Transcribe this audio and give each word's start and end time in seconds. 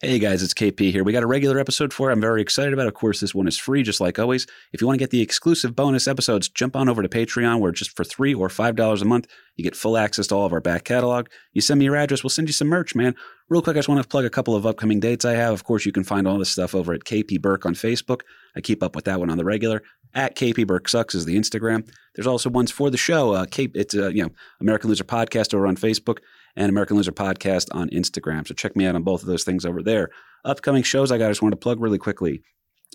Hey 0.00 0.20
guys, 0.20 0.44
it's 0.44 0.54
KP 0.54 0.92
here. 0.92 1.02
We 1.02 1.12
got 1.12 1.24
a 1.24 1.26
regular 1.26 1.58
episode 1.58 1.92
for. 1.92 2.12
I'm 2.12 2.20
very 2.20 2.40
excited 2.40 2.72
about. 2.72 2.86
Of 2.86 2.94
course, 2.94 3.18
this 3.18 3.34
one 3.34 3.48
is 3.48 3.58
free, 3.58 3.82
just 3.82 4.00
like 4.00 4.16
always. 4.16 4.46
If 4.72 4.80
you 4.80 4.86
want 4.86 4.96
to 4.96 5.02
get 5.02 5.10
the 5.10 5.20
exclusive 5.20 5.74
bonus 5.74 6.06
episodes, 6.06 6.48
jump 6.48 6.76
on 6.76 6.88
over 6.88 7.02
to 7.02 7.08
Patreon, 7.08 7.58
where 7.58 7.72
just 7.72 7.96
for 7.96 8.04
three 8.04 8.32
or 8.32 8.48
five 8.48 8.76
dollars 8.76 9.02
a 9.02 9.04
month, 9.04 9.26
you 9.56 9.64
get 9.64 9.74
full 9.74 9.96
access 9.96 10.28
to 10.28 10.36
all 10.36 10.46
of 10.46 10.52
our 10.52 10.60
back 10.60 10.84
catalog. 10.84 11.26
You 11.52 11.60
send 11.60 11.80
me 11.80 11.86
your 11.86 11.96
address, 11.96 12.22
we'll 12.22 12.30
send 12.30 12.48
you 12.48 12.52
some 12.52 12.68
merch, 12.68 12.94
man. 12.94 13.16
Real 13.48 13.60
quick, 13.60 13.74
I 13.74 13.80
just 13.80 13.88
want 13.88 14.00
to 14.00 14.06
plug 14.06 14.24
a 14.24 14.30
couple 14.30 14.54
of 14.54 14.66
upcoming 14.66 15.00
dates 15.00 15.24
I 15.24 15.32
have. 15.32 15.52
Of 15.52 15.64
course, 15.64 15.84
you 15.84 15.90
can 15.90 16.04
find 16.04 16.28
all 16.28 16.38
this 16.38 16.50
stuff 16.50 16.76
over 16.76 16.94
at 16.94 17.00
KP 17.00 17.42
Burke 17.42 17.66
on 17.66 17.74
Facebook. 17.74 18.20
I 18.54 18.60
keep 18.60 18.84
up 18.84 18.94
with 18.94 19.06
that 19.06 19.18
one 19.18 19.30
on 19.30 19.36
the 19.36 19.44
regular. 19.44 19.82
At 20.14 20.36
KP 20.36 20.64
Burke 20.64 20.88
Sucks 20.88 21.16
is 21.16 21.24
the 21.24 21.36
Instagram. 21.36 21.90
There's 22.14 22.28
also 22.28 22.50
ones 22.50 22.70
for 22.70 22.88
the 22.88 22.96
show. 22.96 23.32
Uh, 23.32 23.46
it's 23.56 23.96
uh, 23.96 24.10
you 24.10 24.22
know 24.22 24.30
American 24.60 24.90
Loser 24.90 25.02
Podcast 25.02 25.54
over 25.54 25.66
on 25.66 25.74
Facebook 25.74 26.18
and 26.58 26.68
American 26.68 26.96
Loser 26.96 27.12
Podcast 27.12 27.68
on 27.70 27.88
Instagram. 27.90 28.46
So 28.46 28.52
check 28.52 28.74
me 28.74 28.84
out 28.84 28.96
on 28.96 29.04
both 29.04 29.22
of 29.22 29.28
those 29.28 29.44
things 29.44 29.64
over 29.64 29.80
there. 29.80 30.10
Upcoming 30.44 30.82
shows 30.82 31.12
I 31.12 31.16
got, 31.16 31.26
I 31.26 31.30
just 31.30 31.40
wanted 31.40 31.56
to 31.56 31.60
plug 31.60 31.80
really 31.80 31.98
quickly. 31.98 32.42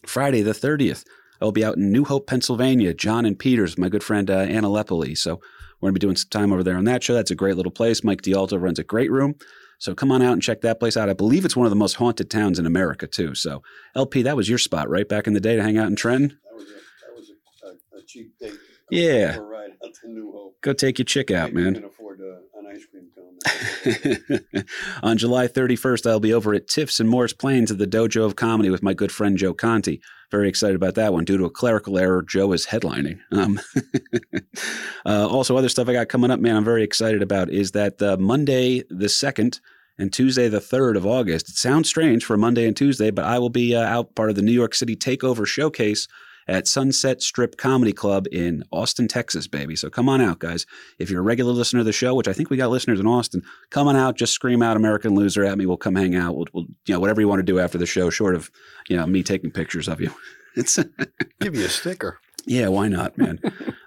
Friday 0.05 0.41
the 0.41 0.51
30th, 0.51 1.05
I 1.41 1.45
will 1.45 1.53
be 1.53 1.63
out 1.63 1.77
in 1.77 1.89
New 1.89 2.03
Hope, 2.03 2.27
Pennsylvania, 2.27 2.93
John 2.93 3.25
and 3.25 3.39
Peters, 3.39 3.77
my 3.77 3.87
good 3.87 4.03
friend 4.03 4.29
uh, 4.29 4.39
Anna 4.39 4.67
Lepoli. 4.67 5.17
So 5.17 5.39
we're 5.79 5.87
going 5.87 5.95
to 5.95 5.99
be 5.99 6.05
doing 6.05 6.17
some 6.17 6.29
time 6.29 6.51
over 6.51 6.61
there 6.61 6.75
on 6.75 6.83
that 6.83 7.03
show. 7.03 7.13
That's 7.13 7.31
a 7.31 7.35
great 7.35 7.55
little 7.55 7.71
place. 7.71 8.03
Mike 8.03 8.21
D'Alto 8.21 8.57
runs 8.57 8.79
a 8.79 8.83
great 8.83 9.09
room. 9.09 9.35
So 9.79 9.95
come 9.95 10.11
on 10.11 10.21
out 10.21 10.33
and 10.33 10.41
check 10.41 10.61
that 10.61 10.79
place 10.79 10.97
out. 10.97 11.09
I 11.09 11.13
believe 11.13 11.45
it's 11.45 11.55
one 11.55 11.65
of 11.65 11.71
the 11.71 11.77
most 11.77 11.93
haunted 11.93 12.29
towns 12.29 12.59
in 12.59 12.65
America, 12.65 13.07
too. 13.07 13.33
So, 13.33 13.63
LP, 13.95 14.23
that 14.23 14.35
was 14.35 14.49
your 14.49 14.57
spot, 14.57 14.89
right? 14.89 15.07
Back 15.07 15.25
in 15.25 15.33
the 15.33 15.41
day 15.41 15.55
to 15.55 15.63
hang 15.63 15.77
out 15.77 15.87
in 15.87 15.95
Trenton? 15.95 16.37
That 16.43 16.55
was 16.55 16.69
a, 16.69 16.73
that 17.05 17.15
was 17.15 17.31
a, 17.31 17.97
a, 17.97 17.99
a 17.99 18.05
cheap 18.05 18.37
date. 18.39 18.53
Yeah. 18.91 19.37
Ride 19.37 19.71
out 19.83 19.93
to 20.01 20.09
New 20.09 20.31
Hope. 20.31 20.61
Go 20.61 20.73
take 20.73 20.99
your 20.99 21.05
chick 21.05 21.31
out, 21.31 21.53
man. 21.53 21.83
Ice 22.73 22.85
cream 22.85 23.09
cone. 23.15 24.65
On 25.03 25.17
July 25.17 25.47
31st, 25.47 26.09
I'll 26.09 26.19
be 26.19 26.33
over 26.33 26.53
at 26.53 26.67
Tiff's 26.67 26.99
in 26.99 27.07
Morris 27.07 27.33
Plains 27.33 27.71
at 27.71 27.77
the 27.77 27.87
Dojo 27.87 28.25
of 28.25 28.35
Comedy 28.35 28.69
with 28.69 28.83
my 28.83 28.93
good 28.93 29.11
friend 29.11 29.37
Joe 29.37 29.53
Conti. 29.53 30.01
Very 30.31 30.49
excited 30.49 30.75
about 30.75 30.95
that 30.95 31.13
one. 31.13 31.25
Due 31.25 31.37
to 31.37 31.45
a 31.45 31.49
clerical 31.49 31.97
error, 31.97 32.23
Joe 32.23 32.51
is 32.53 32.67
headlining. 32.67 33.19
Um, 33.31 33.59
uh, 35.05 35.27
also, 35.27 35.55
other 35.55 35.69
stuff 35.69 35.87
I 35.87 35.93
got 35.93 36.09
coming 36.09 36.31
up, 36.31 36.39
man, 36.39 36.55
I'm 36.55 36.63
very 36.63 36.83
excited 36.83 37.21
about 37.21 37.49
is 37.49 37.71
that 37.71 38.01
uh, 38.01 38.17
Monday 38.17 38.83
the 38.89 39.07
2nd 39.07 39.59
and 39.97 40.11
Tuesday 40.11 40.47
the 40.49 40.59
3rd 40.59 40.97
of 40.97 41.05
August. 41.05 41.49
It 41.49 41.55
sounds 41.55 41.87
strange 41.87 42.25
for 42.25 42.35
Monday 42.37 42.65
and 42.65 42.75
Tuesday, 42.75 43.11
but 43.11 43.25
I 43.25 43.37
will 43.37 43.51
be 43.51 43.75
uh, 43.75 43.83
out 43.83 44.15
part 44.15 44.29
of 44.29 44.35
the 44.35 44.41
New 44.41 44.51
York 44.51 44.73
City 44.73 44.95
Takeover 44.95 45.45
Showcase 45.45 46.07
at 46.47 46.67
Sunset 46.67 47.21
Strip 47.21 47.57
Comedy 47.57 47.93
Club 47.93 48.25
in 48.31 48.63
Austin, 48.71 49.07
Texas, 49.07 49.47
baby. 49.47 49.75
So 49.75 49.89
come 49.89 50.09
on 50.09 50.21
out, 50.21 50.39
guys. 50.39 50.65
If 50.99 51.09
you're 51.09 51.21
a 51.21 51.23
regular 51.23 51.53
listener 51.53 51.79
of 51.79 51.85
the 51.85 51.91
show, 51.91 52.15
which 52.15 52.27
I 52.27 52.33
think 52.33 52.49
we 52.49 52.57
got 52.57 52.69
listeners 52.69 52.99
in 52.99 53.07
Austin, 53.07 53.41
come 53.69 53.87
on 53.87 53.95
out. 53.95 54.17
Just 54.17 54.33
scream 54.33 54.61
out 54.61 54.77
"American 54.77 55.15
Loser" 55.15 55.43
at 55.43 55.57
me. 55.57 55.65
We'll 55.65 55.77
come 55.77 55.95
hang 55.95 56.15
out. 56.15 56.35
We'll, 56.35 56.47
we'll 56.53 56.65
you 56.85 56.93
know, 56.93 56.99
whatever 56.99 57.21
you 57.21 57.27
want 57.27 57.39
to 57.39 57.43
do 57.43 57.59
after 57.59 57.77
the 57.77 57.85
show, 57.85 58.09
short 58.09 58.35
of 58.35 58.51
you 58.89 58.95
know 58.97 59.05
me 59.05 59.23
taking 59.23 59.51
pictures 59.51 59.87
of 59.87 60.01
you. 60.01 60.11
It's 60.55 60.77
Give 61.41 61.55
you 61.55 61.65
a 61.65 61.67
sticker. 61.69 62.19
yeah, 62.45 62.67
why 62.67 62.87
not, 62.87 63.17
man? 63.17 63.39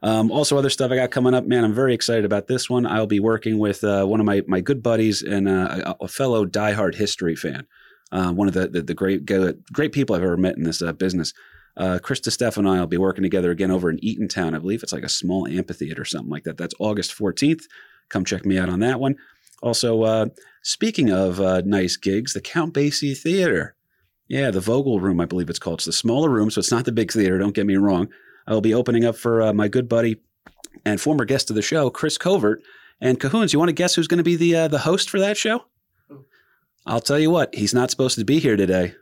um, 0.02 0.32
also, 0.32 0.58
other 0.58 0.68
stuff 0.68 0.90
I 0.90 0.96
got 0.96 1.12
coming 1.12 1.32
up, 1.32 1.46
man. 1.46 1.62
I'm 1.62 1.72
very 1.72 1.94
excited 1.94 2.24
about 2.24 2.48
this 2.48 2.68
one. 2.68 2.86
I'll 2.86 3.06
be 3.06 3.20
working 3.20 3.60
with 3.60 3.84
uh, 3.84 4.04
one 4.04 4.18
of 4.18 4.26
my 4.26 4.42
my 4.48 4.60
good 4.60 4.82
buddies 4.82 5.22
and 5.22 5.48
uh, 5.48 5.94
a, 6.00 6.04
a 6.06 6.08
fellow 6.08 6.44
diehard 6.44 6.96
history 6.96 7.36
fan. 7.36 7.68
Uh, 8.10 8.32
one 8.32 8.48
of 8.48 8.54
the, 8.54 8.66
the 8.66 8.82
the 8.82 8.94
great 8.94 9.24
great 9.72 9.92
people 9.92 10.16
I've 10.16 10.24
ever 10.24 10.36
met 10.36 10.56
in 10.56 10.64
this 10.64 10.82
uh, 10.82 10.92
business. 10.92 11.32
Uh, 11.76 11.98
Chris 12.02 12.20
DeStefano 12.20 12.58
and 12.58 12.68
I 12.68 12.80
will 12.80 12.86
be 12.86 12.96
working 12.96 13.22
together 13.22 13.50
again 13.50 13.70
over 13.70 13.90
in 13.90 13.98
Eatontown. 13.98 14.54
I 14.54 14.58
believe 14.58 14.82
it's 14.82 14.92
like 14.92 15.04
a 15.04 15.08
small 15.08 15.46
amphitheater 15.46 16.02
or 16.02 16.06
something 16.06 16.30
like 16.30 16.44
that. 16.44 16.56
That's 16.56 16.74
August 16.78 17.16
14th. 17.16 17.62
Come 18.08 18.24
check 18.24 18.46
me 18.46 18.58
out 18.58 18.68
on 18.68 18.80
that 18.80 19.00
one. 19.00 19.16
Also, 19.62 20.02
uh, 20.02 20.26
speaking 20.62 21.10
of 21.10 21.40
uh, 21.40 21.62
nice 21.64 21.96
gigs, 21.96 22.32
the 22.32 22.40
Count 22.40 22.74
Basie 22.74 23.16
Theater. 23.16 23.74
Yeah, 24.28 24.50
the 24.50 24.60
Vogel 24.60 25.00
Room, 25.00 25.20
I 25.20 25.24
believe 25.24 25.48
it's 25.48 25.58
called. 25.58 25.78
It's 25.78 25.84
the 25.84 25.92
smaller 25.92 26.30
room, 26.30 26.50
so 26.50 26.58
it's 26.58 26.72
not 26.72 26.84
the 26.84 26.92
big 26.92 27.12
theater. 27.12 27.38
Don't 27.38 27.54
get 27.54 27.66
me 27.66 27.76
wrong. 27.76 28.08
I 28.46 28.54
will 28.54 28.60
be 28.60 28.74
opening 28.74 29.04
up 29.04 29.16
for 29.16 29.40
uh, 29.40 29.52
my 29.52 29.68
good 29.68 29.88
buddy 29.88 30.16
and 30.84 31.00
former 31.00 31.24
guest 31.24 31.50
of 31.50 31.56
the 31.56 31.62
show, 31.62 31.90
Chris 31.90 32.18
Covert. 32.18 32.62
And 33.00 33.20
Cahoons, 33.20 33.52
you 33.52 33.58
want 33.58 33.68
to 33.68 33.74
guess 33.74 33.94
who's 33.94 34.08
going 34.08 34.18
to 34.18 34.24
be 34.24 34.36
the 34.36 34.56
uh, 34.56 34.68
the 34.68 34.78
host 34.78 35.10
for 35.10 35.20
that 35.20 35.36
show? 35.36 35.64
I'll 36.86 37.00
tell 37.00 37.18
you 37.18 37.30
what, 37.30 37.54
he's 37.54 37.74
not 37.74 37.90
supposed 37.90 38.18
to 38.18 38.24
be 38.24 38.38
here 38.38 38.56
today. 38.56 38.94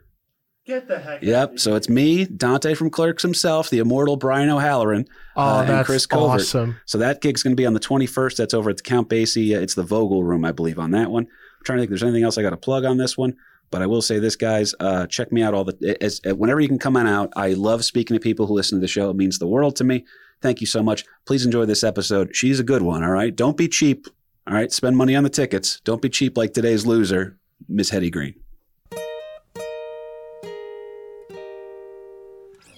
Get 0.65 0.87
the 0.87 0.97
heck. 0.97 1.21
Yep. 1.21 1.59
So 1.59 1.75
it's 1.75 1.87
me, 1.87 2.25
Dante 2.25 2.73
from 2.73 2.89
Clerks 2.89 3.21
himself, 3.21 3.69
the 3.69 3.77
immortal 3.79 4.17
Brian 4.17 4.49
O'Halloran. 4.49 5.05
Oh, 5.35 5.59
uh, 5.59 5.63
and 5.63 5.85
Chris 5.85 6.07
Covert. 6.07 6.41
awesome. 6.41 6.77
So 6.85 6.97
that 6.97 7.21
gig's 7.21 7.43
going 7.43 7.55
to 7.55 7.59
be 7.61 7.67
on 7.67 7.73
the 7.73 7.79
21st. 7.79 8.35
That's 8.37 8.53
over 8.55 8.71
at 8.71 8.77
the 8.77 8.83
Count 8.83 9.07
Basie. 9.07 9.55
Uh, 9.55 9.61
It's 9.61 9.75
the 9.75 9.83
Vogel 9.83 10.23
Room, 10.23 10.43
I 10.43 10.51
believe, 10.51 10.79
on 10.79 10.89
that 10.91 11.11
one. 11.11 11.25
I'm 11.25 11.63
trying 11.65 11.77
to 11.77 11.81
think 11.81 11.87
if 11.87 11.89
there's 11.91 12.03
anything 12.03 12.23
else 12.23 12.37
I 12.39 12.41
got 12.41 12.49
to 12.49 12.57
plug 12.57 12.83
on 12.83 12.97
this 12.97 13.15
one. 13.15 13.35
But 13.69 13.83
I 13.83 13.85
will 13.87 14.01
say 14.01 14.17
this, 14.17 14.35
guys. 14.35 14.73
Uh, 14.79 15.05
check 15.05 15.31
me 15.31 15.43
out 15.43 15.53
all 15.53 15.65
the 15.65 15.97
as, 16.01 16.19
as, 16.23 16.33
whenever 16.33 16.59
you 16.61 16.67
can 16.67 16.79
come 16.79 16.97
on 16.97 17.05
out. 17.07 17.31
I 17.35 17.53
love 17.53 17.83
speaking 17.85 18.15
to 18.15 18.19
people 18.19 18.47
who 18.47 18.53
listen 18.53 18.77
to 18.79 18.81
the 18.81 18.87
show. 18.87 19.09
It 19.11 19.15
means 19.15 19.37
the 19.37 19.47
world 19.47 19.75
to 19.77 19.83
me. 19.83 20.05
Thank 20.41 20.61
you 20.61 20.67
so 20.67 20.81
much. 20.81 21.03
Please 21.25 21.45
enjoy 21.45 21.65
this 21.65 21.83
episode. 21.83 22.35
She's 22.35 22.59
a 22.59 22.63
good 22.63 22.81
one. 22.81 23.03
All 23.03 23.11
right. 23.11 23.35
Don't 23.35 23.57
be 23.57 23.67
cheap. 23.67 24.07
All 24.47 24.53
right. 24.53 24.71
Spend 24.71 24.97
money 24.97 25.15
on 25.15 25.23
the 25.23 25.29
tickets. 25.29 25.79
Don't 25.81 26.01
be 26.01 26.09
cheap 26.09 26.37
like 26.37 26.53
today's 26.53 26.85
loser, 26.85 27.37
Miss 27.67 27.89
Hetty 27.89 28.09
Green. 28.11 28.35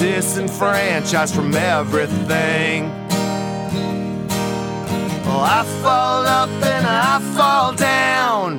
disenfranchised 0.00 1.34
from 1.34 1.54
everything. 1.54 2.88
Well, 5.26 5.42
I 5.42 5.62
fall 5.82 6.26
up 6.26 6.48
and 6.48 6.86
I 6.86 7.20
fall 7.36 7.74
down. 7.74 8.58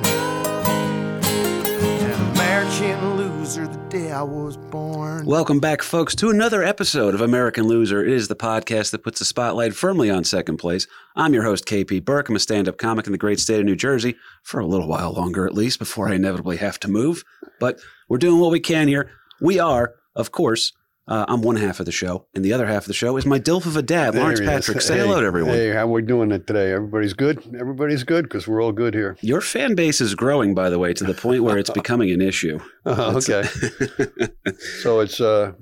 An 2.00 2.12
American 2.30 3.16
loser 3.16 3.66
the 3.66 3.78
day 3.88 4.12
I 4.12 4.22
was 4.22 4.56
born. 4.56 5.26
Welcome 5.26 5.58
back, 5.58 5.82
folks, 5.82 6.14
to 6.16 6.30
another 6.30 6.62
episode 6.62 7.12
of 7.12 7.20
American 7.20 7.64
Loser. 7.66 8.04
It 8.04 8.12
is 8.12 8.28
the 8.28 8.36
podcast 8.36 8.92
that 8.92 9.02
puts 9.02 9.18
the 9.18 9.24
spotlight 9.24 9.74
firmly 9.74 10.10
on 10.10 10.22
second 10.22 10.58
place. 10.58 10.86
I'm 11.16 11.34
your 11.34 11.42
host, 11.42 11.66
KP 11.66 12.04
Burke. 12.04 12.28
I'm 12.28 12.36
a 12.36 12.38
stand 12.38 12.68
up 12.68 12.78
comic 12.78 13.06
in 13.06 13.12
the 13.12 13.18
great 13.18 13.40
state 13.40 13.58
of 13.58 13.66
New 13.66 13.74
Jersey 13.74 14.14
for 14.44 14.60
a 14.60 14.66
little 14.66 14.86
while 14.86 15.12
longer, 15.12 15.44
at 15.44 15.54
least, 15.54 15.80
before 15.80 16.08
I 16.08 16.14
inevitably 16.14 16.58
have 16.58 16.78
to 16.80 16.88
move. 16.88 17.24
But 17.58 17.80
we're 18.08 18.18
doing 18.18 18.40
what 18.40 18.52
we 18.52 18.60
can 18.60 18.86
here. 18.86 19.10
We 19.40 19.58
are, 19.58 19.94
of 20.14 20.30
course, 20.30 20.72
uh, 21.08 21.24
I'm 21.28 21.42
one 21.42 21.56
half 21.56 21.80
of 21.80 21.86
the 21.86 21.92
show, 21.92 22.26
and 22.34 22.44
the 22.44 22.52
other 22.52 22.66
half 22.66 22.84
of 22.84 22.88
the 22.88 22.94
show 22.94 23.16
is 23.16 23.26
my 23.26 23.38
dilf 23.40 23.66
of 23.66 23.76
a 23.76 23.82
dad, 23.82 24.14
Lawrence 24.14 24.38
There 24.38 24.48
he 24.48 24.54
is. 24.56 24.66
Patrick. 24.66 24.82
Say 24.82 24.94
Hey, 24.94 25.00
hello 25.00 25.20
to 25.20 25.26
everyone. 25.26 25.54
Hey, 25.54 25.72
how 25.72 25.86
we 25.86 26.02
doing 26.02 26.30
it 26.30 26.46
today? 26.46 26.72
Everybody's 26.72 27.12
good? 27.12 27.38
Everybody's 27.58 28.04
good 28.04 28.24
because 28.24 28.46
we're 28.46 28.62
all 28.62 28.72
good 28.72 28.94
here. 28.94 29.16
Your 29.20 29.40
fan 29.40 29.74
base 29.74 30.00
is 30.00 30.14
growing, 30.14 30.54
by 30.54 30.70
the 30.70 30.78
way, 30.78 30.94
to 30.94 31.04
the 31.04 31.14
point 31.14 31.42
where 31.42 31.58
it's 31.58 31.70
becoming 31.82 32.10
an 32.10 32.20
issue. 32.20 32.60
Uh, 32.86 33.14
okay. 33.16 33.42
so 34.82 35.00
it's 35.00 35.20
uh, 35.20 35.52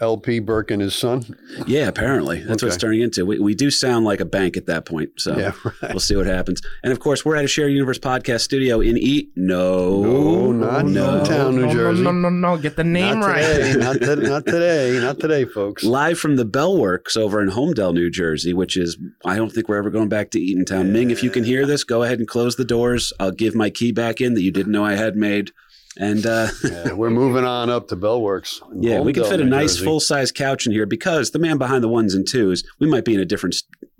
LP 0.00 0.38
Burke 0.40 0.70
and 0.70 0.82
his 0.82 0.94
son. 0.94 1.24
yeah, 1.66 1.86
apparently. 1.88 2.42
That's 2.42 2.62
what 2.62 2.68
it's 2.68 2.76
turning 2.76 3.00
into. 3.00 3.24
We, 3.24 3.38
we 3.38 3.54
do 3.54 3.70
sound 3.70 4.04
like 4.04 4.20
a 4.20 4.24
bank 4.24 4.56
at 4.56 4.66
that 4.66 4.84
point. 4.84 5.10
So 5.18 5.36
Yeah, 5.38 5.52
right. 5.64 5.90
we'll 5.92 6.00
see 6.00 6.16
what 6.16 6.26
happens. 6.26 6.60
And 6.82 6.92
of 6.92 7.00
course, 7.00 7.24
we're 7.24 7.36
at 7.36 7.44
a 7.44 7.48
Share 7.48 7.68
Universe 7.68 7.98
podcast 7.98 8.40
studio 8.40 8.80
in 8.80 8.98
Eat. 8.98 9.30
No, 9.36 10.02
No, 10.02 10.52
not 10.52 10.86
no. 10.86 11.16
downtown, 11.18 11.56
New 11.56 11.66
no, 11.66 11.72
Jersey. 11.72 12.02
No, 12.02 12.12
no, 12.12 12.28
no, 12.28 12.54
no. 12.54 12.56
Get 12.60 12.76
the 12.76 12.84
name 12.84 13.20
not 13.20 13.28
right. 13.28 13.42
Today, 13.42 13.74
not, 13.78 14.00
to- 14.00 14.16
not 14.16 14.46
today. 14.46 14.98
Not 15.00 15.20
today, 15.20 15.44
folks. 15.44 15.84
Live 15.84 16.18
from 16.18 16.36
the 16.36 16.44
Bellworks 16.46 17.16
over 17.16 17.40
in 17.42 17.50
Holmdel, 17.50 17.94
New 17.94 18.10
Jersey, 18.10 18.52
which 18.52 18.76
is, 18.76 18.98
I 19.24 19.36
don't 19.36 19.50
think 19.52 19.68
we're 19.68 19.78
ever 19.78 19.90
going 19.90 20.08
back 20.08 20.30
to 20.32 20.40
Eatontown. 20.40 20.90
Ming, 20.90 21.10
if 21.10 21.22
you 21.22 21.30
can 21.30 21.44
hear 21.44 21.66
this, 21.66 21.84
go 21.84 22.02
ahead 22.02 22.18
and 22.18 22.28
close 22.28 22.56
the 22.56 22.64
doors. 22.64 23.12
I'll 23.20 23.30
give 23.30 23.54
my 23.54 23.70
key 23.70 23.92
back 23.92 24.20
in 24.20 24.34
that 24.34 24.42
you 24.42 24.50
didn't 24.50 24.72
know 24.72 24.84
I 24.84 24.94
had 24.94 25.16
made. 25.16 25.52
And 25.98 26.26
uh, 26.26 26.48
Yeah, 26.64 26.92
we're 26.92 27.10
moving 27.10 27.44
on 27.44 27.70
up 27.70 27.88
to 27.88 27.96
Bellworks. 27.96 28.60
yeah, 28.74 29.00
we 29.00 29.12
can 29.12 29.24
fit 29.24 29.40
a 29.40 29.44
nice 29.44 29.76
full 29.78 30.00
size 30.00 30.32
couch 30.32 30.66
in 30.66 30.72
here 30.72 30.86
because 30.86 31.30
the 31.30 31.38
man 31.38 31.56
behind 31.58 31.84
the 31.84 31.88
ones 31.88 32.14
and 32.14 32.26
twos, 32.26 32.64
we 32.80 32.86
might 32.88 33.04
be 33.04 33.14
in 33.14 33.20
a 33.20 33.24
different 33.24 33.54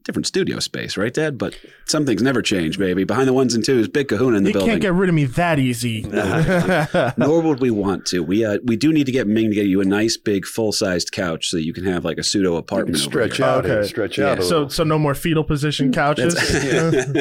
different 0.04 0.26
studio 0.26 0.58
space, 0.60 0.96
right, 0.96 1.12
Dad? 1.12 1.38
But 1.38 1.58
some 1.86 2.04
things 2.06 2.22
never 2.22 2.42
change, 2.42 2.78
baby. 2.78 3.04
Behind 3.04 3.26
the 3.26 3.32
ones 3.32 3.54
and 3.54 3.64
twos, 3.64 3.88
big 3.88 4.08
kahuna 4.08 4.36
in 4.36 4.44
the 4.44 4.50
You 4.50 4.54
building. 4.54 4.70
can't 4.70 4.82
get 4.82 4.92
rid 4.92 5.08
of 5.08 5.14
me 5.14 5.24
that 5.24 5.58
easy. 5.58 6.02
Nor 7.16 7.40
would 7.42 7.60
we 7.60 7.70
want 7.70 8.06
to. 8.06 8.20
We 8.22 8.44
uh, 8.44 8.58
we 8.64 8.76
do 8.76 8.92
need 8.92 9.04
to 9.06 9.12
get 9.12 9.26
Ming 9.26 9.48
to 9.50 9.54
get 9.54 9.66
you 9.66 9.80
a 9.80 9.84
nice 9.84 10.16
big 10.16 10.46
full 10.46 10.72
sized 10.72 11.10
couch 11.12 11.48
so 11.48 11.56
that 11.56 11.64
you 11.64 11.72
can 11.72 11.84
have 11.84 12.04
like 12.04 12.18
a 12.18 12.22
pseudo 12.22 12.56
apartment. 12.56 12.96
over 12.98 13.04
stretch 13.10 13.36
here. 13.38 13.46
out, 13.46 13.64
Okay. 13.66 13.86
stretch 13.88 14.18
Yeah. 14.18 14.26
out. 14.32 14.38
A 14.38 14.42
so 14.42 14.48
little. 14.56 14.70
so 14.70 14.84
no 14.84 14.98
more 14.98 15.14
fetal 15.14 15.44
position 15.44 15.92
couches. 15.92 16.34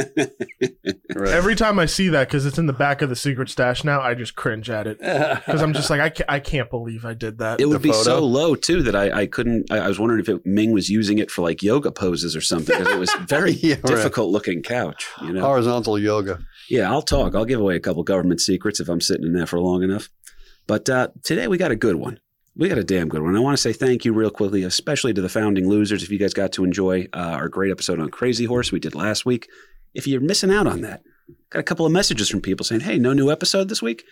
Right. 1.15 1.29
Every 1.31 1.55
time 1.55 1.77
I 1.77 1.85
see 1.85 2.09
that, 2.09 2.27
because 2.27 2.45
it's 2.47 2.57
in 2.57 2.65
the 2.65 2.73
back 2.73 3.03
of 3.03 3.09
the 3.09 3.15
secret 3.15 3.47
stash 3.47 3.83
now, 3.83 4.01
I 4.01 4.15
just 4.15 4.35
cringe 4.35 4.67
at 4.69 4.87
it 4.87 4.97
because 4.99 5.61
I'm 5.61 5.73
just 5.73 5.89
like, 5.91 6.01
I 6.01 6.09
can't, 6.09 6.29
I 6.29 6.39
can't 6.39 6.69
believe 6.71 7.05
I 7.05 7.13
did 7.13 7.37
that. 7.37 7.61
It 7.61 7.65
would 7.67 7.75
The 7.75 7.79
be 7.79 7.89
photo? 7.91 8.03
so 8.03 8.19
low 8.25 8.55
too 8.55 8.81
that 8.83 8.95
I, 8.95 9.21
I 9.21 9.25
couldn't. 9.27 9.71
I, 9.71 9.77
I 9.79 9.87
was 9.87 9.99
wondering 9.99 10.21
if 10.21 10.29
it, 10.29 10.43
Ming 10.45 10.71
was 10.71 10.89
using 10.89 11.19
it 11.19 11.29
for 11.29 11.43
like 11.43 11.61
yoga 11.61 11.91
poses 11.91 12.35
or 12.35 12.41
something 12.41 12.72
because 12.77 12.93
it 12.93 12.99
was 12.99 13.13
very 13.27 13.51
Yeah, 13.51 13.75
right. 13.75 13.85
difficult 13.85 14.31
looking 14.31 14.61
couch. 14.63 15.07
You 15.21 15.33
know. 15.33 15.41
Horizontal 15.41 15.97
yoga. 15.99 16.39
Yeah, 16.69 16.89
I'll 16.91 17.01
talk. 17.01 17.35
I'll 17.35 17.45
give 17.45 17.59
away 17.59 17.75
a 17.75 17.79
couple 17.79 18.03
government 18.03 18.41
secrets 18.41 18.79
if 18.79 18.89
I'm 18.89 19.01
sitting 19.01 19.25
in 19.25 19.33
there 19.33 19.45
for 19.45 19.59
long 19.59 19.83
enough. 19.83 20.09
But 20.67 20.89
uh, 20.89 21.09
today 21.23 21.47
we 21.47 21.57
got 21.57 21.71
a 21.71 21.75
good 21.75 21.95
one. 21.95 22.19
We 22.55 22.69
got 22.69 22.77
a 22.77 22.83
damn 22.83 23.09
good 23.09 23.21
one. 23.23 23.35
I 23.35 23.39
want 23.39 23.57
to 23.57 23.61
say 23.61 23.73
thank 23.73 24.05
you 24.05 24.13
real 24.13 24.29
quickly, 24.29 24.63
especially 24.63 25.13
to 25.13 25.21
the 25.21 25.29
founding 25.29 25.67
losers. 25.67 26.03
If 26.03 26.09
you 26.09 26.19
guys 26.19 26.33
got 26.33 26.51
to 26.53 26.63
enjoy 26.63 27.07
uh, 27.13 27.17
our 27.17 27.49
great 27.49 27.71
episode 27.71 27.99
on 27.99 28.09
Crazy 28.09 28.45
Horse 28.45 28.71
we 28.71 28.79
did 28.79 28.93
last 28.95 29.25
week, 29.25 29.49
if 29.93 30.05
you're 30.07 30.21
missing 30.21 30.51
out 30.51 30.67
on 30.67 30.81
that, 30.81 31.01
got 31.49 31.59
a 31.59 31.63
couple 31.63 31.85
of 31.85 31.91
messages 31.91 32.29
from 32.29 32.41
people 32.41 32.63
saying, 32.63 32.81
"Hey, 32.81 32.97
no 32.99 33.11
new 33.13 33.31
episode 33.31 33.69
this 33.69 33.81
week." 33.81 34.03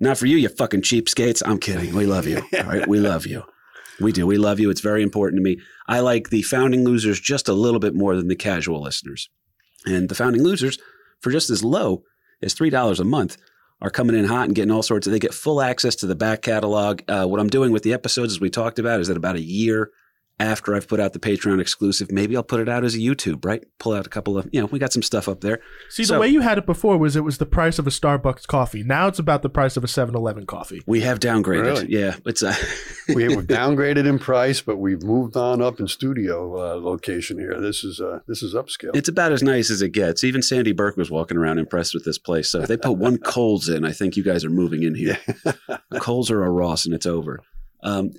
Not 0.00 0.18
for 0.18 0.26
you, 0.26 0.36
you 0.36 0.48
fucking 0.48 0.82
cheapskates. 0.82 1.42
I'm 1.46 1.58
kidding. 1.58 1.94
We 1.94 2.04
love 2.06 2.26
you. 2.26 2.38
All 2.58 2.64
right, 2.64 2.86
we 2.88 2.98
love 2.98 3.26
you. 3.26 3.44
We 4.00 4.12
do. 4.12 4.26
We 4.26 4.38
love 4.38 4.60
you. 4.60 4.70
It's 4.70 4.80
very 4.80 5.02
important 5.02 5.38
to 5.38 5.42
me. 5.42 5.58
I 5.86 6.00
like 6.00 6.30
the 6.30 6.42
founding 6.42 6.84
losers 6.84 7.18
just 7.20 7.48
a 7.48 7.54
little 7.54 7.80
bit 7.80 7.94
more 7.94 8.16
than 8.16 8.28
the 8.28 8.36
casual 8.36 8.82
listeners. 8.82 9.28
And 9.86 10.08
the 10.08 10.14
founding 10.14 10.42
losers, 10.42 10.78
for 11.20 11.30
just 11.30 11.50
as 11.50 11.64
low 11.64 12.02
as 12.42 12.54
three 12.54 12.70
dollars 12.70 13.00
a 13.00 13.04
month, 13.04 13.36
are 13.80 13.90
coming 13.90 14.16
in 14.16 14.24
hot 14.24 14.46
and 14.46 14.54
getting 14.54 14.70
all 14.70 14.82
sorts 14.82 15.06
of. 15.06 15.12
They 15.12 15.18
get 15.18 15.34
full 15.34 15.60
access 15.60 15.94
to 15.96 16.06
the 16.06 16.14
back 16.14 16.42
catalog. 16.42 17.02
Uh, 17.08 17.26
what 17.26 17.40
I'm 17.40 17.48
doing 17.48 17.72
with 17.72 17.82
the 17.82 17.92
episodes, 17.92 18.32
as 18.32 18.40
we 18.40 18.50
talked 18.50 18.78
about, 18.78 19.00
is 19.00 19.08
that 19.08 19.16
about 19.16 19.36
a 19.36 19.42
year 19.42 19.90
after 20.38 20.74
I've 20.74 20.86
put 20.86 21.00
out 21.00 21.14
the 21.14 21.18
Patreon 21.18 21.60
exclusive, 21.60 22.12
maybe 22.12 22.36
I'll 22.36 22.42
put 22.42 22.60
it 22.60 22.68
out 22.68 22.84
as 22.84 22.94
a 22.94 22.98
YouTube. 22.98 23.44
Right? 23.44 23.64
Pull 23.78 23.94
out 23.94 24.06
a 24.06 24.10
couple 24.10 24.36
of. 24.36 24.48
You 24.52 24.60
know, 24.60 24.66
we 24.66 24.78
got 24.78 24.92
some 24.92 25.02
stuff 25.02 25.28
up 25.28 25.40
there. 25.40 25.60
See, 25.88 26.04
So- 26.04 26.14
the 26.14 26.20
way 26.20 26.28
you 26.28 26.40
had 26.40 26.58
it 26.58 26.66
before 26.66 26.98
was 26.98 27.16
it 27.16 27.24
was 27.24 27.38
the 27.38 27.46
price 27.46 27.78
of 27.78 27.86
a 27.86 27.90
Starbucks 27.90 28.46
coffee. 28.46 28.82
Now 28.82 29.06
it's 29.08 29.18
about 29.18 29.42
the 29.42 29.48
price 29.48 29.76
of 29.76 29.84
a 29.84 29.86
7-Eleven 29.86 30.44
coffee. 30.46 30.82
We 30.86 31.00
have 31.00 31.20
downgraded. 31.20 31.62
Really? 31.62 31.86
Yeah, 31.90 32.16
it's. 32.26 32.42
Uh, 32.42 32.54
we 33.14 33.22
have 33.22 33.32
downgraded 33.46 34.06
in 34.06 34.18
price, 34.18 34.60
but 34.60 34.76
we've 34.76 35.02
moved 35.02 35.36
on 35.36 35.62
up 35.62 35.80
in 35.80 35.88
studio 35.88 36.54
uh, 36.72 36.74
location 36.80 37.38
here. 37.38 37.58
This 37.60 37.82
is 37.84 38.00
uh, 38.00 38.20
this 38.26 38.42
is 38.42 38.54
upscale. 38.54 38.94
It's 38.94 39.08
about 39.08 39.32
as 39.32 39.42
nice 39.42 39.70
as 39.70 39.80
it 39.82 39.90
gets. 39.90 40.22
Even 40.24 40.42
Sandy 40.42 40.72
Burke 40.72 40.96
was 40.96 41.10
walking 41.10 41.36
around 41.38 41.58
impressed 41.58 41.94
with 41.94 42.04
this 42.04 42.18
place. 42.18 42.50
So 42.50 42.60
if 42.60 42.68
they 42.68 42.76
put 42.76 42.92
one 42.98 43.16
Kohl's 43.26 43.68
in, 43.68 43.84
I 43.84 43.92
think 43.92 44.16
you 44.16 44.22
guys 44.22 44.44
are 44.44 44.50
moving 44.50 44.82
in 44.82 44.94
here. 44.94 45.18
Kohl's 46.00 46.30
or 46.30 46.44
a 46.44 46.50
Ross, 46.50 46.84
and 46.84 46.94
it's 46.94 47.06
over. 47.06 47.40
Um, 47.82 48.10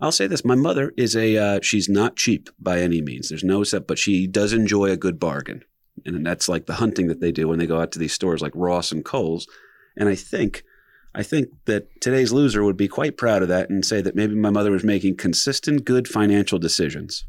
I'll 0.00 0.12
say 0.12 0.26
this: 0.26 0.44
my 0.44 0.54
mother 0.54 0.92
is 0.96 1.16
a. 1.16 1.36
Uh, 1.36 1.60
she's 1.62 1.88
not 1.88 2.16
cheap 2.16 2.50
by 2.58 2.80
any 2.80 3.00
means. 3.00 3.28
There's 3.28 3.44
no 3.44 3.64
set, 3.64 3.86
but 3.86 3.98
she 3.98 4.26
does 4.26 4.52
enjoy 4.52 4.90
a 4.90 4.96
good 4.96 5.18
bargain, 5.18 5.64
and 6.04 6.26
that's 6.26 6.48
like 6.48 6.66
the 6.66 6.74
hunting 6.74 7.06
that 7.08 7.20
they 7.20 7.32
do 7.32 7.48
when 7.48 7.58
they 7.58 7.66
go 7.66 7.80
out 7.80 7.92
to 7.92 7.98
these 7.98 8.12
stores 8.12 8.42
like 8.42 8.52
Ross 8.54 8.92
and 8.92 9.04
Kohl's. 9.04 9.46
And 9.96 10.08
I 10.08 10.16
think, 10.16 10.64
I 11.14 11.22
think 11.22 11.50
that 11.66 11.88
today's 12.00 12.32
loser 12.32 12.64
would 12.64 12.76
be 12.76 12.88
quite 12.88 13.16
proud 13.16 13.42
of 13.42 13.48
that 13.48 13.70
and 13.70 13.84
say 13.84 14.00
that 14.00 14.16
maybe 14.16 14.34
my 14.34 14.50
mother 14.50 14.72
was 14.72 14.82
making 14.82 15.16
consistent, 15.16 15.84
good 15.84 16.08
financial 16.08 16.58
decisions. 16.58 17.24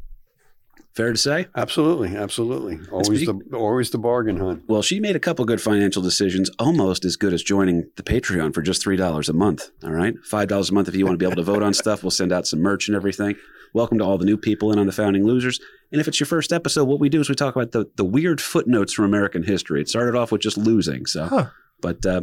Fair 0.96 1.12
to 1.12 1.18
say? 1.18 1.48
absolutely, 1.56 2.16
absolutely. 2.16 2.80
Always 2.90 3.26
the 3.26 3.38
always 3.54 3.90
the 3.90 3.98
bargain 3.98 4.38
hunt. 4.38 4.64
Well, 4.68 4.82
she 4.82 5.02
made 5.02 5.16
a 5.18 5.20
couple 5.20 5.44
good 5.44 5.62
financial 5.62 6.02
decisions, 6.02 6.50
almost 6.58 7.04
as 7.04 7.18
good 7.18 7.34
as 7.34 7.44
joining 7.44 7.90
the 7.98 8.04
Patreon 8.04 8.54
for 8.54 8.62
just 8.62 8.82
three 8.82 8.96
dollars 8.96 9.28
a 9.28 9.34
month. 9.34 9.72
All 9.84 9.92
right, 9.92 10.14
five 10.24 10.48
dollars 10.48 10.70
a 10.70 10.74
month 10.74 10.88
if 10.88 10.96
you 10.96 11.06
want 11.06 11.16
to 11.16 11.18
be 11.18 11.26
able 11.26 11.36
to 11.36 11.44
vote 11.44 11.62
on 11.64 11.74
stuff. 11.84 12.02
We'll 12.02 12.12
send 12.12 12.32
out 12.32 12.48
some 12.48 12.62
merch 12.62 12.88
and 12.88 12.96
everything. 12.96 13.36
Welcome 13.74 13.98
to 13.98 14.06
all 14.06 14.18
the 14.18 14.24
new 14.26 14.38
people 14.38 14.72
in 14.72 14.80
on 14.80 14.86
the 14.86 14.94
founding 14.94 15.26
losers. 15.26 15.60
And 15.92 16.00
if 16.00 16.08
it's 16.08 16.18
your 16.18 16.28
first 16.28 16.54
episode, 16.54 16.86
what 16.86 17.02
we 17.02 17.10
do 17.10 17.20
is 17.20 17.28
we 17.28 17.36
talk 17.36 17.58
about 17.58 17.74
the 17.74 17.92
the 17.98 18.06
weird 18.06 18.40
footnotes 18.40 18.94
from 18.94 19.04
American 19.04 19.44
history. 19.44 19.82
It 19.82 19.90
started 19.90 20.16
off 20.18 20.32
with 20.32 20.42
just 20.42 20.58
losing, 20.58 21.06
so 21.08 21.26
Huh. 21.26 21.48
but 21.82 22.06
uh, 22.06 22.22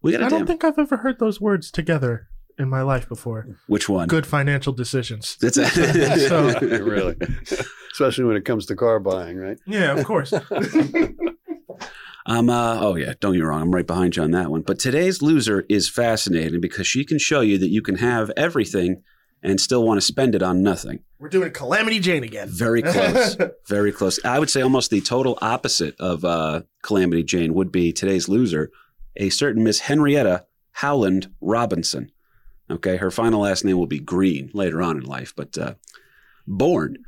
we 0.00 0.12
got 0.12 0.22
I 0.22 0.28
don't 0.30 0.40
damn 0.40 0.46
think 0.46 0.64
I've 0.64 0.78
ever 0.78 0.96
heard 0.96 1.18
those 1.18 1.42
words 1.42 1.70
together 1.70 2.28
in 2.58 2.68
my 2.68 2.82
life 2.82 3.08
before. 3.08 3.46
which 3.66 3.88
one? 3.88 4.08
Good 4.08 4.26
financial 4.26 4.72
decisions. 4.72 5.36
That's 5.40 5.56
a- 5.56 6.28
So- 6.28 6.58
really, 6.60 7.16
especially 7.92 8.24
when 8.24 8.36
it 8.36 8.44
comes 8.44 8.66
to 8.66 8.76
car 8.76 9.00
buying, 9.00 9.36
right? 9.36 9.58
Yeah, 9.66 9.96
of 9.96 10.04
course. 10.04 10.32
I'm 12.26 12.48
uh 12.50 12.78
oh 12.80 12.96
yeah, 12.96 13.14
don't 13.20 13.32
get 13.32 13.40
me 13.40 13.44
wrong, 13.44 13.62
I'm 13.62 13.74
right 13.74 13.86
behind 13.86 14.16
you 14.16 14.22
on 14.22 14.30
that 14.32 14.50
one. 14.50 14.62
But 14.62 14.78
today's 14.78 15.22
loser 15.22 15.64
is 15.68 15.88
fascinating 15.88 16.60
because 16.60 16.86
she 16.86 17.04
can 17.04 17.18
show 17.18 17.40
you 17.40 17.58
that 17.58 17.70
you 17.70 17.82
can 17.82 17.96
have 17.96 18.30
everything 18.36 19.02
and 19.42 19.60
still 19.60 19.84
want 19.84 19.98
to 19.98 20.06
spend 20.06 20.34
it 20.34 20.42
on 20.42 20.62
nothing. 20.62 21.00
We're 21.18 21.28
doing 21.28 21.52
Calamity 21.52 22.00
Jane 22.00 22.24
again. 22.24 22.48
Very 22.50 22.80
close. 22.80 23.36
very 23.68 23.92
close. 23.92 24.18
I 24.24 24.38
would 24.38 24.48
say 24.48 24.62
almost 24.62 24.90
the 24.90 25.02
total 25.02 25.38
opposite 25.42 25.94
of 26.00 26.24
uh, 26.24 26.62
Calamity 26.82 27.22
Jane 27.22 27.52
would 27.52 27.70
be 27.70 27.92
today's 27.92 28.26
loser, 28.26 28.70
a 29.16 29.28
certain 29.28 29.62
Miss 29.62 29.80
Henrietta 29.80 30.46
Howland 30.72 31.30
Robinson. 31.42 32.10
Okay, 32.70 32.96
her 32.96 33.10
final 33.10 33.40
last 33.40 33.64
name 33.64 33.78
will 33.78 33.86
be 33.86 34.00
Green 34.00 34.50
later 34.54 34.82
on 34.82 34.96
in 34.96 35.04
life, 35.04 35.34
but 35.36 35.56
uh, 35.58 35.74
born 36.46 36.98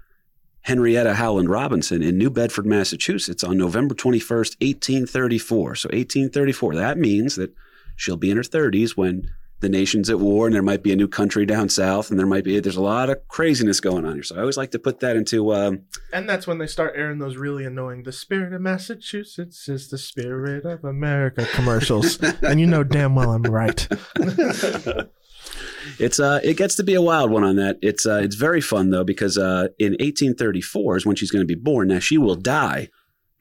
Henrietta 0.67 1.15
Howland 1.15 1.49
Robinson 1.49 2.03
in 2.03 2.19
New 2.19 2.29
Bedford, 2.29 2.67
Massachusetts 2.67 3.45
on 3.45 3.57
November 3.57 3.95
21st, 3.95 4.57
1834. 4.61 5.75
So 5.77 5.87
1834. 5.89 6.75
That 6.75 6.99
means 6.99 7.37
that 7.37 7.55
she'll 7.95 8.17
be 8.17 8.33
in 8.33 8.37
her 8.37 8.43
30s 8.43 8.97
when 8.97 9.31
the 9.61 9.69
nation's 9.69 10.11
at 10.11 10.19
war 10.19 10.47
and 10.47 10.55
there 10.55 10.63
might 10.63 10.83
be 10.83 10.93
a 10.93 10.97
new 10.97 11.09
country 11.09 11.47
down 11.47 11.69
south 11.69 12.11
and 12.11 12.19
there 12.19 12.27
might 12.27 12.45
be 12.45 12.61
there's 12.61 12.77
a 12.77 12.83
lot 12.83 13.09
of 13.09 13.27
craziness 13.29 13.81
going 13.81 14.05
on 14.05 14.15
here. 14.15 14.23
So 14.25 14.37
I 14.37 14.41
always 14.41 14.57
like 14.57 14.73
to 14.73 14.79
put 14.79 15.01
that 15.01 15.17
into 15.17 15.55
um, 15.55 15.83
And 16.13 16.29
that's 16.29 16.47
when 16.47 16.59
they 16.59 16.67
start 16.67 16.95
airing 16.97 17.21
those 17.21 17.37
really 17.37 17.65
annoying 17.65 18.03
"The 18.03 18.13
Spirit 18.13 18.53
of 18.53 18.61
Massachusetts 18.61 19.69
is 19.69 19.89
the 19.89 19.99
Spirit 19.99 20.65
of 20.67 20.85
America" 20.85 21.47
commercials, 21.55 22.21
and 22.43 22.61
you 22.61 22.67
know 22.67 22.85
damn 22.85 23.15
well 23.15 23.31
I'm 23.31 23.45
right. 23.45 23.89
It's 25.99 26.21
uh, 26.21 26.41
it 26.43 26.57
gets 26.57 26.75
to 26.77 26.83
be 26.83 26.95
a 26.95 27.03
wild 27.03 27.31
one 27.31 27.45
on 27.45 27.57
that. 27.57 27.79
It's 27.83 28.07
uh, 28.07 28.21
it's 28.23 28.37
very 28.37 28.61
fun 28.61 28.91
though 28.91 29.05
because 29.05 29.39
uh, 29.39 29.69
in 29.79 29.93
1834 29.93 30.97
is 30.97 31.07
when 31.07 31.17
she's 31.17 31.31
going 31.31 31.43
to 31.43 31.47
be 31.47 31.61
born. 31.61 31.89
Now 31.89 31.99
she 31.99 32.19
will 32.19 32.35
die 32.35 32.89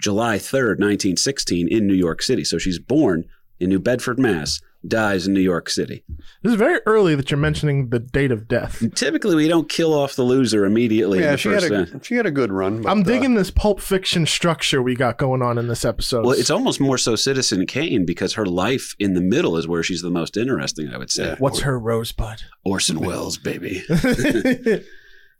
July 0.01 0.37
3rd, 0.37 0.79
1916, 0.79 1.67
in 1.67 1.87
New 1.87 1.93
York 1.93 2.21
City. 2.21 2.43
So 2.43 2.57
she's 2.57 2.79
born 2.79 3.25
in 3.59 3.69
New 3.69 3.79
Bedford, 3.79 4.19
Mass. 4.19 4.61
Dies 4.87 5.27
in 5.27 5.33
New 5.33 5.41
York 5.41 5.69
City. 5.69 6.03
This 6.43 6.51
is 6.51 6.57
very 6.57 6.79
early 6.85 7.15
that 7.15 7.31
you're 7.31 7.39
mentioning 7.39 7.89
the 7.89 7.99
date 7.99 8.31
of 8.31 8.47
death. 8.47 8.83
Typically, 8.95 9.35
we 9.35 9.47
don't 9.47 9.67
kill 9.69 9.93
off 9.93 10.15
the 10.15 10.23
loser 10.23 10.65
immediately. 10.65 11.19
in 11.19 11.23
yeah, 11.23 11.31
the 11.31 11.37
she 11.37 11.49
had 11.49 11.63
a 11.63 12.03
she 12.03 12.15
had 12.15 12.25
a 12.25 12.31
good 12.31 12.51
run. 12.51 12.81
but, 12.81 12.91
I'm 12.91 12.99
uh, 12.99 13.03
digging 13.03 13.35
this 13.35 13.51
pulp 13.51 13.79
fiction 13.79 14.25
structure 14.25 14.81
we 14.81 14.95
got 14.95 15.17
going 15.17 15.41
on 15.41 15.57
in 15.57 15.67
this 15.67 15.85
episode. 15.85 16.25
well, 16.25 16.37
it's 16.37 16.49
almost 16.49 16.79
more 16.79 16.97
so 16.97 17.15
Citizen 17.15 17.65
Kane 17.65 18.05
because 18.05 18.33
her 18.33 18.45
life 18.45 18.95
in 18.99 19.13
the 19.13 19.21
middle 19.21 19.57
is 19.57 19.67
where 19.67 19.83
she's 19.83 20.01
the 20.01 20.11
most 20.11 20.37
interesting. 20.37 20.89
I 20.89 20.97
would 20.97 21.11
say. 21.11 21.29
Yeah. 21.29 21.35
What's 21.39 21.61
her 21.61 21.79
rosebud? 21.79 22.41
Orson 22.63 22.99
Welles, 22.99 23.37
baby. 23.37 23.83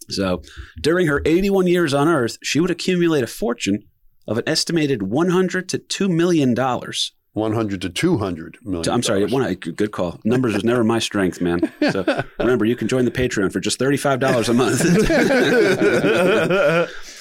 So 0.09 0.41
during 0.79 1.07
her 1.07 1.21
81 1.25 1.67
years 1.67 1.93
on 1.93 2.07
Earth, 2.07 2.37
she 2.43 2.59
would 2.59 2.71
accumulate 2.71 3.23
a 3.23 3.27
fortune 3.27 3.83
of 4.27 4.37
an 4.37 4.43
estimated 4.47 5.03
100 5.03 5.69
to 5.69 5.77
2 5.77 6.09
million 6.09 6.53
dollars. 6.53 7.13
100 7.35 7.81
to 7.81 7.89
200 7.89 8.57
million. 8.63 8.89
I'm 8.89 9.03
sorry, 9.03 9.25
one, 9.25 9.53
good 9.55 9.91
call. 9.91 10.21
Numbers 10.23 10.53
was 10.53 10.63
never 10.63 10.85
my 10.85 10.99
strength, 10.99 11.41
man. 11.41 11.59
So 11.91 12.23
remember, 12.39 12.65
you 12.65 12.75
can 12.75 12.87
join 12.87 13.05
the 13.05 13.11
Patreon 13.11 13.51
for 13.51 13.59
just 13.59 13.77
$35 13.79 14.49
a 14.49 14.53
month. 14.53 14.81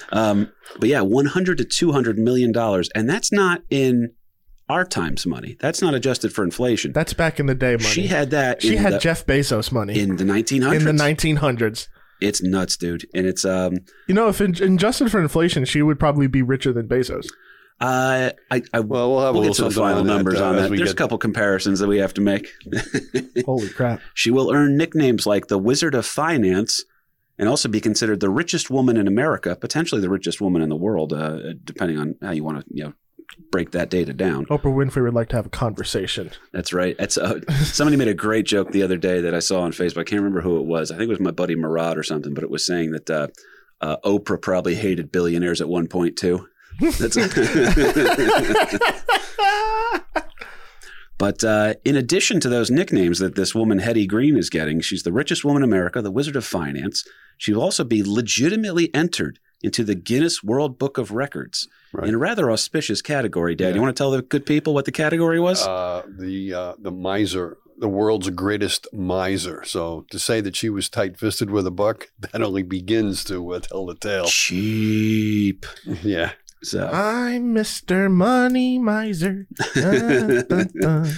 um, 0.12 0.50
but 0.78 0.88
yeah, 0.88 1.00
100 1.02 1.59
to 1.59 1.64
200 1.64 2.18
million 2.18 2.52
dollars, 2.52 2.88
and 2.94 3.11
that's 3.11 3.30
not 3.30 3.62
in 3.71 4.12
our 4.68 4.85
times 4.85 5.26
money. 5.26 5.56
That's 5.61 5.83
not 5.83 5.94
adjusted 5.94 6.33
for 6.33 6.44
inflation. 6.44 6.92
That's 6.92 7.12
back 7.12 7.40
in 7.40 7.47
the 7.47 7.54
day 7.54 7.73
money. 7.73 7.85
She 7.85 8.06
had 8.06 8.30
that. 8.30 8.62
She 8.62 8.76
in 8.76 8.83
had 8.83 8.94
the, 8.94 8.99
Jeff 8.99 9.26
Bezos 9.26 9.73
money 9.73 9.99
in 9.99 10.16
the 10.16 10.25
1900s. 10.25 10.75
in 10.76 10.85
the 10.85 11.02
1900s. 11.02 11.88
it's 12.21 12.42
nuts, 12.42 12.76
dude, 12.76 13.06
and 13.14 13.26
it's 13.26 13.44
um. 13.44 13.78
You 14.09 14.14
know, 14.14 14.28
if 14.28 14.40
in, 14.40 14.54
adjusted 14.75 15.11
for 15.11 15.21
inflation, 15.21 15.64
she 15.64 15.83
would 15.83 15.99
probably 15.99 16.28
be 16.28 16.42
richer 16.42 16.73
than 16.73 16.88
Bezos. 16.88 17.26
Uh, 17.80 18.30
I, 18.50 18.62
I 18.72 18.80
Well, 18.80 19.10
we'll 19.10 19.24
have 19.24 19.34
we'll 19.34 19.44
a 19.44 19.46
get 19.48 19.56
to 19.56 19.64
little 19.64 19.68
the 19.68 19.74
final 19.88 20.00
on 20.00 20.06
that, 20.06 20.14
numbers 20.14 20.40
uh, 20.40 20.46
on 20.46 20.56
that. 20.56 20.70
we 20.70 20.76
There's 20.76 20.92
a 20.92 20.94
couple 20.94 21.18
comparisons 21.18 21.80
that 21.80 21.88
we 21.88 21.98
have 21.98 22.14
to 22.14 22.20
make. 22.20 22.48
Holy 23.44 23.68
crap! 23.68 24.00
she 24.14 24.30
will 24.30 24.52
earn 24.54 24.76
nicknames 24.76 25.26
like 25.26 25.48
the 25.48 25.58
Wizard 25.58 25.94
of 25.94 26.06
Finance 26.06 26.84
and 27.38 27.48
also 27.48 27.68
be 27.68 27.80
considered 27.80 28.20
the 28.20 28.30
richest 28.30 28.70
woman 28.70 28.96
in 28.96 29.08
America, 29.08 29.56
potentially 29.56 30.00
the 30.00 30.08
richest 30.08 30.40
woman 30.40 30.62
in 30.62 30.68
the 30.68 30.76
world, 30.76 31.12
uh, 31.12 31.52
depending 31.64 31.98
on 31.98 32.14
how 32.22 32.30
you 32.30 32.44
want 32.44 32.60
to, 32.60 32.64
you 32.74 32.84
know, 32.84 32.92
break 33.50 33.72
that 33.72 33.90
data 33.90 34.12
down. 34.12 34.46
Oprah 34.46 34.72
Winfrey 34.72 35.02
would 35.02 35.14
like 35.14 35.28
to 35.30 35.36
have 35.36 35.46
a 35.46 35.50
conversation. 35.50 36.30
That's 36.52 36.72
right. 36.72 36.96
That's 36.96 37.18
uh, 37.18 37.40
somebody 37.64 37.96
made 37.96 38.06
a 38.06 38.14
great 38.14 38.46
joke 38.46 38.70
the 38.70 38.84
other 38.84 38.96
day 38.96 39.20
that 39.22 39.34
I 39.34 39.40
saw 39.40 39.62
on 39.62 39.72
Facebook. 39.72 39.98
I 40.02 40.04
can't 40.04 40.22
remember 40.22 40.42
who 40.42 40.58
it 40.60 40.66
was. 40.66 40.92
I 40.92 40.96
think 40.96 41.08
it 41.08 41.12
was 41.12 41.18
my 41.20 41.32
buddy 41.32 41.56
Murad 41.56 41.98
or 41.98 42.04
something, 42.04 42.34
but 42.34 42.44
it 42.44 42.50
was 42.50 42.64
saying 42.64 42.92
that 42.92 43.10
uh, 43.10 43.26
Uh, 43.80 43.96
Oprah 44.04 44.40
probably 44.40 44.76
hated 44.76 45.10
billionaires 45.10 45.60
at 45.60 45.68
one 45.68 45.88
point 45.88 46.16
too. 46.16 46.46
That's 46.80 47.16
but 51.18 51.44
uh, 51.44 51.74
in 51.84 51.96
addition 51.96 52.40
to 52.40 52.48
those 52.48 52.70
nicknames 52.70 53.18
that 53.20 53.34
this 53.36 53.54
woman 53.54 53.78
Hetty 53.78 54.06
Green 54.06 54.36
is 54.36 54.50
getting, 54.50 54.80
she's 54.80 55.04
the 55.04 55.12
richest 55.12 55.44
woman 55.44 55.62
in 55.62 55.68
America, 55.68 56.02
the 56.02 56.10
Wizard 56.10 56.36
of 56.36 56.44
Finance. 56.44 57.06
She 57.38 57.52
will 57.52 57.62
also 57.62 57.84
be 57.84 58.02
legitimately 58.02 58.92
entered 58.94 59.38
into 59.62 59.84
the 59.84 59.94
Guinness 59.94 60.42
World 60.42 60.78
Book 60.78 60.98
of 60.98 61.12
Records 61.12 61.68
Right. 61.92 62.08
in 62.08 62.14
a 62.16 62.18
rather 62.18 62.50
auspicious 62.50 63.00
category. 63.00 63.54
Dad, 63.54 63.68
Yeah. 63.68 63.74
you 63.76 63.80
want 63.80 63.96
to 63.96 64.00
tell 64.00 64.10
the 64.10 64.22
good 64.22 64.44
people 64.44 64.74
what 64.74 64.84
the 64.84 64.92
category 64.92 65.38
was? 65.40 65.64
Uh, 65.64 66.02
the 66.08 66.52
uh, 66.52 66.72
the 66.78 66.90
miser, 66.90 67.56
the 67.78 67.88
world's 67.88 68.28
greatest 68.30 68.88
miser. 68.92 69.62
So 69.64 70.04
to 70.10 70.18
say 70.18 70.40
that 70.40 70.56
she 70.56 70.68
was 70.68 70.88
tight 70.88 71.16
fisted 71.16 71.50
with 71.50 71.66
a 71.68 71.70
buck, 71.70 72.08
that 72.32 72.42
only 72.42 72.64
begins 72.64 73.22
to 73.24 73.54
uh, 73.54 73.60
tell 73.60 73.86
the 73.86 73.94
tale. 73.94 74.26
Cheap. 74.26 75.64
Yeah. 76.02 76.32
So 76.64 76.88
I'm 76.88 77.54
Mr. 77.54 78.11
Money 78.11 78.78
Miser. 78.78 79.47
Dun, 79.75 80.47
dun, 80.49 80.71
dun. 80.80 81.12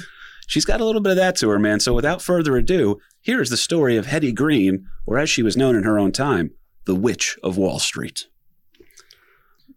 she's 0.49 0.65
got 0.65 0.81
a 0.81 0.85
little 0.85 1.01
bit 1.01 1.13
of 1.13 1.17
that 1.19 1.37
to 1.37 1.49
her, 1.51 1.59
man. 1.59 1.79
So 1.79 1.95
without 1.95 2.21
further 2.21 2.57
ado, 2.57 2.99
here 3.21 3.41
is 3.41 3.51
the 3.51 3.57
story 3.57 3.97
of 3.97 4.07
Hetty 4.07 4.33
Green, 4.33 4.87
or 5.07 5.19
as 5.19 5.31
she 5.31 5.45
was 5.45 5.57
known 5.57 5.77
in 5.77 5.85
her 5.85 6.01
own 6.01 6.11
time, 6.11 6.51
the 6.85 6.97
Witch 6.97 7.39
of 7.45 7.57
Wall 7.57 7.79
Street. 7.79 8.27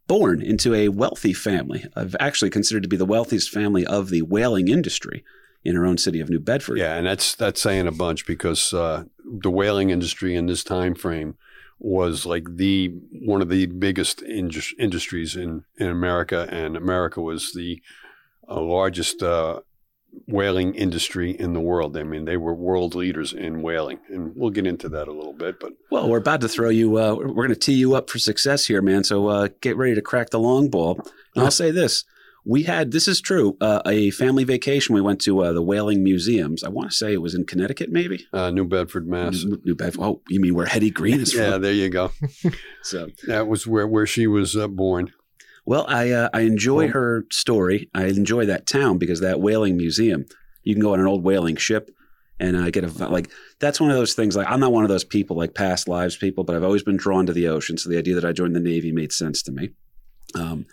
Born 0.08 0.42
into 0.42 0.74
a 0.74 0.90
wealthy 0.90 1.34
family, 1.34 1.86
I've 1.96 2.16
actually 2.20 2.50
considered 2.50 2.82
to 2.82 2.90
be 2.90 2.98
the 2.98 3.06
wealthiest 3.06 3.52
family 3.52 3.86
of 3.86 4.10
the 4.10 4.24
whaling 4.24 4.70
industry 4.70 5.24
in 5.64 5.76
her 5.76 5.86
own 5.86 6.00
city 6.00 6.20
of 6.20 6.32
New 6.32 6.40
Bedford. 6.40 6.80
Yeah, 6.80 6.96
and 6.96 7.06
that's 7.06 7.36
that's 7.36 7.62
saying 7.62 7.86
a 7.86 7.92
bunch 7.92 8.26
because 8.26 8.74
uh, 8.74 9.04
the 9.24 9.52
whaling 9.52 9.92
industry 9.92 10.36
in 10.36 10.48
this 10.48 10.64
time 10.64 10.96
frame 10.96 11.38
was 11.80 12.26
like 12.26 12.44
the 12.56 12.94
one 13.12 13.42
of 13.42 13.50
the 13.50 13.66
biggest 13.66 14.22
indus- 14.22 14.76
industries 14.78 15.36
in 15.36 15.64
in 15.78 15.88
America, 15.88 16.48
and 16.52 16.76
America 16.76 17.22
was 17.22 17.54
the 17.54 17.82
uh, 18.48 18.60
largest 18.60 19.24
uh, 19.24 19.62
whaling 20.28 20.76
industry 20.76 21.32
in 21.32 21.54
the 21.54 21.60
world. 21.60 21.96
I 21.96 22.04
mean, 22.04 22.26
they 22.26 22.38
were 22.38 22.54
world 22.54 22.96
leaders 22.96 23.34
in 23.34 23.62
whaling, 23.62 24.00
and 24.10 24.34
we'll 24.36 24.50
get 24.50 24.68
into 24.68 24.90
that 24.90 25.08
a 25.08 25.14
little 25.14 25.34
bit. 25.34 25.60
But 25.60 25.74
Well, 25.92 26.10
we're 26.10 26.18
about 26.18 26.42
to 26.42 26.50
throw 26.50 26.70
you. 26.70 26.98
Uh, 26.98 27.16
we're 27.16 27.34
going 27.34 27.50
to 27.50 27.56
tee 27.56 27.74
you 27.74 27.96
up 27.96 28.10
for 28.10 28.20
success 28.20 28.66
here, 28.66 28.82
man. 28.82 29.04
So 29.04 29.28
uh, 29.28 29.50
get 29.62 29.78
ready 29.78 29.96
to 29.96 30.02
crack 30.02 30.30
the 30.32 30.40
long 30.40 30.70
ball. 30.70 31.00
And 31.36 31.46
I'll 31.46 31.52
say 31.64 31.72
this: 31.72 32.04
we 32.50 32.64
had 32.64 32.92
this 32.92 33.08
is 33.08 33.22
true. 33.22 33.56
Uh, 33.62 33.82
a 33.86 34.10
family 34.12 34.44
vacation. 34.44 34.96
We 34.96 35.02
went 35.02 35.22
to 35.22 35.40
uh, 35.44 35.54
the 35.54 35.62
whaling 35.62 36.04
museums. 36.04 36.64
I 36.64 36.70
want 36.70 36.90
to 36.90 36.96
say 36.96 37.14
it 37.14 37.22
was 37.22 37.36
in 37.36 37.46
Connecticut, 37.46 37.90
maybe 37.92 38.26
uh, 38.34 38.50
New 38.50 38.66
Bedford, 38.66 39.08
Mass. 39.08 39.44
New, 39.44 39.62
New 39.66 39.76
Bedford. 39.76 40.02
Oh, 40.02 40.22
you 40.30 40.40
mean 40.40 40.56
where 40.56 40.66
Hetty 40.66 40.90
Green 40.90 41.20
is 41.20 41.34
Yeah, 41.36 41.52
from? 41.52 41.62
there 41.62 41.74
you 41.74 41.90
go. 41.90 42.12
So, 42.84 43.10
That 43.28 43.48
was 43.48 43.68
where 43.68 43.88
where 43.88 44.08
she 44.08 44.26
was 44.26 44.56
uh, 44.58 44.68
born. 44.68 45.12
well, 45.66 45.86
I 45.88 46.10
uh, 46.12 46.30
I 46.34 46.42
enjoy 46.42 46.86
Cool. 46.86 46.94
her 46.94 47.26
story. 47.32 47.90
I 47.94 48.06
enjoy 48.06 48.46
that 48.48 48.66
town 48.66 48.98
because 48.98 49.20
that 49.20 49.40
whaling 49.40 49.78
museum. 49.78 50.26
You 50.64 50.74
can 50.76 50.82
go 50.82 50.94
on 50.94 51.00
an 51.00 51.08
old 51.08 51.24
whaling 51.24 51.56
ship. 51.58 51.92
And 52.42 52.56
I 52.56 52.70
get 52.70 52.86
a 52.86 53.10
like 53.10 53.30
that's 53.60 53.82
one 53.82 53.92
of 53.92 53.98
those 53.98 54.14
things. 54.14 54.36
Like 54.38 54.48
I'm 54.50 54.62
not 54.62 54.72
one 54.72 54.86
of 54.86 54.90
those 54.90 55.04
people 55.04 55.36
like 55.36 55.54
past 55.54 55.88
lives 55.90 56.16
people, 56.16 56.46
but 56.46 56.56
I've 56.56 56.64
always 56.64 56.84
been 56.84 56.96
drawn 56.96 57.26
to 57.26 57.34
the 57.34 57.48
ocean. 57.50 57.78
So 57.78 57.90
the 57.90 57.98
idea 57.98 58.16
that 58.16 58.24
I 58.24 58.32
joined 58.32 58.56
the 58.56 58.62
Navy 58.62 58.92
made 58.94 59.12
sense 59.12 59.44
to 59.44 59.52
me. 59.52 59.72
Um, 60.36 60.66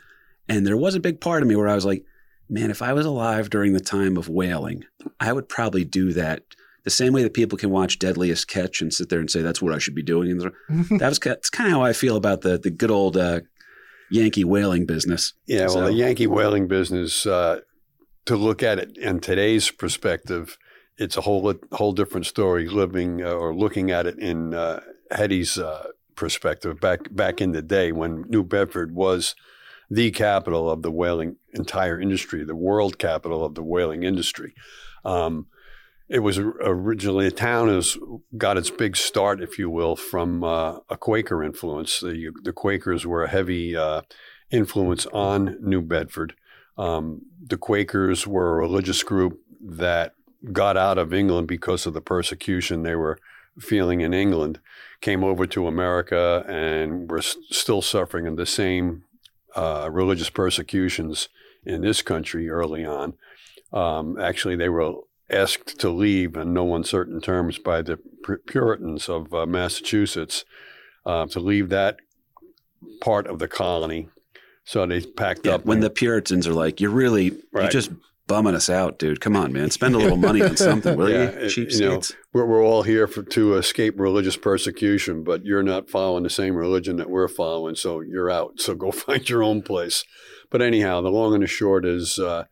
and 0.49 0.67
there 0.67 0.77
was 0.77 0.95
a 0.95 1.01
big 1.01 1.21
part 1.21 1.43
of 1.43 1.49
me 1.49 1.57
where 1.57 1.69
I 1.69 1.75
was 1.75 1.85
like, 1.85 2.05
man, 2.49 2.71
if 2.71 2.83
I 2.83 2.93
was 2.93 3.07
alive 3.07 3.51
during 3.51 3.73
the 3.73 3.81
time 3.81 4.17
of 4.17 4.29
whaling, 4.29 4.85
I 5.19 5.33
would 5.33 5.49
probably 5.49 5.85
do 5.85 6.13
that 6.13 6.43
the 6.85 6.91
same 6.91 7.13
way 7.13 7.25
that 7.25 7.35
people 7.35 7.59
can 7.59 7.71
watch 7.71 7.99
Deadliest 7.99 8.47
Catch 8.47 8.81
and 8.81 8.95
sit 8.95 9.09
there 9.09 9.19
and 9.19 9.29
say 9.29 9.43
that's 9.43 9.61
what 9.61 9.75
I 9.75 9.79
should 9.79 9.97
be 9.97 10.05
doing. 10.05 10.39
That 10.69 11.09
was 11.09 11.19
that's 11.19 11.51
kind 11.51 11.67
of 11.69 11.73
how 11.73 11.83
I 11.83 11.93
feel 11.93 12.17
about 12.17 12.43
the 12.43 12.59
the 12.59 12.71
good 12.71 12.93
old 12.93 13.17
uh, 13.17 13.41
Yankee 14.09 14.45
whaling 14.45 14.87
business. 14.87 15.33
Yeah, 15.47 15.67
well, 15.67 15.87
the 15.87 15.93
Yankee 15.93 16.29
whaling 16.29 16.69
business, 16.69 17.27
uh, 17.27 17.61
to 18.27 18.37
look 18.37 18.63
at 18.63 18.79
it 18.79 18.97
in 18.97 19.19
today's 19.19 19.71
perspective, 19.71 20.59
it's 20.97 21.17
a 21.17 21.23
whole 21.23 21.55
whole 21.73 21.93
different 21.93 22.27
story. 22.27 22.69
Living 22.69 23.21
uh, 23.21 23.33
or 23.33 23.53
looking 23.53 23.91
at 23.91 24.07
it 24.07 24.19
in 24.21 24.55
uh, 24.55 24.81
Hetty's 25.11 25.59
uh, 25.59 25.89
perspective, 26.15 26.81
back 26.81 27.13
back 27.15 27.41
in 27.41 27.51
the 27.51 27.63
day 27.63 27.91
when 27.91 28.27
New 28.29 28.45
Bedford 28.45 28.95
was 28.95 29.35
the 29.91 30.11
capital 30.11 30.71
of 30.71 30.83
the 30.83 30.91
whaling 30.91 31.37
entire 31.53 32.01
industry, 32.01 32.45
the 32.45 32.57
world 32.57 32.99
capital 32.99 33.45
of 33.45 33.55
the 33.55 33.63
whaling 33.63 34.03
industry. 34.03 34.55
Um, 35.05 35.47
it 36.09 36.21
was 36.21 36.39
originally 36.39 37.27
a 37.27 37.33
town 37.33 37.69
has 37.69 37.97
got 38.37 38.57
its 38.57 38.71
big 38.71 38.97
start, 38.97 39.43
if 39.43 39.59
you 39.59 39.69
will, 39.69 39.97
from 39.97 40.45
uh, 40.45 40.79
a 40.89 40.97
Quaker 40.97 41.43
influence. 41.43 42.01
The 42.01 42.31
the 42.43 42.53
Quakers 42.53 43.05
were 43.05 43.25
a 43.25 43.29
heavy 43.29 43.77
uh, 43.77 44.03
influence 44.51 45.07
on 45.07 45.57
New 45.61 45.83
Bedford. 45.83 46.35
Um, 46.79 47.23
the 47.45 47.57
Quakers 47.57 48.27
were 48.27 48.55
a 48.55 48.61
religious 48.61 49.03
group 49.03 49.41
that 49.61 50.13
got 50.53 50.77
out 50.77 50.99
of 50.99 51.13
England 51.13 51.49
because 51.49 51.87
of 51.87 51.95
the 51.95 52.01
persecution 52.01 52.83
they 52.83 52.95
were 52.95 53.19
feeling 53.59 54.01
in 54.01 54.13
England, 54.13 54.61
came 55.01 55.25
over 55.25 55.47
to 55.47 55.67
America, 55.67 56.45
and 56.47 57.11
were 57.11 57.19
s- 57.19 57.37
still 57.51 57.83
suffering 57.83 58.27
in 58.27 58.37
the 58.37 58.47
same 58.47 59.05
uh, 59.57 59.89
religious 59.91 60.31
persecutions 60.31 61.29
in 61.65 61.81
this 61.81 62.03
country 62.03 62.49
early 62.49 62.85
on. 62.85 63.15
Um, 63.73 64.19
actually, 64.21 64.55
they 64.57 64.69
were 64.69 64.95
asked 65.29 65.81
to 65.81 65.91
leave 65.91 66.37
in 66.37 66.53
no 66.53 66.75
uncertain 66.77 67.21
terms 67.21 67.59
by 67.59 67.83
the 67.83 67.99
Puritans 68.47 69.09
of 69.09 69.33
uh, 69.35 69.47
Massachusetts 69.47 70.45
uh, 71.05 71.27
to 71.27 71.41
leave 71.41 71.69
that 71.71 71.97
part 73.01 73.27
of 73.27 73.39
the 73.39 73.49
colony. 73.49 74.09
So 74.65 74.85
they 74.87 75.01
packed 75.01 75.47
Yeah, 75.47 75.55
up. 75.55 75.65
when 75.65 75.79
and- 75.79 75.85
the 75.85 75.91
Puritans 75.91 76.47
are 76.47 76.53
like, 76.55 76.81
"You're 76.81 76.91
really 76.91 77.37
you're 77.53 77.69
just 77.69 77.91
bumming 78.27 78.55
us 78.55 78.69
out, 78.69 78.99
dude. 78.99 79.21
Come 79.21 79.37
on, 79.37 79.53
man. 79.53 79.71
Spend 79.71 79.95
a 79.95 79.99
little 79.99 80.17
money 80.17 80.43
on 80.43 80.57
something, 80.57 80.97
will 80.97 81.09
Yeah, 81.09 81.41
you? 81.41 81.49
Cheap 81.49 81.71
you 81.73 81.81
know, 81.81 82.03
we're, 82.33 82.47
we're 82.47 82.65
all 82.65 82.83
here 82.83 83.07
for, 83.07 83.23
to 83.23 83.55
escape 83.55 83.99
religious 83.99 84.37
persecution, 84.37 85.23
but 85.23 85.45
you're 85.45 85.63
not 85.63 85.89
following 85.89 86.25
the 86.25 86.31
same 86.31 86.57
religion 86.57 86.97
that 86.97 87.11
we're 87.11 87.29
following, 87.29 87.75
so 87.77 88.01
you're 88.01 88.31
out. 88.31 88.61
So 88.61 88.75
go 88.75 88.91
find 88.93 89.29
your 89.29 89.43
own 89.43 89.63
place. 89.63 90.05
But 90.51 90.63
anyhow, 90.63 91.01
the 91.01 91.11
long 91.11 91.35
and 91.35 91.43
the 91.43 91.49
short 91.49 91.85
is 91.85 92.19
uh, 92.19 92.45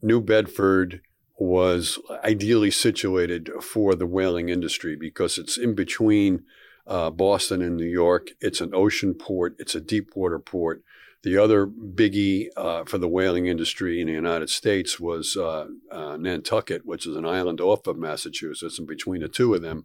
New 0.00 0.20
Bedford 0.20 1.00
was 1.38 1.98
ideally 2.24 2.70
situated 2.70 3.50
for 3.62 3.94
the 3.94 4.06
whaling 4.06 4.48
industry 4.48 4.96
because 4.96 5.38
it's 5.38 5.56
in 5.56 5.74
between 5.74 6.44
uh, 6.86 7.10
Boston 7.10 7.62
and 7.62 7.76
New 7.76 7.86
York. 7.86 8.28
It's 8.40 8.60
an 8.60 8.74
ocean 8.74 9.14
port, 9.14 9.56
it's 9.58 9.74
a 9.74 9.80
deep 9.80 10.10
water 10.14 10.38
port. 10.38 10.82
The 11.22 11.38
other 11.38 11.66
biggie 11.66 12.48
uh, 12.56 12.84
for 12.84 12.98
the 12.98 13.08
whaling 13.08 13.46
industry 13.46 14.00
in 14.00 14.08
the 14.08 14.12
United 14.12 14.50
States 14.50 14.98
was 14.98 15.36
uh, 15.36 15.66
uh, 15.90 16.16
Nantucket, 16.16 16.84
which 16.84 17.06
is 17.06 17.16
an 17.16 17.24
island 17.24 17.60
off 17.60 17.86
of 17.86 17.96
Massachusetts. 17.96 18.78
And 18.78 18.88
between 18.88 19.20
the 19.22 19.28
two 19.28 19.54
of 19.54 19.62
them, 19.62 19.84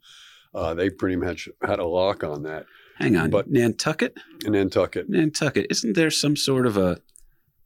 uh, 0.56 0.74
they 0.74 0.89
pretty 0.89 1.15
much 1.15 1.48
had 1.62 1.79
a 1.79 1.86
lock 1.86 2.24
on 2.24 2.44
that. 2.44 2.65
Hang 2.96 3.15
on, 3.15 3.29
but- 3.29 3.50
Nantucket. 3.51 4.17
Nantucket, 4.46 5.08
Nantucket. 5.10 5.67
Isn't 5.70 5.94
there 5.94 6.10
some 6.10 6.36
sort 6.36 6.65
of 6.65 6.77
a 6.77 7.00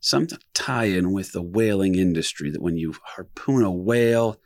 some 0.00 0.26
tie-in 0.52 1.12
with 1.12 1.30
the 1.30 1.40
whaling 1.40 1.94
industry 1.94 2.50
that 2.50 2.60
when 2.60 2.76
you 2.76 2.92
harpoon 3.04 3.62
a 3.62 3.70
whale 3.70 4.36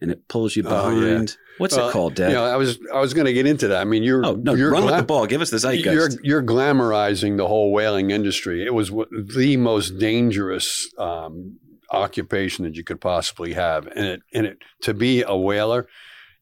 and 0.00 0.10
it 0.10 0.26
pulls 0.28 0.56
you 0.56 0.62
Oh, 0.66 0.90
yeah. 0.90 1.00
behind, 1.00 1.36
what's 1.58 1.76
Well, 1.76 1.88
it 1.88 1.92
called, 1.92 2.14
Dad? 2.14 2.28
you 2.28 2.34
know, 2.34 2.44
I 2.44 2.56
was 2.56 2.78
I 2.92 3.00
was 3.00 3.12
going 3.14 3.26
to 3.26 3.32
get 3.32 3.46
into 3.46 3.68
that. 3.68 3.80
I 3.80 3.84
mean, 3.84 4.02
you're 4.02 4.24
oh 4.24 4.34
no, 4.34 4.54
you're 4.54 4.70
run 4.72 4.84
with 4.84 4.96
the 4.96 5.02
ball. 5.02 5.26
Give 5.26 5.40
us 5.40 5.50
the 5.50 5.58
zeitgeist. 5.58 5.84
You're 5.94 6.08
you're 6.22 6.42
glamorizing 6.42 7.36
the 7.36 7.46
whole 7.46 7.72
whaling 7.72 8.10
industry. 8.10 8.64
It 8.64 8.74
was 8.74 8.90
the 8.90 9.56
most 9.58 9.98
dangerous 9.98 10.92
um, 10.98 11.58
occupation 11.90 12.64
that 12.64 12.76
you 12.76 12.84
could 12.84 13.00
possibly 13.00 13.52
have, 13.54 13.86
and 13.88 14.06
it 14.06 14.22
and 14.32 14.46
it 14.46 14.58
to 14.82 14.94
be 14.94 15.22
a 15.22 15.36
whaler, 15.36 15.86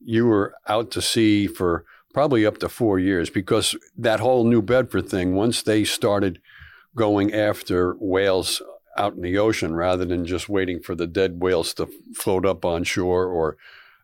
you 0.01 0.27
were 0.27 0.55
out 0.67 0.91
to 0.93 1.03
sea 1.03 1.47
for 1.47 1.85
probably 2.15 2.45
up 2.47 2.59
to 2.59 2.69
four 2.69 2.99
years 2.99 3.31
because 3.31 3.77
that 3.97 4.21
whole 4.21 4.45
New 4.45 4.63
Bedford 4.63 5.09
thing. 5.09 5.35
Once 5.35 5.63
they 5.63 5.85
started 5.85 6.41
going 6.97 7.33
after 7.33 7.95
whales 8.01 8.61
out 8.99 9.15
in 9.15 9.23
the 9.23 9.39
ocean 9.39 9.75
rather 9.75 10.05
than 10.05 10.25
just 10.25 10.49
waiting 10.49 10.81
for 10.81 10.95
the 10.95 11.07
dead 11.07 11.41
whales 11.41 11.73
to 11.75 11.89
float 12.15 12.45
up 12.45 12.65
on 12.65 12.85
shore 12.85 13.27
or 13.27 13.57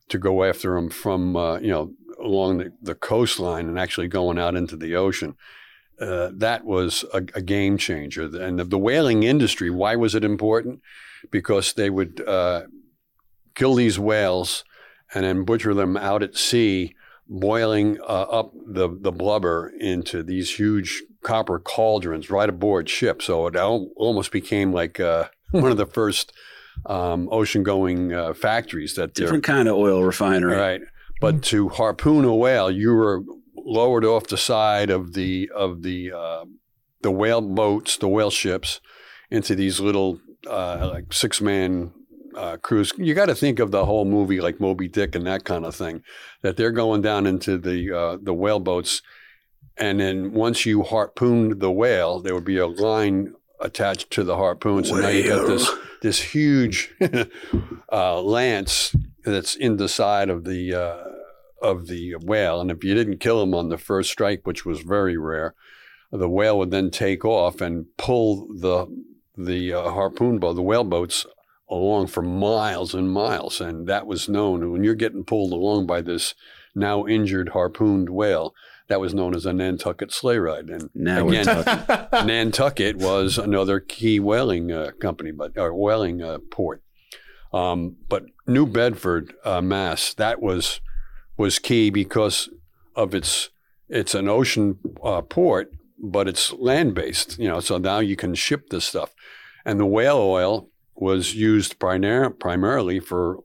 to 0.09 0.19
go 0.19 0.45
after 0.45 0.75
them 0.75 0.91
from 0.91 1.37
uh, 1.37 1.59
you 1.59 1.69
know 1.69 1.93
along 2.23 2.59
the, 2.59 2.73
the 2.81 2.95
coastline 2.95 3.69
and 3.69 3.79
actually 3.79 4.09
going 4.09 4.39
out 4.39 4.55
into 4.55 4.77
the 4.77 4.95
ocean. 4.95 5.37
Uh, 6.01 6.31
that 6.35 6.65
was 6.65 7.05
a, 7.13 7.19
a 7.35 7.43
game 7.43 7.79
changer. 7.79 8.25
And 8.25 8.59
the, 8.59 8.65
the 8.65 8.79
whaling 8.79 9.23
industry, 9.23 9.71
why 9.71 9.95
was 9.97 10.15
it 10.15 10.25
important? 10.25 10.81
Because 11.31 11.73
they 11.73 11.89
would 11.89 12.21
uh, 12.27 12.63
kill 13.55 13.75
these 13.75 13.99
whales 13.99 14.65
and 15.15 15.25
then 15.25 15.45
butcher 15.45 15.75
them 15.75 15.97
out 15.97 16.23
at 16.23 16.37
sea, 16.37 16.97
boiling 17.29 18.01
uh, 18.01 18.23
up 18.23 18.53
the, 18.67 18.89
the 19.01 19.13
blubber 19.13 19.73
into 19.79 20.23
these 20.23 20.57
huge 20.57 21.03
copper 21.25 21.59
cauldrons 21.59 22.31
right 22.31 22.49
aboard 22.49 22.89
ship. 22.89 23.23
So 23.23 23.47
it 23.49 23.57
al- 23.57 23.91
almost 23.97 24.31
became 24.31 24.73
like 24.73 25.01
uh, 25.01 25.29
one 25.51 25.71
of 25.71 25.77
the 25.77 25.87
first 25.87 26.33
um, 26.87 27.29
ocean-going 27.33 28.13
uh, 28.13 28.35
factories 28.35 28.95
that 28.95 29.15
Different 29.15 29.45
kind 29.45 29.69
of 29.69 29.77
oil 29.77 30.05
refinery. 30.05 30.57
Right. 30.57 30.81
But 31.21 31.43
to 31.45 31.69
harpoon 31.71 32.25
a 32.25 32.35
whale, 32.35 32.71
you 32.71 32.93
were 32.93 33.23
lowered 33.57 34.05
off 34.05 34.27
the 34.27 34.37
side 34.37 34.91
of 34.91 35.15
the 35.15 35.51
of 35.55 35.83
the 35.83 36.13
uh, 36.13 36.45
the 37.03 37.11
whale 37.11 37.41
boats, 37.41 37.97
the 37.97 38.09
whale 38.09 38.31
ships, 38.31 38.81
into 39.31 39.55
these 39.55 39.81
little 39.81 40.21
uh, 40.49 40.91
like 40.93 41.13
six 41.13 41.41
man 41.41 41.93
uh, 42.37 42.57
crews. 42.59 42.93
You 42.97 43.15
got 43.15 43.27
to 43.27 43.35
think 43.35 43.59
of 43.59 43.71
the 43.71 43.87
whole 43.87 44.05
movie 44.05 44.41
like 44.41 44.61
Moby 44.61 44.89
Dick 44.89 45.15
and 45.15 45.27
that 45.27 45.45
kind 45.45 45.65
of 45.65 45.75
thing. 45.75 46.03
That 46.43 46.57
they're 46.57 46.73
going 46.73 47.03
down 47.03 47.27
into 47.27 47.59
the 47.59 47.97
uh, 47.97 48.19
the 48.21 48.35
whale 48.35 48.61
boats, 48.61 49.03
and 49.77 50.01
then 50.01 50.33
once 50.33 50.65
you 50.67 50.83
harpooned 50.83 51.61
the 51.61 51.71
whale, 51.71 52.21
there 52.21 52.35
would 52.35 52.45
be 52.45 52.59
a 52.59 52.67
line 52.67 53.35
attached 53.61 54.11
to 54.11 54.25
the 54.25 54.37
harpoon. 54.37 54.85
So 54.85 54.97
now 54.97 55.09
you 55.09 55.29
got 55.29 55.47
this 55.47 55.71
this 56.03 56.21
huge 56.21 56.95
uh, 57.93 58.21
lance 58.21 58.95
that's 59.25 59.55
in 59.55 59.77
the 59.79 59.89
side 59.89 60.29
of 60.29 60.45
the 60.45 60.75
uh, 60.75 61.05
of 61.63 61.87
the 61.87 62.15
whale, 62.17 62.61
and 62.61 62.71
if 62.71 62.85
you 62.85 62.95
didn't 62.95 63.19
kill 63.19 63.43
him 63.43 63.55
on 63.55 63.69
the 63.69 63.79
first 63.79 64.11
strike, 64.11 64.47
which 64.47 64.65
was 64.65 64.81
very 64.81 65.17
rare, 65.17 65.55
the 66.13 66.29
whale 66.29 66.59
would 66.59 66.71
then 66.71 66.91
take 66.91 67.25
off 67.25 67.61
and 67.61 67.87
pull 67.97 68.47
the 68.55 68.87
the 69.37 69.73
uh, 69.73 69.91
harpoon 69.91 70.39
boat, 70.39 70.55
the 70.55 70.63
whale 70.63 70.85
boats, 70.85 71.27
along 71.69 72.07
for 72.07 72.23
miles 72.23 72.95
and 72.95 73.11
miles, 73.11 73.61
and 73.61 73.87
that 73.89 74.07
was 74.07 74.29
known. 74.29 74.63
And 74.63 74.73
when 74.73 74.85
you're 74.85 74.95
getting 74.95 75.25
pulled 75.25 75.53
along 75.53 75.87
by 75.87 76.03
this 76.03 76.35
now 76.75 77.07
injured 77.07 77.51
harpooned 77.51 78.11
whale, 78.11 78.55
that 78.89 79.01
was 79.01 79.15
known 79.15 79.35
as 79.35 79.47
a 79.47 79.53
Nantucket 79.53 80.13
sleigh 80.13 80.39
ride. 80.39 80.69
And 80.69 80.91
Now 80.95 81.29
again. 81.29 81.47
Nantucket 82.27 82.97
was 82.97 83.39
another 83.39 83.81
key 83.81 84.21
whaling 84.21 84.71
uh, 84.71 84.91
company, 85.01 85.31
but 85.31 85.57
or 85.57 85.75
whaling 85.75 86.23
uh, 86.23 86.39
port. 86.51 86.83
Um, 87.53 87.97
but 88.09 88.25
New 88.47 88.67
Bedford, 88.67 89.35
uh, 89.45 89.61
Mass, 89.63 90.13
that 90.15 90.43
was 90.43 90.81
was 91.37 91.59
key 91.59 91.91
because 91.91 92.49
of 92.95 93.15
its 93.15 93.51
it's 93.89 94.15
an 94.15 94.29
ocean 94.29 94.79
uh, 95.03 95.23
port, 95.23 95.73
but 95.99 96.29
it's 96.29 96.53
land 96.53 96.95
based. 96.95 97.39
You 97.39 97.49
know, 97.49 97.61
so 97.61 97.79
now 97.79 98.01
you 98.01 98.17
can 98.17 98.35
ship 98.35 98.71
this 98.71 98.85
stuff, 98.85 99.15
and 99.65 99.79
the 99.79 99.87
whale 99.87 100.19
oil 100.19 100.69
was 100.97 101.35
used 101.35 101.79
primar- 101.79 102.39
primarily 102.39 103.01
for 103.01 103.39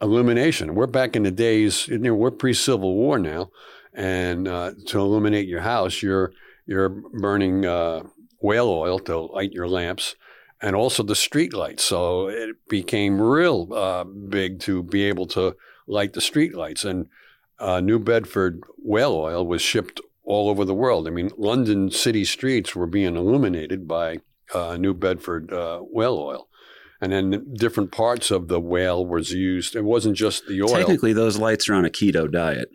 illumination. 0.00 0.74
We're 0.74 0.86
back 0.86 1.16
in 1.16 1.24
the 1.24 1.30
days. 1.30 1.88
You 1.88 1.98
know, 1.98 2.14
we're 2.14 2.30
pre 2.30 2.54
Civil 2.54 2.94
War 2.94 3.18
now, 3.18 3.50
and 3.98 4.46
uh, 4.46 4.70
to 4.86 5.00
illuminate 5.00 5.48
your 5.48 5.60
house, 5.60 6.02
you're 6.02 6.32
you're 6.66 6.88
burning 6.88 7.66
uh, 7.66 8.04
whale 8.40 8.68
oil 8.68 9.00
to 9.00 9.18
light 9.18 9.52
your 9.52 9.68
lamps, 9.68 10.14
and 10.62 10.76
also 10.76 11.02
the 11.02 11.16
street 11.16 11.52
lights. 11.52 11.82
So 11.82 12.28
it 12.28 12.56
became 12.68 13.20
real 13.20 13.68
uh, 13.74 14.04
big 14.04 14.60
to 14.60 14.84
be 14.84 15.04
able 15.04 15.26
to 15.28 15.56
light 15.88 16.12
the 16.12 16.20
street 16.20 16.54
lights. 16.54 16.84
And 16.84 17.08
uh, 17.58 17.80
New 17.80 17.98
Bedford 17.98 18.62
whale 18.76 19.14
oil 19.14 19.44
was 19.44 19.62
shipped 19.62 20.00
all 20.22 20.48
over 20.48 20.64
the 20.64 20.74
world. 20.74 21.08
I 21.08 21.10
mean, 21.10 21.30
London 21.36 21.90
city 21.90 22.24
streets 22.24 22.76
were 22.76 22.86
being 22.86 23.16
illuminated 23.16 23.88
by 23.88 24.20
uh, 24.54 24.76
New 24.76 24.94
Bedford 24.94 25.52
uh, 25.52 25.80
whale 25.80 26.18
oil. 26.18 26.48
And 27.00 27.12
then 27.12 27.54
different 27.54 27.90
parts 27.92 28.30
of 28.30 28.48
the 28.48 28.60
whale 28.60 29.04
was 29.04 29.32
used. 29.32 29.74
It 29.74 29.84
wasn't 29.84 30.16
just 30.16 30.46
the 30.46 30.62
oil. 30.62 30.68
Technically, 30.68 31.12
those 31.12 31.38
lights 31.38 31.68
are 31.68 31.74
on 31.74 31.84
a 31.84 31.90
keto 31.90 32.30
diet. 32.30 32.70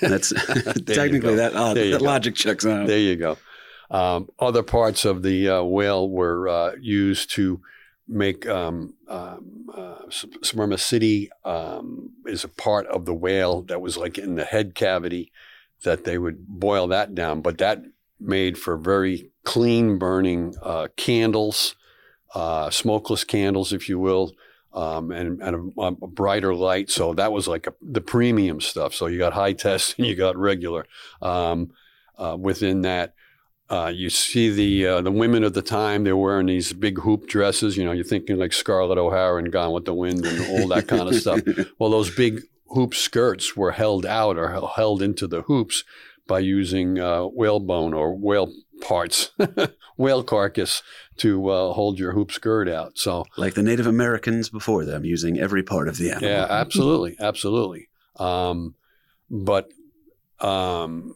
That's 0.00 0.30
technically 0.86 1.36
that. 1.36 1.52
You 1.76 1.92
that 1.92 2.02
logic 2.02 2.34
checks 2.34 2.66
out. 2.66 2.86
There 2.86 2.98
you 2.98 3.16
go. 3.16 3.38
Um, 3.90 4.30
other 4.38 4.62
parts 4.62 5.04
of 5.04 5.22
the 5.22 5.48
uh, 5.48 5.62
whale 5.62 6.08
were 6.08 6.48
uh, 6.48 6.72
used 6.80 7.30
to 7.32 7.60
make 8.08 8.46
um, 8.46 8.94
um, 9.08 9.66
uh, 9.74 9.98
um, 11.44 12.10
is 12.26 12.44
a 12.44 12.48
part 12.48 12.86
of 12.86 13.04
the 13.04 13.14
whale 13.14 13.62
that 13.62 13.80
was 13.80 13.96
like 13.96 14.18
in 14.18 14.34
the 14.34 14.44
head 14.44 14.74
cavity 14.74 15.30
that 15.84 16.04
they 16.04 16.18
would 16.18 16.46
boil 16.46 16.88
that 16.88 17.14
down, 17.14 17.40
but 17.40 17.58
that 17.58 17.82
made 18.20 18.56
for 18.56 18.76
very 18.76 19.30
clean 19.44 19.98
burning 19.98 20.54
uh, 20.62 20.88
candles, 20.96 21.74
uh, 22.34 22.70
smokeless 22.70 23.24
candles, 23.24 23.72
if 23.72 23.88
you 23.88 23.98
will. 23.98 24.32
Um, 24.74 25.10
and, 25.10 25.42
and 25.42 25.72
a, 25.76 25.82
a 25.82 26.06
brighter 26.08 26.54
light. 26.54 26.88
So 26.88 27.12
that 27.14 27.30
was 27.30 27.46
like 27.46 27.66
a, 27.66 27.74
the 27.82 28.00
premium 28.00 28.58
stuff. 28.58 28.94
So 28.94 29.06
you 29.06 29.18
got 29.18 29.34
high 29.34 29.52
test 29.52 29.98
and 29.98 30.06
you 30.06 30.14
got 30.14 30.34
regular. 30.38 30.86
Um, 31.20 31.72
uh, 32.18 32.36
within 32.38 32.82
that. 32.82 33.14
Uh, 33.70 33.88
you 33.88 34.10
see 34.10 34.50
the 34.50 34.86
uh, 34.86 35.00
the 35.00 35.10
women 35.10 35.44
of 35.44 35.54
the 35.54 35.62
time 35.62 36.04
they're 36.04 36.16
wearing 36.16 36.46
these 36.46 36.72
big 36.74 36.98
hoop 36.98 37.26
dresses. 37.26 37.76
You 37.76 37.84
know, 37.84 37.92
you're 37.92 38.04
thinking 38.04 38.36
like 38.36 38.52
Scarlett 38.52 38.98
O'Hara 38.98 39.38
and 39.38 39.50
Gone 39.50 39.72
with 39.72 39.86
the 39.86 39.94
Wind 39.94 40.26
and 40.26 40.60
all 40.60 40.68
that 40.68 40.88
kind 40.88 41.08
of 41.08 41.14
stuff. 41.14 41.40
Well, 41.78 41.90
those 41.90 42.14
big 42.14 42.42
hoop 42.68 42.94
skirts 42.94 43.56
were 43.56 43.72
held 43.72 44.04
out 44.04 44.36
or 44.36 44.68
held 44.68 45.00
into 45.00 45.26
the 45.26 45.42
hoops 45.42 45.84
by 46.26 46.40
using 46.40 46.98
uh, 46.98 47.24
whalebone 47.24 47.94
or 47.94 48.14
whale 48.14 48.52
parts, 48.82 49.30
whale 49.96 50.22
carcass 50.22 50.82
to 51.18 51.48
uh, 51.48 51.72
hold 51.72 51.98
your 51.98 52.12
hoop 52.12 52.30
skirt 52.30 52.68
out. 52.68 52.98
So 52.98 53.24
like 53.36 53.54
the 53.54 53.62
Native 53.62 53.86
Americans 53.86 54.48
before 54.48 54.84
them, 54.84 55.04
using 55.04 55.38
every 55.38 55.62
part 55.62 55.88
of 55.88 55.96
the 55.96 56.10
animal. 56.10 56.28
yeah, 56.28 56.46
absolutely, 56.48 57.16
absolutely. 57.18 57.88
Um, 58.16 58.74
but 59.30 59.70
um, 60.40 61.14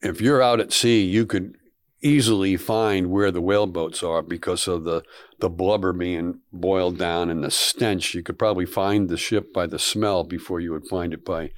if 0.00 0.20
you're 0.20 0.42
out 0.42 0.60
at 0.60 0.72
sea, 0.72 1.02
you 1.02 1.26
could 1.26 1.56
easily 2.00 2.56
find 2.56 3.10
where 3.10 3.30
the 3.30 3.40
whale 3.40 3.66
boats 3.66 4.02
are 4.02 4.22
because 4.22 4.68
of 4.68 4.84
the 4.84 5.02
the 5.40 5.48
blubber 5.48 5.92
being 5.92 6.40
boiled 6.52 6.98
down 6.98 7.30
and 7.30 7.42
the 7.42 7.50
stench. 7.50 8.14
You 8.14 8.22
could 8.22 8.38
probably 8.38 8.66
find 8.66 9.08
the 9.08 9.16
ship 9.16 9.52
by 9.52 9.66
the 9.66 9.78
smell 9.78 10.24
before 10.24 10.60
you 10.60 10.72
would 10.72 10.86
find 10.86 11.12
it 11.12 11.24
by 11.24 11.50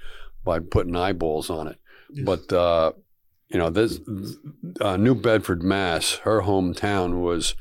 by 0.44 0.58
putting 0.60 0.96
eyeballs 0.96 1.50
on 1.50 1.68
it. 1.68 1.78
But 2.24 2.52
uh, 2.52 2.92
you 3.50 3.58
know, 3.58 3.68
this 3.68 4.00
uh, 4.80 4.96
New 4.96 5.14
Bedford, 5.14 5.62
Mass, 5.62 6.14
her 6.22 6.42
hometown 6.42 7.20
was, 7.20 7.56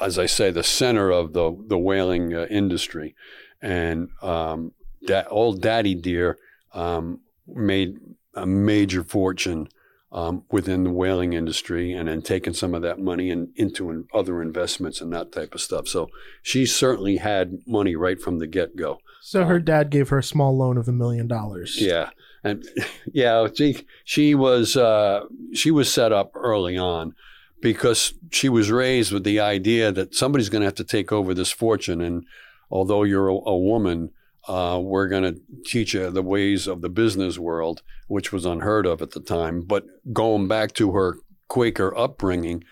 as 0.00 0.18
I 0.18 0.26
say, 0.26 0.50
the 0.50 0.64
center 0.64 1.10
of 1.10 1.32
the 1.32 1.56
the 1.66 1.78
whaling 1.78 2.34
uh, 2.34 2.46
industry, 2.50 3.14
and 3.62 4.08
um, 4.22 4.72
that 5.02 5.28
old 5.30 5.62
Daddy 5.62 5.94
Deer 5.94 6.36
um, 6.72 7.20
made 7.46 7.98
a 8.34 8.44
major 8.44 9.04
fortune 9.04 9.68
um, 10.10 10.44
within 10.50 10.82
the 10.82 10.90
whaling 10.90 11.32
industry, 11.32 11.92
and 11.92 12.08
then 12.08 12.20
taking 12.20 12.54
some 12.54 12.74
of 12.74 12.82
that 12.82 12.98
money 12.98 13.30
and 13.30 13.50
into 13.54 13.90
in 13.90 14.06
other 14.12 14.42
investments 14.42 15.00
and 15.00 15.12
that 15.12 15.30
type 15.30 15.54
of 15.54 15.60
stuff. 15.60 15.86
So 15.86 16.08
she 16.42 16.66
certainly 16.66 17.18
had 17.18 17.58
money 17.68 17.94
right 17.94 18.20
from 18.20 18.38
the 18.38 18.48
get 18.48 18.74
go. 18.74 18.98
So 19.20 19.44
her 19.44 19.60
dad 19.60 19.90
gave 19.90 20.08
her 20.08 20.18
a 20.18 20.22
small 20.22 20.56
loan 20.56 20.76
of 20.76 20.88
a 20.88 20.92
million 20.92 21.28
dollars. 21.28 21.80
Yeah, 21.80 22.10
and 22.44 22.64
yeah, 23.12 23.46
she 23.54 23.86
she 24.04 24.34
was 24.34 24.76
uh, 24.76 25.24
she 25.54 25.70
was 25.70 25.92
set 25.92 26.12
up 26.12 26.32
early 26.34 26.76
on 26.76 27.14
because 27.60 28.14
she 28.30 28.48
was 28.48 28.70
raised 28.70 29.12
with 29.12 29.24
the 29.24 29.40
idea 29.40 29.90
that 29.90 30.14
somebody's 30.14 30.48
going 30.48 30.60
to 30.60 30.66
have 30.66 30.74
to 30.76 30.84
take 30.84 31.12
over 31.12 31.34
this 31.34 31.50
fortune, 31.50 32.00
and 32.00 32.24
although 32.70 33.02
you're 33.02 33.28
a, 33.28 33.34
a 33.34 33.56
woman, 33.56 34.10
uh, 34.46 34.80
we're 34.82 35.08
going 35.08 35.22
to 35.22 35.40
teach 35.64 35.94
you 35.94 36.10
the 36.10 36.22
ways 36.22 36.66
of 36.66 36.80
the 36.80 36.88
business 36.88 37.38
world, 37.38 37.82
which 38.06 38.32
was 38.32 38.46
unheard 38.46 38.86
of 38.86 39.02
at 39.02 39.10
the 39.10 39.20
time. 39.20 39.62
But 39.62 39.84
going 40.12 40.48
back 40.48 40.72
to 40.74 40.92
her 40.92 41.18
Quaker 41.48 41.96
upbringing, 41.96 42.64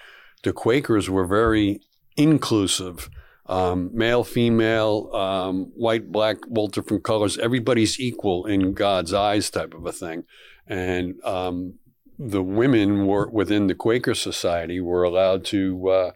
the 0.42 0.52
Quakers 0.52 1.10
were 1.10 1.26
very 1.26 1.80
inclusive 2.16 3.10
um, 3.48 3.90
male, 3.92 4.24
female, 4.24 5.10
um, 5.14 5.72
white, 5.76 6.10
black, 6.10 6.38
all 6.54 6.68
different 6.68 7.04
colors. 7.04 7.38
Everybody's 7.38 8.00
equal 8.00 8.46
in 8.46 8.72
God's 8.74 9.12
eyes, 9.12 9.50
type 9.50 9.74
of 9.74 9.86
a 9.86 9.92
thing. 9.92 10.24
And 10.66 11.14
um, 11.24 11.74
the 12.18 12.42
women 12.42 13.06
were 13.06 13.28
within 13.28 13.66
the 13.66 13.74
Quaker 13.74 14.14
society 14.14 14.80
were 14.80 15.04
allowed 15.04 15.44
to 15.46 15.88
uh, 15.88 16.10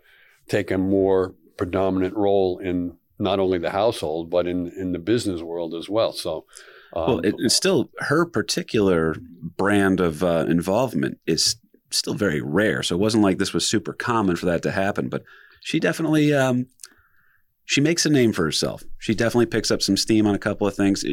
take 0.49 0.71
a 0.71 0.79
more 0.79 1.35
predominant 1.57 2.17
role 2.17 2.59
in 2.59 2.97
not 3.19 3.39
only 3.39 3.59
the 3.59 3.71
household 3.71 4.31
but 4.31 4.47
in 4.47 4.73
in 4.77 4.93
the 4.93 4.99
business 4.99 5.43
world 5.43 5.75
as 5.75 5.89
well. 5.89 6.13
So. 6.13 6.47
Um, 6.93 7.07
Well, 7.07 7.19
it, 7.21 7.35
it's 7.39 7.55
still 7.55 7.89
her 7.99 8.27
particular 8.27 9.15
brand 9.57 10.01
of 10.01 10.25
uh, 10.25 10.47
involvement 10.49 11.19
is 11.25 11.55
still 11.91 12.15
very 12.15 12.41
rare. 12.41 12.83
So 12.83 12.97
it 12.97 12.99
wasn't 12.99 13.23
like 13.23 13.39
this 13.39 13.53
was 13.53 13.65
super 13.65 13.93
common 13.93 14.35
for 14.35 14.47
that 14.47 14.63
to 14.63 14.73
happen. 14.73 15.09
But 15.09 15.23
she 15.61 15.79
definitely 15.79 16.35
um, 16.35 16.67
she 17.71 17.81
makes 17.81 18.05
a 18.05 18.11
name 18.11 18.33
for 18.33 18.43
herself. 18.43 18.83
She 18.99 19.15
definitely 19.15 19.47
picks 19.47 19.71
up 19.71 19.81
some 19.81 19.97
steam 19.97 20.27
on 20.27 20.35
a 20.35 20.41
couple 20.41 20.67
of 20.67 20.75
things. 20.75 21.05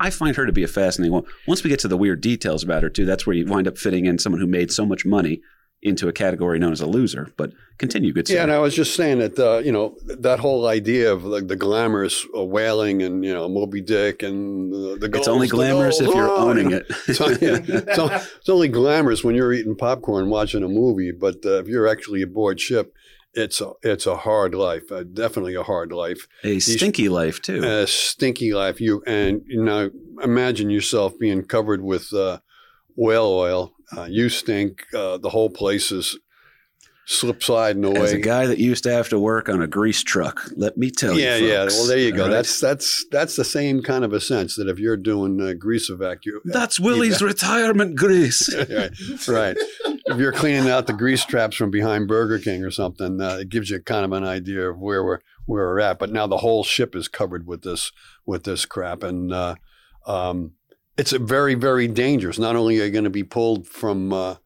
I 0.00 0.08
find 0.08 0.34
her 0.36 0.46
to 0.46 0.52
be 0.52 0.64
a 0.64 0.66
fascinating 0.66 1.12
one. 1.12 1.24
Once 1.46 1.62
we 1.62 1.68
get 1.68 1.80
to 1.80 1.88
the 1.88 1.98
weird 1.98 2.22
details 2.22 2.62
about 2.62 2.82
her 2.82 2.88
too, 2.88 3.04
that's 3.04 3.26
where 3.26 3.36
you 3.36 3.44
wind 3.44 3.68
up 3.68 3.76
fitting 3.76 4.06
in 4.06 4.18
someone 4.18 4.40
who 4.40 4.46
made 4.46 4.72
so 4.72 4.86
much 4.86 5.04
money 5.04 5.42
into 5.82 6.08
a 6.08 6.12
category 6.12 6.58
known 6.58 6.72
as 6.72 6.80
a 6.80 6.86
loser. 6.86 7.30
But 7.36 7.52
continue, 7.76 8.14
good 8.14 8.26
sir. 8.26 8.36
Yeah, 8.36 8.44
and 8.44 8.52
I 8.52 8.58
was 8.58 8.74
just 8.74 8.96
saying 8.96 9.18
that 9.18 9.38
uh, 9.38 9.58
you 9.58 9.70
know 9.70 9.98
that 10.06 10.40
whole 10.40 10.66
idea 10.66 11.12
of 11.12 11.24
like 11.24 11.46
the 11.46 11.56
glamorous 11.56 12.26
uh, 12.34 12.42
whaling 12.42 13.02
and 13.02 13.22
you 13.22 13.34
know 13.34 13.46
Moby 13.46 13.82
Dick 13.82 14.22
and 14.22 14.72
the, 14.72 14.96
the 14.98 15.14
it's 15.18 15.28
only 15.28 15.46
glamorous 15.46 16.00
if 16.00 16.06
you're 16.14 16.30
owning 16.30 16.72
it. 16.72 16.90
So, 17.14 17.28
yeah, 17.28 17.60
it's, 17.62 17.98
only, 17.98 18.14
it's 18.14 18.48
only 18.48 18.68
glamorous 18.68 19.22
when 19.22 19.34
you're 19.34 19.52
eating 19.52 19.76
popcorn 19.76 20.30
watching 20.30 20.64
a 20.64 20.68
movie, 20.68 21.12
but 21.12 21.44
uh, 21.44 21.58
if 21.58 21.68
you're 21.68 21.86
actually 21.86 22.22
aboard 22.22 22.60
ship, 22.60 22.94
it's 23.34 23.60
a 23.60 23.72
it's 23.82 24.06
a 24.06 24.16
hard 24.16 24.54
life, 24.54 24.90
uh, 24.90 25.04
definitely 25.04 25.54
a 25.54 25.62
hard 25.62 25.92
life, 25.92 26.26
a 26.44 26.58
stinky 26.58 27.08
life 27.08 27.40
too. 27.40 27.62
a 27.62 27.86
stinky 27.86 28.54
life. 28.54 28.80
You 28.80 29.02
and 29.06 29.42
you 29.46 29.62
know 29.62 29.90
imagine 30.22 30.70
yourself 30.70 31.18
being 31.18 31.44
covered 31.44 31.82
with. 31.82 32.12
Uh, 32.12 32.38
whale 32.98 33.26
oil. 33.26 33.72
Uh, 33.96 34.06
you 34.10 34.28
stink. 34.28 34.84
Uh, 34.94 35.16
the 35.16 35.30
whole 35.30 35.48
place 35.48 35.90
is 35.90 36.18
slip 37.06 37.42
sliding 37.42 37.84
away. 37.84 38.00
As 38.00 38.12
a 38.12 38.18
guy 38.18 38.46
that 38.46 38.58
used 38.58 38.84
to 38.84 38.92
have 38.92 39.08
to 39.08 39.18
work 39.18 39.48
on 39.48 39.62
a 39.62 39.66
grease 39.66 40.02
truck, 40.02 40.42
let 40.56 40.76
me 40.76 40.90
tell 40.90 41.18
yeah, 41.18 41.36
you. 41.36 41.46
yeah. 41.46 41.62
folks, 41.62 41.78
Well, 41.78 41.86
there 41.86 41.98
you 41.98 42.12
go. 42.12 42.24
right? 42.24 42.30
That's 42.30 42.60
that's 42.60 43.06
that's 43.10 43.36
the 43.36 43.44
same 43.44 43.82
kind 43.82 44.04
of 44.04 44.12
a 44.12 44.20
sense 44.20 44.56
that 44.56 44.68
if 44.68 44.78
you're 44.78 44.98
doing 44.98 45.40
uh, 45.40 45.54
grease 45.54 45.88
evacuation, 45.88 46.42
that's 46.44 46.78
Willie's 46.78 47.22
retirement 47.22 47.96
grease. 47.96 48.54
right, 48.68 48.90
right. 49.28 49.56
If 50.08 50.18
you're 50.18 50.32
cleaning 50.32 50.70
out 50.70 50.86
the 50.86 50.92
grease 50.94 51.24
traps 51.24 51.56
from 51.56 51.70
behind 51.70 52.08
Burger 52.08 52.38
King 52.38 52.64
or 52.64 52.70
something, 52.70 53.20
uh, 53.20 53.38
it 53.40 53.48
gives 53.50 53.68
you 53.70 53.80
kind 53.80 54.04
of 54.04 54.12
an 54.12 54.24
idea 54.24 54.70
of 54.70 54.78
where 54.78 55.04
we're 55.04 55.20
where 55.46 55.66
we're 55.66 55.80
at. 55.80 55.98
But 55.98 56.12
now 56.12 56.26
the 56.26 56.38
whole 56.38 56.64
ship 56.64 56.96
is 56.96 57.08
covered 57.08 57.46
with 57.46 57.62
this 57.62 57.92
with 58.24 58.44
this 58.44 58.64
crap, 58.64 59.02
and 59.02 59.32
uh, 59.32 59.54
um, 60.06 60.52
it's 60.96 61.12
a 61.12 61.18
very 61.18 61.54
very 61.54 61.88
dangerous. 61.88 62.38
Not 62.38 62.56
only 62.56 62.80
are 62.80 62.86
you 62.86 62.90
going 62.90 63.04
to 63.04 63.10
be 63.10 63.22
pulled 63.24 63.66
from 63.66 64.12
uh, 64.12 64.36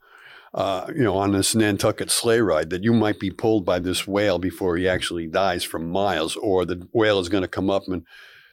uh, 0.52 0.86
you 0.88 1.04
know 1.04 1.16
on 1.16 1.32
this 1.32 1.54
Nantucket 1.54 2.10
sleigh 2.10 2.40
ride, 2.40 2.70
that 2.70 2.82
you 2.82 2.92
might 2.92 3.20
be 3.20 3.30
pulled 3.30 3.64
by 3.64 3.78
this 3.78 4.06
whale 4.06 4.38
before 4.40 4.76
he 4.76 4.88
actually 4.88 5.26
dies 5.28 5.62
from 5.64 5.88
miles, 5.90 6.34
or 6.36 6.64
the 6.64 6.88
whale 6.92 7.20
is 7.20 7.28
going 7.28 7.42
to 7.42 7.48
come 7.48 7.70
up 7.70 7.84
and 7.86 8.04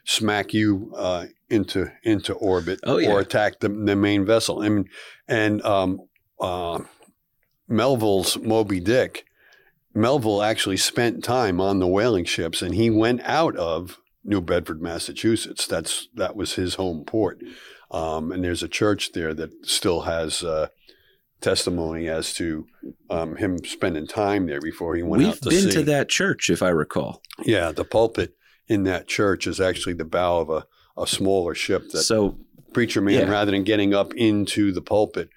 smack 0.06 0.54
you 0.54 0.93
uh, 0.95 1.26
into 1.50 1.91
into 2.04 2.34
orbit 2.34 2.80
Oh, 2.84 2.98
yeah. 2.98 3.10
or 3.12 3.19
attack 3.19 3.60
the, 3.62 3.69
the 3.69 3.95
main 3.95 4.26
vessel. 4.26 4.62
I 4.62 4.69
mean, 4.69 4.89
and 5.28 5.62
um, 5.63 6.02
uh, 6.39 6.80
Melville's 7.70 8.38
Moby 8.38 8.80
Dick, 8.80 9.26
Melville 9.94 10.42
actually 10.42 10.78
spent 10.78 11.24
time 11.24 11.62
on 11.62 11.80
the 11.80 11.88
whaling 11.88 12.26
ships, 12.26 12.62
and 12.62 12.76
he 12.76 12.90
went 12.90 13.22
out 13.24 13.56
of 13.56 14.00
New 14.24 14.42
Bedford, 14.42 14.82
Massachusetts. 14.82 15.66
That's 15.66 16.10
that 16.16 16.36
was 16.36 16.56
his 16.56 16.76
home 16.76 17.06
port, 17.06 17.40
um, 17.92 18.32
and 18.32 18.44
there's 18.44 18.64
a 18.64 18.68
church 18.68 19.14
there 19.14 19.34
that 19.34 19.66
still 19.66 20.02
has. 20.02 20.44
Uh, 20.44 20.68
testimony 21.42 22.10
as 22.10 22.34
to 22.34 22.68
um, 23.10 23.38
him 23.38 23.58
spending 23.60 24.06
time 24.06 24.46
there 24.46 24.60
before 24.60 24.96
he 24.96 25.04
went 25.04 25.24
out 25.24 25.36
to 25.36 25.38
sea 25.38 25.50
We've 25.50 25.56
out 25.56 25.62
to 25.62 25.64
been 25.64 25.72
sea. 25.72 25.78
to 25.80 25.84
that 25.84 26.10
church, 26.10 26.50
if 26.50 26.62
I 26.62 26.68
recall. 26.68 27.22
Yeah, 27.46 27.72
the 27.72 27.86
pulpit 27.86 28.36
in 28.68 28.84
that 28.84 29.08
church 29.08 29.48
is 29.48 29.60
actually 29.60 29.94
the 29.94 30.06
bow 30.06 30.40
of 30.40 30.50
a, 30.50 30.66
a 31.02 31.08
smaller 31.08 31.56
ship 31.56 31.90
that 31.92 32.04
so 32.04 32.38
preacher 32.74 33.02
man, 33.02 33.28
yeah. 33.28 33.32
rather 33.32 33.52
than 33.52 33.64
getting 33.64 33.94
up 33.94 34.14
into 34.16 34.72
the 34.72 34.82
pulpit, 34.82 35.30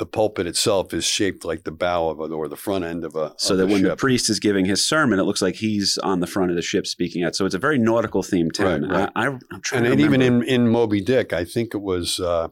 the 0.00 0.06
pulpit 0.06 0.46
itself 0.46 0.94
is 0.94 1.04
shaped 1.04 1.44
like 1.44 1.64
the 1.64 1.70
bow 1.70 2.08
of 2.08 2.20
a, 2.20 2.22
or 2.34 2.48
the 2.48 2.56
front 2.56 2.86
end 2.86 3.04
of 3.04 3.14
a 3.14 3.34
so 3.36 3.52
of 3.52 3.58
that 3.58 3.64
a 3.68 3.72
when 3.72 3.82
the 3.82 3.94
priest 3.96 4.30
is 4.30 4.40
giving 4.40 4.64
his 4.64 4.84
sermon, 4.84 5.18
it 5.18 5.24
looks 5.24 5.42
like 5.42 5.56
he's 5.56 5.98
on 5.98 6.20
the 6.20 6.26
front 6.26 6.50
of 6.50 6.56
the 6.56 6.62
ship 6.62 6.86
speaking 6.86 7.22
out. 7.22 7.36
So 7.36 7.44
it's 7.44 7.54
a 7.54 7.58
very 7.58 7.78
nautical 7.78 8.22
themed 8.22 8.54
town. 8.54 8.88
Right, 8.88 8.90
right. 8.90 9.10
I, 9.14 9.26
I, 9.26 9.38
I'm 9.52 9.60
trying 9.60 9.84
and, 9.84 9.86
to 9.88 9.92
and 9.92 10.00
even 10.00 10.22
in, 10.22 10.42
in 10.42 10.68
Moby 10.68 11.02
Dick, 11.02 11.34
I 11.34 11.44
think 11.44 11.74
it 11.74 11.82
was 11.82 12.18
uh, 12.18 12.48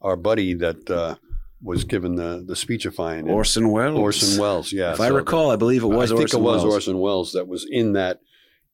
our 0.00 0.16
buddy 0.16 0.54
that 0.54 0.90
uh, 0.90 1.16
was 1.62 1.84
given 1.84 2.14
the 2.14 2.42
the 2.46 2.56
speechifying. 2.56 3.28
Orson 3.28 3.70
Welles. 3.70 3.98
Orson 3.98 4.40
Welles, 4.40 4.72
yeah. 4.72 4.94
If 4.94 5.00
I 5.00 5.08
So 5.08 5.16
recall, 5.16 5.50
I 5.50 5.56
believe 5.56 5.82
it 5.82 5.88
was 5.88 6.10
I 6.10 6.14
think 6.14 6.32
Orson 6.32 6.40
it 6.40 6.42
was 6.42 6.62
Welles. 6.62 6.74
Orson 6.74 6.98
Welles 6.98 7.32
that 7.32 7.46
was 7.46 7.66
in 7.70 7.92
that 7.92 8.20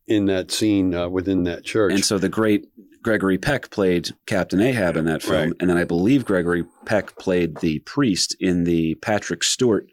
in 0.06 0.26
that 0.26 0.52
scene 0.52 0.94
uh, 0.94 1.08
within 1.08 1.42
that 1.44 1.64
church. 1.64 1.92
And 1.92 2.04
so 2.04 2.18
the 2.18 2.28
great 2.28 2.66
Gregory 3.02 3.38
Peck 3.38 3.70
played 3.70 4.10
Captain 4.26 4.60
Ahab 4.60 4.96
in 4.96 5.04
that 5.06 5.22
film. 5.22 5.48
Right. 5.48 5.52
And 5.60 5.68
then 5.68 5.76
I 5.76 5.84
believe 5.84 6.24
Gregory 6.24 6.64
Peck 6.86 7.16
played 7.18 7.58
the 7.58 7.80
priest 7.80 8.36
in 8.40 8.64
the 8.64 8.94
Patrick 8.96 9.42
Stewart 9.42 9.86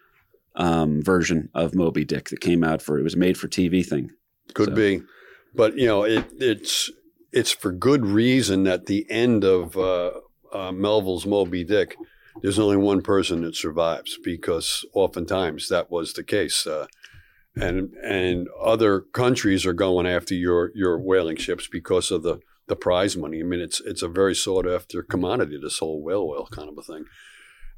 um, 0.56 1.02
version 1.02 1.50
of 1.54 1.74
Moby 1.74 2.06
Dick 2.06 2.30
that 2.30 2.42
came 2.42 2.64
out 2.64 2.82
for, 2.82 3.00
it 3.00 3.04
was 3.04 3.16
a 3.16 3.18
made 3.18 3.38
for 3.38 3.48
TV 3.48 3.86
thing. 3.86 4.12
Could 4.54 4.70
So- 4.70 4.76
be, 4.76 5.02
but 5.56 5.78
you 5.78 5.86
know, 5.88 6.04
it, 6.04 6.26
it's 6.38 6.92
it's 7.32 7.52
for 7.52 7.72
good 7.72 8.06
reason 8.06 8.64
that 8.64 8.88
the 8.88 9.06
end 9.10 9.44
of 9.44 9.78
uh, 9.78 10.12
uh, 10.52 10.72
Melville's 10.72 11.26
Moby 11.28 11.64
Dick, 11.64 11.96
there's 12.42 12.58
only 12.60 12.78
one 12.78 13.02
person 13.02 13.42
that 13.42 13.56
survives 13.56 14.18
because 14.24 14.84
oftentimes 14.94 15.70
that 15.70 15.92
was 15.92 16.14
the 16.14 16.24
case, 16.24 16.66
uh, 16.66 16.88
and 17.56 17.94
and 18.04 18.48
other 18.60 19.02
countries 19.02 19.66
are 19.66 19.74
going 19.74 20.08
after 20.08 20.34
your 20.34 20.72
your 20.76 20.98
whaling 21.00 21.38
ships 21.38 21.68
because 21.68 22.10
of 22.12 22.24
the 22.24 22.40
the 22.70 22.76
prize 22.76 23.18
money. 23.18 23.42
I 23.42 23.44
mean, 23.44 23.60
it's 23.60 23.82
it's 23.82 24.02
a 24.02 24.08
very 24.08 24.34
sought 24.34 24.68
after 24.68 25.04
commodity. 25.04 25.60
This 25.62 25.80
whole 25.80 26.02
whale 26.02 26.22
oil 26.22 26.48
kind 26.52 26.70
of 26.70 26.78
a 26.78 26.82
thing. 26.82 27.06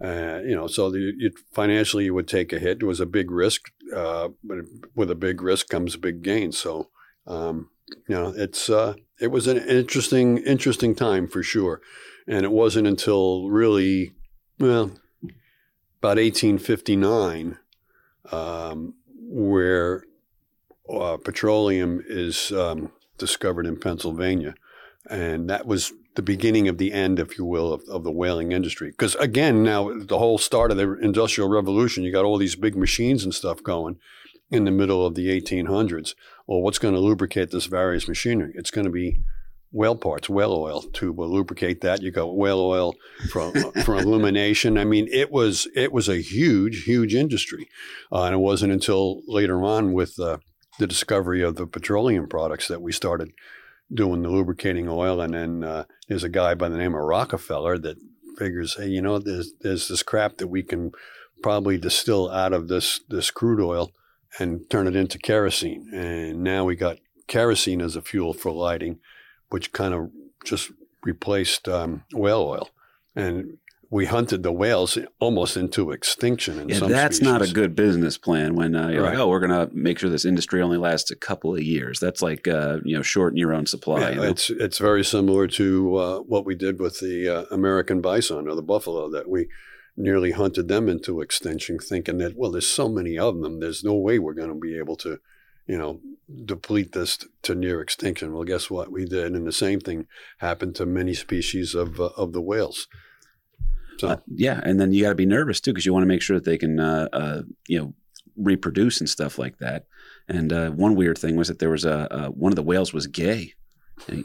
Uh, 0.04 0.42
you 0.44 0.56
know, 0.56 0.68
so 0.68 0.90
the, 0.90 1.14
you, 1.18 1.32
financially 1.52 2.06
you 2.06 2.14
would 2.14 2.28
take 2.28 2.52
a 2.54 2.60
hit. 2.60 2.82
It 2.82 2.86
was 2.86 3.00
a 3.00 3.06
big 3.06 3.30
risk, 3.32 3.72
uh, 3.96 4.30
but 4.44 4.60
with 4.96 5.12
a 5.12 5.16
big 5.16 5.42
risk 5.42 5.70
comes 5.70 5.94
a 5.94 6.00
big 6.00 6.24
gain. 6.24 6.52
So, 6.52 6.90
um, 7.28 7.70
you 8.08 8.16
know, 8.16 8.34
it's 8.36 8.70
uh, 8.70 8.96
it 9.20 9.28
was 9.28 9.48
an 9.48 9.58
interesting 9.58 10.40
interesting 10.40 10.96
time 10.96 11.28
for 11.28 11.42
sure, 11.42 11.82
and 12.28 12.44
it 12.44 12.52
wasn't 12.52 12.88
until 12.88 13.50
really 13.50 14.14
well 14.60 14.92
about 16.00 16.18
1859 16.18 17.60
um, 18.32 18.96
where 19.16 20.04
uh, 20.90 21.18
petroleum 21.18 22.04
is 22.08 22.52
um, 22.52 22.92
discovered 23.20 23.68
in 23.68 23.80
Pennsylvania, 23.80 24.56
and 25.10 25.50
that 25.50 25.66
was 25.66 25.94
the 26.16 26.22
beginning 26.22 26.68
of 26.68 26.78
the 26.78 26.92
end, 26.92 27.20
if 27.20 27.38
you 27.38 27.46
will, 27.46 27.74
of, 27.74 27.82
of 27.90 28.04
the 28.04 28.12
whaling 28.12 28.52
industry. 28.52 28.92
Because 28.92 29.16
again, 29.16 29.64
now 29.64 29.92
the 29.94 30.18
whole 30.18 30.38
start 30.38 30.72
of 30.72 30.78
the 30.78 30.94
Industrial 31.00 31.50
Revolution, 31.50 32.04
you 32.04 32.12
got 32.12 32.26
all 32.26 32.38
these 32.38 32.56
big 32.56 32.76
machines 32.76 33.24
and 33.24 33.34
stuff 33.34 33.64
going 33.64 33.98
in 34.50 34.66
the 34.66 34.72
middle 34.72 35.06
of 35.06 35.16
the 35.16 35.28
1800s. 35.28 36.14
Well, 36.46 36.62
what's 36.62 36.80
going 36.80 36.94
to 36.94 37.00
lubricate 37.00 37.52
this 37.52 37.66
various 37.66 38.08
machinery? 38.08 38.52
It's 38.56 38.72
going 38.72 38.86
to 38.86 38.92
be 38.92 39.22
whale 39.72 39.96
parts, 39.96 40.30
whale 40.30 40.52
oil 40.54 40.82
to 40.82 41.14
lubricate 41.14 41.80
that. 41.82 42.02
You 42.02 42.12
got 42.12 42.36
whale 42.36 42.60
oil 42.60 42.96
for 43.30 43.52
for 43.86 43.96
illumination. 43.96 44.78
I 44.78 44.84
mean, 44.84 45.08
it 45.12 45.32
was 45.32 45.68
it 45.74 45.94
was 45.94 46.10
a 46.10 46.22
huge, 46.22 46.84
huge 46.84 47.16
industry, 47.16 47.70
uh, 48.12 48.24
and 48.24 48.36
it 48.36 48.40
wasn't 48.40 48.74
until 48.74 49.22
later 49.28 49.64
on 49.64 49.94
with 49.94 50.20
uh, 50.20 50.38
the 50.80 50.88
discovery 50.88 51.42
of 51.42 51.56
the 51.56 51.66
petroleum 51.66 52.28
products 52.28 52.68
that 52.68 52.82
we 52.82 52.92
started 52.92 53.32
doing 53.94 54.22
the 54.22 54.30
lubricating 54.30 54.88
oil. 54.88 55.22
And 55.22 55.34
then 55.34 55.64
uh, 55.64 55.86
there's 56.08 56.24
a 56.24 56.30
guy 56.30 56.54
by 56.54 56.70
the 56.70 56.78
name 56.78 56.96
of 56.96 57.02
Rockefeller 57.02 57.78
that 57.80 57.98
figures, 58.38 58.76
hey, 58.76 58.88
you 58.88 59.02
know, 59.02 59.20
there's 59.20 59.54
there's 59.62 59.88
this 59.88 60.04
crap 60.04 60.38
that 60.38 60.48
we 60.48 60.64
can 60.64 60.92
probably 61.44 61.78
distill 61.78 62.30
out 62.30 62.54
of 62.54 62.68
this 62.68 63.02
this 63.10 63.32
crude 63.32 63.62
oil 63.62 63.92
and 64.40 64.70
turn 64.70 64.88
it 64.88 64.96
into 64.96 65.18
kerosene. 65.18 65.90
And 65.94 66.44
now 66.44 66.66
we 66.66 66.76
got 66.76 67.00
kerosene 67.28 67.82
as 67.82 67.96
a 67.96 68.02
fuel 68.02 68.34
for 68.34 68.52
lighting, 68.52 69.00
which 69.50 69.74
kind 69.74 69.94
of 69.94 70.12
just 70.46 70.72
replaced 71.04 71.68
um, 71.68 72.04
whale 72.14 72.42
oil. 72.42 72.70
And 73.16 73.58
we 73.92 74.06
hunted 74.06 74.42
the 74.42 74.54
whales 74.54 74.98
almost 75.20 75.58
into 75.58 75.92
extinction 75.92 76.58
in 76.58 76.70
Yeah, 76.70 76.80
that's 76.80 77.20
not 77.20 77.42
a 77.42 77.52
good 77.52 77.76
business 77.76 78.18
plan 78.18 78.56
when 78.56 78.74
uh, 78.74 78.88
you're 78.88 79.04
Right. 79.04 79.10
like, 79.12 79.20
oh, 79.20 79.28
we're 79.28 79.42
going 79.46 79.68
to 79.68 79.70
make 79.76 80.00
sure 80.00 80.10
this 80.10 80.24
industry 80.24 80.62
only 80.62 80.78
lasts 80.78 81.12
a 81.12 81.16
couple 81.16 81.54
of 81.54 81.62
years. 81.62 82.00
That's 82.00 82.22
like, 82.22 82.48
uh, 82.48 82.78
you 82.86 82.96
know, 82.96 83.02
shorten 83.02 83.38
your 83.38 83.54
own 83.54 83.66
supply. 83.66 84.00
Yeah, 84.00 84.10
you 84.10 84.16
know? 84.16 84.24
it's 84.24 84.50
it's 84.50 84.78
very 84.78 85.04
similar 85.04 85.46
to 85.48 85.96
uh, 85.98 86.20
what 86.20 86.46
we 86.46 86.56
did 86.56 86.80
with 86.80 87.02
the 87.02 87.28
uh, 87.28 87.46
American 87.52 88.00
bison 88.00 88.48
or 88.48 88.56
the 88.56 88.62
buffalo 88.62 89.10
that 89.12 89.30
we 89.30 89.50
nearly 89.98 90.32
hunted 90.32 90.70
them 90.70 90.88
into 90.88 91.20
extinction, 91.20 91.78
thinking 91.78 92.18
that 92.20 92.38
well, 92.38 92.52
there's 92.52 92.70
so 92.70 92.88
many 92.88 93.20
of 93.20 93.42
them, 93.42 93.60
there's 93.60 93.84
no 93.84 93.94
way 93.94 94.18
we're 94.18 94.34
going 94.34 94.54
to 94.54 94.56
be 94.56 94.78
able 94.78 94.96
to, 94.96 95.20
you 95.68 95.78
know, 95.78 96.00
deplete 96.46 96.94
this 96.94 97.18
t- 97.18 97.28
to 97.42 97.56
near 97.56 97.82
extinction. 97.82 98.34
Well, 98.34 98.46
guess 98.46 98.70
what? 98.70 98.90
We 98.90 99.04
did, 99.04 99.36
and 99.36 99.46
the 99.46 99.52
same 99.52 99.82
thing 99.82 100.08
happened 100.38 100.76
to 100.76 100.86
many 100.86 101.14
species 101.14 101.76
of 101.76 102.00
uh, 102.00 102.12
of 102.16 102.32
the 102.32 102.42
whales. 102.42 102.88
So 104.02 104.08
Uh, 104.10 104.18
yeah, 104.34 104.60
and 104.64 104.80
then 104.80 104.92
you 104.92 105.04
got 105.04 105.10
to 105.10 105.16
be 105.16 105.28
nervous 105.28 105.62
too 105.62 105.72
because 105.72 105.86
you 105.86 105.94
want 105.94 106.02
to 106.02 106.08
make 106.08 106.24
sure 106.24 106.38
that 106.38 106.44
they 106.44 106.58
can, 106.58 106.80
uh, 106.80 107.08
uh, 107.14 107.42
you 107.68 107.80
know, 107.80 107.94
reproduce 108.36 109.00
and 109.00 109.08
stuff 109.08 109.38
like 109.38 109.60
that. 109.60 109.86
And 110.28 110.52
uh, 110.52 110.72
one 110.72 110.96
weird 110.96 111.20
thing 111.20 111.36
was 111.36 111.50
that 111.50 111.60
there 111.60 111.70
was 111.70 111.86
a 111.86 112.12
uh, 112.12 112.30
one 112.30 112.52
of 112.52 112.56
the 112.56 112.64
whales 112.64 112.94
was 112.94 113.06
gay, 113.06 113.54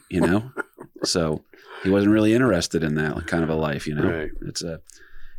you 0.08 0.20
know, 0.20 0.50
so 1.04 1.44
he 1.82 1.90
wasn't 1.90 2.14
really 2.14 2.32
interested 2.32 2.82
in 2.82 2.94
that 2.94 3.26
kind 3.26 3.44
of 3.44 3.50
a 3.50 3.54
life, 3.54 3.86
you 3.86 3.94
know. 3.94 4.10
Right. 4.10 4.30
It's 4.46 4.62
a 4.62 4.80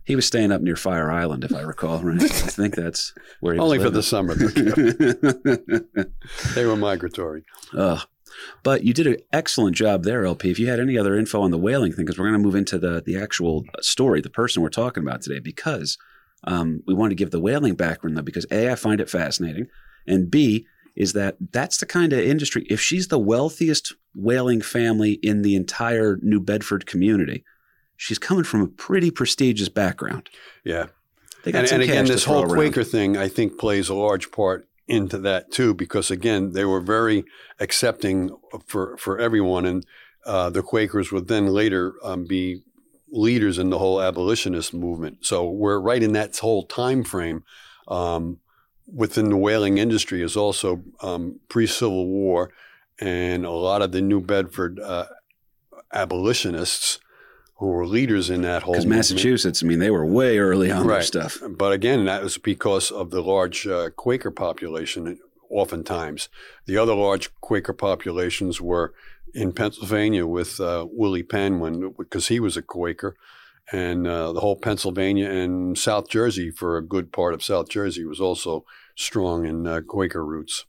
he 0.06 0.16
was 0.16 0.28
staying 0.28 0.52
up 0.52 0.62
near 0.62 0.76
Fire 0.76 1.12
Island, 1.12 1.44
if 1.44 1.54
I 1.54 1.62
recall 1.62 2.00
right. 2.00 2.22
I 2.22 2.28
think 2.28 2.76
that's 2.76 3.14
where 3.40 3.56
he 3.56 3.60
only 3.60 3.80
for 3.80 3.90
the 3.90 4.04
summer, 4.04 4.36
they 6.56 6.66
were 6.66 6.76
migratory. 6.78 7.44
Ugh. 7.76 8.02
But 8.64 8.84
you 8.84 8.94
did 8.94 9.08
an 9.08 9.18
excellent 9.32 9.76
job 9.76 10.04
there, 10.04 10.26
LP. 10.26 10.52
If 10.52 10.60
you 10.60 10.68
had 10.68 10.80
any 10.80 10.98
other 10.98 11.18
info 11.18 11.42
on 11.42 11.52
the 11.52 11.58
whaling 11.58 11.92
thing, 11.92 12.06
because 12.06 12.18
we're 12.18 12.30
going 12.30 12.40
to 12.40 12.46
move 12.46 12.56
into 12.56 12.78
the 12.78 13.02
the 13.06 13.18
actual 13.18 13.66
story, 13.82 14.22
the 14.22 14.30
person 14.30 14.62
we're 14.62 14.70
talking 14.70 15.04
about 15.04 15.22
today, 15.22 15.40
because 15.40 15.98
um, 16.44 16.82
we 16.86 16.94
want 16.94 17.12
to 17.12 17.16
give 17.16 17.32
the 17.32 17.40
whaling 17.40 17.76
background, 17.76 18.18
though, 18.18 18.22
because 18.22 18.46
A, 18.52 18.72
I 18.72 18.76
find 18.76 19.02
it 19.02 19.10
fascinating, 19.10 19.68
and 20.06 20.30
B, 20.30 20.66
is 20.96 21.14
that 21.14 21.38
that's 21.52 21.78
the 21.78 21.86
kind 21.86 22.12
of 22.12 22.20
industry, 22.20 22.66
if 22.70 22.82
she's 22.82 23.08
the 23.08 23.20
wealthiest 23.20 23.94
whaling 24.16 24.62
family 24.62 25.14
in 25.14 25.44
the 25.44 25.56
entire 25.56 26.18
New 26.24 26.40
Bedford 26.40 26.88
community, 26.88 27.46
she's 27.96 28.18
coming 28.18 28.44
from 28.44 28.62
a 28.62 28.68
pretty 28.68 29.12
prestigious 29.12 29.70
background. 29.70 30.30
Yeah. 30.64 30.88
And, 31.46 31.56
and 31.56 31.84
again, 31.84 32.06
this 32.06 32.26
whole 32.26 32.44
around. 32.44 32.56
Quaker 32.56 32.84
thing, 32.84 33.16
I 33.16 33.28
think, 33.28 33.60
plays 33.60 33.90
a 33.90 33.94
large 33.94 34.32
part 34.32 34.68
into 34.88 35.18
that 35.20 35.52
too, 35.52 35.74
because 35.74 36.10
again, 36.12 36.54
they 36.54 36.66
were 36.66 36.82
very 36.82 37.26
accepting 37.60 38.30
for 38.66 38.98
for 38.98 39.20
everyone, 39.20 39.66
and 39.66 39.86
uh, 40.26 40.50
the 40.50 40.64
Quakers 40.64 41.12
would 41.12 41.28
then 41.28 41.48
later 41.48 41.96
um, 42.04 42.26
be 42.26 42.64
leaders 43.10 43.58
in 43.58 43.70
the 43.70 43.78
whole 43.78 44.02
abolitionist 44.02 44.74
movement. 44.74 45.26
So 45.26 45.50
we're 45.50 45.80
right 45.80 46.04
in 46.04 46.14
that 46.14 46.38
whole 46.38 46.66
time 46.66 47.04
frame. 47.04 47.44
Um, 47.88 48.40
within 48.94 49.30
the 49.30 49.38
whaling 49.38 49.78
industry 49.78 50.22
is 50.22 50.38
also 50.38 50.84
um, 51.02 51.40
pre-Civil 51.50 52.08
War, 52.08 52.52
and 53.00 53.46
a 53.46 53.52
lot 53.52 53.82
of 53.82 53.92
the 53.92 54.02
New 54.02 54.22
Bedford 54.22 54.80
uh, 54.80 55.06
abolitionists 55.94 57.00
who 57.60 57.68
were 57.68 57.88
leaders 57.88 58.30
in 58.30 58.42
that 58.44 58.64
whole 58.64 58.74
Because 58.74 58.86
Massachusetts, 58.86 59.64
I 59.64 59.66
mean, 59.68 59.80
they 59.80 59.90
were 59.92 60.06
way 60.06 60.38
early 60.38 60.72
on 60.72 60.86
their 60.86 60.98
Right. 60.98 61.04
stuff. 61.04 61.40
But 61.50 61.74
again, 61.74 62.06
that 62.06 62.22
was 62.24 62.38
because 62.38 62.92
of 62.92 63.10
the 63.10 63.22
large 63.22 63.66
uh, 63.68 63.90
Quaker 63.92 64.32
population. 64.32 65.20
Oftentimes, 65.50 66.30
the 66.66 66.78
other 66.78 66.94
large 66.94 67.34
Quaker 67.42 67.74
populations 67.74 68.60
were 68.62 68.94
in 69.34 69.54
Pennsylvania 69.54 70.28
with 70.28 70.60
uh, 70.60 70.86
Willie 70.92 71.24
Penn, 71.24 71.60
when 71.60 71.94
because 71.98 72.28
he 72.28 72.40
was 72.40 72.58
a 72.58 72.62
Quaker, 72.62 73.16
and 73.72 74.06
uh, 74.08 74.34
the 74.34 74.42
whole 74.42 74.58
Pennsylvania 74.58 75.30
and 75.30 75.78
South 75.78 76.10
Jersey 76.10 76.52
for 76.52 76.78
a 76.78 76.82
good 76.86 77.12
part 77.14 77.34
of 77.34 77.42
South 77.44 77.70
Jersey 77.70 78.04
was 78.04 78.20
also 78.20 78.66
strong 78.96 79.46
in 79.46 79.66
uh, 79.66 79.82
Quaker 79.88 80.26
roots. 80.26 80.66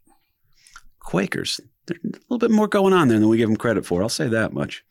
Quakers. 1.01 1.61
There's 1.87 2.01
a 2.05 2.18
little 2.29 2.38
bit 2.38 2.51
more 2.51 2.68
going 2.68 2.92
on 2.92 3.09
there 3.09 3.18
than 3.18 3.29
we 3.29 3.37
give 3.38 3.48
them 3.48 3.57
credit 3.57 3.85
for. 3.87 4.03
I'll 4.03 4.09
say 4.09 4.29
that 4.29 4.53
much. 4.53 4.85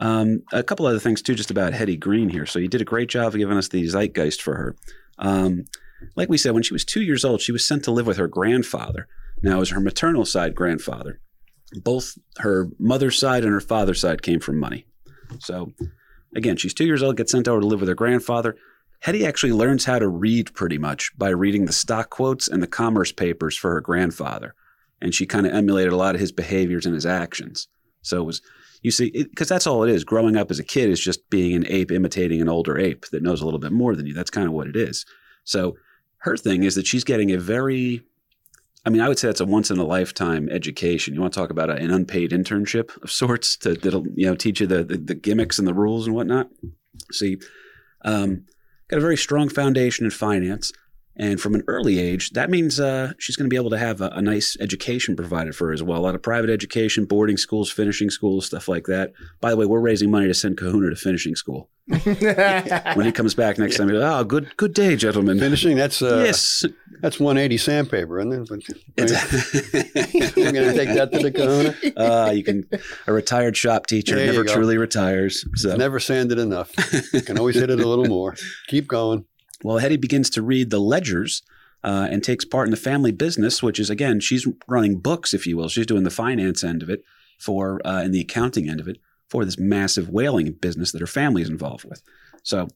Um, 0.00 0.42
a 0.52 0.62
couple 0.62 0.86
other 0.86 0.98
things 0.98 1.22
too, 1.22 1.34
just 1.34 1.50
about 1.50 1.72
Hetty 1.72 1.96
Green 1.96 2.28
here. 2.28 2.46
So 2.46 2.58
you 2.58 2.68
did 2.68 2.80
a 2.80 2.84
great 2.84 3.08
job 3.08 3.28
of 3.28 3.38
giving 3.38 3.56
us 3.56 3.68
the 3.68 3.86
zeitgeist 3.86 4.42
for 4.42 4.54
her. 4.54 4.76
Um, 5.18 5.64
like 6.14 6.28
we 6.28 6.38
said, 6.38 6.52
when 6.52 6.62
she 6.62 6.74
was 6.74 6.84
two 6.84 7.02
years 7.02 7.24
old, 7.24 7.40
she 7.40 7.52
was 7.52 7.66
sent 7.66 7.84
to 7.84 7.90
live 7.90 8.06
with 8.06 8.18
her 8.18 8.28
grandfather. 8.28 9.08
Now, 9.42 9.56
it 9.56 9.60
was 9.60 9.70
her 9.70 9.80
maternal 9.80 10.24
side 10.24 10.54
grandfather. 10.54 11.20
Both 11.82 12.18
her 12.38 12.68
mother's 12.78 13.18
side 13.18 13.44
and 13.44 13.52
her 13.52 13.60
father's 13.60 14.00
side 14.00 14.22
came 14.22 14.40
from 14.40 14.60
money. 14.60 14.86
So, 15.40 15.72
again, 16.34 16.56
she's 16.56 16.74
two 16.74 16.84
years 16.84 17.02
old, 17.02 17.16
gets 17.16 17.32
sent 17.32 17.48
over 17.48 17.60
to 17.60 17.66
live 17.66 17.80
with 17.80 17.88
her 17.88 17.94
grandfather. 17.94 18.56
Hetty 19.00 19.26
actually 19.26 19.52
learns 19.52 19.84
how 19.84 19.98
to 19.98 20.08
read 20.08 20.54
pretty 20.54 20.78
much 20.78 21.16
by 21.18 21.30
reading 21.30 21.64
the 21.64 21.72
stock 21.72 22.10
quotes 22.10 22.48
and 22.48 22.62
the 22.62 22.66
commerce 22.66 23.12
papers 23.12 23.56
for 23.56 23.72
her 23.72 23.80
grandfather 23.80 24.54
and 25.00 25.14
she 25.14 25.26
kind 25.26 25.46
of 25.46 25.52
emulated 25.52 25.92
a 25.92 25.96
lot 25.96 26.14
of 26.14 26.20
his 26.20 26.32
behaviors 26.32 26.86
and 26.86 26.94
his 26.94 27.06
actions. 27.06 27.68
So 28.02 28.20
it 28.20 28.24
was, 28.24 28.40
you 28.86 28.92
see, 28.92 29.10
because 29.10 29.48
that's 29.48 29.66
all 29.66 29.82
it 29.82 29.90
is. 29.90 30.04
Growing 30.04 30.36
up 30.36 30.48
as 30.48 30.60
a 30.60 30.64
kid 30.64 30.90
is 30.90 31.00
just 31.00 31.28
being 31.28 31.56
an 31.56 31.66
ape 31.66 31.90
imitating 31.90 32.40
an 32.40 32.48
older 32.48 32.78
ape 32.78 33.06
that 33.06 33.20
knows 33.20 33.42
a 33.42 33.44
little 33.44 33.58
bit 33.58 33.72
more 33.72 33.96
than 33.96 34.06
you. 34.06 34.14
That's 34.14 34.30
kind 34.30 34.46
of 34.46 34.52
what 34.52 34.68
it 34.68 34.76
is. 34.76 35.04
So 35.42 35.76
her 36.18 36.36
thing 36.36 36.62
is 36.62 36.76
that 36.76 36.86
she's 36.86 37.02
getting 37.02 37.32
a 37.32 37.36
very, 37.36 38.02
I 38.84 38.90
mean, 38.90 39.02
I 39.02 39.08
would 39.08 39.18
say 39.18 39.28
it's 39.28 39.40
a 39.40 39.44
once 39.44 39.72
in 39.72 39.78
a 39.78 39.84
lifetime 39.84 40.48
education. 40.52 41.14
You 41.14 41.20
want 41.20 41.34
to 41.34 41.40
talk 41.40 41.50
about 41.50 41.68
a, 41.68 41.72
an 41.72 41.90
unpaid 41.90 42.30
internship 42.30 42.96
of 43.02 43.10
sorts 43.10 43.56
to, 43.56 43.74
that'll 43.74 44.06
you 44.14 44.26
know 44.26 44.36
teach 44.36 44.60
you 44.60 44.68
the, 44.68 44.84
the 44.84 44.98
the 44.98 45.14
gimmicks 45.16 45.58
and 45.58 45.66
the 45.66 45.74
rules 45.74 46.06
and 46.06 46.14
whatnot. 46.14 46.48
See, 47.10 47.38
um, 48.02 48.44
got 48.86 48.98
a 48.98 49.00
very 49.00 49.16
strong 49.16 49.48
foundation 49.48 50.04
in 50.04 50.12
finance. 50.12 50.72
And 51.18 51.40
from 51.40 51.54
an 51.54 51.62
early 51.66 51.98
age, 51.98 52.30
that 52.32 52.50
means 52.50 52.78
uh, 52.78 53.12
she's 53.18 53.36
going 53.36 53.46
to 53.48 53.48
be 53.48 53.56
able 53.56 53.70
to 53.70 53.78
have 53.78 54.02
a, 54.02 54.08
a 54.08 54.20
nice 54.20 54.54
education 54.60 55.16
provided 55.16 55.54
for 55.56 55.68
her 55.68 55.72
as 55.72 55.82
well. 55.82 55.98
A 55.98 56.02
lot 56.04 56.14
of 56.14 56.20
private 56.22 56.50
education, 56.50 57.06
boarding 57.06 57.38
schools, 57.38 57.70
finishing 57.72 58.10
schools, 58.10 58.44
stuff 58.44 58.68
like 58.68 58.84
that. 58.84 59.12
By 59.40 59.50
the 59.50 59.56
way, 59.56 59.64
we're 59.64 59.80
raising 59.80 60.10
money 60.10 60.26
to 60.26 60.34
send 60.34 60.58
Kahuna 60.58 60.90
to 60.90 60.96
finishing 60.96 61.34
school. 61.34 61.70
When 62.96 63.06
he 63.06 63.12
comes 63.12 63.34
back 63.34 63.58
next 63.58 63.76
time, 63.76 63.88
he'll, 63.88 64.02
oh, 64.02 64.24
good, 64.24 64.54
good 64.56 64.74
day, 64.74 64.96
gentlemen. 64.96 65.38
Finishing 65.38 65.76
that's 65.76 66.02
uh, 66.02 66.22
yes, 66.24 66.64
that's 67.00 67.18
180 67.20 67.56
sandpaper, 67.58 68.18
isn't 68.18 68.32
it? 68.32 68.48
But 68.48 69.04
It's- 69.04 70.34
we're 70.36 70.52
going 70.52 70.68
to 70.68 70.74
take 70.74 70.88
that 70.96 71.12
to 71.12 71.18
the 71.20 71.30
Kahuna. 71.30 71.74
uh, 71.96 72.30
you 72.32 72.42
can. 72.42 72.68
A 73.06 73.12
retired 73.12 73.56
shop 73.56 73.86
teacher 73.86 74.16
There 74.16 74.26
never 74.32 74.44
truly 74.44 74.76
retires. 74.78 75.44
So 75.54 75.76
Never 75.76 76.00
sanded 76.00 76.38
enough. 76.38 76.72
Can 77.24 77.38
always 77.38 77.54
hit 77.56 77.70
it 77.70 77.80
a 77.80 77.86
little 77.88 78.06
more. 78.06 78.34
Keep 78.68 78.88
going. 78.88 79.24
Well, 79.62 79.78
Hetty 79.78 79.96
begins 79.96 80.30
to 80.30 80.42
read 80.42 80.70
the 80.70 80.80
ledgers 80.80 81.42
uh, 81.82 82.08
and 82.10 82.22
takes 82.22 82.44
part 82.44 82.66
in 82.66 82.70
the 82.70 82.76
family 82.76 83.12
business, 83.12 83.62
which 83.62 83.78
is 83.78 83.90
again, 83.90 84.20
she's 84.20 84.46
running 84.66 84.98
books, 84.98 85.32
if 85.32 85.46
you 85.46 85.56
will. 85.56 85.68
She's 85.68 85.86
doing 85.86 86.04
the 86.04 86.10
finance 86.10 86.64
end 86.64 86.82
of 86.82 86.90
it 86.90 87.02
for 87.38 87.80
uh, 87.84 88.02
and 88.02 88.12
the 88.12 88.20
accounting 88.20 88.68
end 88.68 88.80
of 88.80 88.88
it 88.88 88.98
for 89.28 89.44
this 89.44 89.58
massive 89.58 90.08
whaling 90.08 90.52
business 90.52 90.92
that 90.92 91.00
her 91.00 91.06
family 91.06 91.42
is 91.42 91.48
involved 91.48 91.84
with. 91.84 92.02
So, 92.42 92.68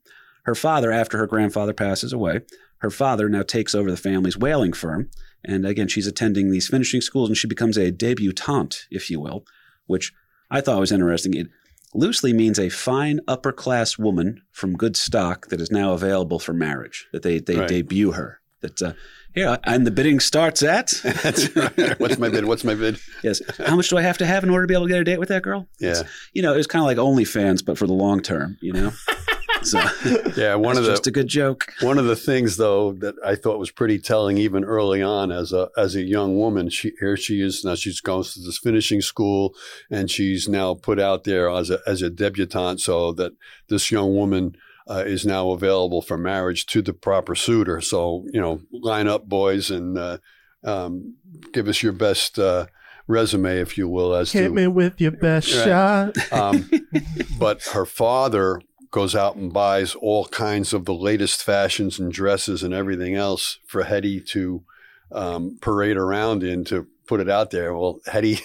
her 0.45 0.55
father, 0.55 0.91
after 0.91 1.19
her 1.19 1.27
grandfather 1.27 1.75
passes 1.75 2.13
away, 2.13 2.41
her 2.79 2.91
father 2.91 3.29
now 3.29 3.43
takes 3.43 3.75
over 3.75 3.91
the 3.91 3.97
family's 3.97 4.39
whaling 4.39 4.73
firm, 4.73 5.11
and 5.45 5.67
again, 5.67 5.87
she's 5.89 6.07
attending 6.07 6.51
these 6.51 6.69
finishing 6.69 7.01
schools, 7.01 7.29
and 7.29 7.37
she 7.37 7.47
becomes 7.47 7.77
a 7.77 7.91
debutante, 7.91 8.87
if 8.91 9.11
you 9.11 9.21
will, 9.21 9.45
which 9.87 10.13
I 10.51 10.61
thought 10.61 10.81
was 10.81 10.93
interesting. 10.93 11.35
It 11.35 11.49
loosely 11.95 12.33
means 12.33 12.59
a 12.59 12.69
fine 12.69 13.21
upper 13.29 13.53
class 13.53 13.99
woman 13.99 14.43
from 14.53 14.77
good 14.77 14.97
stock 14.97 15.49
that 15.49 15.61
is 15.61 15.71
now 15.71 15.93
available 15.93 16.39
for 16.39 16.53
marriage. 16.53 17.07
That 17.13 17.23
they 17.23 17.39
they 17.39 17.57
Right. 17.57 17.69
debut 17.69 18.13
her. 18.13 18.41
That 18.63 18.83
uh, 18.83 18.93
here 19.35 19.59
and 19.65 19.87
the 19.87 19.91
bidding 19.91 20.21
starts 20.21 20.63
at 20.63 20.89
That's 21.23 21.55
right. 21.57 21.99
What's 21.99 22.19
my 22.19 22.29
bid? 22.29 22.45
What's 22.45 22.63
my 22.65 22.75
bid? 22.75 22.99
yes. 23.23 23.41
How 23.59 23.75
much 23.77 23.89
do 23.89 23.97
I 23.97 24.03
have 24.03 24.19
to 24.19 24.27
have 24.27 24.45
in 24.45 24.51
order 24.51 24.65
to 24.65 24.69
be 24.69 24.75
able 24.75 24.87
to 24.87 24.93
get 24.93 25.01
a 25.01 25.05
date 25.05 25.19
with 25.19 25.31
that 25.31 25.43
girl? 25.43 25.67
Yeah. 25.79 26.03
You 26.35 26.43
know, 26.43 26.53
it's 26.55 26.67
kind 26.67 26.83
of 26.83 26.87
like 26.87 26.99
OnlyFans, 26.99 27.65
but 27.65 27.79
for 27.79 27.87
the 27.87 27.93
long 27.95 28.21
term. 28.21 28.59
You 28.61 28.73
know. 28.75 28.93
So 29.63 29.81
Yeah. 30.37 30.55
One 30.55 30.77
of 30.77 30.85
the 30.85 30.91
just 30.91 31.07
a 31.07 31.11
good 31.11 31.29
joke. 31.29 31.73
One 31.81 31.99
of 31.99 32.07
the 32.07 32.17
things, 32.17 32.57
though, 32.57 32.93
that 32.95 33.15
I 33.25 33.35
thought 33.35 33.59
was 33.59 33.71
pretty 33.71 33.99
telling, 33.99 34.39
even 34.39 34.65
early 34.65 35.03
on, 35.03 35.31
as 35.33 35.53
a 35.53 35.69
as 35.77 35.95
a 35.95 36.03
young 36.03 36.37
woman, 36.37 36.71
she 36.71 36.93
here 37.01 37.17
she 37.17 37.41
is 37.43 37.65
now. 37.65 37.75
She's 37.75 38.01
going 38.01 38.25
to 38.25 38.41
this 38.41 38.59
finishing 38.59 39.01
school, 39.01 39.55
and 39.91 40.11
she's 40.11 40.49
now 40.49 40.75
put 40.75 40.99
out 40.99 41.25
there 41.25 41.51
as 41.51 41.71
a 41.71 41.81
as 41.87 42.03
a 42.03 42.11
debutante, 42.11 42.81
so 42.81 43.13
that 43.13 43.33
this 43.69 43.91
young 43.91 44.15
woman 44.15 44.57
uh, 44.89 45.05
is 45.07 45.25
now 45.27 45.51
available 45.51 46.03
for 46.03 46.17
marriage 46.19 46.67
to 46.67 46.83
the 46.83 46.93
proper 46.93 47.35
suitor. 47.35 47.81
So 47.81 48.25
you 48.33 48.41
know, 48.41 48.61
line 48.73 49.09
up, 49.09 49.29
boys, 49.29 49.71
and 49.71 49.97
uh, 49.99 50.19
um, 50.65 51.17
give 51.53 51.69
us 51.69 51.83
your 51.83 51.93
best 51.93 52.39
uh, 52.39 52.67
resume, 53.07 53.59
if 53.61 53.77
you 53.79 53.89
will, 53.89 54.15
as 54.15 54.33
Hit 54.33 54.45
to 54.45 54.51
me 54.51 54.67
with 54.67 55.01
your 55.01 55.13
best 55.13 55.53
Right. 55.55 55.65
shot. 55.65 56.33
um, 56.33 56.71
but 57.39 57.63
her 57.73 57.85
father 57.85 58.61
goes 58.91 59.15
out 59.15 59.37
and 59.37 59.53
buys 59.53 59.95
all 59.95 60.27
kinds 60.27 60.73
of 60.73 60.85
the 60.85 60.95
latest 60.95 61.43
fashions 61.43 61.99
and 61.99 62.13
dresses 62.13 62.63
and 62.63 62.75
everything 62.75 63.15
else 63.15 63.59
for 63.67 63.85
Hetty 63.85 64.21
to 64.21 64.65
um, 65.13 65.59
parade 65.61 65.97
around 65.97 66.43
in 66.43 66.65
to 66.67 66.87
put 67.07 67.21
it 67.21 67.29
out 67.29 67.51
there. 67.51 67.75
Well, 67.75 68.01
Hetty 68.07 68.39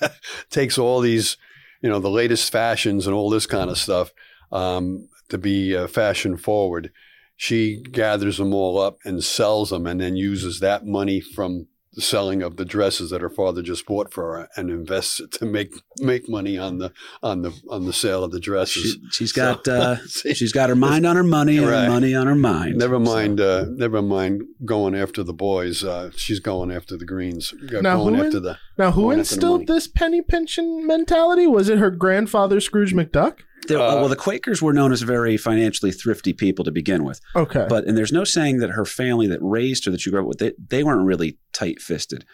takes 0.50 0.78
all 0.78 1.00
these, 1.00 1.36
you 1.82 1.88
know, 1.88 2.00
the 2.00 2.10
latest 2.10 2.50
fashions 2.50 3.06
and 3.06 3.14
all 3.14 3.30
this 3.30 3.46
kind 3.46 3.70
of 3.70 3.78
stuff 3.78 4.12
um, 4.52 5.08
to 5.28 5.38
be 5.38 5.76
uh, 5.76 5.86
fashion 5.86 6.36
forward. 6.36 6.92
She 7.36 7.80
gathers 7.80 8.36
them 8.36 8.52
all 8.52 8.78
up 8.78 8.98
and 9.04 9.24
sells 9.24 9.70
them, 9.70 9.86
and 9.86 9.98
then 9.98 10.14
uses 10.14 10.60
that 10.60 10.84
money 10.84 11.20
from 11.22 11.68
the 12.00 12.06
selling 12.06 12.42
of 12.42 12.56
the 12.56 12.64
dresses 12.64 13.10
that 13.10 13.20
her 13.20 13.28
father 13.30 13.62
just 13.62 13.86
bought 13.86 14.12
for 14.12 14.36
her 14.38 14.48
and 14.56 14.70
invests 14.70 15.20
it 15.24 15.32
to 15.32 15.44
make 15.44 15.72
make 15.98 16.28
money 16.28 16.56
on 16.58 16.78
the 16.78 16.92
on 17.22 17.42
the 17.42 17.52
on 17.68 17.84
the 17.86 17.92
sale 17.92 18.24
of 18.24 18.32
the 18.32 18.40
dresses. 18.40 18.92
She, 18.92 19.00
she's 19.10 19.34
So- 19.34 19.54
got 19.54 19.68
uh, 19.68 19.96
See, 20.06 20.34
she's 20.34 20.52
got 20.52 20.68
her 20.70 20.74
mind 20.76 21.06
on 21.06 21.16
her 21.16 21.22
money 21.22 21.58
and 21.58 21.66
Right. 21.68 21.84
her 21.84 21.88
money 21.90 22.14
on 22.14 22.26
her 22.26 22.34
mind. 22.34 22.76
never 22.76 22.96
So- 22.96 23.12
mind, 23.12 23.40
uh, 23.40 23.66
never 23.68 24.00
mind 24.02 24.42
going 24.64 24.94
after 24.94 25.22
the 25.22 25.32
boys. 25.34 25.84
Uh, 25.84 26.10
she's 26.16 26.40
going 26.40 26.70
after 26.72 26.96
the 26.96 27.04
greens. 27.04 27.52
Now, 27.62 27.96
going 27.98 28.14
who 28.14 28.24
after 28.24 28.36
in- 28.38 28.42
the 28.42 28.58
Now, 28.78 28.92
who 28.92 29.02
Going 29.02 29.20
after 29.20 29.30
the 29.30 29.36
instilled 29.36 29.66
this 29.66 29.86
penny 29.86 30.22
pinching 30.22 30.86
mentality? 30.86 31.46
Was 31.46 31.68
it 31.68 31.78
her 31.78 31.90
grandfather, 31.90 32.60
Scrooge 32.60 32.94
McDuck? 32.94 33.40
They- 33.68 33.74
Uh, 33.74 33.96
well, 33.96 34.08
the 34.08 34.16
Quakers 34.16 34.62
were 34.62 34.72
known 34.72 34.92
as 34.92 35.02
very 35.02 35.36
financially 35.36 35.92
thrifty 35.92 36.32
people 36.32 36.64
to 36.64 36.70
begin 36.70 37.04
with. 37.04 37.20
Okay. 37.36 37.66
But 37.68 37.84
and 37.86 37.96
there's 37.96 38.12
no 38.12 38.24
saying 38.24 38.58
that 38.58 38.70
her 38.70 38.84
family 38.84 39.26
that 39.28 39.38
raised 39.42 39.84
her 39.84 39.90
that 39.90 40.04
you 40.06 40.12
grew 40.12 40.22
up 40.22 40.26
with 40.26 40.38
they, 40.38 40.52
they 40.68 40.82
weren't 40.82 41.04
really 41.06 41.38
tight 41.52 41.80
fisted. 41.80 42.24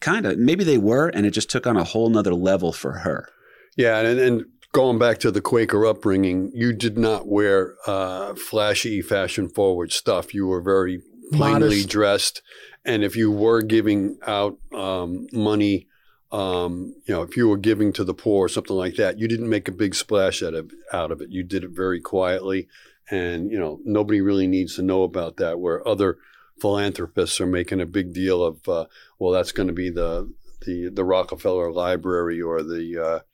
Kind 0.00 0.26
of 0.26 0.38
maybe 0.38 0.64
they 0.64 0.78
were, 0.78 1.08
and 1.08 1.26
it 1.26 1.30
just 1.30 1.50
took 1.50 1.66
on 1.66 1.76
a 1.76 1.84
whole 1.84 2.10
nother 2.10 2.34
level 2.34 2.72
for 2.72 2.92
her. 2.98 3.28
Yeah, 3.76 3.98
and, 4.00 4.18
and 4.20 4.44
going 4.72 4.98
back 4.98 5.18
to 5.20 5.30
the 5.30 5.40
Quaker 5.40 5.84
upbringing, 5.86 6.50
you 6.54 6.72
did 6.72 6.96
not 6.98 7.26
wear 7.26 7.74
uh, 7.86 8.34
flashy, 8.34 9.00
fashion 9.02 9.48
forward 9.48 9.92
stuff. 9.92 10.32
You 10.34 10.46
were 10.46 10.60
very 10.62 11.00
plainly 11.32 11.60
Modest. 11.68 11.88
dressed, 11.88 12.42
and 12.84 13.02
if 13.02 13.16
you 13.16 13.30
were 13.32 13.62
giving 13.62 14.18
out 14.26 14.58
um, 14.74 15.26
money, 15.32 15.87
um, 16.30 16.94
you 17.06 17.14
know, 17.14 17.22
if 17.22 17.36
you 17.36 17.48
were 17.48 17.56
giving 17.56 17.92
to 17.94 18.04
the 18.04 18.14
poor 18.14 18.46
or 18.46 18.48
something 18.48 18.76
like 18.76 18.96
that, 18.96 19.18
you 19.18 19.28
didn't 19.28 19.48
make 19.48 19.68
a 19.68 19.72
big 19.72 19.94
splash 19.94 20.42
out 20.42 20.54
of 20.54 20.72
out 20.92 21.10
of 21.10 21.20
it. 21.20 21.30
You 21.30 21.42
did 21.42 21.64
it 21.64 21.70
very 21.70 22.00
quietly, 22.00 22.68
and 23.10 23.50
you 23.50 23.58
know, 23.58 23.80
nobody 23.84 24.20
really 24.20 24.46
needs 24.46 24.76
to 24.76 24.82
know 24.82 25.04
about 25.04 25.36
that. 25.38 25.58
Where 25.58 25.86
other 25.88 26.18
philanthropists 26.60 27.40
are 27.40 27.46
making 27.46 27.80
a 27.80 27.86
big 27.86 28.12
deal 28.12 28.42
of, 28.42 28.68
uh, 28.68 28.86
well, 29.18 29.32
that's 29.32 29.52
going 29.52 29.68
to 29.68 29.72
be 29.72 29.90
the 29.90 30.30
the 30.66 30.90
the 30.90 31.04
Rockefeller 31.04 31.72
Library 31.72 32.42
or 32.42 32.62
the 32.62 33.24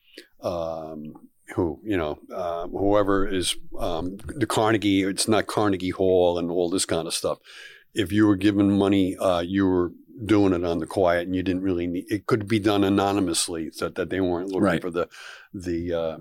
uh, 0.43 0.47
um, 0.47 1.15
who 1.57 1.81
you 1.83 1.97
know 1.97 2.19
uh, 2.33 2.69
whoever 2.69 3.27
is 3.27 3.57
um, 3.79 4.19
the 4.27 4.47
Carnegie. 4.47 5.03
It's 5.03 5.27
not 5.27 5.49
Carnegie 5.49 5.91
Hall 5.91 6.39
and 6.39 6.51
all 6.51 6.71
this 6.71 6.87
kind 6.87 7.09
of 7.09 7.15
stuff. 7.15 7.39
If 7.93 8.13
you 8.13 8.27
were 8.27 8.37
given 8.37 8.77
money, 8.77 9.17
uh, 9.17 9.41
you 9.41 9.67
were 9.67 9.93
doing 10.25 10.53
it 10.53 10.65
on 10.65 10.79
the 10.79 10.87
quiet, 10.87 11.27
and 11.27 11.35
you 11.35 11.43
didn't 11.43 11.63
really 11.63 11.87
need. 11.87 12.05
It 12.11 12.27
could 12.27 12.47
be 12.47 12.59
done 12.59 12.85
anonymously, 12.85 13.71
so 13.73 13.89
that 13.89 14.11
they 14.11 14.21
weren't 14.21 14.49
looking 14.49 14.63
Right. 14.63 14.81
for 14.83 14.91
the 14.91 15.09
the 15.53 15.93
uh, 15.93 16.19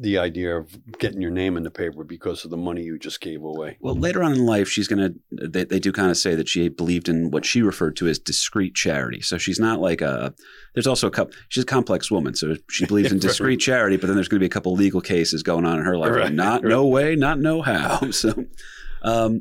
the 0.00 0.16
idea 0.18 0.56
of 0.56 0.78
getting 1.00 1.20
your 1.20 1.30
name 1.30 1.56
in 1.56 1.64
the 1.64 1.70
paper 1.70 2.04
because 2.04 2.44
of 2.44 2.50
the 2.52 2.56
money 2.56 2.82
you 2.82 2.98
just 2.98 3.20
gave 3.20 3.42
away. 3.42 3.76
Well, 3.80 3.96
later 3.96 4.22
on 4.22 4.32
in 4.32 4.46
life, 4.46 4.68
she's 4.68 4.86
going 4.86 5.14
to, 5.32 5.48
they, 5.48 5.64
they 5.64 5.80
do 5.80 5.90
kind 5.90 6.08
of 6.08 6.16
say 6.16 6.36
that 6.36 6.48
she 6.48 6.68
believed 6.68 7.08
in 7.08 7.32
what 7.32 7.44
she 7.44 7.62
referred 7.62 7.96
to 7.96 8.06
as 8.06 8.16
discreet 8.16 8.76
charity. 8.76 9.22
So 9.22 9.38
she's 9.38 9.58
not 9.58 9.80
like 9.80 10.00
a, 10.00 10.32
there's 10.74 10.86
also 10.86 11.08
a 11.08 11.10
couple, 11.10 11.34
she's 11.48 11.64
a 11.64 11.66
complex 11.66 12.12
woman. 12.12 12.36
So 12.36 12.54
she 12.70 12.86
believes 12.90 13.10
in 13.10 13.16
Right. 13.16 13.22
discreet 13.22 13.56
charity, 13.56 13.96
but 13.96 14.06
then 14.06 14.14
there's 14.14 14.28
going 14.28 14.38
to 14.38 14.42
be 14.44 14.46
a 14.46 14.50
couple 14.50 14.72
legal 14.74 15.00
cases 15.00 15.42
going 15.42 15.64
on 15.64 15.78
in 15.80 15.84
her 15.84 15.96
life. 15.96 16.12
Right, 16.12 16.32
Not, 16.32 16.62
no 16.62 16.86
way, 16.86 17.16
not 17.16 17.40
no 17.40 17.62
how. 17.62 17.98
So 18.12 18.44
um, 19.02 19.40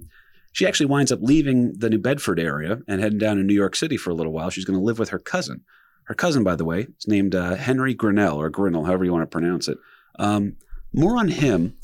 she 0.51 0.65
actually 0.67 0.87
winds 0.87 1.11
up 1.11 1.19
leaving 1.21 1.73
the 1.73 1.89
New 1.89 1.99
Bedford 1.99 2.39
area 2.39 2.79
and 2.87 3.01
heading 3.01 3.19
down 3.19 3.37
to 3.37 3.43
New 3.43 3.53
York 3.53 3.75
City 3.75 3.97
for 3.97 4.09
a 4.09 4.15
little 4.15 4.31
while. 4.31 4.49
She's 4.49 4.65
going 4.65 4.79
to 4.79 4.83
live 4.83 4.99
with 4.99 5.09
her 5.09 5.19
cousin. 5.19 5.63
Her 6.05 6.13
cousin, 6.13 6.43
by 6.43 6.55
the 6.55 6.65
way, 6.65 6.87
is 6.97 7.07
named 7.07 7.35
uh, 7.35 7.55
Henry 7.55 7.93
Grinnell 7.93 8.37
or 8.37 8.49
Grinnell, 8.49 8.85
however 8.85 9.05
you 9.05 9.11
want 9.11 9.23
to 9.23 9.27
pronounce 9.27 9.67
it. 9.67 9.77
Um, 10.19 10.55
more 10.93 11.17
on 11.17 11.27
him 11.27 11.77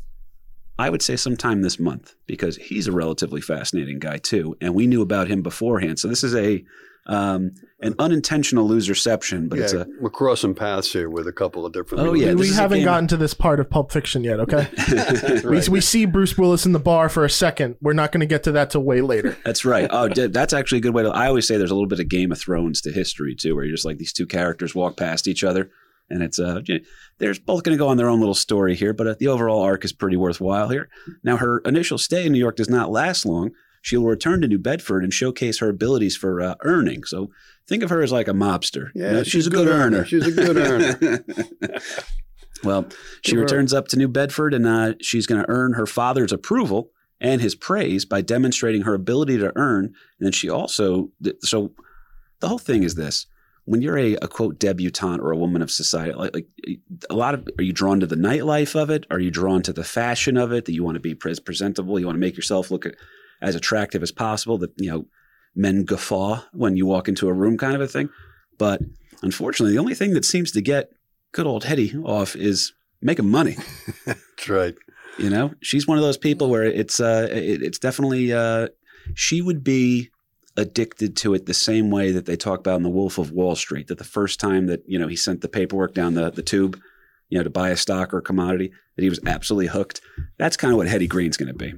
I 0.77 0.89
would 0.89 1.01
say 1.01 1.15
sometime 1.15 1.61
this 1.61 1.79
month 1.79 2.15
because 2.25 2.57
he's 2.57 2.87
a 2.87 2.91
relatively 2.91 3.41
fascinating 3.41 3.99
guy 3.99 4.17
too, 4.17 4.57
and 4.59 4.73
we 4.73 4.87
knew 4.87 5.01
about 5.01 5.27
him 5.27 5.41
beforehand. 5.41 5.99
So 5.99 6.07
this 6.07 6.23
is 6.23 6.35
a 6.35 6.63
um, 7.05 7.51
an 7.81 7.95
unintentional 7.99 8.67
loserception, 8.69 9.49
but 9.49 9.57
yeah, 9.59 9.63
it's 9.65 9.73
a 9.73 9.85
we're 9.99 10.09
crossing 10.09 10.55
paths 10.55 10.93
here 10.93 11.09
with 11.09 11.27
a 11.27 11.33
couple 11.33 11.65
of 11.65 11.73
different. 11.73 12.07
Oh, 12.07 12.13
yeah, 12.13 12.27
we 12.33 12.43
this 12.43 12.51
is 12.51 12.57
a 12.57 12.61
haven't 12.61 12.83
gotten 12.85 13.07
to 13.09 13.17
this 13.17 13.33
part 13.33 13.59
of 13.59 13.69
Pulp 13.69 13.91
Fiction 13.91 14.23
yet, 14.23 14.39
okay? 14.39 14.69
we, 14.91 15.39
Right. 15.41 15.69
we 15.69 15.81
see 15.81 16.05
Bruce 16.05 16.37
Willis 16.37 16.65
in 16.65 16.71
the 16.71 16.79
bar 16.79 17.09
for 17.09 17.25
a 17.25 17.29
second. 17.29 17.75
We're 17.81 17.91
not 17.93 18.11
going 18.13 18.21
to 18.21 18.25
get 18.25 18.43
to 18.43 18.53
that 18.53 18.69
till 18.69 18.83
way 18.83 19.01
later. 19.01 19.37
that's 19.45 19.65
right. 19.65 19.87
Oh, 19.91 20.07
d- 20.07 20.27
that's 20.27 20.53
actually 20.53 20.77
a 20.77 20.81
good 20.81 20.93
way 20.93 21.03
to. 21.03 21.09
I 21.09 21.27
always 21.27 21.45
say 21.45 21.57
there's 21.57 21.71
a 21.71 21.75
little 21.75 21.89
bit 21.89 21.99
of 21.99 22.07
Game 22.07 22.31
of 22.31 22.39
Thrones 22.39 22.79
to 22.81 22.91
history 22.91 23.35
too, 23.35 23.53
where 23.55 23.65
you're 23.65 23.75
just 23.75 23.85
like 23.85 23.97
these 23.97 24.13
two 24.13 24.25
characters 24.25 24.73
walk 24.73 24.95
past 24.95 25.27
each 25.27 25.43
other, 25.43 25.69
and 26.09 26.23
it's 26.23 26.39
uh, 26.39 26.61
you 26.65 26.75
know, 26.79 26.85
they're 27.17 27.35
both 27.45 27.63
going 27.63 27.77
to 27.77 27.81
go 27.83 27.89
on 27.89 27.97
their 27.97 28.07
own 28.07 28.19
little 28.19 28.33
story 28.33 28.75
here, 28.75 28.93
but 28.93 29.07
uh, 29.07 29.15
the 29.19 29.27
overall 29.27 29.61
arc 29.61 29.83
is 29.83 29.91
pretty 29.91 30.15
worthwhile 30.15 30.69
here. 30.69 30.87
Now, 31.21 31.35
her 31.35 31.59
initial 31.65 31.97
stay 31.97 32.25
in 32.25 32.31
New 32.31 32.39
York 32.39 32.55
does 32.55 32.69
not 32.69 32.91
last 32.91 33.25
long. 33.25 33.51
She 33.83 33.97
will 33.97 34.07
return 34.07 34.39
to 34.41 34.47
New 34.47 34.59
Bedford 34.59 35.03
and 35.03 35.13
showcase 35.13 35.59
her 35.59 35.67
abilities 35.67 36.15
for 36.15 36.39
uh, 36.39 36.55
earning. 36.61 37.03
So 37.03 37.29
think 37.67 37.83
of 37.83 37.89
her 37.89 38.01
as 38.01 38.13
like 38.13 38.29
a 38.29 38.33
mobster. 38.33 38.91
You 38.95 39.03
Yeah, 39.03 39.11
know, 39.11 39.23
she's, 39.23 39.45
a 39.45 39.49
good, 39.49 39.67
earner. 39.67 40.05
She's 40.05 40.25
a 40.25 40.31
good 40.31 40.55
earner. 40.55 41.25
well, 42.63 42.87
she 43.25 43.35
returns 43.35 43.73
up 43.73 43.89
to 43.89 43.97
New 43.97 44.07
Bedford 44.07 44.53
and 44.53 44.65
uh, 44.65 44.93
she's 45.01 45.27
going 45.27 45.41
to 45.41 45.49
earn 45.49 45.73
her 45.73 45.85
father's 45.85 46.31
approval 46.31 46.91
and 47.19 47.41
his 47.41 47.55
praise 47.55 48.05
by 48.05 48.21
demonstrating 48.21 48.83
her 48.83 48.93
ability 48.93 49.37
to 49.39 49.51
earn. 49.57 49.85
And 49.85 49.93
then 50.21 50.31
she 50.31 50.49
also, 50.49 51.09
so 51.41 51.73
the 52.39 52.47
whole 52.47 52.59
thing 52.59 52.83
is 52.83 52.95
this. 52.95 53.27
When 53.65 53.81
you're 53.81 53.97
a, 53.97 54.15
a 54.15 54.29
quote 54.29 54.59
debutante 54.59 55.21
or 55.21 55.31
a 55.31 55.37
woman 55.37 55.61
of 55.61 55.71
society, 55.71 56.13
like, 56.13 56.33
like 56.33 56.47
a 57.09 57.15
lot 57.15 57.33
of, 57.33 57.49
are 57.59 57.63
you 57.63 57.73
drawn 57.73 57.99
to 57.99 58.07
the 58.07 58.15
nightlife 58.15 58.81
of 58.81 58.89
it? 58.89 59.05
Are 59.11 59.19
you 59.19 59.29
drawn 59.29 59.61
to 59.63 59.73
the 59.73 59.83
fashion 59.83 60.37
of 60.37 60.53
it? 60.53 60.63
That 60.65 60.73
you 60.73 60.85
want 60.85 60.95
to 60.95 61.01
be 61.01 61.15
pres- 61.15 61.41
presentable? 61.41 61.99
You 61.99 62.05
want 62.05 62.15
to 62.15 62.21
make 62.21 62.37
yourself 62.37 62.71
look 62.71 62.85
as 63.43 63.55
attractive 63.55 64.01
as 64.01 64.11
possible? 64.11 64.57
That 64.57 64.71
you 64.77 64.89
know, 64.89 65.05
men 65.55 65.83
guffaw 65.83 66.41
when 66.53 66.75
you 66.75 66.85
walk 66.85 67.07
into 67.07 67.27
a 67.27 67.33
room, 67.33 67.57
kind 67.57 67.75
of 67.75 67.81
a 67.81 67.87
thing. 67.87 68.09
But 68.57 68.81
unfortunately, 69.21 69.73
the 69.73 69.79
only 69.79 69.95
thing 69.95 70.13
that 70.13 70.25
seems 70.25 70.51
to 70.53 70.61
get 70.61 70.89
good 71.31 71.45
old 71.45 71.65
Hetty 71.65 71.95
off 72.03 72.35
is 72.35 72.73
making 73.01 73.29
money. 73.29 73.57
That's 74.05 74.49
right. 74.49 74.75
You 75.17 75.29
know, 75.29 75.53
she's 75.61 75.87
one 75.87 75.97
of 75.97 76.03
those 76.03 76.17
people 76.17 76.49
where 76.49 76.63
it's 76.63 76.99
uh, 76.99 77.27
it, 77.31 77.61
it's 77.61 77.77
definitely 77.77 78.33
uh, 78.33 78.69
she 79.13 79.41
would 79.41 79.63
be 79.63 80.09
addicted 80.55 81.17
to 81.17 81.33
it 81.33 81.45
the 81.45 81.53
same 81.53 81.89
way 81.89 82.11
that 82.11 82.25
they 82.25 82.35
talk 82.35 82.59
about 82.59 82.77
in 82.77 82.83
the 82.83 82.89
Wolf 82.89 83.17
of 83.17 83.31
Wall 83.31 83.55
Street. 83.55 83.87
That 83.87 83.97
the 83.97 84.03
first 84.03 84.39
time 84.39 84.67
that 84.67 84.83
you 84.87 84.97
know 84.97 85.07
he 85.07 85.15
sent 85.15 85.41
the 85.41 85.49
paperwork 85.49 85.93
down 85.93 86.15
the 86.15 86.31
the 86.31 86.41
tube, 86.41 86.79
you 87.29 87.37
know, 87.37 87.43
to 87.43 87.49
buy 87.49 87.69
a 87.69 87.77
stock 87.77 88.13
or 88.13 88.19
a 88.19 88.23
commodity, 88.23 88.71
that 88.95 89.03
he 89.03 89.09
was 89.09 89.19
absolutely 89.25 89.67
hooked. 89.67 90.01
That's 90.37 90.57
kind 90.57 90.71
of 90.71 90.77
what 90.77 90.87
Hetty 90.87 91.07
Green's 91.07 91.37
going 91.37 91.51
to 91.51 91.53
be. 91.53 91.73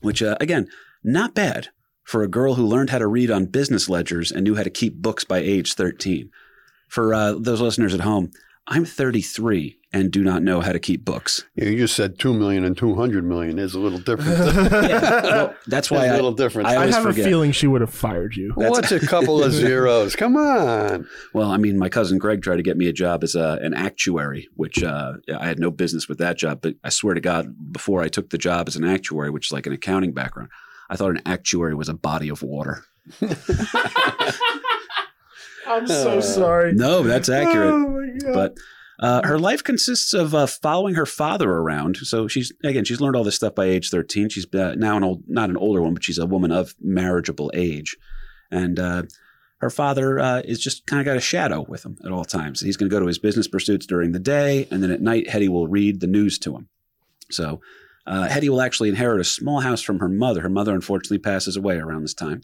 Which 0.00 0.22
uh, 0.22 0.36
again, 0.40 0.68
not 1.04 1.34
bad 1.34 1.68
for 2.04 2.22
a 2.22 2.28
girl 2.28 2.54
who 2.54 2.66
learned 2.66 2.90
how 2.90 2.98
to 2.98 3.06
read 3.06 3.30
on 3.30 3.46
business 3.46 3.88
ledgers 3.88 4.32
and 4.32 4.44
knew 4.44 4.54
how 4.56 4.62
to 4.62 4.70
keep 4.70 4.96
books 4.96 5.24
by 5.24 5.38
age 5.38 5.74
thirteen. 5.74 6.30
For 6.88 7.14
uh, 7.14 7.34
those 7.38 7.60
listeners 7.60 7.94
at 7.94 8.00
home, 8.00 8.30
I'm 8.66 8.84
33 8.84 9.78
and 9.94 10.10
do 10.10 10.22
not 10.22 10.42
know 10.42 10.60
how 10.60 10.72
to 10.72 10.78
keep 10.78 11.04
books. 11.04 11.44
Yeah, 11.54 11.66
you 11.66 11.78
just 11.78 11.94
said 11.96 12.18
two 12.18 12.32
million 12.32 12.64
and 12.64 12.76
two 12.76 12.94
hundred 12.94 13.24
million. 13.24 13.58
is 13.58 13.74
a 13.74 13.80
little 13.80 13.98
difference. 13.98 14.38
Well, 15.32 15.54
that's 15.66 15.90
why 15.90 15.98
There's 16.00 16.10
a 16.10 16.12
I, 16.12 16.16
little 16.16 16.32
different. 16.32 16.68
I 16.68 16.82
I 16.82 16.86
have 16.86 17.02
forget. 17.02 17.24
a 17.26 17.28
feeling 17.28 17.52
she 17.52 17.66
would 17.66 17.80
have 17.80 17.92
fired 17.92 18.36
you. 18.36 18.52
What's 18.54 18.92
a 18.92 19.00
couple 19.00 19.42
of 19.42 19.52
zeros? 19.52 20.14
Come 20.16 20.36
on. 20.36 21.06
Well, 21.34 21.50
I 21.50 21.56
mean, 21.56 21.78
my 21.78 21.88
cousin 21.88 22.18
Greg 22.18 22.42
tried 22.42 22.56
to 22.56 22.62
get 22.62 22.76
me 22.76 22.88
a 22.88 22.92
job 22.92 23.22
as 23.24 23.34
a, 23.34 23.58
an 23.62 23.74
actuary, 23.74 24.48
which 24.54 24.82
uh, 24.82 25.14
I 25.38 25.46
had 25.46 25.58
no 25.58 25.70
business 25.70 26.08
with 26.08 26.18
that 26.18 26.38
job. 26.38 26.60
But 26.62 26.74
I 26.84 26.88
swear 26.90 27.14
to 27.14 27.20
God, 27.20 27.72
before 27.72 28.02
I 28.02 28.08
took 28.08 28.30
the 28.30 28.38
job 28.38 28.68
as 28.68 28.76
an 28.76 28.84
actuary, 28.84 29.30
which 29.30 29.48
is 29.48 29.52
like 29.52 29.66
an 29.66 29.72
accounting 29.72 30.12
background, 30.12 30.50
I 30.90 30.96
thought 30.96 31.10
an 31.10 31.22
actuary 31.26 31.74
was 31.74 31.88
a 31.88 31.94
body 31.94 32.28
of 32.28 32.42
water. 32.42 32.84
I'm 35.66 35.86
so 35.86 36.20
sorry. 36.20 36.72
No, 36.74 37.02
that's 37.02 37.28
accurate. 37.28 37.72
Oh 37.72 37.88
my 37.88 38.18
god. 38.18 38.34
But 38.34 38.56
uh, 38.98 39.26
her 39.26 39.38
life 39.38 39.64
consists 39.64 40.12
of 40.12 40.34
uh, 40.34 40.46
following 40.46 40.94
her 40.94 41.06
father 41.06 41.50
around. 41.50 41.96
So 41.98 42.28
she's 42.28 42.52
again, 42.62 42.84
she's 42.84 43.00
learned 43.00 43.16
all 43.16 43.24
this 43.24 43.36
stuff 43.36 43.54
by 43.54 43.66
age 43.66 43.90
thirteen. 43.90 44.28
She's 44.28 44.46
uh, 44.54 44.74
now 44.76 44.96
an 44.96 45.04
old, 45.04 45.24
not 45.26 45.50
an 45.50 45.56
older 45.56 45.82
one, 45.82 45.94
but 45.94 46.04
she's 46.04 46.18
a 46.18 46.26
woman 46.26 46.52
of 46.52 46.74
marriageable 46.80 47.50
age, 47.54 47.96
and 48.50 48.78
uh, 48.78 49.04
her 49.58 49.70
father 49.70 50.18
uh, 50.18 50.42
is 50.44 50.60
just 50.60 50.86
kind 50.86 51.00
of 51.00 51.06
got 51.06 51.16
a 51.16 51.20
shadow 51.20 51.64
with 51.68 51.84
him 51.84 51.96
at 52.04 52.12
all 52.12 52.24
times. 52.24 52.60
He's 52.60 52.76
going 52.76 52.90
to 52.90 52.94
go 52.94 53.00
to 53.00 53.06
his 53.06 53.18
business 53.18 53.48
pursuits 53.48 53.86
during 53.86 54.12
the 54.12 54.20
day, 54.20 54.68
and 54.70 54.82
then 54.82 54.90
at 54.90 55.00
night, 55.00 55.28
Hetty 55.28 55.48
will 55.48 55.68
read 55.68 56.00
the 56.00 56.06
news 56.06 56.38
to 56.40 56.56
him. 56.56 56.68
So. 57.30 57.60
Uh, 58.06 58.28
Hetty 58.28 58.48
will 58.48 58.60
actually 58.60 58.88
inherit 58.88 59.20
a 59.20 59.24
small 59.24 59.60
house 59.60 59.80
from 59.80 60.00
her 60.00 60.08
mother. 60.08 60.40
Her 60.40 60.48
mother 60.48 60.74
unfortunately 60.74 61.18
passes 61.18 61.56
away 61.56 61.76
around 61.78 62.02
this 62.02 62.14
time. 62.14 62.42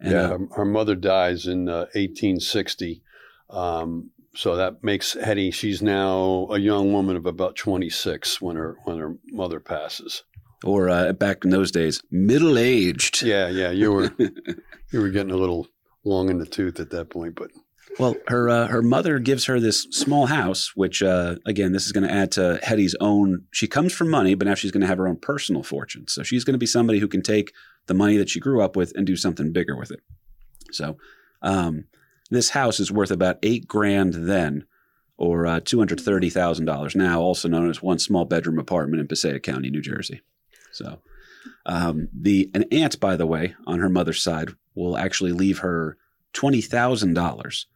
And, 0.00 0.12
yeah, 0.12 0.22
uh, 0.22 0.28
her, 0.28 0.48
her 0.56 0.64
mother 0.64 0.94
dies 0.94 1.46
in 1.46 1.68
uh, 1.68 1.86
1860. 1.94 3.02
Um, 3.50 4.10
so 4.34 4.56
that 4.56 4.84
makes 4.84 5.14
Hetty. 5.14 5.50
She's 5.50 5.82
now 5.82 6.46
a 6.50 6.58
young 6.58 6.92
woman 6.92 7.16
of 7.16 7.26
about 7.26 7.56
26 7.56 8.40
when 8.40 8.56
her 8.56 8.76
when 8.84 8.98
her 8.98 9.16
mother 9.26 9.58
passes. 9.58 10.22
or 10.64 10.88
uh, 10.88 11.12
back 11.12 11.44
in 11.44 11.50
those 11.50 11.70
days, 11.72 12.02
middle 12.10 12.58
aged. 12.58 13.22
Yeah, 13.22 13.48
yeah, 13.48 13.70
you 13.70 13.92
were 13.92 14.14
you 14.92 15.00
were 15.00 15.08
getting 15.08 15.32
a 15.32 15.36
little 15.36 15.66
long 16.04 16.30
in 16.30 16.38
the 16.38 16.46
tooth 16.46 16.78
at 16.78 16.90
that 16.90 17.10
point, 17.10 17.34
but 17.34 17.50
Well, 17.98 18.16
her 18.28 18.48
uh, 18.48 18.66
her 18.68 18.82
mother 18.82 19.18
gives 19.18 19.46
her 19.46 19.58
this 19.58 19.82
small 19.90 20.26
house, 20.26 20.72
which 20.76 21.02
uh, 21.02 21.36
again, 21.46 21.72
this 21.72 21.86
is 21.86 21.92
going 21.92 22.06
to 22.06 22.12
add 22.12 22.30
to 22.32 22.60
Hetty's 22.62 22.94
own. 23.00 23.44
She 23.50 23.66
comes 23.66 23.92
from 23.92 24.08
money, 24.10 24.34
but 24.34 24.46
now 24.46 24.54
she's 24.54 24.70
going 24.70 24.82
to 24.82 24.86
have 24.86 24.98
her 24.98 25.08
own 25.08 25.16
personal 25.16 25.62
fortune. 25.62 26.06
So 26.06 26.22
she's 26.22 26.44
going 26.44 26.54
to 26.54 26.58
be 26.58 26.66
somebody 26.66 27.00
who 27.00 27.08
can 27.08 27.22
take 27.22 27.52
the 27.86 27.94
money 27.94 28.16
that 28.18 28.28
she 28.28 28.40
grew 28.40 28.62
up 28.62 28.76
with 28.76 28.92
and 28.94 29.06
do 29.06 29.16
something 29.16 29.52
bigger 29.52 29.76
with 29.76 29.90
it. 29.90 30.00
So 30.70 30.96
um, 31.42 31.84
this 32.30 32.50
house 32.50 32.78
is 32.78 32.92
worth 32.92 33.10
about 33.10 33.38
eight 33.42 33.66
grand 33.66 34.14
then, 34.14 34.66
or 35.16 35.46
uh, 35.46 35.60
two 35.64 35.78
hundred 35.78 36.00
thirty 36.00 36.30
thousand 36.30 36.66
dollars 36.66 36.94
now, 36.94 37.20
also 37.20 37.48
known 37.48 37.70
as 37.70 37.82
one 37.82 37.98
small 37.98 38.24
bedroom 38.24 38.58
apartment 38.58 39.00
in 39.00 39.08
Passaic 39.08 39.42
County, 39.42 39.70
New 39.70 39.82
Jersey. 39.82 40.20
So 40.70 41.00
um, 41.66 42.08
the 42.12 42.50
an 42.54 42.64
aunt, 42.70 43.00
by 43.00 43.16
the 43.16 43.26
way, 43.26 43.56
on 43.66 43.80
her 43.80 43.88
mother's 43.88 44.22
side, 44.22 44.50
will 44.74 44.96
actually 44.96 45.32
leave 45.32 45.60
her 45.60 45.96
twenty 46.32 46.60
thousand 46.60 47.14
dollars 47.14 47.66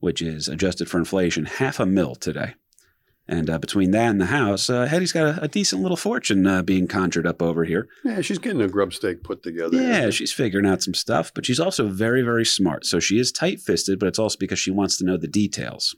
which 0.00 0.20
is 0.20 0.48
adjusted 0.48 0.90
for 0.90 0.98
inflation, 0.98 1.44
half 1.46 1.78
a 1.78 1.86
mil 1.86 2.14
today. 2.14 2.54
And 3.28 3.48
uh, 3.48 3.58
between 3.58 3.92
that 3.92 4.10
and 4.10 4.20
the 4.20 4.26
house, 4.26 4.68
uh, 4.68 4.86
Hetty's 4.86 5.12
got 5.12 5.38
a, 5.38 5.42
a 5.44 5.48
decent 5.48 5.82
little 5.82 5.96
fortune 5.96 6.44
uh, 6.48 6.62
being 6.62 6.88
conjured 6.88 7.28
up 7.28 7.40
over 7.40 7.64
here. 7.64 7.86
yeah, 8.04 8.22
she's 8.22 8.38
getting 8.38 8.60
a 8.60 8.66
grub 8.66 8.92
steak 8.92 9.22
put 9.22 9.44
together. 9.44 9.80
Yeah, 9.80 10.10
she's 10.10 10.32
figuring 10.32 10.66
out 10.66 10.82
some 10.82 10.94
stuff, 10.94 11.30
but 11.32 11.46
she's 11.46 11.60
also 11.60 11.86
very, 11.86 12.22
very 12.22 12.44
smart. 12.44 12.84
So 12.84 12.98
she 12.98 13.20
is 13.20 13.30
tight 13.30 13.60
fisted, 13.60 14.00
but 14.00 14.08
it's 14.08 14.18
also 14.18 14.36
because 14.36 14.58
she 14.58 14.72
wants 14.72 14.96
to 14.98 15.04
know 15.04 15.16
the 15.16 15.28
details 15.28 15.94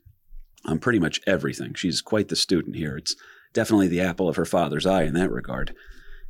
on 0.66 0.78
pretty 0.78 0.98
much 0.98 1.22
everything. 1.26 1.72
She's 1.72 2.02
quite 2.02 2.28
the 2.28 2.36
student 2.36 2.76
here. 2.76 2.98
It's 2.98 3.16
definitely 3.54 3.88
the 3.88 4.02
apple 4.02 4.28
of 4.28 4.36
her 4.36 4.44
father's 4.44 4.84
eye 4.84 5.04
in 5.04 5.14
that 5.14 5.30
regard. 5.30 5.74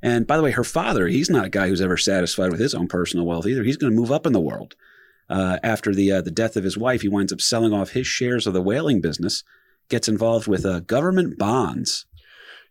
And 0.02 0.26
by 0.26 0.36
the 0.36 0.42
way, 0.42 0.52
her 0.52 0.64
father, 0.64 1.08
he's 1.08 1.30
not 1.30 1.46
a 1.46 1.50
guy 1.50 1.68
who's 1.68 1.80
ever 1.80 1.96
satisfied 1.96 2.50
with 2.50 2.60
his 2.60 2.74
own 2.74 2.86
personal 2.86 3.26
wealth 3.26 3.46
either. 3.46 3.64
He's 3.64 3.76
going 3.76 3.92
to 3.92 4.00
move 4.00 4.12
up 4.12 4.26
in 4.26 4.32
the 4.32 4.40
world. 4.40 4.76
Uh, 5.32 5.58
after 5.62 5.94
the 5.94 6.12
uh, 6.12 6.20
the 6.20 6.30
death 6.30 6.56
of 6.56 6.64
his 6.64 6.76
wife, 6.76 7.00
he 7.00 7.08
winds 7.08 7.32
up 7.32 7.40
selling 7.40 7.72
off 7.72 7.90
his 7.90 8.06
shares 8.06 8.46
of 8.46 8.52
the 8.52 8.60
whaling 8.60 9.00
business, 9.00 9.42
gets 9.88 10.06
involved 10.06 10.46
with 10.46 10.66
uh, 10.66 10.80
government 10.80 11.38
bonds. 11.38 12.04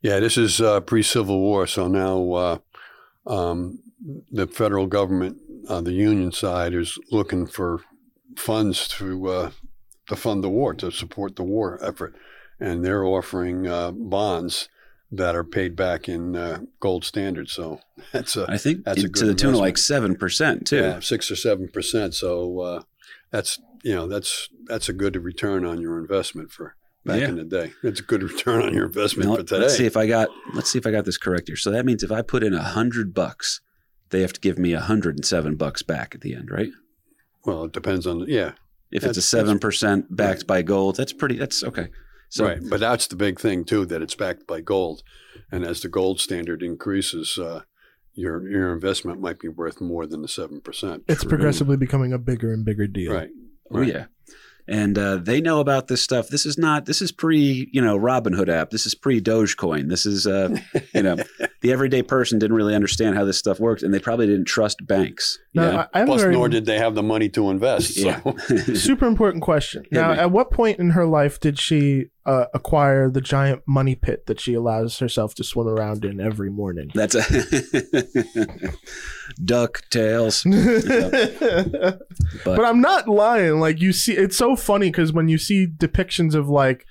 Yeah, 0.04 0.20
this 0.20 0.38
is 0.38 0.62
uh, 0.62 0.80
pre-Civil 0.82 1.40
War, 1.40 1.66
so 1.66 1.88
now 1.88 2.32
uh, 2.34 2.58
um, 3.26 3.80
the 4.32 4.46
federal 4.46 4.86
government, 4.86 5.38
uh, 5.68 5.82
the 5.82 5.94
union 5.94 6.32
side, 6.32 6.76
is 6.76 7.00
looking 7.12 7.48
for 7.48 7.80
funds 8.38 8.88
to 8.90 9.52
to 10.08 10.16
fund 10.16 10.44
the 10.44 10.50
war, 10.50 10.76
to 10.76 10.92
support 10.92 11.38
the 11.38 11.44
war 11.44 11.80
effort, 11.82 12.14
and 12.60 12.86
they're 12.86 13.06
offering 13.06 13.64
bonds 14.08 14.70
that 15.12 15.36
are 15.36 15.44
paid 15.44 15.76
back 15.76 16.08
in 16.08 16.36
uh, 16.36 16.60
gold 16.80 17.04
standard. 17.04 17.50
So 17.50 17.80
that's 18.12 18.36
a 18.38 18.46
I 18.50 18.58
think 18.58 18.86
That's 18.86 19.04
a 19.04 19.10
to 19.10 19.26
the 19.26 19.36
tune 19.36 19.54
of 19.54 19.60
like 19.60 19.78
seven 19.78 20.16
percent 20.16 20.68
too. 20.68 20.78
yeah, 20.78 21.00
six 21.00 21.30
or 21.32 21.36
seven 21.36 21.68
percent. 21.68 22.14
So 22.14 22.60
uh, 22.60 22.82
that's 23.32 23.60
you 23.84 23.94
know 23.96 24.08
that's 24.08 24.50
that's 24.66 24.90
a 24.90 24.94
good 24.94 25.16
return 25.18 25.66
on 25.66 25.82
your 25.82 25.98
investment 26.00 26.52
for 26.52 26.76
back 27.06 27.20
Yeah. 27.22 27.30
in 27.30 27.36
the 27.36 27.44
day. 27.44 27.74
It's 27.84 28.00
a 28.00 28.04
good 28.04 28.24
return 28.32 28.62
on 28.62 28.74
your 28.74 28.86
investment 28.86 29.30
Now, 29.30 29.36
for 29.38 29.44
today. 29.44 29.62
let's 29.62 29.76
see 29.78 29.86
if 29.86 29.98
I 29.98 30.08
got 30.08 30.30
let's 30.54 30.72
see 30.72 30.78
if 30.80 30.86
I 30.88 30.92
got 30.92 31.06
this 31.06 31.18
correct 31.18 31.48
here. 31.48 31.58
So 31.58 31.72
that 31.72 31.86
means 31.86 32.04
if 32.04 32.12
I 32.12 32.22
put 32.22 32.44
in 32.44 32.54
a 32.54 32.64
hundred 32.64 33.14
bucks, 33.14 33.60
they 34.12 34.22
have 34.22 34.34
to 34.34 34.40
give 34.40 34.58
me 34.58 34.74
a 34.74 34.80
hundred 34.82 35.16
and 35.16 35.26
seven 35.26 35.56
bucks 35.56 35.82
back 35.84 36.16
at 36.16 36.22
the 36.22 36.34
end, 36.36 36.50
right? 36.52 36.70
well, 37.44 37.64
it 37.66 37.72
depends 37.72 38.06
on 38.06 38.24
yeah, 38.28 38.52
If 38.92 39.04
it's 39.04 39.18
a 39.18 39.22
seven 39.22 39.58
percent 39.58 40.16
backed 40.16 40.46
by 40.46 40.62
gold, 40.62 40.96
that's 40.96 41.12
pretty. 41.12 41.38
That's 41.38 41.64
okay. 41.64 41.90
So 42.32 42.46
right. 42.46 42.60
But 42.68 42.80
that's 42.80 43.08
the 43.08 43.18
big 43.18 43.42
thing 43.42 43.66
too 43.66 43.86
that 43.88 44.02
it's 44.02 44.16
backed 44.16 44.48
by 44.48 44.62
gold, 44.62 45.04
and 45.52 45.66
as 45.66 45.82
the 45.82 45.90
gold 45.90 46.22
standard 46.22 46.64
increases, 46.64 47.38
uh, 47.38 47.64
your 48.14 48.48
your 48.48 48.74
investment 48.74 49.20
might 49.20 49.38
be 49.38 49.50
worth 49.50 49.82
more 49.82 50.08
than 50.08 50.22
the 50.22 50.30
seven 50.30 50.62
percent. 50.62 51.04
It's 51.10 51.24
True. 51.24 51.30
progressively 51.30 51.76
becoming 51.76 52.14
a 52.14 52.18
bigger 52.18 52.54
and 52.54 52.64
bigger 52.64 52.88
deal. 52.88 53.14
Right. 53.14 53.30
Oh 53.70 53.82
yeah. 53.82 54.06
And 54.68 54.98
uh, 54.98 55.18
they 55.18 55.42
know 55.42 55.60
about 55.60 55.88
this 55.88 56.02
stuff. 56.02 56.30
This 56.30 56.46
is 56.46 56.58
not. 56.58 56.86
This 56.86 57.02
is 57.02 57.12
pre, 57.12 57.70
you 57.74 57.82
know, 57.82 57.98
Robinhood 57.98 58.48
app. 58.48 58.70
This 58.70 58.86
is 58.86 58.96
pre 58.96 59.20
Dogecoin. 59.20 59.90
This 59.90 60.06
is, 60.06 60.28
uh, 60.28 60.56
you 60.94 61.04
know, 61.04 61.18
the 61.62 61.72
everyday 61.72 62.04
person 62.04 62.40
didn't 62.40 62.56
really 62.56 62.76
understand 62.76 63.18
how 63.18 63.26
this 63.26 63.38
stuff 63.38 63.60
worked, 63.60 63.84
and 63.84 63.94
they 63.94 64.00
probably 64.00 64.28
didn't 64.28 64.46
trust 64.46 64.86
banks. 64.86 65.40
you 65.52 65.62
Now, 65.62 65.72
know? 65.72 65.78
I, 65.78 65.88
I 65.94 66.00
have 66.00 66.08
a 66.08 66.12
Plus, 66.12 66.22
very 66.22 66.34
nor 66.34 66.48
did 66.48 66.66
they 66.66 66.78
have 66.78 66.96
the 66.96 67.04
money 67.04 67.28
to 67.30 67.50
invest. 67.50 67.96
So. 67.96 68.08
yeah. 68.08 68.74
super 68.76 69.08
important 69.08 69.44
question. 69.44 69.84
Now, 69.92 70.12
at 70.12 70.32
what 70.32 70.52
point 70.52 70.80
in 70.80 70.92
her 70.92 71.06
life 71.06 71.40
did 71.40 71.60
she 71.60 72.06
uh, 72.26 72.46
acquire 72.54 73.10
the 73.10 73.22
giant 73.22 73.64
money 73.66 73.96
pit 73.96 74.26
that 74.28 74.40
she 74.40 74.54
allows 74.54 75.00
herself 75.00 75.34
to 75.36 75.44
swim 75.44 75.68
around 75.68 76.06
in 76.06 76.20
every 76.20 76.50
morning? 76.50 76.92
That's 76.94 77.16
a 77.16 77.24
duck 79.44 79.84
tails. 79.90 80.44
but, 80.44 82.00
I'm 82.46 82.82
not 82.82 83.08
lying. 83.08 83.60
Like 83.60 83.82
you 83.82 83.94
see, 83.94 84.14
it's 84.14 84.38
so 84.38 84.56
funny 84.56 84.90
because 84.90 85.12
when 85.12 85.28
you 85.28 85.38
see 85.38 85.68
depictions 85.68 86.36
of 86.36 86.48
like 86.48 86.86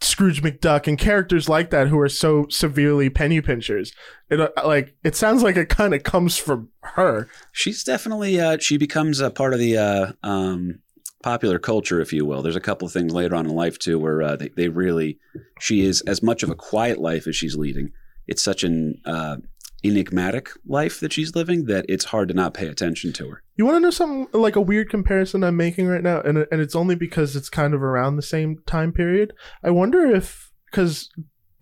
Scrooge 0.00 0.42
McDuck 0.42 0.86
and 0.86 0.96
characters 0.96 1.48
like 1.48 1.70
that 1.70 1.88
who 1.88 1.98
are 1.98 2.08
so 2.08 2.46
severely 2.48 3.10
penny 3.10 3.40
pinchers, 3.40 3.92
it 4.30 4.40
uh, 4.40 4.50
like 4.64 4.94
it 5.02 5.16
sounds 5.16 5.42
like 5.42 5.56
it 5.56 5.68
kind 5.68 5.92
of 5.92 6.04
comes 6.04 6.38
from 6.38 6.68
her. 6.82 7.28
She's 7.50 7.82
definitely 7.82 8.40
uh, 8.40 8.58
she 8.58 8.76
becomes 8.76 9.18
a 9.18 9.30
part 9.30 9.54
of 9.54 9.58
the 9.58 9.76
uh, 9.76 10.12
um, 10.22 10.78
popular 11.22 11.58
culture, 11.58 12.00
if 12.00 12.12
you 12.12 12.24
will. 12.24 12.42
There's 12.42 12.56
a 12.56 12.60
couple 12.60 12.86
of 12.86 12.92
things 12.92 13.12
later 13.12 13.34
on 13.34 13.46
in 13.46 13.54
life 13.54 13.78
too 13.78 13.98
where 13.98 14.22
uh, 14.22 14.36
they, 14.36 14.48
they 14.48 14.68
really 14.68 15.18
she 15.60 15.82
is 15.82 16.00
as 16.02 16.22
much 16.22 16.42
of 16.42 16.50
a 16.50 16.54
quiet 16.54 16.98
life 16.98 17.26
as 17.26 17.36
she's 17.36 17.56
leading. 17.56 17.92
It's 18.26 18.42
such 18.42 18.64
an 18.64 19.00
uh, 19.04 19.38
enigmatic 19.84 20.50
life 20.66 21.00
that 21.00 21.12
she's 21.12 21.34
living 21.34 21.64
that 21.66 21.84
it's 21.88 22.06
hard 22.06 22.28
to 22.28 22.34
not 22.34 22.54
pay 22.54 22.68
attention 22.68 23.12
to 23.14 23.30
her. 23.30 23.42
You 23.56 23.64
want 23.64 23.76
to 23.76 23.80
know 23.80 23.90
something 23.90 24.28
like 24.32 24.56
a 24.56 24.60
weird 24.60 24.90
comparison 24.90 25.44
I'm 25.44 25.56
making 25.56 25.86
right 25.86 26.02
now, 26.02 26.20
and 26.20 26.46
and 26.50 26.60
it's 26.60 26.76
only 26.76 26.94
because 26.94 27.36
it's 27.36 27.48
kind 27.48 27.74
of 27.74 27.82
around 27.82 28.16
the 28.16 28.22
same 28.22 28.58
time 28.66 28.92
period. 28.92 29.32
I 29.62 29.70
wonder 29.70 30.04
if 30.06 30.50
because 30.70 31.10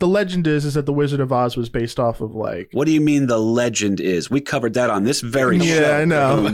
the 0.01 0.09
legend 0.09 0.47
is 0.47 0.65
is 0.65 0.75
that 0.75 0.87
the 0.87 0.93
Wizard 0.93 1.21
of 1.21 1.33
Oz 1.33 1.57
was 1.57 1.69
based 1.69 2.01
off 2.01 2.21
of 2.21 2.35
like 2.35 2.69
What 2.73 2.87
do 2.87 2.93
you 2.93 3.01
mean 3.01 3.27
the 3.29 3.39
legend 3.39 4.01
is? 4.01 4.29
We 4.31 4.41
covered 4.41 4.75
that 4.75 4.91
on 4.91 5.05
this 5.05 5.21
very 5.21 5.59
Yeah, 5.59 5.65
show. 5.81 5.99
I 6.01 6.05
know. 6.05 6.47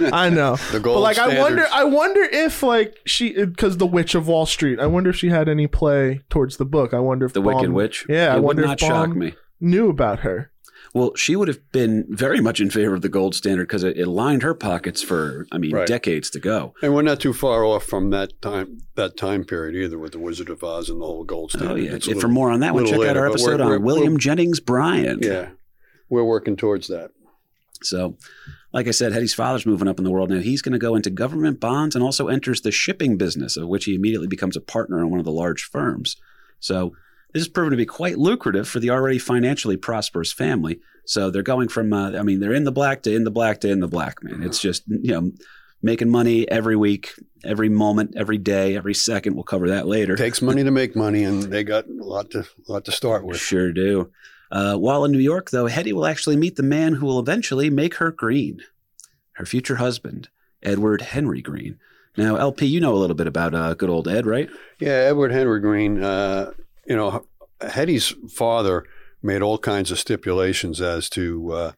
I 0.12 0.30
know, 0.30 0.56
The 0.56 0.74
but 0.74 0.82
gold 0.82 1.02
like 1.02 1.18
I 1.18 1.40
wonder, 1.40 1.66
I 1.72 1.84
wonder 1.84 2.22
if 2.22 2.62
like 2.62 2.96
she 3.04 3.32
because 3.44 3.78
the 3.78 3.86
Witch 3.86 4.14
of 4.14 4.28
Wall 4.28 4.46
Street. 4.46 4.78
I 4.78 4.86
wonder 4.86 5.10
if 5.10 5.16
she 5.16 5.30
had 5.30 5.48
any 5.48 5.66
play 5.66 6.20
towards 6.30 6.56
the 6.58 6.64
book. 6.64 6.94
I 6.94 7.00
wonder 7.00 7.26
if 7.26 7.32
the 7.32 7.40
Wicked 7.42 7.64
Baum 7.64 7.72
Witch. 7.74 8.06
Yeah, 8.08 8.28
I 8.28 8.32
it 8.32 8.34
would 8.36 8.44
wonder 8.44 8.62
if 8.62 8.68
not 8.68 8.80
shock 8.80 9.10
me. 9.16 9.34
knew 9.60 9.88
about 9.90 10.20
her. 10.20 10.52
Well, 10.94 11.14
she 11.14 11.36
would 11.36 11.48
have 11.48 11.60
been 11.72 12.06
very 12.08 12.40
much 12.40 12.60
in 12.60 12.70
favor 12.70 12.94
of 12.94 13.02
the 13.02 13.08
gold 13.08 13.34
standard 13.34 13.68
because 13.68 13.84
it, 13.84 13.96
it 13.98 14.06
lined 14.06 14.42
her 14.42 14.54
pockets 14.54 15.02
for, 15.02 15.46
I 15.52 15.58
mean, 15.58 15.72
Right. 15.74 15.86
decades 15.86 16.30
to 16.30 16.40
go. 16.40 16.74
And 16.82 16.94
we're 16.94 17.02
not 17.02 17.20
too 17.20 17.32
far 17.34 17.64
off 17.64 17.84
from 17.84 18.10
that 18.10 18.40
time 18.40 18.78
that 18.94 19.16
time 19.16 19.44
period 19.44 19.74
either 19.76 19.98
with 19.98 20.12
the 20.12 20.18
Wizard 20.18 20.48
of 20.48 20.64
Oz 20.64 20.88
and 20.88 21.00
the 21.00 21.04
whole 21.06 21.24
gold 21.24 21.52
oh, 21.54 21.58
standard. 21.58 21.72
Oh 21.72 21.76
yeah! 21.76 21.94
It's 21.94 22.06
little- 22.06 22.20
for 22.22 22.28
more 22.28 22.50
on 22.50 22.60
that 22.60 22.74
one, 22.74 22.86
check 22.86 23.00
out 23.00 23.16
our 23.16 23.26
episode 23.28 23.60
we're- 23.60 23.62
on 23.62 23.68
we're- 23.68 23.82
William 23.82 24.12
we're- 24.14 24.20
Jennings 24.20 24.60
Bryan. 24.60 25.18
Yeah, 25.22 25.50
we're 26.08 26.24
working 26.24 26.56
towards 26.56 26.88
that. 26.88 27.10
So, 27.82 28.16
like 28.72 28.88
I 28.88 28.90
said, 28.90 29.12
Hetty's 29.12 29.34
father's 29.34 29.64
moving 29.66 29.86
up 29.88 29.98
in 29.98 30.04
the 30.04 30.10
world 30.10 30.30
now. 30.30 30.38
He's 30.40 30.62
going 30.62 30.72
to 30.72 30.78
go 30.78 30.96
into 30.96 31.10
government 31.10 31.60
bonds 31.60 31.94
and 31.94 32.02
also 32.02 32.26
enters 32.28 32.62
the 32.62 32.72
shipping 32.72 33.16
business, 33.16 33.56
of 33.56 33.68
which 33.68 33.84
he 33.84 33.94
immediately 33.94 34.26
becomes 34.26 34.56
a 34.56 34.60
partner 34.60 34.98
in 34.98 35.10
one 35.10 35.20
of 35.20 35.24
the 35.24 35.30
large 35.32 35.62
firms. 35.64 36.16
So, 36.58 36.94
this 37.32 37.42
has 37.42 37.48
proven 37.48 37.70
to 37.72 37.76
be 37.76 37.86
quite 37.86 38.18
lucrative 38.18 38.68
for 38.68 38.80
the 38.80 38.90
already 38.90 39.18
financially 39.18 39.76
prosperous 39.76 40.32
family. 40.32 40.80
So 41.04 41.30
they're 41.30 41.42
going 41.42 41.68
from, 41.68 41.92
uh, 41.92 42.18
I 42.18 42.22
mean, 42.22 42.40
they're 42.40 42.52
in 42.52 42.64
the 42.64 42.72
black 42.72 43.02
to 43.02 43.14
in 43.14 43.24
the 43.24 43.30
black 43.30 43.60
to 43.60 43.70
in 43.70 43.80
the 43.80 43.88
black, 43.88 44.22
man. 44.22 44.42
It's 44.42 44.60
just, 44.60 44.84
you 44.88 45.12
know, 45.12 45.32
making 45.82 46.10
money 46.10 46.48
every 46.50 46.76
week, 46.76 47.12
every 47.44 47.68
moment, 47.68 48.14
every 48.16 48.38
day, 48.38 48.76
every 48.76 48.94
second. 48.94 49.34
We'll 49.34 49.44
cover 49.44 49.68
that 49.68 49.86
later. 49.86 50.14
It 50.14 50.18
takes 50.18 50.42
money 50.42 50.64
to 50.64 50.70
make 50.70 50.96
money, 50.96 51.24
and 51.24 51.42
they 51.42 51.64
got 51.64 51.86
a 51.86 52.04
lot 52.04 52.30
to 52.32 52.40
a 52.40 52.72
lot 52.72 52.84
to 52.86 52.92
start 52.92 53.24
with. 53.24 53.38
Sure 53.38 53.72
do. 53.72 54.10
Uh, 54.50 54.76
while 54.76 55.04
in 55.04 55.12
New 55.12 55.18
York, 55.18 55.50
though, 55.50 55.66
Hetty 55.66 55.92
will 55.92 56.06
actually 56.06 56.36
meet 56.36 56.56
the 56.56 56.62
man 56.62 56.94
who 56.94 57.06
will 57.06 57.20
eventually 57.20 57.68
make 57.68 57.96
her 57.96 58.10
green, 58.10 58.60
her 59.32 59.44
future 59.44 59.76
husband, 59.76 60.28
Edward 60.62 61.02
Henry 61.02 61.42
Green. 61.42 61.78
Now, 62.16 62.36
LP, 62.36 62.66
you 62.66 62.80
know 62.80 62.94
a 62.94 62.96
little 62.96 63.14
bit 63.14 63.26
about 63.26 63.54
uh, 63.54 63.74
good 63.74 63.90
old 63.90 64.08
Ed, 64.08 64.26
right? 64.26 64.48
Yeah, 64.80 64.90
Edward 64.90 65.30
Henry 65.30 65.60
Green. 65.60 66.02
Uh, 66.02 66.52
you 66.88 66.96
know, 66.96 67.26
Hetty's 67.60 68.14
father 68.30 68.84
made 69.22 69.42
all 69.42 69.58
kinds 69.58 69.90
of 69.90 69.98
stipulations 69.98 70.80
as 70.80 71.08
to 71.10 71.52
uh, 71.52 71.72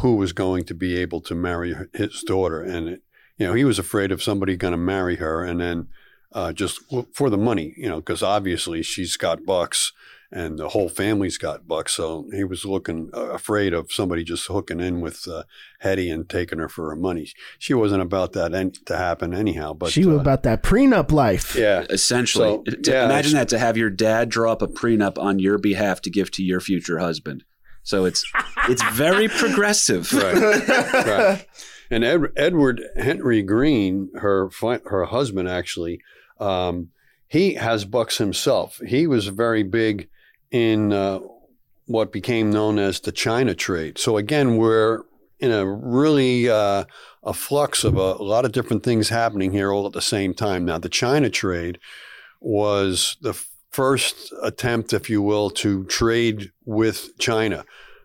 who 0.00 0.16
was 0.16 0.32
going 0.32 0.64
to 0.64 0.74
be 0.74 0.96
able 0.96 1.20
to 1.22 1.34
marry 1.34 1.74
his 1.92 2.22
daughter, 2.22 2.62
and 2.62 2.88
it, 2.88 3.02
you 3.36 3.46
know, 3.46 3.52
he 3.52 3.64
was 3.64 3.78
afraid 3.78 4.10
of 4.10 4.22
somebody 4.22 4.56
going 4.56 4.72
to 4.72 4.78
marry 4.78 5.16
her, 5.16 5.44
and 5.44 5.60
then 5.60 5.88
uh, 6.32 6.52
just 6.52 6.80
for 7.12 7.28
the 7.28 7.38
money, 7.38 7.74
you 7.76 7.88
know, 7.88 7.96
because 7.96 8.22
obviously 8.22 8.82
she's 8.82 9.16
got 9.16 9.44
bucks. 9.44 9.92
And 10.32 10.58
the 10.58 10.70
whole 10.70 10.88
family's 10.88 11.38
got 11.38 11.68
bucks, 11.68 11.94
so 11.94 12.28
he 12.32 12.42
was 12.42 12.64
looking 12.64 13.10
uh, 13.14 13.26
afraid 13.30 13.72
of 13.72 13.92
somebody 13.92 14.24
just 14.24 14.46
hooking 14.48 14.80
in 14.80 15.00
with 15.00 15.26
uh, 15.28 15.44
Hetty 15.78 16.10
and 16.10 16.28
taking 16.28 16.58
her 16.58 16.68
for 16.68 16.90
her 16.90 16.96
money. 16.96 17.28
She 17.60 17.74
wasn't 17.74 18.02
about 18.02 18.32
that 18.32 18.52
en- 18.52 18.72
to 18.86 18.96
happen 18.96 19.32
anyhow. 19.32 19.72
But 19.74 19.92
she 19.92 20.04
was 20.04 20.18
uh, 20.18 20.20
about 20.20 20.42
that 20.42 20.64
prenup 20.64 21.12
life. 21.12 21.54
yeah, 21.54 21.84
Essentially, 21.90 22.48
So, 22.48 22.62
To- 22.64 22.90
yeah, 22.90 23.04
imagine 23.04 23.34
that 23.34 23.48
to 23.50 23.58
have 23.58 23.76
your 23.76 23.88
dad 23.90 24.28
draw 24.28 24.50
up 24.50 24.62
a 24.62 24.66
prenup 24.66 25.16
on 25.16 25.38
your 25.38 25.58
behalf 25.58 26.02
to 26.02 26.10
give 26.10 26.32
to 26.32 26.42
your 26.42 26.58
future 26.60 26.98
husband. 26.98 27.44
So 27.84 28.04
it's 28.04 28.24
it's 28.68 28.82
very 28.94 29.28
progressive. 29.28 30.12
Right. 30.12 30.34
right. 30.92 31.46
And 31.88 32.02
Ed, 32.02 32.20
Edward 32.36 32.82
Henry 32.96 33.42
Green, 33.42 34.10
her 34.16 34.50
fi- 34.50 34.80
her 34.86 35.04
husband, 35.04 35.48
actually, 35.48 36.00
um, 36.40 36.88
he 37.28 37.54
has 37.54 37.84
bucks 37.84 38.18
himself. 38.18 38.80
He 38.84 39.06
was 39.06 39.28
very 39.28 39.62
big 39.62 40.08
in 40.50 40.92
uh, 40.92 41.20
what 41.86 42.12
became 42.12 42.50
known 42.50 42.78
as 42.78 43.00
the 43.00 43.12
China 43.12 43.54
trade. 43.54 43.98
So 43.98 44.16
again, 44.16 44.56
we're 44.56 45.02
in 45.38 45.52
a 45.52 45.66
really 45.66 46.48
uh, 46.48 46.84
a 47.22 47.32
flux 47.32 47.84
of 47.84 47.96
a, 47.96 48.14
a 48.14 48.24
lot 48.24 48.44
of 48.44 48.52
different 48.52 48.82
things 48.82 49.08
happening 49.08 49.52
here 49.52 49.72
all 49.72 49.86
at 49.86 49.92
the 49.92 50.00
same 50.00 50.34
time. 50.34 50.64
Now, 50.64 50.78
the 50.78 50.88
China 50.88 51.28
trade 51.28 51.78
was 52.40 53.16
the 53.20 53.34
first 53.70 54.32
attempt, 54.42 54.92
if 54.92 55.10
you 55.10 55.20
will, 55.20 55.50
to 55.50 55.84
trade 55.84 56.52
with 56.64 57.18
China. 57.18 57.64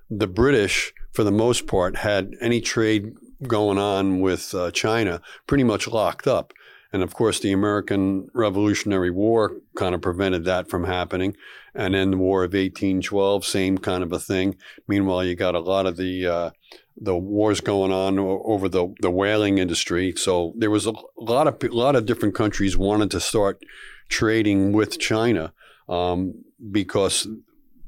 The 0.10 0.28
British, 0.28 0.94
for 1.12 1.24
the 1.24 1.32
most 1.32 1.68
part, 1.68 1.96
had 1.98 2.36
any 2.42 2.60
trade 2.60 3.14
going 3.48 3.78
on 3.78 4.20
with 4.20 4.54
uh, 4.54 4.72
China 4.72 5.22
pretty 5.48 5.64
much 5.64 5.88
locked 5.88 6.28
up. 6.28 6.54
And 6.94 7.04
of 7.04 7.14
course, 7.14 7.40
the 7.40 7.52
American 7.52 8.28
Revolutionary 8.34 9.12
War 9.12 9.58
kind 9.76 9.96
of 9.96 10.02
prevented 10.02 10.44
that 10.46 10.70
from 10.70 10.84
happening. 10.84 11.36
And 11.74 11.94
then 11.94 12.12
the 12.12 12.18
War 12.18 12.44
of 12.44 12.54
1812, 12.54 13.46
same 13.46 13.78
kind 13.78 14.04
of 14.04 14.12
a 14.12 14.20
thing. 14.20 14.58
Meanwhile, 14.88 15.24
you 15.24 15.36
got 15.36 15.56
a 15.56 15.60
lot 15.60 15.86
of 15.86 15.96
the 15.96 16.28
uh, 16.28 16.52
the 16.98 17.16
wars 17.16 17.62
going 17.62 17.92
on 17.92 18.20
over 18.20 18.70
the, 18.70 18.94
the 19.02 19.10
whaling 19.10 19.58
industry. 19.58 20.14
So 20.16 20.54
there 20.58 20.70
was 20.70 20.86
a 20.86 20.94
lot 21.18 21.48
of 21.48 21.58
a 21.64 21.74
lot 21.74 21.96
of 21.96 22.06
different 22.06 22.36
countries 22.36 22.78
wanted 22.78 23.10
to 23.12 23.20
start 23.20 23.64
trading 24.10 24.72
with 24.74 25.00
China 25.00 25.54
um, 25.88 26.44
because 26.72 27.28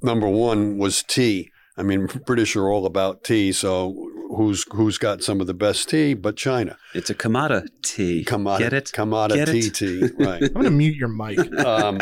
number 0.01 0.27
one 0.27 0.77
was 0.77 1.03
tea. 1.03 1.51
I 1.77 1.83
mean, 1.83 2.07
British 2.25 2.55
are 2.55 2.69
all 2.69 2.85
about 2.85 3.23
tea. 3.23 3.51
So 3.51 4.09
who's 4.35 4.65
who's 4.73 4.97
got 4.97 5.23
some 5.23 5.41
of 5.41 5.47
the 5.47 5.53
best 5.53 5.89
tea 5.89 6.13
but 6.13 6.35
China? 6.35 6.77
It's 6.93 7.09
a 7.09 7.15
commodity. 7.15 8.23
Commodity, 8.23 8.63
Get 8.65 8.73
it? 8.73 8.91
Commodity 8.93 9.39
Get 9.39 9.49
it? 9.49 9.75
tea, 9.75 10.09
right? 10.23 10.43
I'm 10.43 10.53
gonna 10.53 10.69
mute 10.71 10.95
your 10.95 11.07
mic. 11.09 11.39
um, 11.65 11.99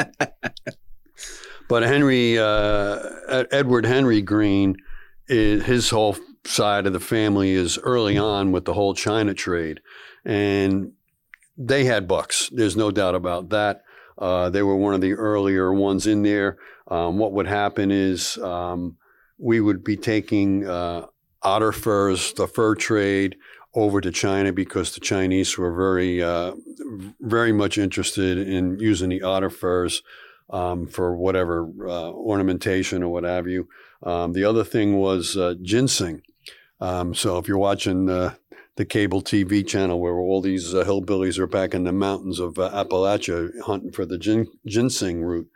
but 1.67 1.83
Henry, 1.83 2.37
uh, 2.37 3.45
Edward 3.51 3.85
Henry 3.85 4.21
Green, 4.21 4.75
is, 5.27 5.63
his 5.63 5.89
whole 5.89 6.17
side 6.45 6.85
of 6.85 6.93
the 6.93 6.99
family 6.99 7.51
is 7.51 7.77
early 7.77 8.17
on 8.17 8.51
with 8.51 8.65
the 8.65 8.73
whole 8.73 8.93
China 8.93 9.33
trade, 9.33 9.79
and 10.25 10.91
they 11.57 11.85
had 11.85 12.07
bucks. 12.07 12.49
There's 12.51 12.75
no 12.75 12.91
doubt 12.91 13.15
about 13.15 13.49
that. 13.49 13.83
Uh, 14.17 14.49
they 14.49 14.63
were 14.63 14.75
one 14.75 14.93
of 14.93 15.01
the 15.01 15.13
earlier 15.13 15.73
ones 15.73 16.07
in 16.07 16.23
there. 16.23 16.57
Um, 16.89 17.17
what 17.17 17.31
would 17.33 17.47
happen 17.47 17.89
is 17.91 18.37
um, 18.39 18.97
we 19.41 19.59
would 19.59 19.83
be 19.83 19.97
taking 19.97 20.67
uh, 20.67 21.07
otter 21.41 21.71
furs, 21.71 22.33
the 22.33 22.47
fur 22.47 22.75
trade, 22.75 23.35
over 23.73 23.99
to 24.01 24.11
China 24.11 24.53
because 24.53 24.93
the 24.93 24.99
Chinese 24.99 25.57
were 25.57 25.73
very, 25.73 26.21
uh, 26.21 26.53
very 27.21 27.51
much 27.51 27.77
interested 27.77 28.37
in 28.37 28.77
using 28.79 29.09
the 29.09 29.23
otter 29.23 29.49
furs 29.49 30.03
um, 30.49 30.85
for 30.85 31.15
whatever 31.15 31.69
uh, 31.87 32.11
ornamentation 32.11 33.01
or 33.01 33.09
what 33.09 33.23
have 33.23 33.47
you. 33.47 33.67
Um, 34.03 34.33
the 34.33 34.43
other 34.43 34.63
thing 34.63 34.97
was 34.97 35.37
uh, 35.37 35.55
ginseng. 35.61 36.21
Um, 36.79 37.13
so 37.13 37.37
if 37.37 37.47
you're 37.47 37.57
watching 37.57 38.09
uh, 38.09 38.33
the 38.75 38.85
cable 38.85 39.21
TV 39.21 39.65
channel 39.65 39.99
where 39.99 40.15
all 40.15 40.41
these 40.41 40.75
uh, 40.75 40.83
hillbillies 40.83 41.39
are 41.39 41.47
back 41.47 41.73
in 41.73 41.83
the 41.83 41.91
mountains 41.93 42.39
of 42.39 42.55
Appalachia 42.55 43.51
hunting 43.61 43.91
for 43.91 44.05
the 44.05 44.17
gin- 44.17 44.51
ginseng 44.65 45.21
root, 45.21 45.47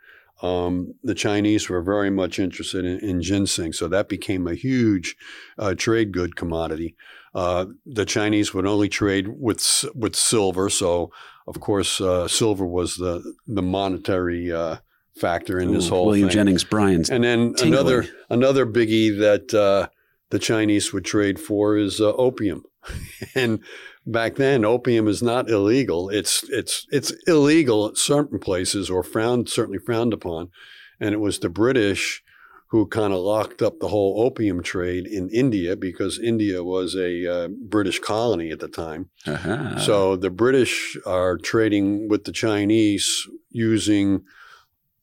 um, 0.42 0.94
the 1.02 1.14
Chinese 1.14 1.68
were 1.68 1.82
very 1.82 2.10
much 2.10 2.38
interested 2.38 2.84
in, 2.84 2.98
in, 2.98 3.22
ginseng. 3.22 3.72
So 3.72 3.88
that 3.88 4.08
became 4.08 4.46
a 4.46 4.54
huge 4.54 5.16
uh, 5.58 5.74
trade 5.74 6.12
good 6.12 6.36
commodity. 6.36 6.94
Uh, 7.34 7.66
the 7.86 8.04
Chinese 8.04 8.52
would 8.52 8.66
only 8.66 8.88
trade 8.88 9.28
with 9.28 9.84
with 9.94 10.14
silver. 10.14 10.68
So 10.68 11.10
of 11.46 11.60
course, 11.60 12.00
uh, 12.00 12.28
silver 12.28 12.66
was 12.66 12.96
the 12.96 13.34
the 13.46 13.62
monetary 13.62 14.52
uh, 14.52 14.76
factor 15.18 15.58
in 15.58 15.72
this 15.72 15.88
whole 15.88 16.06
William 16.06 16.28
thing. 16.28 16.34
Jennings 16.34 16.64
Bryan's. 16.64 17.10
And 17.10 17.24
then 17.24 17.54
tingling. 17.54 17.72
another 17.72 18.06
another 18.28 18.66
biggie 18.66 19.18
that 19.18 19.54
uh, 19.54 19.88
the 20.30 20.38
Chinese 20.38 20.92
would 20.92 21.04
trade 21.04 21.38
for 21.38 21.76
is 21.76 22.00
uh, 22.00 22.12
opium. 22.14 22.64
and 23.34 23.60
back 24.06 24.36
then, 24.36 24.64
opium 24.64 25.08
is 25.08 25.22
not 25.22 25.50
illegal. 25.50 26.08
It's 26.08 26.44
it's 26.48 26.86
it's 26.90 27.12
illegal 27.26 27.86
at 27.88 27.98
certain 27.98 28.38
places 28.38 28.88
or 28.88 29.02
frowned 29.02 29.48
certainly 29.48 29.78
frowned 29.78 30.12
upon. 30.12 30.50
And 31.00 31.12
it 31.12 31.18
was 31.18 31.40
the 31.40 31.50
British 31.50 32.22
who 32.68 32.86
kind 32.86 33.12
of 33.12 33.20
locked 33.20 33.62
up 33.62 33.78
the 33.78 33.88
whole 33.88 34.24
opium 34.24 34.62
trade 34.62 35.06
in 35.06 35.28
India 35.30 35.76
because 35.76 36.18
India 36.18 36.64
was 36.64 36.96
a 36.96 37.44
uh, 37.44 37.48
British 37.48 38.00
colony 38.00 38.50
at 38.50 38.58
the 38.58 38.68
time. 38.68 39.08
Uh-huh. 39.24 39.78
So 39.78 40.16
the 40.16 40.30
British 40.30 40.96
are 41.06 41.36
trading 41.36 42.08
with 42.08 42.24
the 42.24 42.32
Chinese 42.32 43.28
using 43.50 44.24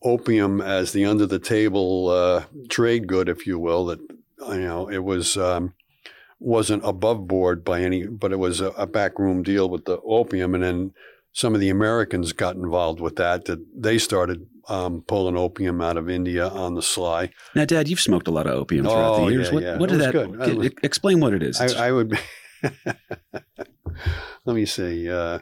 opium 0.03 0.59
as 0.59 0.91
the 0.91 1.05
under 1.05 1.25
the 1.25 1.39
table 1.39 2.09
uh, 2.09 2.43
trade 2.69 3.07
good, 3.07 3.29
if 3.29 3.47
you 3.47 3.57
will. 3.59 3.85
That 3.85 3.99
you 4.49 4.59
know 4.59 4.89
it 4.89 5.03
was 5.03 5.37
um, 5.37 5.73
wasn't 6.43 6.83
above 6.85 7.27
board 7.27 7.63
by 7.63 7.81
any, 7.81 8.05
but 8.05 8.31
it 8.31 8.37
was 8.39 8.61
a, 8.61 8.67
a 8.71 8.85
backroom 8.85 9.43
deal 9.43 9.69
with 9.69 9.85
the 9.85 9.99
opium, 10.05 10.53
and 10.53 10.63
then 10.63 10.91
some 11.31 11.55
of 11.55 11.61
the 11.61 11.69
Americans 11.69 12.33
got 12.33 12.55
involved 12.55 12.99
with 12.99 13.15
that. 13.15 13.45
That 13.45 13.59
they 13.75 13.97
started 13.97 14.45
um, 14.67 15.03
pulling 15.07 15.37
opium 15.37 15.81
out 15.81 15.97
of 15.97 16.09
India 16.09 16.47
on 16.47 16.75
the 16.75 16.81
sly. 16.81 17.31
now, 17.55 17.65
Dad, 17.65 17.87
you've 17.89 17.99
smoked 17.99 18.27
a 18.27 18.31
lot 18.31 18.45
of 18.47 18.53
opium 18.53 18.85
throughout 18.85 19.15
Oh, 19.19 19.25
the 19.25 19.31
years. 19.31 19.47
yeah, 19.47 19.53
what 19.53 19.63
yeah. 19.63 19.77
what 19.77 19.89
did 19.89 19.99
that? 20.01 20.11
good. 20.11 20.41
It 20.49 20.57
was- 20.57 20.69
explain 20.83 21.19
what 21.19 21.33
it 21.33 21.41
is. 21.43 21.59
I, 21.59 21.87
I 21.87 21.91
would. 21.91 22.17
let 24.45 24.55
me 24.55 24.65
see. 24.65 25.09
Uh, 25.09 25.39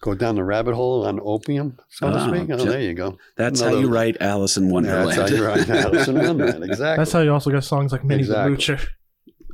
go 0.00 0.14
down 0.14 0.34
the 0.34 0.44
rabbit 0.44 0.74
hole 0.74 1.06
on 1.06 1.20
opium, 1.22 1.78
so 1.90 2.10
to 2.10 2.16
Ah, 2.16 2.28
speak. 2.28 2.50
Oh, 2.50 2.56
there 2.64 2.80
you 2.80 2.94
go. 2.94 3.18
that's 3.36 3.60
how 3.60 3.70
you 3.74 3.88
write 3.88 4.16
Alice 4.20 4.56
in 4.56 4.70
Wonderland. 4.70 5.10
that's 5.10 5.30
how 5.30 5.36
you 5.36 5.44
write 5.44 5.68
Alice 5.84 6.08
in 6.08 6.16
Wonderland. 6.16 6.64
Exactly. 6.64 6.96
That's 7.00 7.12
how 7.12 7.20
you 7.20 7.32
also 7.32 7.50
get 7.50 7.64
songs 7.64 7.92
like 7.92 8.04
Minnie 8.04 8.20
Exactly. 8.22 8.56
the 8.56 8.62
Moocher. 8.62 8.86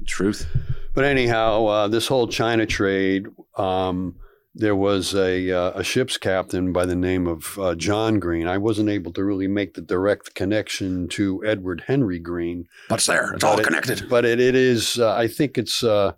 Truth. 0.07 0.47
But 0.95 1.05
anyhow, 1.05 1.67
uh, 1.67 1.89
this 1.89 2.07
whole 2.07 2.29
China 2.29 2.65
trade, 2.65 3.27
um, 3.57 4.17
there 4.55 4.75
was 4.75 5.15
a, 5.15 5.51
uh, 5.51 5.73
a 5.75 5.85
ship's 5.85 6.17
captain 6.17 6.73
by 6.73 6.87
the 6.87 6.97
name 6.97 7.27
of 7.27 7.59
uh, 7.59 7.75
John 7.75 8.19
Green. 8.19 8.49
I 8.49 8.57
wasn't 8.57 8.89
able 8.89 9.13
to 9.13 9.23
really 9.23 9.49
make 9.49 9.75
the 9.75 9.83
direct 9.83 10.35
connection 10.35 11.09
to 11.09 11.45
Edward 11.45 11.85
Henry 11.87 12.19
Green. 12.19 12.67
But 12.89 13.01
it's 13.01 13.07
there. 13.07 13.35
It's 13.35 13.45
all 13.45 13.59
it- 13.59 13.65
connected. 13.65 14.09
But 14.09 14.25
it, 14.25 14.41
it 14.41 14.55
is, 14.55 14.99
uh, 14.99 15.15
I 15.15 15.29
think 15.29 15.59
it's 15.59 15.85
uh, 15.85 16.13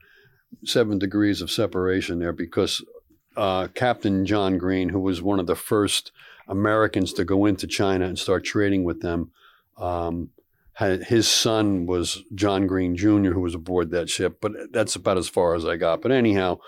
seven 0.64 0.99
degrees 0.99 1.43
of 1.43 1.51
separation 1.51 2.20
there 2.20 2.32
because 2.32 2.84
uh, 3.36 3.68
Captain 3.74 4.24
John 4.24 4.59
Green, 4.59 4.91
who 4.91 5.01
was 5.01 5.20
one 5.20 5.41
of 5.41 5.47
the 5.49 5.57
first 5.57 6.12
Americans 6.47 7.12
to 7.14 7.24
go 7.24 7.47
into 7.47 7.66
China 7.66 8.07
and 8.07 8.18
start 8.18 8.45
trading 8.45 8.84
with 8.84 9.01
them, 9.01 9.32
um, 9.76 10.30
his 10.79 11.26
son 11.26 11.87
was 11.87 12.22
John 12.35 12.66
Green 12.66 12.97
Jr., 12.97 13.33
who 13.33 13.41
was 13.41 13.55
aboard 13.55 13.91
that 13.91 14.09
ship. 14.09 14.39
But 14.41 14.53
that's 14.72 14.95
about 14.95 15.18
as 15.18 15.29
far 15.29 15.55
as 15.55 15.64
I 15.64 15.76
got. 15.76 16.03
But 16.03 16.12
anyhow, 16.12 16.59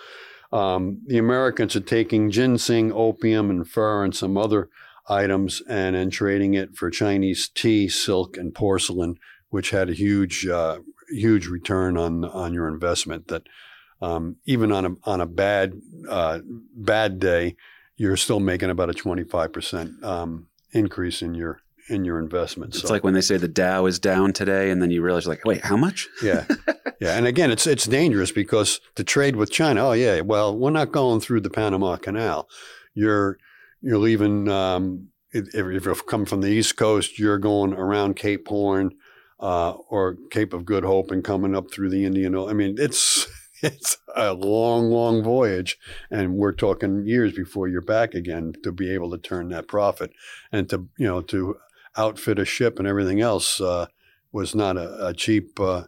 um, 0.53 1.03
the 1.07 1.19
Americans 1.19 1.77
are 1.77 1.81
taking 1.81 2.31
ginseng, 2.31 2.93
opium, 2.93 3.51
and 3.51 3.69
fur 3.69 4.05
and 4.05 4.15
some 4.15 4.37
other 4.37 4.69
items 5.09 5.63
and 5.69 5.95
then 5.95 6.11
trading 6.11 6.55
it 6.55 6.77
for 6.77 6.91
Chinese 6.91 7.49
tea, 7.49 7.89
silk, 7.89 8.37
and 8.37 8.55
porcelain, 8.55 9.17
which 9.49 9.71
had 9.71 9.89
a 9.89 9.95
huge, 9.95 10.47
uh, 10.47 10.79
huge 11.11 11.47
return 11.47 11.97
on 11.97 12.25
on 12.25 12.53
your 12.53 12.69
investment. 12.69 13.29
That 13.29 13.45
um, 14.03 14.37
even 14.45 14.73
on 14.73 14.85
a 14.87 14.91
on 15.05 15.21
a 15.21 15.27
bad 15.27 15.75
uh, 16.09 16.41
bad 16.75 17.21
day, 17.21 17.57
you're 17.97 18.17
still 18.17 18.41
making 18.41 18.71
about 18.71 18.91
a 18.91 18.95
twenty 18.95 19.25
five 19.25 19.53
percent 19.53 20.03
um, 20.03 20.49
increase 20.73 21.23
in 21.23 21.35
your 21.35 21.61
in 21.91 22.05
your 22.05 22.19
investments. 22.19 22.79
It's 22.79 22.89
So, 22.89 22.95
like 22.95 23.05
when 23.05 23.15
they 23.15 23.21
say 23.21 23.37
the 23.37 23.49
Dow 23.49 23.87
is 23.87 23.99
down 23.99 24.33
today, 24.33 24.71
and 24.71 24.81
then 24.81 24.91
you 24.91 25.03
realize, 25.03 25.27
like, 25.27 25.45
wait, 25.45 25.63
how 25.63 25.77
much? 25.77 26.09
yeah, 26.23 26.47
yeah, 27.01 27.17
and 27.17 27.27
again, 27.27 27.51
it's 27.51 27.67
it's 27.67 27.85
dangerous 27.87 28.33
because 28.33 28.81
to 28.95 29.05
trade 29.05 29.37
with 29.37 29.51
China. 29.51 29.89
Oh 29.89 29.93
yeah, 29.93 30.21
well, 30.21 30.57
we're 30.57 30.71
not 30.71 30.93
going 30.93 31.21
through 31.21 31.41
the 31.41 31.51
Panama 31.51 31.97
Canal. 31.97 32.49
You're 32.95 33.39
you're 33.83 33.99
leaving. 33.99 34.49
Um, 34.49 35.09
if, 35.33 35.55
if 35.55 35.85
you 35.85 35.95
come 36.09 36.25
from 36.25 36.41
the 36.41 36.49
East 36.49 36.77
Coast, 36.77 37.19
you're 37.19 37.39
going 37.39 37.73
around 37.73 38.17
Cape 38.17 38.49
Horn 38.49 38.91
uh, 39.39 39.73
or 39.89 40.17
Cape 40.31 40.53
of 40.53 40.65
Good 40.65 40.85
Hope 40.85 41.11
and 41.11 41.23
coming 41.23 41.55
up 41.55 41.71
through 41.71 41.91
the 41.91 42.05
Indian. 42.05 42.37
I 42.37 42.53
mean, 42.53 42.75
it's 42.79 43.27
it's 43.63 43.97
a 44.17 44.33
long, 44.35 44.91
long 44.91 45.23
voyage, 45.23 45.79
and 46.11 46.35
we're 46.35 46.53
talking 46.53 47.07
years 47.07 47.33
before 47.33 47.69
you're 47.69 47.81
back 47.81 48.15
again 48.15 48.55
to 48.63 48.73
be 48.73 48.93
able 48.93 49.11
to 49.11 49.19
turn 49.19 49.49
that 49.51 49.69
profit 49.69 50.11
and 50.53 50.69
to 50.71 50.89
you 50.99 51.07
know 51.07 51.21
to 51.23 51.57
outfit 51.97 52.39
a 52.39 52.45
ship 52.45 52.79
and 52.79 52.87
everything 52.89 53.21
else 53.21 53.61
uh, 53.61 53.87
was 54.33 54.55
not 54.55 54.77
a, 54.77 55.09
a 55.09 55.15
cheap 55.15 55.59
uh, 55.61 55.85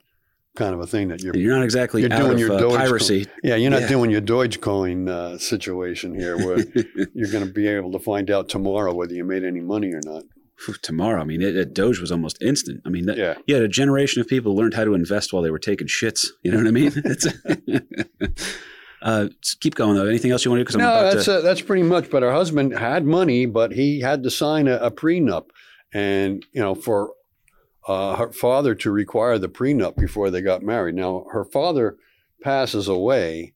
kind 0.57 0.75
of 0.75 0.81
a 0.81 0.87
thing 0.87 1.09
that 1.09 1.23
you're. 1.23 1.37
You're 1.37 1.55
not 1.57 1.65
exactly 1.65 2.01
You're 2.01 2.11
doing 2.11 2.33
of 2.33 2.39
your 2.39 2.53
uh, 2.53 2.77
piracy. 2.77 3.27
Yeah, 3.43 3.57
you're 3.57 3.71
not 3.71 3.83
Yeah. 3.83 3.89
doing 3.89 4.11
your 4.11 4.21
Dogecoin 4.21 5.09
uh, 5.09 5.39
situation 5.39 6.15
here, 6.15 6.37
where 6.37 6.59
you're 7.15 7.31
going 7.31 7.47
to 7.47 7.53
be 7.53 7.67
able 7.69 7.93
to 7.93 7.99
find 7.99 8.31
out 8.31 8.49
tomorrow 8.49 8.93
whether 8.93 9.15
you 9.15 9.25
made 9.25 9.45
any 9.45 9.61
money 9.61 9.93
or 9.93 10.01
not. 10.05 10.25
Tomorrow, 10.83 11.21
I 11.21 11.25
mean, 11.25 11.43
it, 11.43 11.57
it, 11.57 11.75
Doge 11.75 11.99
was 12.01 12.13
almost 12.13 12.41
instant. 12.41 12.83
I 12.85 12.89
mean, 12.89 13.07
that, 13.07 13.17
Yeah, 13.17 13.35
you 13.49 13.55
had 13.57 13.65
a 13.65 13.69
generation 13.69 14.21
of 14.21 14.29
people 14.29 14.53
who 14.53 14.59
learned 14.59 14.75
how 14.75 14.85
to 14.85 14.95
invest 14.95 15.33
while 15.33 15.43
they 15.43 15.51
were 15.51 15.59
taking 15.59 15.89
shits. 15.89 16.27
You 16.45 16.53
know 16.53 16.59
what 16.59 16.69
I 16.69 16.71
mean? 16.71 16.93
Uh, 19.03 19.29
keep 19.59 19.75
going 19.75 19.97
though. 19.97 20.07
Anything 20.07 20.31
else 20.31 20.45
you 20.45 20.51
want 20.53 20.61
to 20.61 20.63
do? 20.63 20.65
Because 20.65 20.75
I'm 20.77 20.83
no, 20.83 20.93
about 20.93 21.13
that's 21.15 21.25
to. 21.25 21.39
uh, 21.39 21.41
that's 21.41 21.61
pretty 21.61 21.83
much. 21.83 22.09
But 22.09 22.23
her 22.23 22.33
husband 22.33 22.79
had 22.79 23.05
money, 23.05 23.47
but 23.47 23.73
he 23.73 23.99
had 24.01 24.23
to 24.23 24.31
sign 24.31 24.69
a, 24.69 24.77
a 24.77 24.93
prenup, 24.93 25.47
and 25.93 26.45
you 26.53 26.61
know, 26.61 26.75
for 26.75 27.13
uh, 27.87 28.17
her 28.17 28.33
father 28.33 28.75
to 28.77 28.91
require 28.91 29.39
the 29.39 29.49
prenup 29.49 29.97
before 29.97 30.31
they 30.31 30.41
got 30.41 30.63
married. 30.63 30.95
Now, 30.95 31.27
her 31.33 31.45
father 31.45 31.97
passes 32.43 32.89
away, 32.89 33.55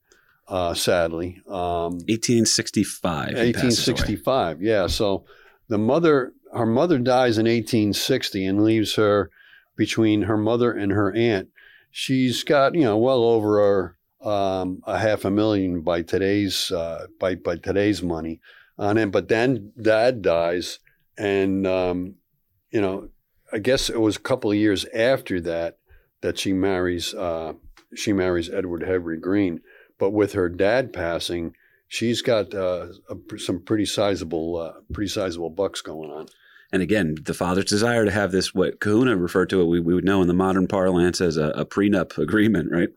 uh, 0.49 0.75
sadly. 0.75 1.41
Um, 1.47 1.99
1865. 2.09 3.29
he 3.29 3.53
passes 3.53 3.89
away. 3.89 3.95
1865. 3.95 4.63
Yeah. 4.63 4.87
So 4.89 5.25
the 5.69 5.79
mother, 5.79 6.33
her 6.53 6.67
mother 6.67 6.99
dies 6.99 7.39
in 7.39 7.47
1860 7.47 8.47
and 8.47 8.65
leaves 8.65 8.95
her 8.97 9.31
between 9.77 10.23
her 10.23 10.37
mother 10.37 10.73
and 10.73 10.93
her 10.93 11.13
aunt. 11.15 11.49
She's 11.91 12.45
got 12.45 12.75
you 12.75 12.83
know 12.83 12.99
well 12.99 13.23
over 13.23 13.97
um, 14.23 14.83
a 14.87 14.99
half 14.99 15.25
a 15.25 15.31
million 15.31 15.81
by 15.81 16.03
today's 16.03 16.71
uh, 16.71 17.07
by 17.19 17.37
by 17.37 17.57
today's 17.57 18.03
money 18.03 18.41
on 18.79 18.99
it. 18.99 19.11
But 19.11 19.29
then 19.29 19.73
dad 19.81 20.21
dies, 20.21 20.79
and 21.17 21.67
um, 21.67 22.17
you 22.71 22.81
know 22.81 23.09
I 23.53 23.59
guess 23.59 23.89
it 23.89 24.01
was 24.01 24.17
a 24.17 24.21
couple 24.21 24.51
of 24.51 24.57
years 24.57 24.85
after 24.95 25.41
that 25.43 25.79
that 26.21 26.39
she 26.39 26.53
marries 26.53 27.15
uh, 27.15 27.55
she 27.95 28.13
marries 28.13 28.51
Edward 28.51 28.83
Henry 28.83 29.19
Green. 29.19 29.61
But 29.99 30.11
with 30.11 30.33
her 30.33 30.49
dad 30.49 30.93
passing, 30.93 31.55
she's 31.89 32.23
got 32.23 32.55
uh, 32.55 32.89
a, 33.09 33.39
some 33.39 33.63
pretty 33.63 33.87
sizable, 33.87 34.57
uh, 34.57 34.73
pretty 34.93 35.09
sizable 35.09 35.51
bucks 35.51 35.81
going 35.81 36.11
on. 36.11 36.27
And 36.73 36.83
again, 36.83 37.17
the 37.23 37.35
father's 37.35 37.67
desire 37.67 38.05
to 38.05 38.11
have 38.11 38.33
this, 38.33 38.53
what 38.53 38.81
Kahuna 38.81 39.17
referred 39.17 39.49
to 39.51 39.63
it, 39.63 39.67
we, 39.67 39.81
we 39.81 39.95
would 39.95 40.05
know 40.05 40.21
in 40.21 40.29
the 40.29 40.35
modern 40.35 40.67
parlance 40.67 41.21
as 41.21 41.37
a, 41.37 41.51
a 41.51 41.65
prenup 41.65 42.19
agreement, 42.19 42.71
right? 42.73 42.89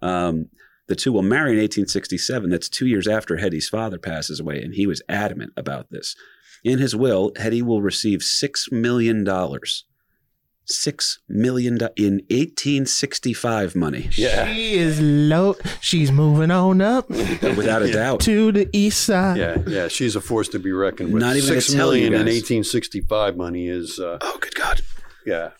Um, 0.00 0.48
the 0.88 0.96
two 0.96 1.12
will 1.12 1.22
marry 1.22 1.52
in 1.52 1.58
1867. 1.58 2.50
That's 2.50 2.68
two 2.68 2.86
years 2.86 3.06
after 3.06 3.36
Hetty's 3.36 3.68
father 3.68 3.98
passes 3.98 4.40
away, 4.40 4.60
and 4.60 4.74
he 4.74 4.86
was 4.86 5.02
adamant 5.08 5.52
about 5.56 5.90
this. 5.90 6.16
In 6.64 6.78
his 6.78 6.94
will, 6.94 7.32
Hetty 7.36 7.62
will 7.62 7.80
receive 7.82 8.20
$6 8.20 8.70
million. 8.72 9.24
$6 9.24 11.18
million 11.28 11.74
in 11.96 12.12
1865 12.30 13.74
money, 13.74 14.08
Yeah. 14.12 14.46
She 14.52 14.74
is 14.74 15.00
low. 15.00 15.56
She's 15.80 16.12
moving 16.12 16.50
on 16.52 16.80
up 16.80 17.08
without 17.10 17.82
a 17.82 17.88
Yeah. 17.88 17.92
doubt. 17.94 18.20
to 18.20 18.52
the 18.52 18.68
east 18.72 19.02
side. 19.04 19.36
Yeah, 19.38 19.58
yeah, 19.66 19.88
she's 19.88 20.14
a 20.14 20.20
force 20.20 20.48
to 20.50 20.58
be 20.60 20.70
reckoned 20.70 21.12
with. 21.12 21.22
Not 21.22 21.34
even 21.36 21.48
gonna 21.48 21.60
Six 21.60 21.72
tell 21.74 21.94
you 21.94 22.10
million 22.10 22.12
in 22.12 22.26
1865 22.26 23.36
money 23.36 23.66
is, 23.68 23.98
uh, 23.98 24.18
Oh, 24.20 24.38
good 24.40 24.54
God. 24.54 24.80
yeah, 25.26 25.50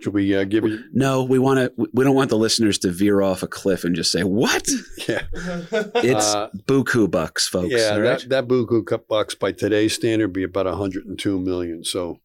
Should 0.00 0.14
we 0.14 0.34
uh, 0.34 0.44
give 0.44 0.64
you? 0.64 0.82
No, 0.92 1.22
we 1.24 1.38
want 1.38 1.58
to. 1.58 1.88
We 1.92 2.04
don't 2.04 2.14
want 2.14 2.30
the 2.30 2.36
listeners 2.38 2.78
to 2.78 2.90
veer 2.90 3.20
off 3.20 3.42
a 3.42 3.46
cliff 3.46 3.84
and 3.84 3.94
just 3.94 4.10
say, 4.10 4.22
"What?" 4.24 4.66
Yeah, 5.08 5.22
It's 5.32 6.34
Uh, 6.34 6.48
buku 6.66 7.10
bucks, 7.10 7.46
folks. 7.48 7.68
yeah. 7.72 7.90
all 7.94 8.00
right? 8.00 8.18
That 8.20 8.28
that 8.30 8.48
Buku 8.48 8.84
Cup 8.86 9.08
box 9.08 9.34
by 9.34 9.52
today's 9.52 9.94
standard 9.94 10.32
be 10.32 10.42
about 10.44 10.66
102 10.66 11.38
million. 11.40 11.84
So 11.84 12.20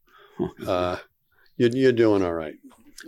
uh, 0.66 0.96
you're 1.56 1.70
you're 1.70 1.92
doing 1.92 2.22
all 2.24 2.32
right. 2.34 2.54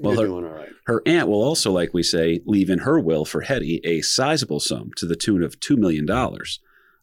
Well, 0.00 0.14
you're 0.14 0.22
her- 0.22 0.28
doing 0.28 0.44
all 0.44 0.52
right. 0.58 0.68
Her 0.86 1.02
aunt 1.06 1.28
will 1.28 1.42
also, 1.42 1.70
like 1.72 1.92
we 1.92 2.02
say, 2.02 2.40
leave 2.46 2.70
in 2.70 2.80
her 2.80 2.98
will 3.00 3.24
for 3.24 3.42
Hetty 3.42 3.80
a 3.84 4.00
sizable 4.00 4.60
sum 4.60 4.90
to 4.96 5.04
the 5.06 5.16
tune 5.16 5.42
of 5.42 5.60
$2 5.60 5.76
million. 5.76 6.08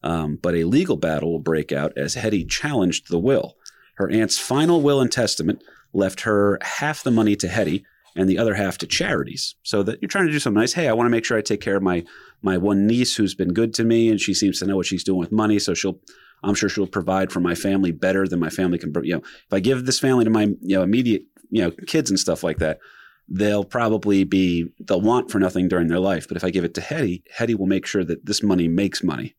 Um, 0.01 0.38
but 0.41 0.55
a 0.55 0.63
legal 0.63 0.95
battle 0.97 1.32
will 1.32 1.39
break 1.39 1.72
out 1.72 1.93
as 1.95 2.16
Hetty 2.16 2.45
challenged 2.45 3.09
the 3.11 3.20
will. 3.20 3.57
Her 3.97 4.09
aunt's 4.09 4.39
final 4.39 4.82
will 4.82 4.99
and 5.01 5.11
testament 5.11 5.63
left 5.96 6.22
her 6.22 6.60
half 6.62 7.04
the 7.04 7.12
money 7.12 7.36
to 7.38 7.48
Hetty 7.48 7.86
and 8.16 8.30
the 8.30 8.38
other 8.38 8.54
half 8.54 8.78
to 8.80 8.88
charities. 8.88 9.56
So 9.64 9.84
that 9.84 10.02
you're 10.02 10.10
trying 10.10 10.28
to 10.28 10.32
do 10.32 10.39
something 10.39 10.60
nice. 10.60 10.74
Hey, 10.74 10.88
I 10.88 10.93
want 10.93 11.08
to 11.08 11.12
make 11.12 11.26
sure 11.26 11.38
I 11.38 11.41
take 11.41 11.62
care 11.62 11.76
of 11.76 11.84
my 11.84 12.04
my 12.41 12.58
one 12.58 12.86
niece 12.86 13.16
who's 13.16 13.36
been 13.36 13.54
good 13.54 13.74
to 13.76 13.84
me, 13.84 14.10
and 14.10 14.20
she 14.20 14.34
seems 14.34 14.60
to 14.60 14.66
know 14.66 14.76
what 14.76 14.86
she's 14.86 15.04
doing 15.04 15.20
with 15.20 15.32
money. 15.32 15.58
So 15.60 15.74
she'll, 15.74 16.00
I'm 16.43 16.54
sure 16.54 16.70
she'll 16.70 16.88
provide 16.88 17.32
for 17.32 17.39
my 17.39 17.56
family 17.56 17.91
better 17.91 18.28
than 18.28 18.39
my 18.39 18.50
family 18.50 18.78
can. 18.78 18.93
You 19.04 19.16
know, 19.16 19.22
if 19.22 19.54
I 19.54 19.60
give 19.60 19.86
this 19.86 20.00
family 20.00 20.24
to 20.26 20.30
my 20.30 20.43
you 20.62 20.76
know 20.76 20.84
immediate 20.84 21.24
you 21.50 21.62
know 21.62 21.72
kids 21.88 22.10
and 22.10 22.20
stuff 22.20 22.43
like 22.43 22.60
that, 22.60 22.80
they'll 23.28 23.66
probably 23.66 24.24
be 24.24 24.68
they'll 24.80 25.02
want 25.02 25.32
for 25.32 25.39
nothing 25.39 25.68
during 25.68 25.88
their 25.88 26.00
life. 26.00 26.28
But 26.28 26.38
if 26.38 26.43
I 26.43 26.52
give 26.52 26.64
it 26.64 26.74
to 26.76 26.82
Hetty, 26.82 27.24
Hetty 27.32 27.56
will 27.56 27.68
make 27.68 27.86
sure 27.86 28.04
that 28.04 28.26
this 28.26 28.43
money 28.43 28.68
makes 28.68 29.04
money. 29.04 29.36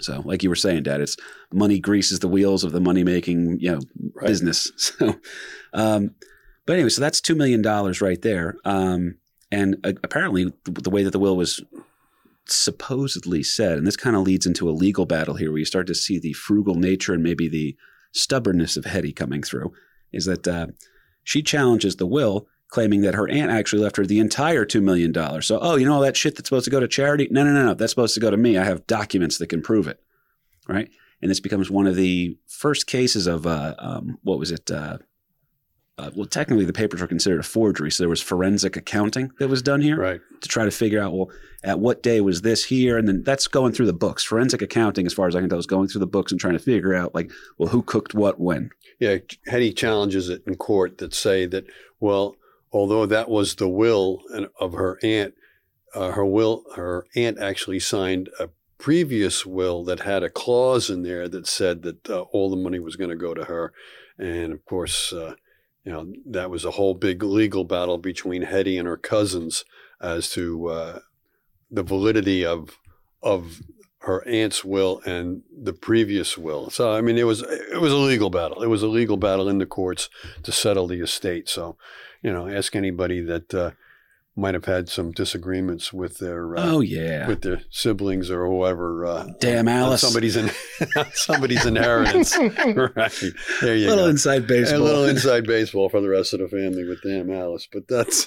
So, 0.00 0.22
like 0.24 0.42
you 0.42 0.48
were 0.48 0.56
saying, 0.56 0.82
Dad, 0.82 1.00
it's 1.00 1.16
money 1.52 1.78
greases 1.78 2.18
the 2.18 2.28
wheels 2.28 2.64
of 2.64 2.72
the 2.72 2.80
money 2.80 3.04
making 3.04 3.58
you 3.60 3.72
know 3.72 3.80
Right. 4.14 4.26
business. 4.28 4.70
So, 4.76 5.16
um, 5.72 6.14
but 6.66 6.74
anyway, 6.74 6.88
so 6.88 7.00
that's 7.00 7.20
two 7.20 7.34
million 7.34 7.62
dollars 7.62 8.00
right 8.00 8.20
there. 8.22 8.56
Um, 8.64 9.16
and 9.50 9.76
uh, 9.84 9.92
apparently, 10.02 10.52
the, 10.64 10.70
the 10.72 10.90
way 10.90 11.02
that 11.02 11.10
the 11.10 11.18
will 11.18 11.36
was 11.36 11.62
supposedly 12.46 13.42
said, 13.42 13.78
and 13.78 13.86
this 13.86 13.96
kind 13.96 14.16
of 14.16 14.22
leads 14.22 14.46
into 14.46 14.68
a 14.68 14.72
legal 14.72 15.06
battle 15.06 15.34
here, 15.34 15.50
where 15.50 15.58
you 15.58 15.64
start 15.64 15.86
to 15.88 15.94
see 15.94 16.18
the 16.18 16.32
frugal 16.32 16.74
nature 16.74 17.12
and 17.14 17.22
maybe 17.22 17.48
the 17.48 17.76
stubbornness 18.12 18.76
of 18.76 18.84
Hetty 18.84 19.12
coming 19.12 19.42
through, 19.42 19.72
is 20.12 20.24
that 20.26 20.46
uh, 20.46 20.68
she 21.22 21.42
challenges 21.42 21.96
the 21.96 22.06
will, 22.06 22.46
claiming 22.68 23.02
that 23.02 23.14
her 23.14 23.28
aunt 23.28 23.50
actually 23.50 23.82
left 23.82 23.96
her 23.96 24.04
the 24.06 24.18
entire 24.18 24.64
two 24.64 24.80
million 24.80 25.12
dollars. 25.12 25.46
So, 25.46 25.58
oh, 25.60 25.76
you 25.76 25.86
know 25.86 25.94
all 25.94 26.00
that 26.00 26.16
shit 26.16 26.36
that's 26.36 26.48
supposed 26.48 26.64
to 26.64 26.70
go 26.70 26.80
to 26.80 26.88
charity? 26.88 27.28
No, 27.30 27.44
no, 27.44 27.52
no, 27.52 27.64
no. 27.66 27.74
That's 27.74 27.92
supposed 27.92 28.14
to 28.14 28.20
go 28.20 28.30
to 28.30 28.36
me. 28.36 28.58
I 28.58 28.64
have 28.64 28.86
documents 28.86 29.38
that 29.38 29.46
can 29.48 29.62
prove 29.62 29.86
it, 29.86 30.00
right? 30.68 30.90
And 31.22 31.30
this 31.30 31.40
becomes 31.40 31.70
one 31.70 31.86
of 31.86 31.94
the 31.96 32.36
first 32.48 32.86
cases 32.86 33.26
of 33.26 33.46
uh, 33.46 33.74
um, 33.78 34.18
what 34.22 34.38
was 34.38 34.50
it? 34.50 34.70
Uh, 34.70 34.98
uh, 35.96 36.10
well, 36.16 36.26
technically, 36.26 36.64
the 36.64 36.72
papers 36.72 37.00
were 37.00 37.06
considered 37.06 37.38
a 37.38 37.44
forgery, 37.44 37.88
so 37.88 38.02
there 38.02 38.08
was 38.08 38.20
forensic 38.20 38.76
accounting 38.76 39.30
that 39.38 39.46
was 39.48 39.62
done 39.62 39.80
here 39.80 39.96
Right. 39.96 40.20
to 40.40 40.48
try 40.48 40.64
to 40.64 40.72
figure 40.72 41.00
out, 41.00 41.12
well, 41.12 41.30
at 41.62 41.78
what 41.78 42.02
day 42.02 42.20
was 42.20 42.42
this 42.42 42.64
here? 42.64 42.98
And 42.98 43.06
then 43.06 43.22
that's 43.22 43.46
going 43.46 43.72
through 43.72 43.86
the 43.86 43.92
books. 43.92 44.24
Forensic 44.24 44.60
accounting, 44.60 45.06
as 45.06 45.12
far 45.14 45.28
as 45.28 45.36
I 45.36 45.40
can 45.40 45.48
tell, 45.48 45.58
is 45.60 45.66
going 45.68 45.86
through 45.86 46.00
the 46.00 46.08
books 46.08 46.32
and 46.32 46.40
trying 46.40 46.54
to 46.54 46.58
figure 46.58 46.94
out, 46.94 47.14
like, 47.14 47.30
well, 47.58 47.68
who 47.68 47.80
cooked 47.80 48.12
what 48.12 48.40
when. 48.40 48.70
Yeah, 48.98 49.18
Hetty 49.46 49.72
challenges 49.72 50.28
it 50.30 50.42
in 50.48 50.56
court 50.56 50.98
that 50.98 51.14
say 51.14 51.46
that 51.46 51.64
well, 52.00 52.34
although 52.74 53.06
that 53.06 53.30
was 53.30 53.54
the 53.54 53.68
will 53.68 54.20
of 54.60 54.72
her 54.72 54.98
aunt, 55.02 55.34
uh, 55.94 56.10
her 56.10 56.26
will, 56.26 56.64
her 56.74 57.06
aunt 57.14 57.38
actually 57.38 57.78
signed 57.78 58.28
a 58.40 58.48
previous 58.78 59.46
will 59.46 59.84
that 59.84 60.00
had 60.00 60.24
a 60.24 60.28
clause 60.28 60.90
in 60.90 61.04
there 61.04 61.28
that 61.28 61.46
said 61.46 61.82
that 61.82 62.10
uh, 62.10 62.22
all 62.32 62.50
the 62.50 62.56
money 62.56 62.80
was 62.80 62.96
going 62.96 63.10
to 63.10 63.16
go 63.16 63.32
to 63.32 63.44
her, 63.44 63.72
and 64.18 64.52
of 64.52 64.64
course, 64.64 65.12
uh, 65.12 65.34
you 65.84 65.92
know 65.92 66.12
that 66.26 66.50
was 66.50 66.64
a 66.64 66.72
whole 66.72 66.94
big 66.94 67.22
legal 67.22 67.64
battle 67.64 67.96
between 67.96 68.42
Hetty 68.42 68.76
and 68.76 68.88
her 68.88 68.96
cousins 68.96 69.64
as 70.00 70.28
to 70.30 70.66
uh, 70.66 70.98
the 71.70 71.84
validity 71.84 72.44
of 72.44 72.78
of 73.22 73.60
her 74.04 74.26
aunt's 74.28 74.64
will 74.64 75.00
and 75.06 75.42
the 75.50 75.72
previous 75.72 76.36
will. 76.36 76.68
So 76.70 76.92
I 76.92 77.00
mean, 77.00 77.16
it 77.16 77.24
was 77.24 77.42
it 77.42 77.80
was 77.80 77.92
a 77.92 77.96
legal 77.96 78.30
battle. 78.30 78.62
It 78.62 78.68
was 78.68 78.82
a 78.82 78.88
legal 78.88 79.16
battle 79.16 79.48
in 79.48 79.58
the 79.58 79.66
courts 79.66 80.10
to 80.42 80.52
settle 80.52 80.86
the 80.86 81.00
estate. 81.00 81.48
So, 81.48 81.76
you 82.24 82.32
know, 82.32 82.48
ask 82.48 82.74
anybody 82.74 83.20
that 83.20 83.52
uh, 83.52 83.72
might 84.34 84.54
have 84.54 84.64
had 84.64 84.88
some 84.88 85.12
disagreements 85.12 85.92
with 85.92 86.18
their 86.18 86.56
uh, 86.56 86.62
oh, 86.64 86.80
yeah. 86.80 87.28
with 87.28 87.42
their 87.42 87.60
siblings 87.70 88.30
or 88.30 88.46
whoever. 88.46 89.04
Uh, 89.04 89.28
Damn 89.40 89.68
Alice. 89.68 90.00
somebody's 90.00 90.34
in 90.34 90.50
somebody's 91.12 91.66
inheritance. 91.66 92.36
right 92.38 93.22
there, 93.60 93.76
you 93.76 93.86
a 93.86 93.90
little 93.90 94.06
go. 94.06 94.08
inside 94.08 94.46
baseball. 94.46 94.80
A 94.80 94.82
little 94.82 95.04
inside 95.08 95.46
baseball 95.46 95.90
for 95.90 96.00
the 96.00 96.08
rest 96.08 96.32
of 96.32 96.40
the 96.40 96.48
family 96.48 96.84
with 96.84 97.02
damn 97.02 97.30
Alice, 97.30 97.68
but 97.70 97.86
that's 97.88 98.24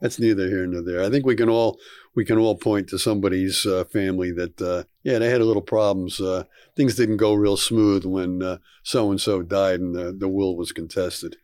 that's 0.00 0.18
neither 0.18 0.48
here 0.48 0.66
nor 0.66 0.80
there. 0.80 1.02
I 1.02 1.10
think 1.10 1.26
we 1.26 1.36
can 1.36 1.50
all 1.50 1.78
we 2.14 2.24
can 2.24 2.38
all 2.38 2.56
point 2.56 2.88
to 2.88 2.98
somebody's 2.98 3.66
uh, 3.66 3.84
family 3.84 4.32
that 4.32 4.62
uh, 4.62 4.84
yeah 5.02 5.18
they 5.18 5.28
had 5.28 5.42
a 5.42 5.46
little 5.46 5.62
problems. 5.62 6.22
Uh, 6.22 6.44
things 6.74 6.96
didn't 6.96 7.18
go 7.18 7.34
real 7.34 7.58
smooth 7.58 8.06
when 8.06 8.58
so 8.82 9.10
and 9.10 9.20
so 9.20 9.42
died 9.42 9.80
and 9.80 9.94
the, 9.94 10.10
the 10.10 10.28
will 10.28 10.56
was 10.56 10.72
contested. 10.72 11.36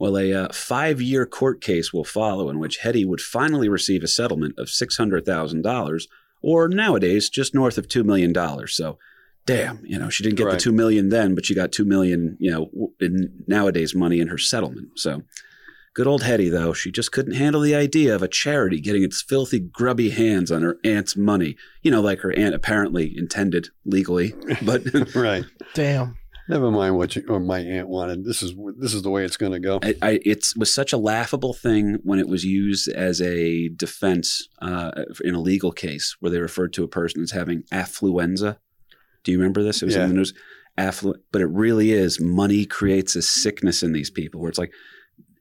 Well, 0.00 0.16
a 0.16 0.32
uh, 0.32 0.48
five 0.52 1.00
year 1.02 1.26
court 1.26 1.60
case 1.60 1.92
will 1.92 2.04
follow 2.04 2.48
in 2.48 2.58
which 2.58 2.78
Hetty 2.78 3.04
would 3.04 3.20
finally 3.20 3.68
receive 3.68 4.02
a 4.02 4.08
settlement 4.08 4.54
of 4.58 4.68
$600,000, 4.68 6.02
or 6.42 6.68
nowadays 6.68 7.28
just 7.28 7.54
north 7.54 7.76
of 7.76 7.86
$2 7.86 8.02
million. 8.02 8.34
So, 8.66 8.98
damn, 9.44 9.84
you 9.84 9.98
know, 9.98 10.08
she 10.08 10.22
didn't 10.24 10.38
get 10.38 10.46
Right. 10.46 10.54
the 10.54 10.60
2 10.60 10.72
million 10.72 11.10
then, 11.10 11.34
but 11.34 11.44
she 11.44 11.54
got 11.54 11.70
2 11.70 11.84
million, 11.84 12.38
you 12.40 12.50
know, 12.50 12.92
in 12.98 13.44
nowadays 13.46 13.94
money 13.94 14.20
in 14.20 14.28
her 14.28 14.38
settlement. 14.38 14.88
So, 14.98 15.22
good 15.92 16.06
old 16.06 16.22
Hetty, 16.22 16.48
though, 16.48 16.72
she 16.72 16.90
just 16.90 17.12
couldn't 17.12 17.34
handle 17.34 17.60
the 17.60 17.74
idea 17.74 18.14
of 18.14 18.22
a 18.22 18.28
charity 18.28 18.80
getting 18.80 19.02
its 19.02 19.20
filthy, 19.20 19.58
grubby 19.58 20.08
hands 20.08 20.50
on 20.50 20.62
her 20.62 20.78
aunt's 20.82 21.14
money. 21.14 21.56
You 21.82 21.90
know, 21.90 22.00
like 22.00 22.20
her 22.20 22.32
aunt 22.32 22.54
apparently 22.54 23.12
intended 23.14 23.68
legally, 23.84 24.34
but. 24.62 24.82
right. 25.14 25.44
Damn. 25.74 26.16
Never 26.50 26.70
mind 26.70 26.96
what 26.96 27.14
you, 27.16 27.24
or 27.28 27.38
my 27.40 27.60
aunt 27.60 27.88
wanted. 27.88 28.24
This 28.24 28.42
is 28.42 28.54
this 28.78 28.92
is 28.92 29.02
the 29.02 29.10
way 29.10 29.24
it's 29.24 29.36
going 29.36 29.52
to 29.52 29.60
go. 29.60 29.78
I, 29.82 29.94
I, 30.02 30.20
it 30.24 30.46
was 30.56 30.72
such 30.74 30.92
a 30.92 30.96
laughable 30.96 31.54
thing 31.54 31.98
when 32.02 32.18
it 32.18 32.28
was 32.28 32.44
used 32.44 32.88
as 32.88 33.20
a 33.20 33.68
defense 33.68 34.48
uh, 34.60 34.90
in 35.22 35.34
a 35.34 35.40
legal 35.40 35.72
case 35.72 36.16
where 36.20 36.30
they 36.30 36.40
referred 36.40 36.72
to 36.74 36.84
a 36.84 36.88
person 36.88 37.22
as 37.22 37.30
having 37.30 37.62
affluenza. 37.72 38.56
Do 39.24 39.32
you 39.32 39.38
remember 39.38 39.62
this? 39.62 39.80
It 39.82 39.86
was 39.86 39.94
Yeah. 39.94 40.04
in 40.04 40.08
the 40.10 40.14
news. 40.16 40.34
Afflu- 40.78 41.16
but 41.32 41.40
it 41.42 41.46
really 41.48 41.92
is 41.92 42.20
money 42.20 42.64
creates 42.64 43.14
a 43.16 43.22
sickness 43.22 43.82
in 43.82 43.92
these 43.92 44.10
people 44.10 44.40
where 44.40 44.48
it's 44.48 44.58
like 44.58 44.72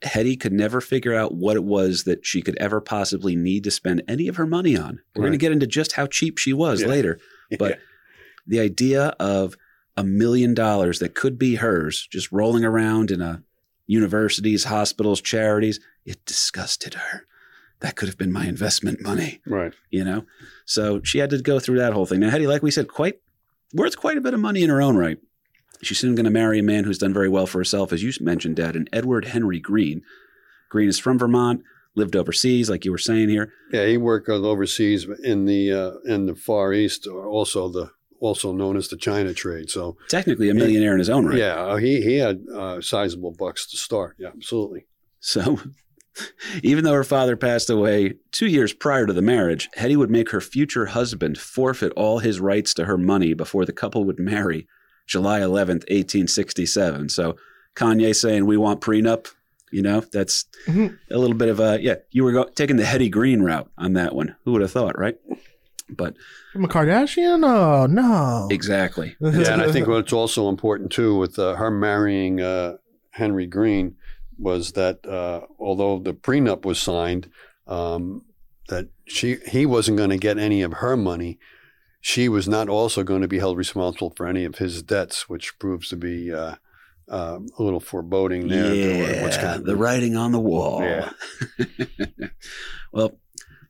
Hetty 0.04 0.36
could 0.38 0.54
never 0.54 0.80
figure 0.82 1.14
out 1.16 1.34
what 1.36 1.56
it 1.56 1.64
was 1.64 2.04
that 2.04 2.26
she 2.26 2.42
could 2.42 2.58
ever 2.58 2.82
possibly 2.82 3.36
need 3.36 3.64
to 3.66 3.72
spend 3.72 4.02
any 4.08 4.28
of 4.28 4.36
her 4.38 4.48
money 4.48 4.78
on. 4.78 5.00
We're 5.16 5.24
going 5.24 5.32
to 5.34 5.38
get 5.38 5.52
into 5.52 5.68
just 5.68 5.94
how 5.94 6.08
cheap 6.08 6.38
she 6.38 6.54
was 6.54 6.82
Yeah. 6.82 6.88
later. 6.88 7.20
But 7.58 7.80
the 8.46 8.60
idea 8.60 9.08
of 9.20 9.56
a 10.00 10.04
million 10.04 10.54
dollars 10.54 11.00
that 11.00 11.14
could 11.14 11.38
be 11.38 11.56
hers 11.56 12.08
just 12.10 12.32
rolling 12.32 12.64
around 12.64 13.12
in 13.12 13.22
a 13.22 13.44
universities, 13.86 14.64
hospitals, 14.64 15.20
charities, 15.20 15.82
it 16.06 16.24
disgusted 16.24 16.94
her. 16.94 17.26
That 17.82 17.98
could 17.98 18.08
have 18.08 18.18
been 18.18 18.32
my 18.32 18.46
investment 18.46 19.02
money, 19.02 19.42
right. 19.46 19.74
you 19.90 20.06
know? 20.06 20.26
So 20.64 21.02
she 21.04 21.18
had 21.18 21.32
to 21.32 21.42
go 21.42 21.60
through 21.60 21.80
that 21.80 21.92
whole 21.92 22.06
thing. 22.06 22.22
Now, 22.22 22.30
Hetty, 22.30 22.48
like 22.48 22.64
we 22.64 22.72
said, 22.72 22.88
quite 22.88 23.20
worth 23.74 23.98
quite 23.98 24.16
a 24.16 24.22
bit 24.22 24.34
of 24.34 24.40
money 24.40 24.64
in 24.64 24.70
her 24.70 24.82
own 24.82 24.96
right. 24.96 25.18
She's 25.82 26.00
soon 26.00 26.16
going 26.16 26.26
to 26.26 26.32
marry 26.32 26.60
a 26.60 26.64
man 26.64 26.86
who's 26.86 26.98
done 26.98 27.14
very 27.14 27.30
well 27.30 27.46
for 27.46 27.58
herself, 27.58 27.92
as 27.92 28.02
you 28.02 28.14
mentioned, 28.22 28.56
Dad, 28.56 28.78
and 28.78 28.90
Edward 28.94 29.26
Henry 29.26 29.60
Green. 29.60 30.02
Green 30.70 30.88
is 30.88 31.00
from 31.00 31.20
Vermont, 31.20 31.64
lived 31.96 32.16
overseas, 32.16 32.70
like 32.70 32.86
you 32.86 32.92
were 32.92 32.98
saying 32.98 33.28
here. 33.28 33.52
Yeah, 33.74 33.86
he 33.86 33.98
worked 33.98 34.30
overseas 34.30 35.08
in 35.24 35.46
the 35.46 35.74
uh, 35.74 35.92
in 36.06 36.26
the 36.26 36.36
Far 36.36 36.74
East, 36.74 37.06
or 37.06 37.28
also 37.28 37.68
the 37.70 37.92
also 38.20 38.52
known 38.52 38.78
as 38.78 38.88
the 38.90 38.98
China 38.98 39.34
trade. 39.34 39.70
So 39.70 39.98
Technically 40.10 40.50
a 40.50 40.54
millionaire 40.54 40.94
in 40.94 41.00
his 41.00 41.10
own 41.10 41.26
right. 41.26 41.38
yeah, 41.38 41.56
uh, 41.56 41.76
he 41.78 42.02
he 42.02 42.16
had 42.18 42.44
uh, 42.54 42.82
sizable 42.82 43.32
bucks 43.32 43.66
to 43.72 43.78
start. 43.78 44.16
Yeah, 44.20 44.30
absolutely. 44.30 44.86
So, 45.20 45.60
even 46.64 46.84
though 46.84 46.94
her 46.94 47.04
father 47.04 47.36
passed 47.38 47.70
away 47.70 48.14
two 48.32 48.48
years 48.48 48.74
prior 48.74 49.06
to 49.06 49.14
the 49.14 49.22
marriage, 49.22 49.70
Hetty 49.76 49.96
would 49.96 50.10
make 50.10 50.32
her 50.32 50.42
future 50.42 50.88
husband 50.88 51.38
forfeit 51.38 51.92
all 51.96 52.20
his 52.20 52.40
rights 52.40 52.74
to 52.76 52.86
her 52.86 52.98
money 52.98 53.34
before 53.34 53.66
the 53.66 53.74
couple 53.74 54.04
would 54.06 54.20
marry 54.20 54.68
July 55.08 55.40
11th, 55.40 55.86
1867. 55.90 57.10
So, 57.10 57.36
Kanye 57.76 58.16
saying, 58.16 58.46
We 58.46 58.58
want 58.58 58.82
prenup, 58.82 59.28
you 59.72 59.82
know, 59.82 60.02
that's 60.12 60.46
Mhm. 60.68 60.98
a 61.12 61.18
little 61.18 61.36
bit 61.38 61.50
of 61.50 61.60
a, 61.60 61.80
yeah, 61.82 61.96
you 62.12 62.24
were 62.24 62.32
go- 62.32 62.50
taking 62.56 62.78
the 62.78 62.86
Hetty 62.86 63.10
Green 63.10 63.42
route 63.42 63.70
on 63.78 63.94
that 63.94 64.14
one. 64.16 64.36
Who 64.46 64.52
would 64.54 64.62
have 64.62 64.72
thought, 64.72 64.98
right? 65.00 65.16
But 65.90 66.16
I'm 66.56 66.64
a 66.64 66.68
Kardashian? 66.68 67.44
Oh, 67.44 67.86
no. 67.86 68.48
exactly. 68.52 69.16
Yeah, 69.22 69.54
and 69.54 69.62
I 69.62 69.72
think 69.72 69.88
what's 69.88 70.14
also 70.14 70.50
important 70.50 70.92
too 70.92 71.18
with 71.18 71.40
uh, 71.40 71.56
her 71.56 71.72
marrying 71.72 72.42
uh, 72.42 72.78
Henry 73.12 73.48
Green 73.48 73.96
was 74.38 74.74
that 74.74 75.06
uh, 75.06 75.42
although 75.60 76.00
the 76.00 76.14
prenup 76.14 76.66
was 76.66 76.80
signed, 76.80 77.30
um, 77.68 78.24
that 78.70 78.88
she 79.06 79.38
he 79.48 79.66
wasn't 79.66 79.98
going 79.98 80.10
to 80.10 80.18
get 80.18 80.38
any 80.38 80.62
of 80.62 80.74
her 80.74 80.96
money. 80.96 81.38
She 82.02 82.30
was 82.30 82.48
not 82.48 82.70
also 82.70 83.04
going 83.04 83.22
to 83.22 83.28
be 83.28 83.40
held 83.40 83.58
responsible 83.58 84.12
for 84.16 84.26
any 84.26 84.46
of 84.46 84.56
his 84.56 84.82
debts, 84.82 85.28
which 85.28 85.60
proves 85.60 85.90
to 85.90 85.98
be 85.98 86.34
uh, 86.34 86.56
um, 87.10 87.48
a 87.58 87.64
little 87.64 87.82
foreboding 87.82 88.48
there. 88.48 88.74
Yeah, 88.74 89.24
what's 89.24 89.38
kind 89.38 89.60
of 89.60 89.66
the 89.66 89.76
writing 89.76 90.16
on 90.16 90.32
the 90.32 90.40
wall. 90.40 90.82
Yeah. 90.82 91.12
well, 92.94 93.18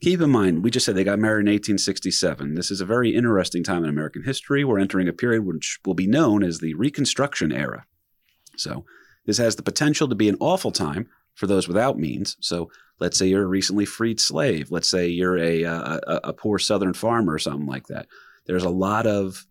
keep 0.02 0.22
in 0.22 0.30
mind, 0.30 0.64
we 0.64 0.72
just 0.72 0.86
said 0.86 0.96
they 0.96 1.04
got 1.04 1.20
married 1.20 1.48
in 1.48 1.52
1867. 1.52 2.56
This 2.56 2.72
is 2.72 2.82
a 2.82 2.86
very 2.86 3.16
interesting 3.16 3.64
time 3.64 3.84
in 3.84 3.90
American 3.90 4.24
history. 4.24 4.64
We're 4.64 4.80
entering 4.80 5.08
a 5.08 5.14
period 5.14 5.46
which 5.46 5.80
will 5.86 5.94
be 5.94 6.08
known 6.08 6.44
as 6.44 6.60
the 6.60 6.74
Reconstruction 6.76 7.52
era. 7.52 7.86
So, 8.56 8.86
this 9.26 9.38
has 9.38 9.56
the 9.56 9.64
potential 9.64 10.08
to 10.08 10.16
be 10.16 10.30
an 10.30 10.38
awful 10.40 10.72
time 10.72 11.08
for 11.36 11.48
those 11.48 11.68
without 11.68 12.00
means. 12.00 12.38
So, 12.40 12.72
let's 13.00 13.18
say 13.18 13.28
you're 13.28 13.44
a 13.44 13.48
recently 13.48 13.86
freed 13.86 14.20
slave. 14.20 14.72
Let's 14.72 14.90
say 14.90 15.08
you're 15.08 15.38
a, 15.38 15.66
uh, 15.66 16.00
a, 16.08 16.20
a 16.26 16.34
poor 16.34 16.60
Southern 16.60 16.94
farmer 16.94 17.34
or 17.34 17.40
something 17.40 17.68
like 17.68 17.88
that. 17.88 18.08
There's 18.46 18.64
a 18.64 18.70
lot 18.70 19.06
of, 19.06 19.46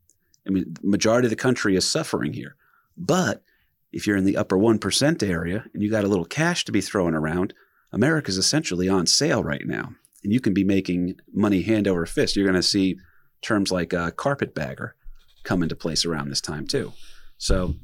I 0.47 0.51
mean, 0.51 0.75
majority 0.83 1.27
of 1.27 1.31
the 1.31 1.37
country 1.37 1.77
is 1.77 1.91
suffering 1.91 2.33
here. 2.33 2.57
But 2.97 3.43
if 3.93 4.07
you're 4.07 4.17
in 4.17 4.25
the 4.25 4.37
upper 4.37 4.57
1% 4.57 5.23
area 5.23 5.65
and 5.73 5.83
you 5.83 5.91
got 5.91 6.05
a 6.05 6.09
little 6.09 6.25
cash 6.25 6.65
to 6.65 6.73
be 6.73 6.81
throwing 6.81 7.15
around, 7.15 7.55
America's 7.93 8.37
essentially 8.37 8.89
on 8.89 9.07
sale 9.07 9.43
right 9.43 9.67
now. 9.67 9.93
And 10.25 10.33
you 10.33 10.41
can 10.41 10.55
be 10.55 10.65
making 10.65 11.17
money 11.33 11.63
hand 11.63 11.87
over 11.87 12.05
fist. 12.07 12.37
You're 12.37 12.47
going 12.47 12.55
to 12.55 12.63
see 12.63 12.99
terms 13.41 13.71
like 13.71 13.95
uh, 13.95 14.11
carpetbagger 14.11 14.95
come 15.45 15.63
into 15.63 15.77
place 15.77 16.05
around 16.05 16.29
this 16.29 16.41
time, 16.41 16.67
too. 16.67 16.93
So, 17.39 17.75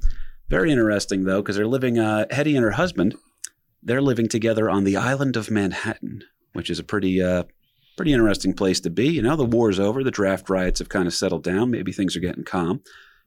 very 0.48 0.72
interesting, 0.72 1.24
though, 1.24 1.42
because 1.42 1.56
they're 1.56 1.66
living, 1.66 1.98
uh, 1.98 2.26
Hetty 2.30 2.56
and 2.56 2.64
her 2.64 2.72
husband, 2.72 3.14
they're 3.82 4.02
living 4.02 4.28
together 4.28 4.68
on 4.68 4.84
the 4.84 4.96
island 4.96 5.36
of 5.36 5.50
Manhattan, 5.50 6.22
which 6.52 6.70
is 6.70 6.78
a 6.78 6.84
pretty, 6.84 7.22
uh, 7.22 7.44
pretty 7.96 8.12
interesting 8.12 8.52
place 8.52 8.80
to 8.80 8.90
be. 8.90 9.08
You 9.08 9.22
know, 9.22 9.36
the 9.36 9.44
war's 9.44 9.78
over, 9.78 10.02
the 10.02 10.10
draft 10.10 10.50
riots 10.50 10.80
have 10.80 10.88
kind 10.88 11.06
of 11.06 11.14
settled 11.14 11.44
down. 11.44 11.70
Maybe 11.70 11.92
things 11.92 12.16
are 12.16 12.20
getting 12.20 12.44
calm. 12.44 12.82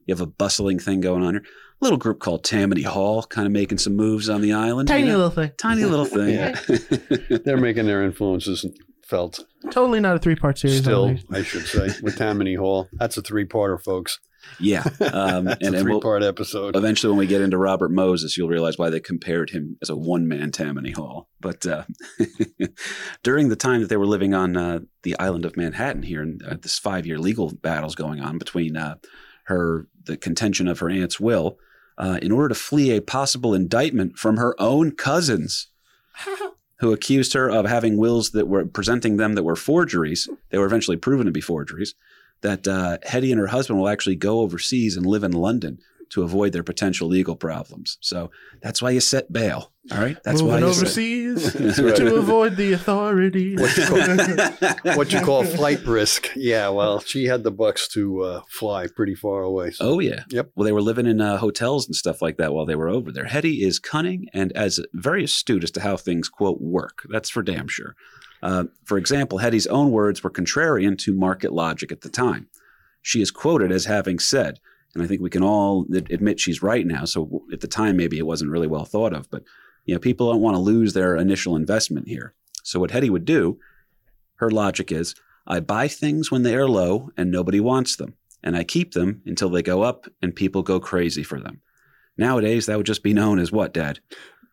You 0.06 0.12
have 0.12 0.20
a 0.20 0.26
bustling 0.26 0.78
thing 0.78 1.00
going 1.00 1.22
on 1.22 1.34
here. 1.34 1.42
A 1.42 1.84
little 1.84 1.98
group 1.98 2.18
called 2.18 2.42
Tammany 2.42 2.82
Hall, 2.82 3.22
kind 3.22 3.46
of 3.46 3.52
making 3.52 3.78
some 3.78 3.94
moves 3.94 4.28
on 4.28 4.40
the 4.40 4.54
island. 4.54 4.88
Tiny 4.88 5.06
you 5.06 5.12
know? 5.12 5.18
little 5.18 5.30
thing. 5.30 5.52
tiny 5.58 5.84
little 5.84 6.06
thing. 6.06 6.54
They're 7.44 7.58
making 7.58 7.86
their 7.86 8.02
influences 8.02 8.64
felt. 9.08 9.40
Totally 9.70 10.00
not 10.00 10.16
a 10.16 10.18
three 10.18 10.36
part 10.36 10.58
series. 10.58 10.78
Still. 10.78 11.16
I 11.32 11.42
should 11.42 11.66
say, 11.66 11.88
with 12.02 12.16
Tammany 12.16 12.54
Hall. 12.54 12.88
That's 12.92 13.16
a 13.16 13.22
three-parter, 13.22 13.82
folks. 13.82 14.18
yeah. 14.60 14.84
Um, 15.12 15.46
That's 15.46 15.66
and 15.66 15.74
a 15.74 15.78
and 15.78 15.88
we'll, 15.88 16.00
three-part 16.00 16.22
episode. 16.22 16.76
eventually, 16.76 17.10
when 17.10 17.18
we 17.18 17.26
get 17.26 17.40
into 17.40 17.56
Robert 17.58 17.90
Moses, 17.90 18.36
you'll 18.36 18.48
realize 18.48 18.78
why 18.78 18.90
they 18.90 19.00
compared 19.00 19.50
him 19.50 19.76
as 19.82 19.88
a 19.90 19.96
one 19.96 20.28
man 20.28 20.52
Tammany 20.52 20.92
Hall. 20.92 21.28
But 21.40 21.66
uh, 21.66 21.84
during 23.22 23.48
the 23.48 23.56
time 23.56 23.80
that 23.80 23.88
they 23.88 23.96
were 23.96 24.06
living 24.06 24.34
on 24.34 24.56
uh, 24.56 24.80
the 25.02 25.18
island 25.18 25.44
of 25.44 25.56
Manhattan 25.56 26.02
here, 26.02 26.22
and 26.22 26.42
uh, 26.42 26.56
this 26.60 26.78
five 26.78 27.06
year 27.06 27.18
legal 27.18 27.52
battles 27.62 27.94
going 27.94 28.20
on 28.20 28.38
between 28.38 28.76
uh, 28.76 28.96
her, 29.44 29.88
the 30.04 30.16
contention 30.16 30.68
of 30.68 30.78
her 30.80 30.90
aunt's 30.90 31.18
will, 31.18 31.58
uh, 31.96 32.18
in 32.22 32.30
order 32.30 32.48
to 32.48 32.54
flee 32.54 32.96
a 32.96 33.00
possible 33.02 33.54
indictment 33.54 34.18
from 34.18 34.36
her 34.36 34.54
own 34.60 34.92
cousins. 34.92 35.68
Who 36.80 36.92
accused 36.92 37.32
her 37.32 37.50
of 37.50 37.66
having 37.66 37.96
wills 37.96 38.30
that 38.30 38.46
were 38.46 38.64
presenting 38.64 39.16
them 39.16 39.34
that 39.34 39.42
were 39.42 39.56
forgeries? 39.56 40.28
They 40.50 40.58
were 40.58 40.66
eventually 40.66 40.96
proven 40.96 41.26
to 41.26 41.32
be 41.32 41.40
forgeries. 41.40 41.94
That 42.42 42.68
uh, 42.68 42.98
Hetty 43.02 43.32
and 43.32 43.40
her 43.40 43.48
husband 43.48 43.80
will 43.80 43.88
actually 43.88 44.14
go 44.14 44.40
overseas 44.40 44.96
and 44.96 45.04
live 45.04 45.24
in 45.24 45.32
London 45.32 45.78
to 46.10 46.22
avoid 46.22 46.52
their 46.52 46.62
potential 46.62 47.08
legal 47.08 47.36
problems. 47.36 47.98
So 48.00 48.30
that's 48.62 48.80
why 48.82 48.90
you 48.90 49.00
set 49.00 49.32
bail. 49.32 49.72
All 49.90 49.98
right, 49.98 50.18
that's 50.22 50.42
Moving 50.42 50.62
why 50.62 50.66
you 50.68 50.72
set- 50.74 50.82
overseas 50.82 51.52
That's 51.54 51.76
to 51.98 52.16
avoid 52.16 52.56
the 52.56 52.72
authorities. 52.74 53.58
What 53.60 53.76
you 53.76 53.86
call, 53.86 54.96
what 54.96 55.12
you 55.12 55.20
call 55.20 55.44
flight 55.44 55.84
risk. 55.86 56.30
Yeah, 56.36 56.68
well, 56.68 57.00
she 57.00 57.24
had 57.24 57.42
the 57.42 57.50
bucks 57.50 57.88
to 57.88 58.20
uh, 58.22 58.40
fly 58.50 58.86
pretty 58.94 59.14
far 59.14 59.42
away. 59.42 59.70
So. 59.70 59.92
Oh 59.92 59.98
yeah. 60.00 60.24
Yep. 60.30 60.50
Well, 60.54 60.64
they 60.64 60.72
were 60.72 60.82
living 60.82 61.06
in 61.06 61.20
uh, 61.20 61.38
hotels 61.38 61.86
and 61.86 61.94
stuff 61.96 62.20
like 62.20 62.36
that 62.36 62.52
while 62.52 62.66
they 62.66 62.76
were 62.76 62.88
over 62.88 63.10
there. 63.10 63.24
Hetty 63.24 63.62
is 63.62 63.78
cunning 63.78 64.26
and 64.34 64.52
as 64.52 64.78
very 64.92 65.24
astute 65.24 65.64
as 65.64 65.70
to 65.72 65.80
how 65.80 65.96
things 65.96 66.28
quote 66.28 66.60
work. 66.60 67.02
That's 67.08 67.30
for 67.30 67.42
damn 67.42 67.68
sure. 67.68 67.94
Uh, 68.42 68.64
for 68.84 68.98
example, 68.98 69.38
Hetty's 69.38 69.66
own 69.66 69.90
words 69.90 70.22
were 70.22 70.30
contrarian 70.30 70.96
to 70.98 71.14
market 71.14 71.52
logic 71.52 71.90
at 71.90 72.02
the 72.02 72.08
time. 72.08 72.48
She 73.02 73.20
is 73.22 73.30
quoted 73.30 73.72
as 73.72 73.86
having 73.86 74.18
said, 74.18 74.58
and 74.98 75.04
I 75.04 75.08
think 75.08 75.20
we 75.20 75.30
can 75.30 75.44
all 75.44 75.86
admit 75.92 76.40
she's 76.40 76.62
right 76.62 76.84
now. 76.84 77.04
So 77.04 77.44
at 77.52 77.60
the 77.60 77.68
time, 77.68 77.96
maybe 77.96 78.18
it 78.18 78.26
wasn't 78.26 78.50
really 78.50 78.66
well 78.66 78.84
thought 78.84 79.12
of, 79.12 79.30
but 79.30 79.44
you 79.84 79.94
know, 79.94 80.00
people 80.00 80.30
don't 80.30 80.42
want 80.42 80.56
to 80.56 80.60
lose 80.60 80.92
their 80.92 81.16
initial 81.16 81.54
investment 81.54 82.08
here. 82.08 82.34
So 82.64 82.80
what 82.80 82.90
Hetty 82.90 83.08
would 83.08 83.24
do, 83.24 83.58
her 84.36 84.50
logic 84.50 84.90
is, 84.90 85.14
I 85.46 85.60
buy 85.60 85.88
things 85.88 86.30
when 86.30 86.42
they 86.42 86.56
are 86.56 86.68
low 86.68 87.10
and 87.16 87.30
nobody 87.30 87.60
wants 87.60 87.96
them 87.96 88.14
and 88.42 88.56
I 88.56 88.64
keep 88.64 88.92
them 88.92 89.22
until 89.24 89.50
they 89.50 89.62
go 89.62 89.82
up 89.82 90.06
and 90.20 90.34
people 90.34 90.62
go 90.62 90.80
crazy 90.80 91.22
for 91.22 91.40
them. 91.40 91.60
Nowadays, 92.16 92.66
that 92.66 92.76
would 92.76 92.86
just 92.86 93.04
be 93.04 93.14
known 93.14 93.38
as 93.38 93.52
what, 93.52 93.72
Dad? 93.72 94.00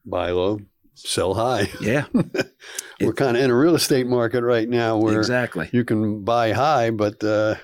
Buy 0.05 0.29
low, 0.29 0.59
sell 0.93 1.33
high. 1.33 1.69
Yeah, 1.81 2.05
We're 3.01 3.13
kind 3.13 3.35
of 3.35 3.43
in 3.43 3.49
a 3.49 3.55
real 3.55 3.73
estate 3.73 4.05
market 4.05 4.43
right 4.43 4.69
now 4.69 4.99
where 4.99 5.17
exactly. 5.17 5.69
you 5.73 5.83
can 5.83 6.23
buy 6.23 6.53
high, 6.53 6.91
but 6.91 7.23
uh, 7.23 7.55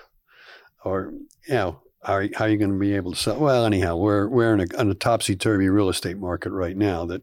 or 0.83 1.13
you 1.47 1.53
know, 1.53 1.81
are, 2.03 2.27
how 2.35 2.45
are 2.45 2.49
you 2.49 2.57
going 2.57 2.71
to 2.71 2.79
be 2.79 2.95
able 2.95 3.11
to 3.11 3.17
sell? 3.17 3.37
Well, 3.37 3.65
anyhow, 3.65 3.95
we're 3.95 4.27
we're 4.27 4.53
in 4.53 4.61
a, 4.61 4.89
a 4.89 4.93
topsy 4.95 5.35
turvy 5.35 5.69
real 5.69 5.89
estate 5.89 6.17
market 6.17 6.51
right 6.51 6.75
now 6.75 7.05
that 7.05 7.21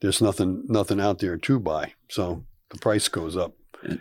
there's 0.00 0.22
nothing 0.22 0.64
nothing 0.68 1.00
out 1.00 1.18
there 1.18 1.36
to 1.36 1.58
buy, 1.58 1.94
so 2.08 2.44
the 2.70 2.78
price 2.78 3.08
goes 3.08 3.36
up. 3.36 3.54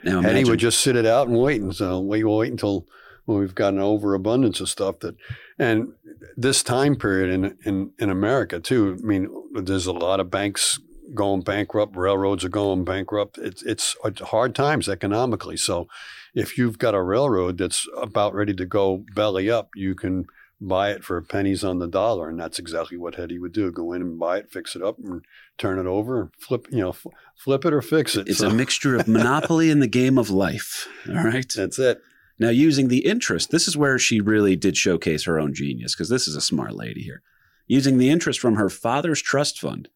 Now 0.03 0.19
And 0.19 0.37
he 0.37 0.43
would 0.43 0.59
just 0.59 0.81
sit 0.81 0.95
it 0.95 1.05
out 1.05 1.27
and 1.27 1.37
wait, 1.37 1.61
and 1.61 1.75
so 1.75 1.99
we 1.99 2.23
will 2.23 2.37
wait 2.37 2.51
until 2.51 2.85
we've 3.25 3.55
got 3.55 3.73
an 3.73 3.79
overabundance 3.79 4.59
of 4.59 4.69
stuff 4.69 4.99
that, 4.99 5.15
and 5.57 5.93
this 6.35 6.63
time 6.63 6.95
period 6.95 7.31
in 7.31 7.57
in 7.65 7.91
in 7.97 8.09
America 8.09 8.59
too. 8.59 8.97
I 9.01 9.05
mean, 9.05 9.29
there's 9.53 9.87
a 9.87 9.93
lot 9.93 10.19
of 10.19 10.29
banks 10.29 10.79
going 11.13 11.41
bankrupt, 11.41 11.95
railroads 11.95 12.43
are 12.45 12.49
going 12.49 12.83
bankrupt. 12.83 13.37
It's 13.37 13.63
it's 13.63 13.95
hard 14.21 14.55
times 14.55 14.87
economically. 14.89 15.57
So, 15.57 15.87
if 16.33 16.57
you've 16.57 16.77
got 16.77 16.95
a 16.95 17.01
railroad 17.01 17.57
that's 17.57 17.87
about 17.97 18.33
ready 18.33 18.53
to 18.55 18.65
go 18.65 19.05
belly 19.15 19.49
up, 19.49 19.69
you 19.75 19.95
can 19.95 20.25
buy 20.61 20.91
it 20.91 21.03
for 21.03 21.21
pennies 21.21 21.63
on 21.63 21.79
the 21.79 21.87
dollar, 21.87 22.29
and 22.29 22.39
that's 22.39 22.59
exactly 22.59 22.97
what 22.97 23.15
Hetty 23.15 23.39
would 23.39 23.53
do: 23.53 23.71
go 23.71 23.93
in 23.93 24.01
and 24.01 24.19
buy 24.19 24.39
it, 24.39 24.51
fix 24.51 24.75
it 24.75 24.83
up, 24.83 24.97
and 24.99 25.23
turn 25.57 25.79
it 25.79 25.85
over, 25.85 26.21
and 26.21 26.29
flip, 26.39 26.67
you 26.71 26.81
know, 26.81 26.89
f- 26.89 27.05
flip 27.37 27.65
it 27.65 27.73
or 27.73 27.81
fix 27.81 28.15
it. 28.15 28.27
it's 28.27 28.39
So 28.39 28.49
a 28.49 28.53
mixture 28.53 28.95
of 28.95 29.07
monopoly 29.07 29.71
and 29.71 29.81
the 29.81 29.87
game 29.87 30.17
of 30.17 30.29
life. 30.29 30.87
All 31.07 31.15
right. 31.15 31.51
that's 31.55 31.79
it. 31.79 32.01
Now, 32.39 32.49
using 32.49 32.87
the 32.87 33.05
interest, 33.05 33.51
this 33.51 33.67
is 33.67 33.75
where 33.75 33.99
she 33.99 34.21
really 34.21 34.55
did 34.55 34.77
showcase 34.77 35.25
her 35.25 35.39
own 35.39 35.53
genius 35.53 35.93
because 35.93 36.07
this 36.07 36.25
is 36.25 36.37
a 36.37 36.41
smart 36.41 36.73
lady 36.73 37.01
here. 37.01 37.21
Using 37.67 37.97
the 37.97 38.09
interest 38.09 38.39
from 38.39 38.55
her 38.55 38.69
father's 38.69 39.21
trust 39.21 39.59
fund, 39.59 39.89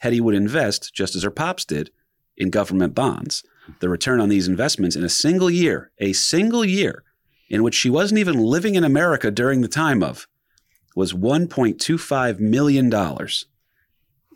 Hetty 0.00 0.20
would 0.20 0.34
invest, 0.34 0.94
just 0.94 1.14
as 1.14 1.22
her 1.22 1.30
pops 1.30 1.64
did, 1.64 1.90
in 2.36 2.50
government 2.50 2.94
bonds. 2.94 3.42
The 3.80 3.88
return 3.88 4.20
on 4.20 4.28
these 4.28 4.48
investments 4.48 4.96
in 4.96 5.04
a 5.04 5.08
single 5.08 5.50
year, 5.50 5.90
a 5.98 6.12
single 6.12 6.64
year 6.64 7.02
in 7.50 7.62
which 7.62 7.74
she 7.74 7.90
wasn't 7.90 8.18
even 8.18 8.38
living 8.38 8.74
in 8.74 8.84
America 8.84 9.30
during 9.30 9.60
the 9.60 9.68
time 9.68 10.02
of, 10.02 10.26
was 10.94 11.12
$1.25 11.12 12.38
million. 12.40 12.90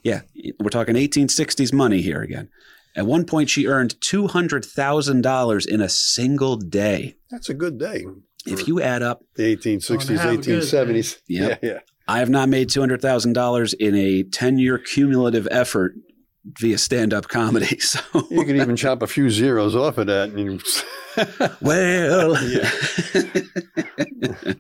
Yeah, 0.03 0.23
we're 0.59 0.71
talking 0.71 0.95
1860s 0.97 1.73
money 1.73 2.03
here 2.03 2.23
again. 2.23 2.49
At 2.95 3.07
one 3.07 3.25
point, 3.25 3.49
she 3.49 3.67
earned 3.67 3.95
$200,000 4.01 5.67
in 5.67 5.81
a 5.81 5.89
single 5.89 6.57
day. 6.57 7.17
That's 7.31 7.49
a 7.49 7.55
good 7.55 7.79
day. 7.79 8.05
If 8.45 8.67
you 8.67 8.81
add 8.81 9.03
up, 9.03 9.25
The 9.37 9.57
1860s, 9.57 10.09
Gonna 10.09 10.21
have 10.21 10.33
a 10.33 10.37
good 10.39 10.63
1870s. 10.63 11.19
Yep. 11.29 11.61
Yeah, 11.63 11.69
yeah. 11.71 11.79
I 12.09 12.19
have 12.19 12.31
not 12.31 12.49
made 12.49 12.69
$200,000 12.69 13.75
in 13.75 13.95
a 13.95 14.23
10 14.25 14.59
year 14.59 14.79
cumulative 14.79 15.47
effort 15.51 15.95
via 16.59 16.77
stand 16.79 17.15
up 17.15 17.29
comedy. 17.29 17.67
So, 17.81 18.01
You 18.31 18.45
can 18.45 18.57
even 18.57 18.75
chop 18.77 19.03
a 19.03 19.07
few 19.07 19.31
zeros 19.31 19.77
off 19.77 19.99
of 19.99 20.07
that. 20.09 20.31
And 20.31 20.39
you, 20.39 20.61
well. 21.61 22.35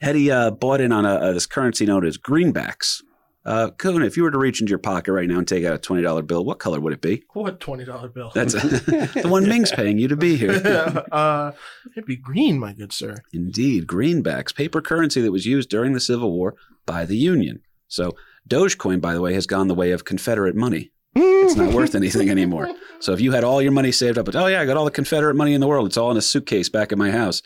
Hetty 0.00 0.30
uh, 0.30 0.50
bought 0.52 0.80
in 0.80 0.92
on 0.92 1.04
a, 1.04 1.30
a- 1.30 1.34
this 1.34 1.46
currency 1.46 1.84
known 1.86 2.06
as 2.06 2.16
greenbacks. 2.16 3.02
Uh, 3.44 3.70
Coon, 3.70 4.02
if 4.02 4.16
you 4.16 4.22
were 4.22 4.30
to 4.30 4.38
reach 4.38 4.60
into 4.60 4.70
your 4.70 4.78
pocket 4.78 5.12
right 5.12 5.28
now 5.28 5.38
and 5.38 5.48
take 5.48 5.64
out 5.64 5.74
a 5.74 5.78
$20 5.78 6.26
bill, 6.26 6.44
what 6.44 6.58
color 6.58 6.78
would 6.78 6.92
it 6.92 7.00
be? 7.00 7.24
What 7.32 7.58
twenty 7.58 7.84
dollar 7.84 8.08
bill? 8.08 8.30
That's 8.34 8.52
the 8.54 9.22
one 9.24 9.48
Ming's 9.48 9.72
paying 9.72 9.98
you 9.98 10.08
to 10.08 10.16
be 10.16 10.36
here. 10.36 10.50
uh, 11.12 11.52
it'd 11.96 12.06
be 12.06 12.16
green, 12.16 12.58
my 12.58 12.74
good 12.74 12.92
sir. 12.92 13.16
Indeed, 13.32 13.86
greenbacks, 13.86 14.54
paper 14.54 14.82
currency 14.82 15.22
that 15.22 15.32
was 15.32 15.46
used 15.46 15.70
during 15.70 15.94
the 15.94 16.00
Civil 16.00 16.32
War 16.32 16.54
by 16.84 17.06
the 17.06 17.16
Union. 17.16 17.62
So, 17.88 18.14
Dogecoin, 18.48 19.00
by 19.00 19.14
the 19.14 19.20
way, 19.20 19.34
has 19.34 19.46
gone 19.46 19.68
the 19.68 19.74
way 19.74 19.92
of 19.92 20.04
Confederate 20.04 20.54
money. 20.54 20.92
It's 21.14 21.56
not 21.56 21.74
worth 21.74 21.94
anything 21.94 22.30
anymore. 22.30 22.68
So, 23.00 23.12
if 23.12 23.20
you 23.20 23.32
had 23.32 23.42
all 23.42 23.62
your 23.62 23.72
money 23.72 23.90
saved 23.90 24.18
up, 24.18 24.26
but 24.26 24.36
oh 24.36 24.46
yeah, 24.46 24.60
I 24.60 24.66
got 24.66 24.76
all 24.76 24.84
the 24.84 24.90
Confederate 24.90 25.34
money 25.34 25.54
in 25.54 25.60
the 25.60 25.66
world. 25.66 25.86
It's 25.86 25.96
all 25.96 26.10
in 26.10 26.16
a 26.16 26.22
suitcase 26.22 26.68
back 26.68 26.92
at 26.92 26.98
my 26.98 27.10
house. 27.10 27.42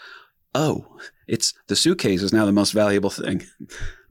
Oh, 0.54 0.98
it's 1.26 1.54
the 1.68 1.76
suitcase 1.76 2.22
is 2.22 2.32
now 2.32 2.44
the 2.46 2.52
most 2.52 2.72
valuable 2.72 3.10
thing. 3.10 3.44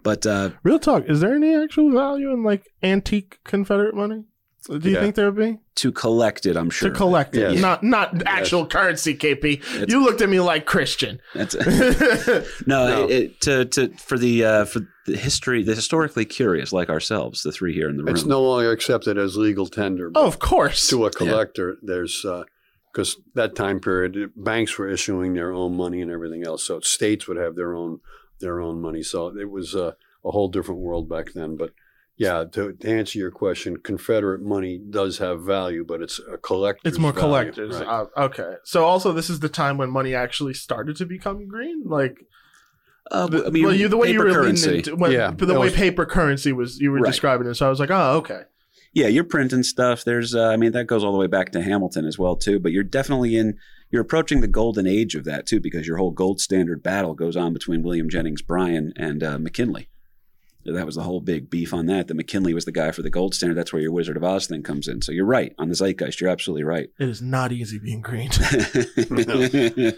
But 0.03 0.25
uh, 0.25 0.49
Real 0.63 0.79
talk. 0.79 1.05
Is 1.07 1.21
there 1.21 1.33
any 1.33 1.55
actual 1.55 1.91
value 1.91 2.31
in 2.31 2.43
like 2.43 2.69
antique 2.83 3.39
Confederate 3.45 3.95
money? 3.95 4.25
So 4.61 4.77
do 4.77 4.87
you 4.89 4.95
Yeah. 4.95 5.01
think 5.01 5.15
there 5.15 5.29
would 5.29 5.35
be 5.37 5.59
To 5.75 5.91
collect 5.91 6.45
it, 6.45 6.55
I'm 6.55 6.69
sure. 6.69 6.89
to 6.89 6.95
collect 6.95 7.35
it, 7.35 7.53
Yes. 7.53 7.61
not 7.61 7.83
not 7.83 8.23
actual 8.25 8.65
currency? 8.65 9.13
KP, 9.13 9.53
It's- 9.55 9.85
you 9.89 10.01
looked 10.01 10.21
at 10.21 10.29
me 10.29 10.39
like 10.39 10.65
Christian. 10.65 11.19
That's 11.35 11.53
no, 12.65 12.87
No. 12.87 13.03
It, 13.07 13.11
it- 13.11 13.41
to 13.41 13.65
to 13.65 13.89
for 13.97 14.17
the 14.17 14.45
uh, 14.45 14.65
for 14.65 14.81
the 15.05 15.17
history, 15.17 15.63
the 15.63 15.75
historically 15.75 16.23
curious 16.25 16.71
like 16.71 16.89
ourselves, 16.89 17.41
the 17.43 17.51
three 17.51 17.73
here 17.73 17.89
in 17.89 17.97
the 17.97 18.03
room. 18.03 18.15
It's 18.15 18.25
no 18.25 18.41
longer 18.41 18.71
accepted 18.71 19.17
as 19.17 19.35
legal 19.35 19.67
tender 19.67 20.11
Oh, 20.15 20.25
of 20.27 20.39
course. 20.39 20.87
to 20.89 21.05
a 21.05 21.11
collector. 21.11 21.75
There's 21.81 22.25
because 22.93 23.17
that 23.35 23.55
time 23.55 23.79
period, 23.81 24.31
banks 24.35 24.77
were 24.77 24.87
issuing 24.87 25.33
their 25.33 25.51
own 25.51 25.75
money 25.75 25.99
and 26.01 26.09
everything 26.11 26.45
else, 26.45 26.63
so 26.65 26.79
states 26.79 27.27
would 27.27 27.37
have 27.37 27.55
their 27.55 27.73
own 27.75 27.99
their 28.43 28.61
own 28.61 28.79
money. 28.81 29.01
So 29.01 29.35
it 29.37 29.49
was 29.49 29.75
uh, 29.75 29.93
a 30.23 30.31
whole 30.31 30.49
different 30.49 30.81
world 30.81 31.09
back 31.09 31.33
then. 31.33 31.57
But 31.57 31.71
yeah, 32.15 32.43
to, 32.51 32.73
to 32.73 32.87
answer 32.87 33.17
your 33.17 33.31
question, 33.31 33.77
Confederate 33.77 34.41
money 34.43 34.77
does 34.77 35.17
have 35.17 35.41
value, 35.41 35.83
but 35.83 36.01
it's 36.01 36.19
a 36.31 36.37
collector. 36.37 36.87
It's 36.87 36.99
more 36.99 37.11
collectors. 37.13 37.75
Uh, 37.75 38.05
okay. 38.15 38.53
So 38.63 38.85
also, 38.85 39.11
this 39.11 39.29
is 39.31 39.39
the 39.39 39.49
time 39.49 39.77
when 39.77 39.89
money 39.89 40.13
actually 40.13 40.53
started 40.53 40.95
to 40.97 41.05
become 41.07 41.47
green. 41.47 41.83
Like, 41.85 42.17
Uh, 43.11 43.27
the, 43.27 43.45
I 43.47 43.49
mean, 43.49 43.63
well, 43.65 43.73
you, 43.75 43.87
the 43.89 43.97
way 43.97 44.11
you 44.11 44.19
were 44.19 44.25
leading 44.25 44.41
currency. 44.41 44.77
into, 44.77 44.95
when, 44.95 45.11
Yeah, 45.11 45.31
the 45.31 45.45
that 45.47 45.59
way 45.59 45.67
was- 45.67 45.73
paper 45.73 46.05
currency 46.05 46.53
was, 46.53 46.79
you 46.79 46.91
were 46.91 46.99
Right. 46.99 47.09
describing 47.11 47.47
it. 47.47 47.55
So 47.55 47.65
I 47.65 47.69
was 47.69 47.79
like, 47.79 47.91
oh, 47.91 48.17
okay. 48.19 48.43
Yeah, 48.93 49.07
you're 49.07 49.23
printing 49.23 49.63
stuff. 49.63 50.03
There's, 50.05 50.35
uh, 50.35 50.49
I 50.49 50.55
mean, 50.57 50.71
that 50.73 50.85
goes 50.85 51.03
all 51.03 51.11
the 51.11 51.17
way 51.17 51.25
back 51.27 51.51
to 51.53 51.61
Hamilton 51.63 52.05
as 52.05 52.19
well 52.19 52.35
too. 52.35 52.59
But 52.59 52.71
you're 52.73 52.83
definitely 52.83 53.35
in. 53.35 53.57
You're 53.93 54.01
approaching 54.01 54.41
the 54.41 54.47
golden 54.47 54.87
age 54.87 55.13
of 55.13 55.23
that 55.25 55.45
too, 55.45 55.59
because 55.61 55.85
your 55.87 55.97
whole 55.97 56.09
gold 56.11 56.41
standard 56.41 56.81
battle 56.81 57.13
goes 57.13 57.37
on 57.37 57.53
between 57.53 57.83
William 57.83 58.09
Jennings 58.09 58.41
Bryan 58.41 58.91
and 58.97 59.23
uh, 59.23 59.37
McKinley. 59.37 59.87
That 60.65 60.85
was 60.85 60.95
the 60.95 61.03
whole 61.03 61.19
big 61.21 61.49
beef 61.49 61.73
on 61.73 61.85
that. 61.87 62.07
That 62.07 62.15
McKinley 62.15 62.53
was 62.55 62.65
the 62.65 62.71
guy 62.71 62.89
for 62.91 63.01
the 63.03 63.09
gold 63.11 63.35
standard. 63.35 63.55
That's 63.55 63.71
where 63.71 63.81
your 63.81 63.91
Wizard 63.91 64.17
of 64.17 64.23
Oz 64.23 64.47
thing 64.47 64.63
comes 64.63 64.87
in. 64.87 65.01
So 65.03 65.11
you're 65.11 65.25
right 65.25 65.53
on 65.59 65.69
the 65.69 65.75
zeitgeist. 65.75 66.19
You're 66.21 66.29
absolutely 66.31 66.63
right. 66.63 66.89
It 66.99 67.07
is 67.09 67.21
not 67.21 67.51
easy 67.51 67.77
being 67.79 68.01
green. 68.01 68.29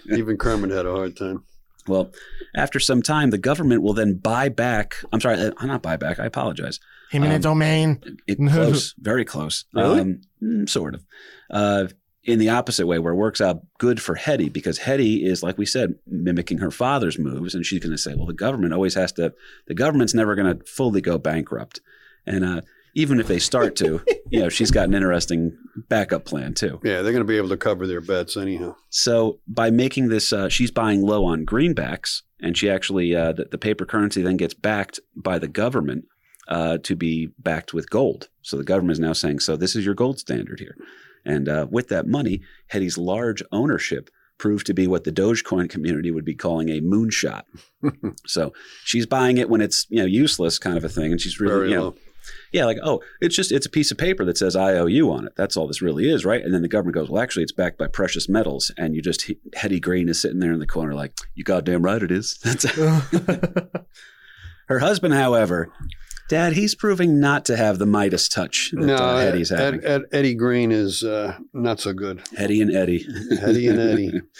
Even 0.09 0.37
Kermit 0.37 0.71
had 0.71 0.85
a 0.85 0.91
hard 0.91 1.15
time. 1.15 1.43
well, 1.87 2.11
after 2.55 2.79
some 2.79 3.01
time, 3.01 3.29
the 3.29 3.37
government 3.37 3.81
will 3.83 3.93
then 3.93 4.15
buy 4.15 4.49
back. 4.49 4.95
I'm 5.13 5.21
sorry, 5.21 5.39
uh, 5.39 5.65
not 5.65 5.81
buy 5.83 5.97
back. 5.97 6.19
I 6.19 6.25
apologize. 6.25 6.79
Eminent 7.13 7.45
Um, 7.45 7.51
domain. 7.53 8.17
It, 8.27 8.37
close, 8.49 8.93
very 8.99 9.23
close. 9.23 9.65
Really? 9.73 9.99
Um, 9.99 10.21
mm, 10.43 10.67
sort 10.69 10.95
of. 10.95 11.05
Uh, 11.49 11.87
in 12.25 12.39
the 12.39 12.49
opposite 12.49 12.87
way, 12.87 12.99
where 12.99 13.13
it 13.13 13.17
works 13.17 13.39
out 13.39 13.61
good 13.77 14.01
for 14.01 14.15
Hetty, 14.15 14.49
because 14.49 14.79
Hetty 14.79 15.25
is, 15.25 15.43
like 15.43 15.57
we 15.57 15.65
said, 15.65 15.95
mimicking 16.07 16.57
her 16.57 16.71
father's 16.71 17.19
moves, 17.19 17.53
and 17.53 17.65
she's 17.65 17.79
going 17.79 17.91
to 17.91 17.97
say, 17.97 18.15
"Well, 18.15 18.25
the 18.25 18.33
government 18.33 18.73
always 18.73 18.95
has 18.95 19.11
to. 19.13 19.33
The 19.67 19.75
government's 19.75 20.13
never 20.13 20.35
going 20.35 20.57
to 20.57 20.65
fully 20.65 21.01
go 21.01 21.17
bankrupt, 21.17 21.81
and 22.25 22.43
uh, 22.43 22.61
even 22.95 23.19
if 23.19 23.27
they 23.27 23.39
start 23.39 23.75
to, 23.77 24.01
you 24.29 24.39
know, 24.39 24.49
she's 24.49 24.71
got 24.71 24.87
an 24.87 24.95
interesting 24.95 25.55
backup 25.89 26.25
plan 26.25 26.53
too. 26.53 26.79
Yeah, 26.83 27.01
they're 27.01 27.11
going 27.11 27.17
to 27.17 27.25
be 27.25 27.37
able 27.37 27.49
to 27.49 27.57
cover 27.57 27.85
their 27.85 28.01
bets 28.01 28.37
anyhow. 28.37 28.75
So 28.89 29.39
by 29.47 29.69
making 29.69 30.07
this, 30.07 30.33
uh, 30.33 30.49
she's 30.49 30.71
buying 30.71 31.01
low 31.01 31.25
on 31.25 31.45
greenbacks, 31.45 32.23
and 32.39 32.57
she 32.57 32.69
actually 32.69 33.15
uh, 33.15 33.33
the, 33.33 33.45
the 33.45 33.57
paper 33.57 33.85
currency 33.85 34.21
then 34.21 34.37
gets 34.37 34.53
backed 34.53 34.99
by 35.15 35.37
the 35.37 35.47
government 35.47 36.05
uh, 36.47 36.79
to 36.79 36.95
be 36.95 37.27
backed 37.37 37.73
with 37.73 37.89
gold. 37.89 38.29
So 38.41 38.57
the 38.57 38.63
government 38.63 38.93
is 38.93 38.99
now 38.99 39.13
saying, 39.13 39.41
"So 39.41 39.55
this 39.55 39.75
is 39.75 39.85
your 39.85 39.95
gold 39.95 40.19
standard 40.19 40.59
here," 40.59 40.75
and 41.25 41.49
uh, 41.49 41.67
with 41.69 41.89
that 41.89 42.07
money, 42.07 42.41
Hetty's 42.67 42.97
large 42.97 43.43
ownership 43.51 44.09
proved 44.37 44.65
to 44.67 44.73
be 44.73 44.85
what 44.85 45.05
the 45.05 45.11
Dogecoin 45.11 45.69
community 45.69 46.11
would 46.11 46.25
be 46.25 46.35
calling 46.35 46.69
a 46.69 46.81
moonshot. 46.81 47.43
so 48.25 48.53
she's 48.83 49.05
buying 49.05 49.37
it 49.37 49.49
when 49.49 49.61
it's 49.61 49.87
you 49.89 49.99
know 49.99 50.05
useless, 50.05 50.59
kind 50.59 50.77
of 50.77 50.83
a 50.83 50.89
thing, 50.89 51.11
and 51.11 51.21
she's 51.21 51.39
really 51.39 51.55
Very 51.55 51.69
you 51.69 51.75
know, 51.75 51.83
low. 51.83 51.95
yeah, 52.51 52.65
like, 52.65 52.77
oh, 52.83 53.01
it's 53.21 53.35
just 53.35 53.51
it's 53.51 53.65
a 53.65 53.69
piece 53.69 53.91
of 53.91 53.97
paper 53.97 54.25
that 54.25 54.37
says 54.37 54.55
IOU 54.55 55.11
on 55.11 55.25
it. 55.25 55.33
That's 55.37 55.55
all 55.55 55.67
this 55.67 55.81
really 55.81 56.09
is, 56.09 56.25
right? 56.25 56.43
And 56.43 56.53
then 56.53 56.61
the 56.61 56.67
government 56.67 56.95
goes, 56.95 57.09
well, 57.09 57.21
actually, 57.21 57.43
it's 57.43 57.51
backed 57.51 57.77
by 57.77 57.87
precious 57.87 58.27
metals, 58.27 58.71
and 58.77 58.95
you 58.95 59.01
just 59.01 59.31
Hetty 59.55 59.79
Green 59.79 60.09
is 60.09 60.21
sitting 60.21 60.39
there 60.39 60.53
in 60.53 60.59
the 60.59 60.67
corner, 60.67 60.93
like, 60.93 61.13
you 61.33 61.43
goddamn 61.43 61.83
right 61.83 62.03
it 62.03 62.11
is. 62.11 62.37
That's 62.43 62.63
her 64.67 64.79
husband, 64.79 65.13
however. 65.13 65.71
Dad, 66.27 66.53
he's 66.53 66.73
proving 66.73 67.19
not 67.19 67.45
to 67.45 67.55
have 67.57 67.77
the 67.77 67.85
Midas 67.85 68.27
touch 68.27 68.71
that 68.71 68.85
No, 68.85 68.95
uh, 68.95 69.19
Hetty's 69.19 69.51
Ed, 69.51 69.59
having. 69.59 69.85
Ed, 69.85 70.01
Eddie 70.11 70.33
Green 70.33 70.71
is 70.71 71.03
uh, 71.03 71.37
not 71.53 71.79
so 71.79 71.93
good. 71.93 72.21
Hetty 72.35 72.61
and 72.61 72.75
Eddie. 72.75 73.05
Hetty 73.39 73.67
and 73.67 73.79
Eddie. 73.79 74.21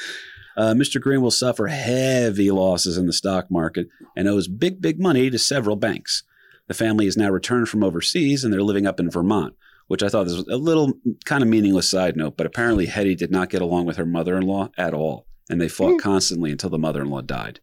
Uh, 0.58 0.74
Mr. 0.74 1.02
Green 1.02 1.22
will 1.22 1.32
suffer 1.32 1.68
heavy 1.68 2.50
losses 2.50 2.98
in 2.98 3.08
the 3.08 3.12
stock 3.12 3.52
market 3.52 3.90
and 4.16 4.26
owes 4.26 4.48
big, 4.48 4.82
big 4.82 5.02
money 5.02 5.30
to 5.30 5.38
several 5.38 5.76
banks. 5.76 6.24
The 6.68 6.74
family 6.74 7.08
is 7.08 7.18
now 7.18 7.30
returned 7.30 7.68
from 7.68 7.84
overseas 7.84 8.46
and 8.46 8.54
they're 8.54 8.64
living 8.64 8.88
up 8.88 8.98
in 8.98 9.12
Vermont, 9.12 9.54
which 9.88 10.02
I 10.02 10.08
thought 10.08 10.28
was 10.28 10.48
a 10.48 10.56
little 10.56 10.94
kind 11.26 11.44
of 11.44 11.50
meaningless 11.50 11.90
side 11.90 12.16
note, 12.16 12.38
but 12.38 12.46
apparently 12.46 12.86
Hetty 12.86 13.16
did 13.16 13.32
not 13.32 13.50
get 13.50 13.62
along 13.62 13.86
with 13.86 13.98
her 13.98 14.06
mother 14.06 14.38
in 14.38 14.44
law 14.44 14.70
at 14.78 14.94
all. 14.94 15.28
And 15.50 15.60
they 15.60 15.68
fought 15.68 16.00
constantly 16.00 16.52
until 16.52 16.70
the 16.70 16.80
mother 16.80 17.02
in 17.02 17.10
law 17.10 17.20
died. 17.20 17.60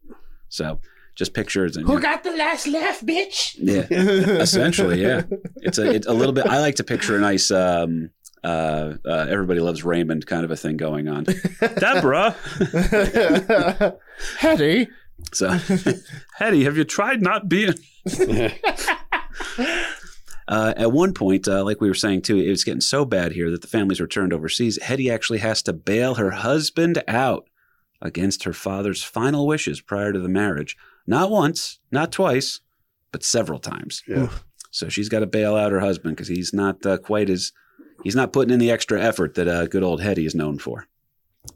So 0.50 0.80
just 1.14 1.34
pictures 1.34 1.76
and 1.76 1.86
Who 1.86 2.00
got 2.00 2.22
the 2.24 2.32
last 2.32 2.66
laugh, 2.66 3.00
bitch? 3.00 3.54
yeah, 3.58 3.86
essentially, 4.40 5.02
yeah. 5.02 5.22
It's 5.56 5.78
a 5.78 5.90
it's 5.90 6.06
a 6.06 6.12
little 6.12 6.32
bit. 6.32 6.46
I 6.46 6.58
like 6.60 6.76
to 6.76 6.84
picture 6.84 7.16
a 7.16 7.20
nice 7.20 7.50
um, 7.50 8.10
uh, 8.44 8.94
uh, 9.06 9.26
everybody 9.28 9.60
loves 9.60 9.84
Raymond 9.84 10.26
kind 10.26 10.44
of 10.44 10.50
a 10.50 10.56
thing 10.56 10.76
going 10.76 11.08
on. 11.08 11.24
Deborah, 11.60 12.34
Hetty. 14.38 14.88
so 15.32 15.48
Hetty, 16.38 16.64
have 16.64 16.76
you 16.76 16.84
tried 16.84 17.22
not 17.22 17.48
being? 17.48 17.74
Uh, 20.48 20.74
at 20.76 20.90
one 20.92 21.14
point, 21.14 21.46
uh, 21.46 21.64
like 21.64 21.80
we 21.80 21.88
were 21.88 21.94
saying 21.94 22.20
too, 22.20 22.36
it 22.36 22.50
was 22.50 22.64
getting 22.64 22.80
so 22.80 23.04
bad 23.04 23.32
here 23.32 23.50
that 23.50 23.62
the 23.62 23.68
family's 23.68 24.00
returned 24.00 24.32
overseas. 24.32 24.76
Hetty 24.82 25.08
actually 25.08 25.38
has 25.38 25.62
to 25.62 25.72
bail 25.72 26.16
her 26.16 26.32
husband 26.32 27.02
out 27.06 27.48
against 28.02 28.42
her 28.44 28.52
father's 28.52 29.04
final 29.04 29.46
wishes 29.46 29.80
prior 29.80 30.12
to 30.12 30.18
the 30.18 30.28
marriage. 30.28 30.76
Not 31.06 31.30
once, 31.30 31.78
not 31.90 32.12
twice, 32.12 32.60
but 33.10 33.24
several 33.24 33.58
times. 33.58 34.02
Yeah. 34.08 34.28
So 34.70 34.88
she's 34.88 35.08
got 35.08 35.20
to 35.20 35.26
bail 35.26 35.54
out 35.56 35.72
her 35.72 35.80
husband 35.80 36.16
because 36.16 36.28
he's 36.28 36.52
not 36.54 36.84
uh, 36.86 36.96
quite 36.98 37.28
as 37.28 37.52
he's 38.04 38.16
not 38.16 38.32
putting 38.32 38.54
in 38.54 38.58
the 38.60 38.70
extra 38.70 39.00
effort 39.00 39.34
that 39.34 39.46
uh, 39.48 39.66
good 39.66 39.82
old 39.82 40.00
Hetty 40.00 40.24
is 40.24 40.34
known 40.34 40.58
for. 40.58 40.86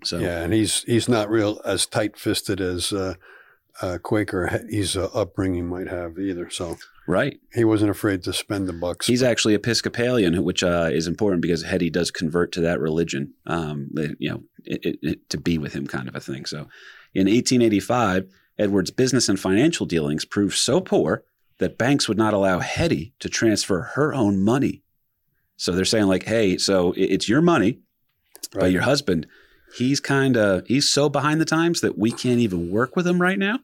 So 0.05 0.19
Yeah, 0.19 0.43
and 0.43 0.53
he's 0.53 0.83
he's 0.83 1.09
not 1.09 1.31
real 1.31 1.61
as 1.65 1.87
tight 1.87 2.19
fisted 2.19 2.61
as 2.61 2.93
uh, 2.93 3.15
uh, 3.81 3.99
Quaker 4.03 4.65
his 4.69 4.97
uh, 4.97 5.09
upbringing 5.15 5.67
might 5.69 5.89
have 5.89 6.19
either. 6.19 6.51
So 6.51 6.77
right, 7.07 7.39
he 7.55 7.65
wasn't 7.65 7.91
afraid 7.91 8.23
to 8.25 8.33
spend 8.33 8.69
the 8.69 8.73
bucks. 8.73 9.07
he's 9.07 9.23
actually 9.23 9.55
Episcopalian, 9.55 10.43
which 10.45 10.63
uh, 10.65 10.91
is 10.93 11.07
important 11.07 11.41
because 11.41 11.63
Hetty 11.63 11.89
does 11.89 12.11
convert 12.11 12.53
to 12.53 12.61
that 12.63 12.81
religion. 12.81 13.33
Um, 13.47 13.91
you 14.19 14.29
know, 14.31 14.43
it, 14.65 14.81
it, 14.85 14.99
it- 15.03 15.31
to 15.31 15.39
be 15.39 15.57
with 15.57 15.73
him, 15.73 15.87
kind 15.87 16.09
of 16.09 16.17
a 16.17 16.21
thing. 16.21 16.45
So, 16.47 16.69
in 17.15 17.27
1885, 17.29 18.29
Edward's 18.59 18.91
business 18.91 19.29
and 19.29 19.39
financial 19.39 19.87
dealings 19.87 20.25
proved 20.25 20.57
so 20.57 20.81
poor 20.81 21.25
that 21.59 21.79
banks 21.79 22.09
would 22.09 22.19
not 22.19 22.35
allow 22.35 22.59
Hetty 22.61 23.15
to 23.21 23.29
transfer 23.29 23.93
her 23.95 24.15
own 24.15 24.43
money. 24.43 24.83
So 25.57 25.73
they're 25.73 25.85
saying 25.85 26.07
like, 26.07 26.25
"Hey, 26.25 26.59
so 26.59 26.93
it's 26.97 27.29
your 27.29 27.41
money, 27.41 27.81
but 28.53 28.73
your 28.73 28.83
husband, 28.83 29.27
he's 29.77 30.01
kind 30.01 30.37
of 30.37 30.67
he's 30.67 30.89
so 30.89 31.09
behind 31.09 31.41
the 31.41 31.47
times 31.47 31.81
that 31.81 31.99
we 31.99 32.11
can't 32.11 32.41
even 32.41 32.71
work 32.71 32.97
with 32.97 33.07
him 33.07 33.21
right 33.21 33.39
now." 33.39 33.61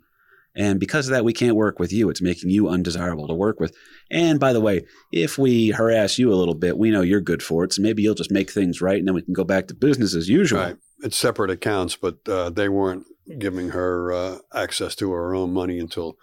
And 0.55 0.79
because 0.79 1.07
of 1.07 1.13
that, 1.13 1.25
we 1.25 1.33
can't 1.33 1.57
work 1.57 1.79
with 1.79 1.93
you. 1.93 2.11
It's 2.11 2.21
making 2.21 2.51
you 2.51 2.69
undesirable 2.69 3.27
to 3.27 3.35
work 3.35 3.59
with. 3.59 3.75
And 4.11 4.39
by 4.39 4.53
the 4.53 4.61
way, 4.61 4.85
if 5.11 5.39
we 5.39 5.71
harass 5.71 6.19
you 6.19 6.33
a 6.33 6.37
little 6.37 6.55
bit, 6.55 6.77
we 6.77 6.91
know 6.91 7.01
you're 7.01 7.23
good 7.23 7.43
for 7.43 7.65
it. 7.65 7.73
So 7.73 7.81
maybe 7.81 8.03
you'll 8.03 8.15
just 8.15 8.31
make 8.31 8.51
things 8.51 8.83
right 8.83 8.99
and 8.99 9.09
then 9.09 9.15
we 9.15 9.23
can 9.23 9.33
go 9.33 9.45
back 9.45 9.69
to 9.69 9.75
business 9.75 10.15
as 10.15 10.29
usual. 10.29 10.61
Right. 10.61 10.77
It's 11.03 11.17
separate 11.17 11.51
accounts, 11.51 11.97
but 11.97 12.19
uh, 12.29 12.51
they 12.51 12.69
weren't 12.69 13.07
giving 13.39 13.71
her 13.71 14.13
uh, 14.13 14.39
access 14.55 14.95
to 14.97 15.11
her 15.13 15.35
own 15.35 15.53
money 15.53 15.79
until 15.79 16.17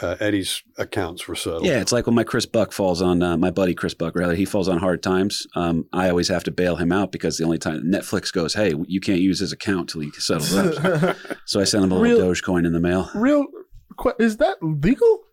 uh, 0.00 0.16
Eddie's 0.20 0.62
accounts 0.78 1.28
were 1.28 1.34
settled. 1.34 1.66
Yeah, 1.66 1.80
it's 1.80 1.92
like 1.92 2.06
when 2.06 2.14
my 2.14 2.24
Chris 2.24 2.46
Buck 2.46 2.72
falls 2.72 3.02
on, 3.02 3.22
uh, 3.22 3.36
my 3.36 3.50
buddy 3.50 3.74
Chris 3.74 3.92
Buck, 3.92 4.16
rather, 4.16 4.34
he 4.34 4.46
falls 4.46 4.66
on 4.68 4.78
hard 4.78 5.02
times. 5.02 5.46
Um, 5.54 5.86
I 5.92 6.08
always 6.08 6.28
have 6.28 6.44
to 6.44 6.50
bail 6.50 6.76
him 6.76 6.92
out 6.92 7.12
because 7.12 7.36
the 7.36 7.44
only 7.44 7.58
time 7.58 7.82
Netflix 7.84 8.32
goes, 8.32 8.54
hey, 8.54 8.72
you 8.86 9.00
can't 9.00 9.20
use 9.20 9.38
his 9.40 9.52
account 9.52 9.90
till 9.90 10.00
he 10.00 10.10
settles 10.12 10.54
up. 10.54 11.16
so 11.46 11.60
I 11.60 11.64
send 11.64 11.84
him 11.84 11.92
a 11.92 11.98
little 11.98 12.18
Real- 12.24 12.32
Dogecoin 12.34 12.66
in 12.66 12.72
the 12.72 12.80
mail. 12.80 13.10
Real, 13.14 13.44
is 14.18 14.38
that 14.38 14.56
legal? 14.62 15.24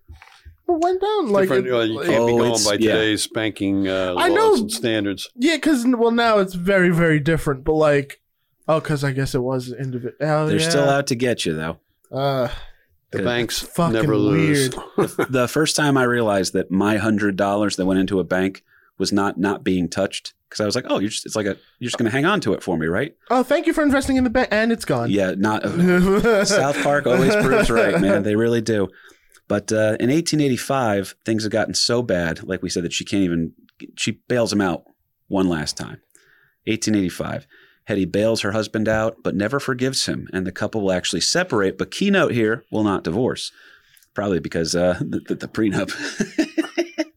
What 0.65 0.83
went 0.83 1.01
down? 1.01 1.29
Like, 1.29 1.49
it- 1.49 1.71
uh, 1.71 1.79
you 1.79 1.99
can't 1.99 2.07
be 2.09 2.15
Oh, 2.15 2.27
going 2.27 2.41
it's- 2.51 2.67
by 2.67 2.73
yeah. 2.73 2.95
today's 2.95 3.27
banking 3.27 3.87
uh, 3.87 4.15
I 4.17 4.27
know. 4.27 4.55
and 4.55 4.69
standards. 4.69 5.29
yeah, 5.37 5.55
because 5.55 5.85
well 5.87 6.11
now 6.11 6.39
it's 6.39 6.53
very 6.53 6.89
very 6.89 7.21
different. 7.21 7.63
But 7.63 7.73
like, 7.75 8.19
oh, 8.69 8.79
because 8.79 9.03
I 9.03 9.11
guess 9.11 9.35
it 9.35 9.39
was 9.41 9.73
individual. 9.73 10.13
Oh, 10.21 10.47
They're 10.47 10.59
yeah. 10.59 10.69
still 10.69 10.89
out 10.89 11.07
to 11.07 11.15
get 11.15 11.45
you, 11.45 11.53
though. 11.53 11.79
Uh, 12.11 12.47
The 13.11 13.23
banks 13.23 13.59
Fucking 13.59 13.93
never 13.93 14.15
lose. 14.15 14.73
weird. 14.95 15.09
the 15.29 15.47
first 15.47 15.75
time 15.75 15.97
I 15.97 16.03
realized 16.03 16.53
that 16.53 16.71
my 16.71 16.97
hundred 16.97 17.35
dollars 17.35 17.75
that 17.75 17.85
went 17.85 17.99
into 17.99 18.19
a 18.19 18.23
bank 18.23 18.63
was 18.97 19.11
not 19.11 19.37
not 19.37 19.63
being 19.63 19.89
touched 19.89 20.33
because 20.47 20.61
I 20.61 20.65
was 20.65 20.75
like, 20.75 20.85
oh, 20.89 20.99
you're 20.99 21.09
just 21.09 21.25
it's 21.25 21.35
like 21.35 21.45
a 21.45 21.57
you're 21.79 21.87
just 21.87 21.97
gonna 21.97 22.09
hang 22.09 22.25
on 22.25 22.39
to 22.41 22.53
it 22.53 22.63
for 22.63 22.77
me, 22.77 22.87
right? 22.87 23.15
oh, 23.31 23.43
thank 23.43 23.65
you 23.67 23.73
for 23.73 23.81
investing 23.83 24.17
in 24.17 24.23
the 24.23 24.29
bank, 24.29 24.49
and 24.51 24.71
it's 24.71 24.85
gone. 24.85 25.09
Yeah, 25.09 25.33
not 25.37 25.63
South 26.47 26.81
Park 26.83 27.07
always 27.07 27.35
proves 27.35 27.69
right, 27.69 27.99
man. 27.99 28.23
They 28.23 28.35
really 28.35 28.61
do. 28.61 28.87
But 29.47 29.71
uh, 29.71 29.97
in 29.99 30.09
1885, 30.11 31.15
things 31.25 31.41
have 31.43 31.51
gotten 31.51 31.73
so 31.73 32.03
bad, 32.03 32.43
like 32.43 32.61
we 32.61 32.69
said, 32.69 32.83
that 32.83 32.93
she 32.93 33.03
can't 33.05 33.23
even 33.23 33.53
she 33.95 34.11
bails 34.27 34.53
him 34.53 34.61
out 34.61 34.83
one 35.27 35.49
last 35.49 35.75
time. 35.77 36.01
1885. 36.65 37.47
Hetty 37.89 38.05
bails 38.05 38.41
her 38.41 38.51
husband 38.51 38.87
out, 38.87 39.17
but 39.23 39.35
never 39.35 39.59
forgives 39.59 40.05
him, 40.05 40.29
and 40.31 40.45
the 40.45 40.51
couple 40.51 40.81
will 40.81 40.91
actually 40.91 41.21
separate. 41.21 41.75
But 41.75 41.89
keynote 41.89 42.31
here 42.31 42.63
will 42.71 42.83
not 42.83 43.03
divorce, 43.03 43.51
probably 44.13 44.39
because 44.39 44.75
uh, 44.75 44.97
the, 45.01 45.19
the, 45.27 45.35
the 45.35 45.47
prenup. 45.47 45.91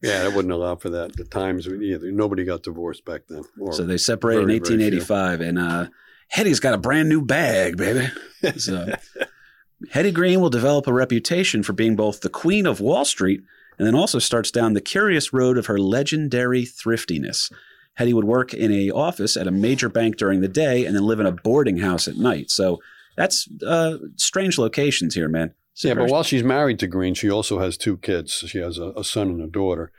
Yeah, 0.04 0.26
it 0.26 0.34
wouldn't 0.34 0.52
allow 0.52 0.74
for 0.74 0.90
that. 0.90 1.14
The 1.14 1.22
times 1.22 1.68
either 1.68 2.10
nobody 2.10 2.44
got 2.44 2.64
divorced 2.64 3.04
back 3.04 3.20
then. 3.28 3.44
Or, 3.60 3.72
so 3.72 3.84
they 3.84 3.96
separate 3.96 4.40
in 4.40 4.48
very, 4.48 4.58
very 4.58 4.82
1885, 4.82 5.40
and 5.40 5.58
uh, 5.60 5.86
Hetty's 6.26 6.58
got 6.58 6.74
a 6.74 6.78
brand 6.78 7.08
new 7.08 7.24
bag, 7.24 7.76
baby. 7.76 8.08
So 8.56 8.92
Hetty 9.90 10.10
Green 10.10 10.40
will 10.40 10.50
develop 10.50 10.88
a 10.88 10.92
reputation 10.92 11.62
for 11.62 11.72
being 11.72 11.94
both 11.94 12.20
the 12.20 12.28
queen 12.28 12.66
of 12.66 12.80
Wall 12.80 13.04
Street 13.04 13.42
and 13.78 13.86
then 13.86 13.94
also 13.94 14.18
starts 14.18 14.50
down 14.50 14.74
the 14.74 14.80
curious 14.80 15.32
road 15.32 15.56
of 15.56 15.66
her 15.66 15.78
legendary 15.78 16.64
thriftiness. 16.64 17.48
Hetty 17.94 18.14
would 18.14 18.24
work 18.24 18.54
in 18.54 18.72
a 18.72 18.90
office 18.90 19.36
at 19.36 19.46
a 19.46 19.50
major 19.50 19.88
bank 19.88 20.16
during 20.16 20.40
the 20.40 20.48
day 20.48 20.86
and 20.86 20.96
then 20.96 21.04
live 21.04 21.20
in 21.20 21.26
a 21.26 21.32
boarding 21.32 21.78
house 21.78 22.08
at 22.08 22.16
night. 22.16 22.50
So 22.50 22.78
that's 23.16 23.48
uh, 23.66 23.98
strange 24.16 24.58
locations 24.58 25.14
here, 25.14 25.28
man. 25.28 25.54
So 25.74 25.88
yeah, 25.88 25.94
but 25.94 26.10
while 26.10 26.22
she's 26.22 26.44
married 26.44 26.78
to 26.80 26.86
Green, 26.86 27.14
she 27.14 27.30
also 27.30 27.58
has 27.58 27.76
two 27.76 27.96
kids. 27.98 28.32
She 28.32 28.58
has 28.58 28.78
a, 28.78 28.92
a 28.96 29.04
son 29.04 29.28
and 29.28 29.42
a 29.42 29.46
daughter. 29.46 29.92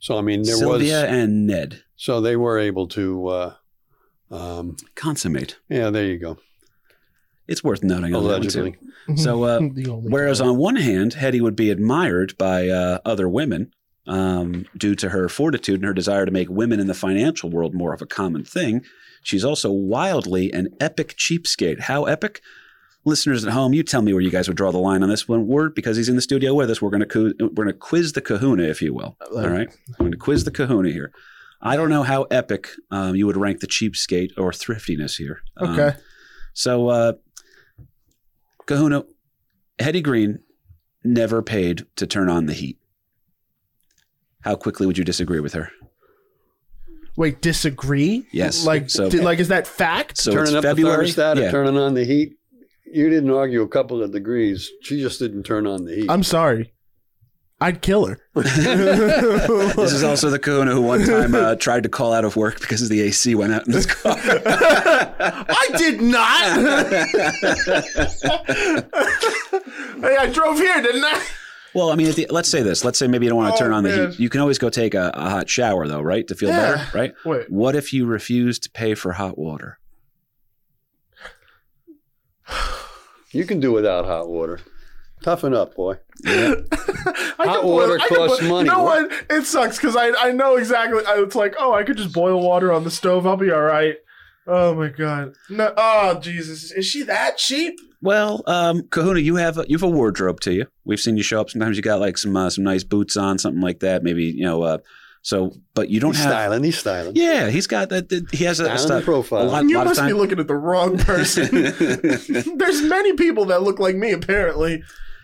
So 0.00 0.16
I 0.16 0.22
mean, 0.22 0.42
there 0.42 0.56
Sylvia 0.56 1.02
was 1.02 1.10
and 1.10 1.46
Ned 1.46 1.82
so 2.00 2.20
they 2.22 2.34
were 2.34 2.58
able 2.58 2.88
to. 2.88 3.26
Uh, 3.28 3.54
um, 4.30 4.76
consummate. 4.94 5.58
yeah, 5.68 5.90
there 5.90 6.06
you 6.06 6.18
go. 6.18 6.38
It's 7.46 7.64
worth 7.64 7.82
noting 7.82 8.14
on 8.14 8.22
that. 8.22 8.38
Allegedly, 8.38 8.76
So, 9.16 9.42
uh, 9.42 9.60
Whereas 9.60 10.40
guy. 10.40 10.46
on 10.46 10.56
one 10.56 10.76
hand, 10.76 11.14
Hetty 11.14 11.40
would 11.40 11.56
be 11.56 11.70
admired 11.70 12.38
by 12.38 12.68
uh, 12.68 13.00
other 13.04 13.28
women 13.28 13.72
um, 14.10 14.66
due 14.76 14.96
to 14.96 15.08
her 15.10 15.28
fortitude 15.28 15.76
and 15.76 15.84
her 15.84 15.94
desire 15.94 16.26
to 16.26 16.32
make 16.32 16.50
women 16.50 16.80
in 16.80 16.88
the 16.88 16.94
financial 16.94 17.48
world 17.48 17.74
more 17.74 17.94
of 17.94 18.02
a 18.02 18.06
common 18.06 18.44
thing. 18.44 18.84
She's 19.22 19.44
also 19.44 19.70
wildly 19.70 20.52
an 20.52 20.68
epic 20.80 21.14
cheapskate. 21.16 21.80
How 21.80 22.04
epic? 22.04 22.42
Listeners 23.06 23.46
at 23.46 23.52
home, 23.52 23.72
you 23.72 23.82
tell 23.82 24.02
me 24.02 24.12
where 24.12 24.20
you 24.20 24.30
guys 24.30 24.46
would 24.46 24.58
draw 24.58 24.70
the 24.72 24.78
line 24.78 25.02
on 25.02 25.08
this 25.08 25.26
one 25.26 25.46
word 25.46 25.74
because 25.74 25.96
he's 25.96 26.10
in 26.10 26.16
the 26.16 26.22
studio 26.22 26.52
with 26.52 26.70
us. 26.70 26.82
We're 26.82 26.90
going 26.90 27.08
to 27.08 27.34
we're 27.40 27.48
going 27.48 27.68
to 27.68 27.72
quiz 27.72 28.12
the 28.12 28.20
Kahuna, 28.20 28.64
if 28.64 28.82
you 28.82 28.92
will. 28.92 29.16
All 29.34 29.48
right, 29.48 29.68
I'm 29.88 29.96
going 29.96 30.12
to 30.12 30.18
quiz 30.18 30.44
the 30.44 30.50
Kahuna 30.50 30.90
here. 30.90 31.10
I 31.62 31.76
don't 31.76 31.88
know 31.88 32.02
how 32.02 32.24
epic 32.24 32.68
um, 32.90 33.14
you 33.14 33.26
would 33.26 33.38
rank 33.38 33.60
the 33.60 33.66
cheapskate 33.66 34.32
or 34.36 34.50
thriftiness 34.52 35.16
here. 35.16 35.40
Um, 35.56 35.78
okay. 35.78 35.98
so, 36.52 36.88
uh, 36.88 37.12
Kahuna, 38.66 39.04
Hetty 39.78 40.02
Green 40.02 40.40
never 41.02 41.42
paid 41.42 41.86
to 41.96 42.06
turn 42.06 42.28
on 42.28 42.46
the 42.46 42.54
heat. 42.54 42.79
How 44.42 44.54
quickly 44.54 44.86
would 44.86 44.96
you 44.98 45.04
disagree 45.04 45.40
with 45.40 45.52
her? 45.52 45.70
Wait, 47.16 47.42
disagree? 47.42 48.26
Yes. 48.32 48.64
Like, 48.64 48.88
So- 48.88 49.10
di- 49.10 49.20
like 49.20 49.38
is 49.38 49.48
that 49.48 49.66
fact? 49.66 50.16
So 50.18 50.32
turning 50.32 50.48
it's 50.48 50.54
up 50.54 50.64
February. 50.64 51.10
the 51.10 51.12
thermostat 51.12 51.36
yeah. 51.36 51.42
and 51.42 51.50
turning 51.50 51.76
on 51.76 51.94
the 51.94 52.04
heat. 52.04 52.36
You 52.92 53.08
didn't 53.08 53.30
argue 53.30 53.62
a 53.62 53.68
couple 53.68 54.02
of 54.02 54.10
degrees. 54.12 54.70
She 54.82 55.00
just 55.00 55.18
didn't 55.18 55.44
turn 55.44 55.66
on 55.66 55.84
the 55.84 55.94
heat. 55.94 56.10
I'm 56.10 56.22
sorry. 56.22 56.72
I'd 57.60 57.82
kill 57.82 58.06
her. 58.06 58.18
this 58.34 59.92
is 59.92 60.02
also 60.02 60.30
the 60.30 60.38
Kahuna 60.38 60.72
who 60.72 60.80
one 60.80 61.04
time 61.04 61.34
uh, 61.34 61.56
tried 61.56 61.82
to 61.82 61.90
call 61.90 62.14
out 62.14 62.24
of 62.24 62.34
work 62.36 62.58
because 62.58 62.88
the 62.88 63.02
AC 63.02 63.34
went 63.34 63.52
out 63.52 63.66
in 63.66 63.74
his 63.74 63.84
car. 63.84 64.16
I 64.18 65.68
did 65.76 66.00
not. 66.00 66.42
hey, 70.00 70.16
I 70.16 70.30
drove 70.32 70.56
here, 70.56 70.80
didn't 70.80 71.04
I? 71.04 71.22
Well, 71.74 71.90
I 71.90 71.94
mean, 71.94 72.08
at 72.08 72.16
the, 72.16 72.26
let's 72.30 72.48
say 72.50 72.62
this. 72.62 72.84
Let's 72.84 72.98
say 72.98 73.06
maybe 73.06 73.26
you 73.26 73.30
don't 73.30 73.38
want 73.38 73.54
to 73.56 73.62
Oh, 73.62 73.64
turn 73.66 73.72
on 73.74 73.82
the 73.84 73.90
man. 73.90 74.10
heat. 74.12 74.20
You 74.20 74.28
can 74.28 74.40
always 74.40 74.58
go 74.58 74.70
take 74.70 74.94
a, 74.94 75.10
a 75.14 75.30
hot 75.30 75.48
shower, 75.48 75.86
though, 75.88 76.00
right? 76.00 76.26
To 76.28 76.34
feel 76.34 76.48
Yeah. 76.50 76.74
better, 76.76 76.98
right? 76.98 77.12
Wait. 77.24 77.50
What 77.50 77.76
if 77.76 77.92
you 77.92 78.06
refuse 78.06 78.58
to 78.60 78.70
pay 78.70 78.94
for 78.94 79.12
hot 79.12 79.38
water? 79.38 79.78
you 83.32 83.44
can 83.44 83.60
do 83.60 83.72
without 83.72 84.04
hot 84.06 84.28
water. 84.28 84.60
Toughen 85.22 85.54
up, 85.54 85.74
boy. 85.74 85.96
I 86.26 86.56
Hot 87.38 87.64
water 87.64 87.98
I 88.00 88.06
can 88.08 88.16
costs 88.16 88.40
boil- 88.40 88.48
money. 88.48 88.68
You 88.68 88.74
know 88.74 88.82
what? 88.82 89.12
It 89.28 89.44
sucks 89.44 89.76
because 89.76 89.94
I, 89.96 90.10
I 90.18 90.32
know 90.32 90.56
exactly. 90.56 91.02
It's 91.06 91.34
like, 91.34 91.54
oh, 91.58 91.72
I 91.74 91.82
could 91.84 91.96
just 91.98 92.12
boil 92.12 92.40
water 92.40 92.72
on 92.72 92.84
the 92.84 92.90
stove. 92.90 93.26
I'll 93.26 93.36
be 93.36 93.50
all 93.50 93.60
right. 93.62 93.96
Oh 94.46 94.74
my 94.74 94.88
god. 94.88 95.34
No. 95.50 95.72
Oh 95.76 96.18
Jesus. 96.20 96.72
Is 96.72 96.86
she 96.86 97.02
that 97.02 97.36
cheap? 97.36 97.78
Well, 98.02 98.42
um, 98.46 98.82
Kahuna, 98.88 99.20
you 99.20 99.36
have 99.36 99.58
a, 99.58 99.64
you 99.68 99.76
have 99.76 99.82
a 99.82 99.88
wardrobe 99.88 100.40
to 100.40 100.52
you. 100.54 100.66
We've 100.84 101.00
seen 101.00 101.16
you 101.16 101.22
show 101.22 101.40
up. 101.40 101.50
Sometimes 101.50 101.76
you 101.76 101.82
got 101.82 102.00
like 102.00 102.16
some 102.16 102.36
uh, 102.36 102.48
some 102.50 102.64
nice 102.64 102.82
boots 102.84 103.16
on, 103.16 103.38
something 103.38 103.60
like 103.62 103.80
that. 103.80 104.02
Maybe 104.02 104.24
you 104.24 104.44
know. 104.44 104.62
Uh, 104.62 104.78
so, 105.22 105.52
but 105.74 105.90
you 105.90 106.00
don't 106.00 106.12
He's 106.14 106.22
have. 106.24 106.32
styling. 106.32 106.64
He's 106.64 106.78
styling. 106.78 107.12
Yeah, 107.14 107.50
he's 107.50 107.66
got 107.66 107.90
that. 107.90 108.08
that- 108.08 108.30
He 108.32 108.44
has 108.44 108.58
a, 108.58 108.64
a 108.64 108.78
Styling 108.78 108.86
style. 108.86 109.02
profile. 109.02 109.42
A 109.42 109.44
lot, 109.50 109.64
you 109.64 109.76
lot 109.76 109.86
of 109.86 109.96
must 109.96 110.06
be 110.06 110.14
looking 110.14 110.38
at 110.40 110.48
the 110.48 110.54
wrong 110.54 110.96
person. 110.96 111.50
There's 112.56 112.80
many 112.82 113.12
people 113.14 113.44
that 113.46 113.62
look 113.62 113.78
like 113.78 113.96
me. 113.96 114.12
Apparently. 114.12 114.82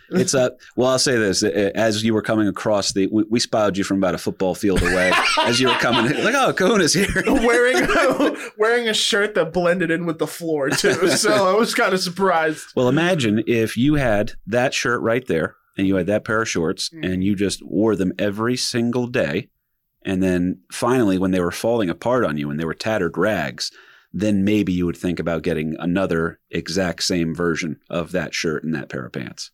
It's 0.09 0.33
a 0.33 0.53
well. 0.75 0.89
I'll 0.89 0.99
say 0.99 1.17
this: 1.17 1.43
uh, 1.43 1.71
as 1.75 2.03
you 2.03 2.13
were 2.13 2.21
coming 2.21 2.47
across 2.47 2.93
the, 2.93 3.07
we, 3.07 3.23
we 3.29 3.39
spotted 3.39 3.77
you 3.77 3.83
from 3.83 3.97
about 3.97 4.15
a 4.15 4.17
football 4.17 4.55
field 4.55 4.81
away. 4.81 5.11
as 5.43 5.59
you 5.59 5.67
were 5.67 5.75
coming, 5.75 6.05
like, 6.23 6.35
oh, 6.35 6.53
Kahuna's 6.53 6.93
here. 6.93 7.07
wearing 7.27 8.37
wearing 8.57 8.87
a 8.87 8.93
shirt 8.93 9.35
that 9.35 9.51
blended 9.53 9.91
in 9.91 10.05
with 10.05 10.19
the 10.19 10.27
floor 10.27 10.69
too. 10.69 11.09
So 11.09 11.47
I 11.49 11.53
was 11.57 11.73
kind 11.75 11.93
of 11.93 11.99
surprised. 11.99 12.67
well, 12.75 12.87
imagine 12.89 13.43
if 13.47 13.75
you 13.77 13.95
had 13.95 14.33
that 14.47 14.73
shirt 14.73 15.01
right 15.01 15.25
there, 15.27 15.55
and 15.77 15.85
you 15.87 15.95
had 15.95 16.07
that 16.07 16.23
pair 16.23 16.41
of 16.41 16.49
shorts, 16.49 16.89
Mm. 16.89 17.05
and 17.13 17.23
you 17.23 17.35
just 17.35 17.61
wore 17.65 17.95
them 17.95 18.13
every 18.17 18.55
single 18.55 19.07
day, 19.07 19.49
and 20.05 20.23
then 20.23 20.59
finally, 20.71 21.17
when 21.17 21.31
they 21.31 21.41
were 21.41 21.51
falling 21.51 21.89
apart 21.89 22.23
on 22.23 22.37
you 22.37 22.49
and 22.49 22.57
they 22.59 22.65
were 22.65 22.73
tattered 22.73 23.17
rags, 23.17 23.71
then 24.13 24.43
maybe 24.45 24.71
you 24.71 24.85
would 24.85 24.95
think 24.97 25.19
about 25.19 25.43
getting 25.43 25.75
another 25.79 26.39
exact 26.49 27.03
same 27.03 27.35
version 27.35 27.77
of 27.89 28.13
that 28.13 28.33
shirt 28.33 28.63
and 28.63 28.73
that 28.73 28.87
pair 28.89 29.05
of 29.05 29.11
pants. 29.11 29.51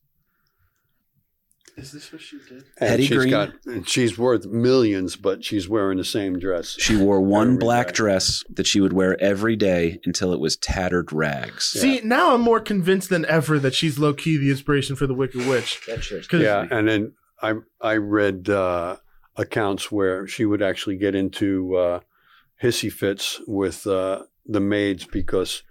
Is 1.76 1.92
this 1.92 2.12
what 2.12 2.22
she 2.22 2.38
did? 2.48 2.64
And 2.78 2.90
Hetty 2.90 3.06
she's 3.08 3.18
Green. 3.18 3.30
got 3.32 3.52
she's 3.88 4.18
worth 4.18 4.46
millions, 4.46 5.16
but 5.16 5.44
she's 5.44 5.68
wearing 5.68 5.98
the 5.98 6.06
same 6.06 6.38
dress. 6.38 6.76
She 6.80 6.96
wore 6.96 7.20
one 7.20 7.58
black 7.58 7.88
day. 7.88 7.94
dress 7.94 8.44
that 8.52 8.68
she 8.68 8.80
would 8.80 8.94
wear 8.94 9.20
every 9.22 9.56
day 9.56 10.00
until 10.06 10.34
it 10.34 10.40
was 10.40 10.56
tattered 10.56 11.12
rags. 11.12 11.66
See, 11.66 12.00
now 12.04 12.36
I'm 12.36 12.42
more 12.42 12.60
convinced 12.60 13.10
than 13.10 13.26
ever 13.26 13.58
that 13.60 13.74
she's 13.74 13.98
low 13.98 14.14
key 14.14 14.38
the 14.38 14.52
inspiration 14.52 14.96
for 14.96 15.08
the 15.08 15.16
Wicked 15.16 15.48
Witch. 15.48 15.82
That 15.88 16.04
shirt's 16.04 16.28
'Cause- 16.28 16.42
Yeah, 16.42 16.68
and 16.70 16.88
then 16.88 17.14
I 17.42 17.56
I 17.82 17.96
read 17.98 18.50
uh, 18.50 18.98
accounts 19.36 19.92
where 19.92 20.28
she 20.28 20.46
would 20.46 20.62
actually 20.62 20.98
get 20.98 21.16
into 21.16 21.76
uh, 21.76 22.00
hissy 22.62 22.92
fits 22.92 23.42
with 23.48 23.88
uh, 23.88 24.24
the 24.46 24.60
maids 24.60 25.06
because 25.06 25.64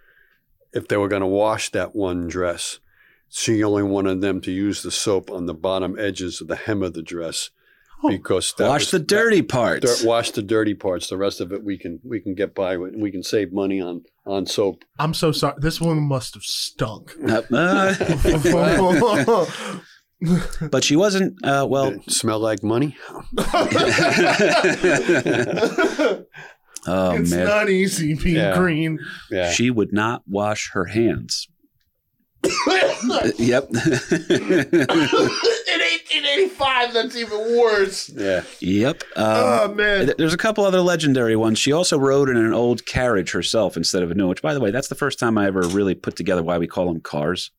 if 0.72 0.88
they 0.88 0.96
were 0.96 1.08
going 1.08 1.20
to 1.22 1.26
wash 1.28 1.70
that 1.70 1.94
one 1.94 2.26
dress, 2.26 2.80
she 3.32 3.62
only 3.64 3.82
wanted 3.82 4.20
them 4.20 4.40
to 4.42 4.52
use 4.52 4.82
the 4.82 4.90
soap 4.90 5.30
on 5.30 5.46
the 5.46 5.54
bottom 5.54 5.98
edges 5.98 6.40
of 6.40 6.48
the 6.48 6.56
hem 6.56 6.82
of 6.82 6.92
the 6.94 7.02
dress 7.02 7.50
Oh, 8.04 8.08
because 8.08 8.52
that 8.58 8.68
Wash 8.68 8.80
was- 8.82 8.90
the 8.90 8.98
dirty 8.98 9.40
that- 9.42 9.48
parts. 9.48 10.00
dirt- 10.00 10.04
wash 10.06 10.32
the 10.32 10.42
dirty 10.42 10.74
parts. 10.74 11.08
The 11.08 11.16
rest 11.16 11.40
of 11.40 11.52
it 11.52 11.62
we 11.62 11.78
can 11.78 12.00
we 12.04 12.18
can 12.20 12.34
get 12.34 12.52
by 12.52 12.76
with. 12.76 12.94
We 12.96 13.12
can 13.12 13.22
save 13.22 13.52
money 13.52 13.80
on 13.80 14.02
on 14.26 14.44
soap. 14.46 14.82
I'm 14.98 15.14
so 15.14 15.30
sorry. 15.30 15.54
This 15.58 15.80
woman 15.80 16.02
must 16.08 16.34
have 16.34 16.42
stunk. 16.42 17.14
But 20.70 20.84
she 20.84 20.94
wasn't. 20.94 21.44
Uh, 21.44 21.66
well, 21.68 21.90
Did 21.90 22.02
it 22.06 22.12
smell 22.12 22.38
like 22.38 22.62
money. 22.62 22.96
oh 26.86 26.86
it's 26.86 27.30
man, 27.30 27.46
not 27.46 27.70
easy 27.70 28.14
being 28.14 28.36
Yeah. 28.36 28.56
green. 28.56 28.98
Yeah. 29.30 29.50
she 29.50 29.70
would 29.70 29.92
not 29.92 30.22
wash 30.26 30.70
her 30.72 30.86
hands. 30.86 31.48
Yep. 33.38 33.70
In 33.72 34.82
1885, 35.80 36.94
that's 36.94 37.16
even 37.16 37.38
worse. 37.58 38.08
yeah. 38.10 38.42
yep. 38.60 39.02
Um, 39.16 39.24
oh 39.26 39.74
man. 39.74 40.06
th- 40.06 40.16
There's 40.16 40.34
a 40.34 40.38
couple 40.38 40.64
other 40.64 40.80
legendary 40.80 41.36
ones. 41.36 41.58
She 41.58 41.72
also 41.72 41.98
rode 41.98 42.28
in 42.28 42.36
an 42.36 42.52
old 42.52 42.86
carriage 42.86 43.32
herself 43.32 43.76
instead 43.76 44.02
of 44.02 44.10
a 44.10 44.14
new. 44.14 44.28
Which, 44.28 44.42
by 44.42 44.54
the 44.54 44.60
way, 44.60 44.70
that's 44.70 44.88
the 44.88 44.94
first 44.94 45.18
time 45.18 45.38
I 45.38 45.46
ever 45.46 45.62
really 45.62 45.94
put 45.94 46.16
together 46.16 46.42
why 46.42 46.58
we 46.58 46.66
call 46.66 46.86
them 46.86 47.00
cars. 47.00 47.50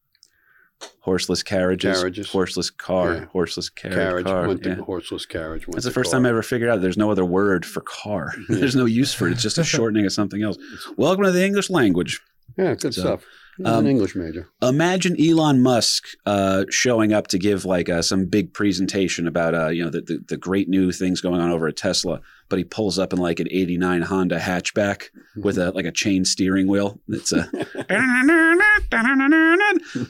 Horseless 1.01 1.43
carriages, 1.43 1.99
Carriages. 1.99 2.29
horseless 2.31 2.69
car, 2.69 3.13
Yeah. 3.13 3.25
horseless 3.25 3.69
carriage, 3.69 3.97
Carriage 3.97 4.25
car. 4.25 4.47
went 4.47 4.65
yeah. 4.65 4.75
horseless 4.75 5.25
carriage. 5.25 5.65
went 5.65 5.75
That's 5.75 5.85
the 5.85 5.91
first 5.91 6.11
car. 6.11 6.19
time 6.19 6.25
I 6.25 6.29
ever 6.29 6.43
figured 6.43 6.69
out 6.69 6.81
there's 6.81 6.97
no 6.97 7.09
other 7.09 7.23
word 7.23 7.65
for 7.65 7.81
car. 7.81 8.33
There's 8.49 8.75
no 8.75 8.85
use 8.85 9.13
for 9.13 9.27
it. 9.27 9.31
It's 9.33 9.41
just 9.43 9.57
a 9.57 9.63
shortening 9.75 10.05
of 10.05 10.11
something 10.11 10.43
else. 10.43 10.57
Welcome 10.97 11.23
to 11.23 11.31
the 11.31 11.45
English 11.45 11.69
language. 11.69 12.19
Yeah, 12.57 12.75
good 12.75 12.93
So, 12.93 13.01
stuff. 13.01 13.23
He's 13.57 13.67
um, 13.67 13.85
an 13.85 13.87
English 13.87 14.15
major. 14.15 14.49
Imagine 14.61 15.15
Elon 15.21 15.61
Musk 15.61 16.05
uh, 16.25 16.65
showing 16.69 17.13
up 17.13 17.27
to 17.27 17.37
give 17.37 17.65
like 17.65 17.87
uh, 17.87 18.01
some 18.01 18.25
big 18.25 18.53
presentation 18.53 19.27
about 19.27 19.53
uh, 19.53 19.67
you 19.67 19.83
know 19.83 19.89
the, 19.89 20.01
the 20.01 20.23
the 20.27 20.37
great 20.37 20.69
new 20.69 20.91
things 20.91 21.21
going 21.21 21.39
on 21.39 21.51
over 21.51 21.67
at 21.67 21.77
Tesla, 21.77 22.19
but 22.49 22.57
he 22.57 22.65
pulls 22.65 22.97
up 22.97 23.13
in 23.13 23.19
like 23.19 23.39
an 23.39 23.47
'89 23.51 24.01
Honda 24.03 24.39
hatchback 24.39 25.09
with 25.35 25.57
a 25.57 25.71
like 25.71 25.85
a 25.85 25.91
chain 25.91 26.25
steering 26.25 26.67
wheel. 26.67 26.99
It's 27.07 27.31
a 27.31 27.43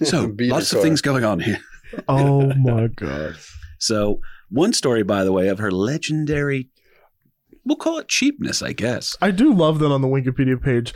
so 0.05 0.27
Beat 0.27 0.51
lots 0.51 0.71
of 0.71 0.81
things 0.81 1.01
going 1.01 1.25
on 1.25 1.39
here. 1.39 1.59
Oh 2.07 2.53
my 2.53 2.87
god. 2.87 3.35
So 3.77 4.21
one 4.49 4.73
story, 4.73 5.03
by 5.03 5.23
the 5.23 5.33
way, 5.33 5.49
of 5.49 5.59
her 5.59 5.71
legendary 5.71 6.69
we'll 7.65 7.77
call 7.77 7.99
it 7.99 8.07
cheapness, 8.07 8.61
I 8.61 8.73
guess. 8.73 9.15
I 9.21 9.31
do 9.31 9.53
love 9.53 9.79
that 9.79 9.91
on 9.91 10.01
the 10.01 10.07
Wikipedia 10.07 10.61
page. 10.61 10.93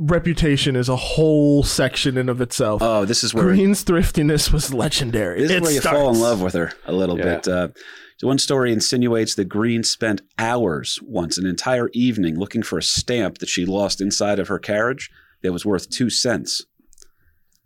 Reputation 0.00 0.76
is 0.76 0.88
a 0.88 0.94
whole 0.96 1.62
section 1.64 2.16
in 2.16 2.28
of 2.28 2.40
itself. 2.40 2.80
Oh, 2.82 3.04
this 3.04 3.24
is 3.24 3.34
where 3.34 3.44
Green's 3.44 3.82
thriftiness 3.82 4.52
was 4.52 4.72
legendary. 4.72 5.42
this 5.42 5.50
is 5.50 5.56
It 5.56 5.62
where 5.62 5.72
you 5.72 5.80
fall 5.80 6.10
in 6.14 6.20
love 6.20 6.40
with 6.40 6.54
her 6.54 6.72
a 6.86 6.92
little 6.92 7.18
Yeah. 7.18 7.24
bit. 7.36 7.48
Uh, 7.48 7.68
so 8.16 8.28
one 8.28 8.38
story 8.38 8.72
insinuates 8.72 9.34
that 9.34 9.46
Green 9.46 9.82
spent 9.82 10.22
hours 10.38 11.00
once, 11.02 11.36
an 11.36 11.46
entire 11.46 11.88
evening, 11.94 12.38
looking 12.38 12.62
for 12.62 12.78
a 12.78 12.82
stamp 12.82 13.38
that 13.38 13.48
she 13.48 13.64
lost 13.66 14.00
inside 14.00 14.38
of 14.38 14.46
her 14.48 14.58
carriage 14.60 15.10
that 15.42 15.52
was 15.52 15.64
worth 15.66 15.90
two 15.90 16.10
cents. 16.10 16.64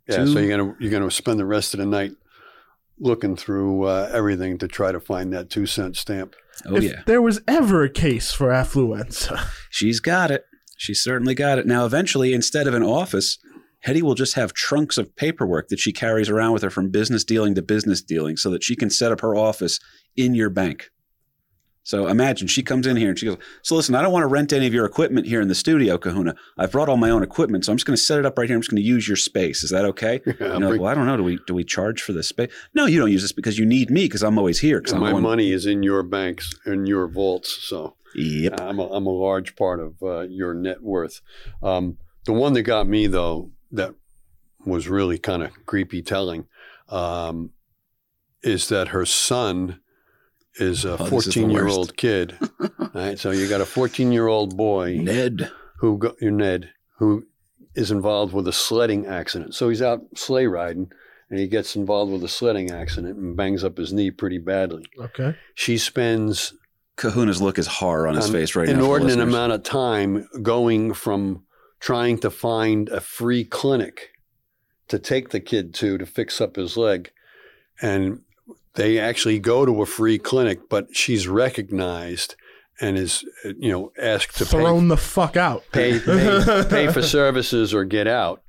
Yeah, 0.09 0.25
Two- 0.25 0.33
so 0.33 0.39
you're 0.41 0.57
gonna 0.57 0.75
you're 0.81 0.91
gonna 0.91 1.11
spend 1.11 1.39
the 1.39 1.45
rest 1.47 1.75
of 1.75 1.81
the 1.81 1.87
night 1.87 2.13
looking 2.99 3.37
through 3.37 3.85
uh, 3.85 4.11
everything 4.13 4.57
to 4.59 4.69
try 4.69 4.91
to 4.93 5.01
find 5.01 5.33
that 5.35 5.51
two 5.51 5.67
cent 5.67 5.97
stamp. 5.97 6.35
Oh 6.67 6.77
if 6.77 6.85
yeah, 6.85 7.03
there 7.07 7.23
was 7.23 7.41
ever 7.47 7.83
a 7.85 7.91
case 7.91 8.33
for 8.33 8.49
affluenza, 8.49 9.39
she's 9.71 10.01
got 10.01 10.31
it. 10.31 10.45
She 10.83 10.95
certainly 10.95 11.37
got 11.37 11.61
it. 11.61 11.67
Now, 11.69 11.87
eventually, 11.87 12.33
instead 12.33 12.67
of 12.67 12.75
an 12.75 12.83
office, 12.83 13.39
Hetty 13.85 14.03
will 14.03 14.17
just 14.17 14.35
have 14.35 14.53
trunks 14.53 14.99
of 14.99 15.15
paperwork 15.15 15.69
that 15.69 15.79
she 15.79 15.93
carries 15.93 16.29
around 16.29 16.55
with 16.55 16.65
her 16.65 16.71
from 16.71 16.91
business 16.91 17.23
dealing 17.23 17.55
to 17.55 17.63
business 17.63 18.03
dealing, 18.03 18.37
so 18.37 18.51
that 18.51 18.65
she 18.65 18.75
can 18.75 18.91
set 18.91 19.13
up 19.13 19.21
her 19.21 19.37
office 19.37 19.79
in 20.17 20.35
your 20.35 20.51
bank. 20.51 20.91
So 21.85 22.07
imagine 22.07 22.47
she 22.47 22.63
comes 22.63 22.87
in 22.87 22.97
here 22.97 23.09
and 23.11 23.19
she 23.19 23.27
goes, 23.27 23.39
So 23.63 23.75
listen, 23.75 23.95
I 23.97 24.03
don't 24.03 24.13
want 24.13 24.23
to 24.23 24.29
rent 24.29 24.53
any 24.53 24.67
of 24.69 24.75
your 24.75 24.87
equipment 24.87 25.27
here 25.27 25.41
in 25.41 25.49
the 25.49 25.55
studio, 25.55 25.99
Kahuna. 25.99 26.35
I've 26.57 26.71
brought 26.71 26.89
all 26.89 26.97
my 26.97 27.11
own 27.11 27.23
equipment, 27.25 27.65
so 27.65 27.73
I'm 27.73 27.77
just 27.79 27.87
going 27.87 27.97
to 27.97 28.03
set 28.03 28.19
it 28.21 28.27
up 28.27 28.39
right 28.39 28.49
here. 28.49 28.57
I'm 28.57 28.63
just 28.63 28.71
going 28.71 28.81
to 28.83 28.87
use 28.89 29.09
your 29.09 29.17
space. 29.17 29.65
Is 29.65 29.71
that 29.71 29.85
okay? 29.87 30.21
Yeah, 30.27 30.33
bring- 30.59 30.63
like, 30.63 30.81
well, 30.81 30.91
I 30.91 30.95
don't 30.95 31.07
know. 31.07 31.17
Do 31.17 31.25
we 31.25 31.39
do 31.47 31.55
we 31.55 31.65
charge 31.65 32.03
for 32.03 32.13
this 32.13 32.29
space? 32.29 32.53
No, 32.75 32.87
you 32.87 32.99
don't 33.01 33.11
use 33.11 33.23
this 33.23 33.33
because 33.33 33.59
you 33.59 33.67
need 33.67 33.91
me 33.91 34.05
because 34.05 34.23
I'm 34.23 34.39
always 34.39 34.61
here. 34.61 34.81
Because 34.81 34.95
my 34.95 35.13
one- 35.13 35.23
money 35.23 35.51
is 35.53 35.67
in 35.67 35.83
your 35.83 36.03
banks, 36.03 36.55
in 36.67 36.87
your 36.87 37.09
vaults. 37.09 37.59
So 37.63 37.97
Yep. 38.15 38.61
I'm 38.61 38.79
a, 38.79 38.87
I'm 38.93 39.07
a 39.07 39.11
large 39.11 39.57
part 39.57 39.81
of 39.81 40.03
uh, 40.03 40.21
your 40.23 40.53
net 40.55 40.83
worth. 40.83 41.21
Um, 41.63 41.97
the 42.27 42.33
one 42.33 42.53
that 42.53 42.63
got 42.63 42.87
me 42.87 43.07
though, 43.07 43.51
that 43.73 43.95
was 44.65 44.87
really 44.87 45.19
kind 45.19 45.43
of 45.43 45.51
creepy 45.67 46.03
telling, 46.03 46.47
um, 46.89 47.51
is 48.43 48.69
that 48.69 48.89
her 48.89 49.05
son 49.07 49.81
is 50.57 50.85
a 50.85 50.95
Oh, 50.95 50.97
this 51.09 51.27
is 51.27 51.35
the 51.35 51.41
14 51.41 51.51
year 51.51 51.69
old 51.69 51.97
kid. 51.97 52.37
right? 52.95 53.19
so 53.19 53.31
you 53.31 53.49
got 53.49 53.61
a 53.61 53.67
14 53.67 54.13
year 54.13 54.27
old 54.29 54.57
boy 54.57 54.99
Ned. 55.01 55.51
who 55.79 55.99
go, 55.99 56.15
Ned 56.21 56.71
who 56.99 57.27
is 57.75 57.91
involved 57.91 58.33
with 58.35 58.47
a 58.47 58.53
sledding 58.53 59.07
accident. 59.07 59.55
So 59.55 59.69
he's 59.69 59.83
out 59.83 60.03
sleigh 60.15 60.47
riding. 60.47 60.91
And 61.31 61.41
he 61.41 61.47
gets 61.47 61.77
involved 61.77 62.13
with 62.13 62.23
a 62.25 62.29
sledding 62.29 62.71
accident 62.71 63.17
and 63.17 63.35
bangs 63.35 63.65
up 63.65 63.79
his 63.79 63.91
knee 63.91 64.11
pretty 64.11 64.37
badly. 64.37 64.85
okay. 65.01 65.35
She 65.55 65.79
spends 65.79 66.53
Kahuna's 66.99 67.41
look 67.41 67.59
is 67.59 67.67
horror 67.67 68.07
on 68.07 68.17
his 68.17 68.27
an 68.27 68.33
face 68.33 68.55
right 68.55 68.67
now. 68.67 68.75
An 68.75 68.79
inordinate 68.81 69.19
amount 69.19 69.53
of 69.53 69.63
time 69.63 70.29
going 70.43 70.93
from 70.93 71.45
trying 71.81 72.19
to 72.19 72.31
find 72.31 72.91
a 72.91 73.01
free 73.01 73.45
clinic 73.45 74.11
to 74.89 74.99
take 74.99 75.31
the 75.31 75.41
kid 75.41 75.73
to 75.77 75.97
to 75.97 76.05
fix 76.05 76.39
up 76.39 76.57
his 76.57 76.77
leg 76.77 77.11
and 77.81 78.21
they 78.75 78.99
actually 78.99 79.39
go 79.39 79.65
to 79.67 79.83
a 79.83 79.87
free 79.87 80.19
clinic 80.19 80.69
but 80.69 80.95
she's 80.95 81.29
recognized 81.29 82.37
and 82.81 82.97
is 82.97 83.25
you 83.59 83.71
know 83.71 83.93
asked 84.01 84.37
to 84.37 84.45
Thrown 84.45 84.89
the 84.89 84.97
fuck 84.97 85.37
out. 85.37 85.65
pay 85.73 85.99
pay, 85.99 86.43
pay, 86.47 86.65
pay 86.69 86.93
for 86.93 87.03
services 87.03 87.75
or 87.75 87.85
get 87.85 88.07
out 88.07 88.43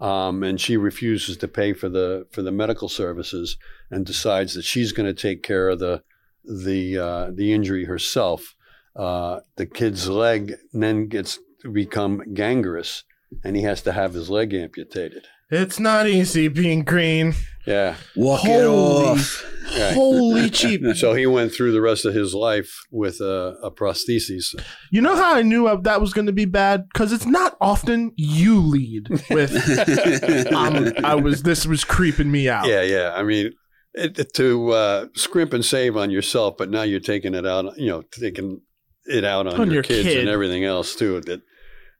um, 0.00 0.42
and 0.42 0.60
she 0.60 0.76
refuses 0.76 1.36
to 1.38 1.48
pay 1.48 1.72
for 1.72 1.88
the 1.88 2.26
for 2.30 2.42
the 2.42 2.52
medical 2.52 2.88
services 2.88 3.56
and 3.90 4.04
decides 4.04 4.54
that 4.54 4.64
she's 4.64 4.92
going 4.92 5.06
to 5.06 5.20
take 5.20 5.42
care 5.42 5.68
of 5.68 5.78
the 5.78 6.02
the 6.44 6.98
uh, 6.98 7.30
the 7.32 7.52
injury 7.52 7.84
herself. 7.84 8.54
Uh, 8.94 9.40
the 9.56 9.66
kid's 9.66 10.08
leg 10.08 10.54
then 10.72 11.06
gets 11.06 11.38
to 11.62 11.70
become 11.70 12.22
gangrenous, 12.34 13.04
and 13.44 13.56
he 13.56 13.62
has 13.62 13.82
to 13.82 13.92
have 13.92 14.14
his 14.14 14.30
leg 14.30 14.52
amputated. 14.54 15.26
It's 15.50 15.78
not 15.78 16.06
easy 16.08 16.48
being 16.48 16.82
green. 16.82 17.34
Yeah, 17.66 17.96
Walk 18.14 18.44
it 18.44 18.62
Holy- 18.64 19.06
off. 19.20 19.44
Right. 19.76 19.94
Holy 19.94 20.48
cheap. 20.50 20.80
so 20.94 21.14
he 21.14 21.26
went 21.26 21.52
through 21.52 21.72
the 21.72 21.80
rest 21.80 22.04
of 22.04 22.14
his 22.14 22.32
life 22.34 22.72
with 22.92 23.20
a, 23.20 23.56
a 23.64 23.70
prosthesis. 23.72 24.54
You 24.92 25.00
know 25.02 25.16
how 25.16 25.34
I 25.34 25.42
knew 25.42 25.68
that 25.82 26.00
was 26.00 26.12
going 26.12 26.26
to 26.26 26.32
be 26.32 26.44
bad? 26.44 26.84
Because 26.92 27.12
it's 27.12 27.26
not 27.26 27.56
often 27.60 28.12
you 28.16 28.60
lead 28.60 29.08
with. 29.28 29.52
um, 30.52 30.92
I 31.04 31.16
was. 31.16 31.42
This 31.42 31.66
was 31.66 31.82
creeping 31.84 32.30
me 32.30 32.48
out. 32.48 32.66
Yeah, 32.68 32.82
yeah. 32.82 33.12
I 33.16 33.24
mean, 33.24 33.52
it, 33.94 34.16
it- 34.18 34.34
to 34.34 34.70
uh, 34.70 35.06
scrimp 35.14 35.52
and 35.52 35.64
save 35.64 35.96
on 35.96 36.10
yourself, 36.10 36.56
but 36.56 36.70
now 36.70 36.82
you're 36.82 37.00
taking 37.00 37.34
it 37.34 37.44
out. 37.46 37.76
You 37.76 37.88
know, 37.88 38.02
taking 38.12 38.60
it 39.06 39.24
out 39.24 39.48
on, 39.48 39.60
On 39.60 39.66
your, 39.66 39.74
your 39.74 39.82
kids 39.82 40.06
kid. 40.06 40.18
and 40.18 40.28
everything 40.28 40.64
else 40.64 40.94
too. 40.94 41.20
That 41.22 41.42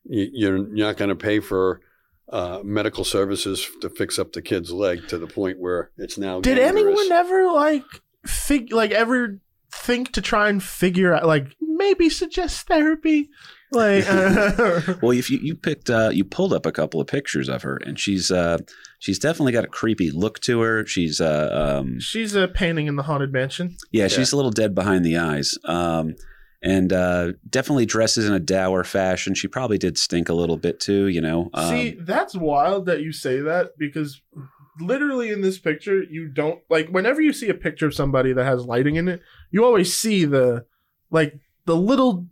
you, 0.05 0.29
you're 0.33 0.59
not 0.59 0.97
going 0.97 1.09
to 1.11 1.17
pay 1.17 1.41
for 1.41 1.81
uh, 2.29 2.61
medical 2.65 3.05
services 3.05 3.67
to 3.81 3.89
fix 3.89 4.19
up 4.19 4.33
the 4.33 4.43
kid's 4.43 4.73
leg 4.73 5.07
to 5.09 5.19
the 5.19 5.27
point 5.27 5.59
where 5.59 5.91
it's 5.97 6.19
now. 6.19 6.41
Did 6.41 6.59
gangrenous. 6.59 7.01
anyone 7.01 7.13
ever 7.13 7.53
like 7.53 7.85
fig 8.27 8.73
like 8.73 8.91
ever 8.91 9.39
think 9.73 10.13
to 10.13 10.21
try 10.21 10.49
and 10.49 10.63
figure 10.63 11.15
out 11.15 11.27
like 11.27 11.55
maybe 11.61 12.09
suggest 12.11 12.67
therapy? 12.67 13.29
Like 13.73 14.05
Well, 15.03 15.11
if 15.13 15.31
you, 15.31 15.39
you 15.43 15.55
picked 15.55 15.91
uh, 15.91 16.11
you 16.13 16.25
pulled 16.25 16.53
up 16.53 16.67
a 16.67 16.73
couple 16.73 17.01
of 17.01 17.07
pictures 17.07 17.49
of 17.49 17.63
her, 17.63 17.77
and 17.77 17.99
she's 17.99 18.31
uh, 18.31 18.59
she's 18.99 19.19
definitely 19.19 19.53
got 19.53 19.65
a 19.65 19.69
creepy 19.69 20.11
look 20.11 20.41
to 20.41 20.61
her. 20.61 20.87
She's 20.87 21.21
uh, 21.21 21.79
um, 21.81 22.01
she's 22.01 22.35
a 22.35 22.49
painting 22.49 22.87
in 22.87 22.97
the 22.97 23.03
haunted 23.05 23.33
mansion. 23.33 23.77
yeah, 23.91 24.09
she's 24.09 24.33
a 24.33 24.37
little 24.37 24.53
dead 24.53 24.75
behind 24.75 25.05
the 25.05 25.17
eyes, 25.17 25.55
um, 25.65 26.15
and 26.63 26.93
uh, 26.93 27.33
definitely 27.49 27.87
dresses 27.87 28.27
in 28.27 28.33
a 28.33 28.41
dour 28.41 28.85
fashion. 28.85 29.35
She 29.35 29.49
probably 29.49 29.79
did 29.79 29.99
stink 29.99 30.29
a 30.29 30.35
little 30.35 30.57
bit 30.57 30.81
too, 30.81 31.09
you 31.09 31.21
know. 31.21 31.51
Um, 31.55 31.71
See, 31.71 31.97
that's 32.01 32.35
wild 32.35 32.87
that 32.87 33.01
you 33.01 33.13
say 33.13 33.41
that 33.41 33.73
because 33.79 34.21
literally 34.81 35.31
in 35.31 35.41
this 35.41 35.59
picture, 35.59 36.03
you 36.03 36.29
don't 36.29 36.61
like 36.69 36.89
whenever 36.89 37.21
you 37.21 37.33
see 37.33 37.49
a 37.49 37.55
picture 37.55 37.87
of 37.87 37.95
somebody 37.95 38.33
that 38.33 38.45
has 38.45 38.65
lighting 38.65 38.97
in 38.97 39.09
it, 39.09 39.21
you 39.51 39.65
always 39.65 39.95
see 39.95 40.25
the 40.25 40.65
like 41.11 41.39
the 41.67 41.77
little 41.77 42.27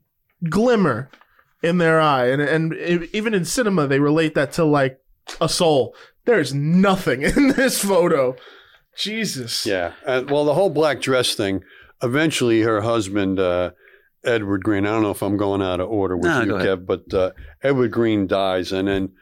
glimmer 0.49 1.11
in 1.62 1.79
their 1.79 2.01
eye, 2.01 2.27
and 2.27 2.43
and 2.43 2.75
even 3.12 3.35
in 3.35 3.45
cinema, 3.45 3.87
they 3.87 4.01
relate 4.01 4.35
that 4.35 4.53
to 4.53 4.64
like 4.64 5.01
a 5.41 5.49
soul. 5.49 5.95
There's 6.25 6.55
nothing 6.55 7.22
in 7.37 7.49
this 7.49 7.83
photo. 7.83 8.37
Jesus. 8.97 9.66
Yeah. 9.66 9.93
Uh, 10.07 10.25
well, 10.29 10.45
the 10.45 10.55
whole 10.55 10.70
black 10.70 11.01
dress 11.01 11.35
thing. 11.35 11.62
Eventually, 12.03 12.62
her 12.62 12.83
husband, 12.83 13.41
uh, 13.41 13.70
Edward 14.25 14.64
Green. 14.64 14.87
I 14.87 14.91
don't 14.91 15.03
know 15.03 15.11
if 15.11 15.22
I'm 15.22 15.37
going 15.37 15.62
out 15.62 15.81
of 15.81 15.89
order 15.89 16.16
with 16.16 16.27
No, 16.27 16.43
you. 16.43 16.53
Kev, 16.53 16.87
but 16.87 17.12
uh, 17.12 17.33
Edward 17.62 17.91
Green 17.91 18.27
dies, 18.27 18.72
and 18.72 18.89
then 18.89 19.12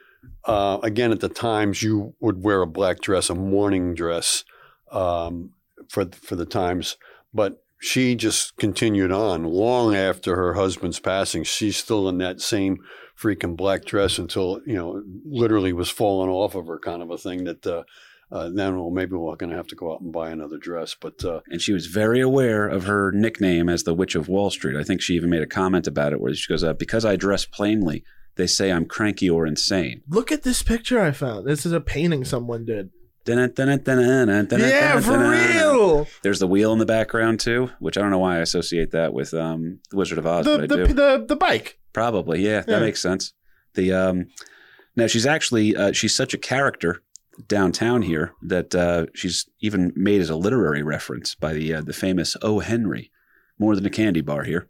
uh, 0.44 0.78
again 0.82 1.12
at 1.12 1.20
the 1.20 1.28
times 1.28 1.82
you 1.82 2.14
would 2.20 2.42
wear 2.42 2.62
a 2.62 2.66
black 2.66 3.00
dress, 3.00 3.30
a 3.30 3.34
mourning 3.34 3.94
dress, 3.94 4.44
um, 4.90 5.50
for 5.88 6.06
for 6.06 6.36
the 6.36 6.46
times, 6.46 6.96
but. 7.32 7.58
She 7.84 8.14
just 8.14 8.56
continued 8.58 9.10
on 9.10 9.42
long 9.42 9.96
after 9.96 10.36
her 10.36 10.54
husband's 10.54 11.00
passing. 11.00 11.42
She's 11.42 11.76
still 11.76 12.08
in 12.08 12.18
that 12.18 12.40
same 12.40 12.78
freaking 13.20 13.56
black 13.56 13.84
dress 13.84 14.18
until 14.18 14.60
you 14.64 14.74
know, 14.74 15.02
literally 15.24 15.72
was 15.72 15.90
falling 15.90 16.30
off 16.30 16.54
of 16.54 16.68
her, 16.68 16.78
kind 16.78 17.02
of 17.02 17.10
a 17.10 17.18
thing. 17.18 17.42
That 17.42 17.66
uh, 17.66 17.82
uh, 18.32 18.48
then, 18.48 18.76
well, 18.76 18.90
maybe 18.90 19.14
we're 19.14 19.36
going 19.36 19.50
to 19.50 19.56
have 19.56 19.66
to 19.68 19.76
go 19.76 19.92
out 19.92 20.00
and 20.00 20.10
buy 20.12 20.30
another 20.30 20.56
dress. 20.56 20.96
But 20.98 21.22
uh, 21.24 21.40
and 21.50 21.60
she 21.60 21.72
was 21.74 21.86
very 21.86 22.20
aware 22.20 22.66
of 22.66 22.84
her 22.84 23.12
nickname 23.12 23.68
as 23.68 23.84
the 23.84 23.94
Witch 23.94 24.14
of 24.14 24.26
Wall 24.28 24.50
Street. 24.50 24.74
I 24.76 24.82
think 24.84 25.02
she 25.02 25.14
even 25.14 25.28
made 25.30 25.42
a 25.42 25.46
comment 25.46 25.86
about 25.86 26.12
it 26.12 26.20
where 26.20 26.34
she 26.34 26.50
goes, 26.52 26.64
uh, 26.64 26.72
"Because 26.72 27.04
I 27.04 27.16
dress 27.16 27.44
plainly, 27.44 28.02
they 28.36 28.46
say 28.46 28.72
I'm 28.72 28.86
cranky 28.86 29.28
or 29.28 29.46
insane." 29.46 30.02
Look 30.08 30.32
at 30.32 30.42
this 30.44 30.62
picture 30.62 30.98
I 31.00 31.10
found. 31.12 31.46
This 31.46 31.66
is 31.66 31.72
a 31.72 31.80
painting 31.80 32.24
someone 32.24 32.64
did. 32.64 32.90
Yeah, 33.26 34.94
Yeah, 34.94 35.00
for 35.00 35.16
real. 35.18 36.06
There's 36.22 36.40
the 36.40 36.48
wheel 36.48 36.72
in 36.72 36.80
the 36.80 36.86
background 36.86 37.38
too, 37.38 37.70
which 37.78 37.96
I 37.96 38.00
don't 38.00 38.10
know 38.10 38.18
why 38.18 38.38
I 38.38 38.40
associate 38.40 38.90
that 38.92 39.12
with 39.12 39.32
um, 39.32 39.78
the 39.90 39.96
Wizard 39.96 40.18
of 40.18 40.26
Oz, 40.26 40.44
The 40.44 40.58
but 40.58 40.64
I 40.64 40.66
the, 40.66 40.86
do. 40.88 40.92
the 40.94 41.24
the 41.28 41.36
bike. 41.36 41.78
Probably, 41.92 42.40
yeah, 42.44 42.62
that 42.62 42.68
Yeah. 42.68 42.80
makes 42.80 43.00
sense. 43.00 43.32
The 43.74 43.92
um, 43.92 44.26
now 44.96 45.06
she's 45.06 45.24
actually 45.26 45.76
uh, 45.76 45.92
she's 45.92 46.16
such 46.16 46.34
a 46.34 46.38
character 46.38 47.02
downtown 47.46 48.02
here 48.02 48.32
that 48.42 48.74
uh, 48.74 49.06
she's 49.14 49.48
even 49.60 49.92
made 49.96 50.20
as 50.20 50.30
a 50.30 50.36
literary 50.36 50.82
reference 50.82 51.34
by 51.34 51.52
the 51.52 51.74
uh, 51.74 51.80
the 51.80 51.92
famous 51.92 52.36
O. 52.42 52.60
Henry, 52.60 53.10
more 53.58 53.74
than 53.74 53.86
a 53.86 53.90
candy 53.90 54.20
bar 54.20 54.44
here, 54.44 54.68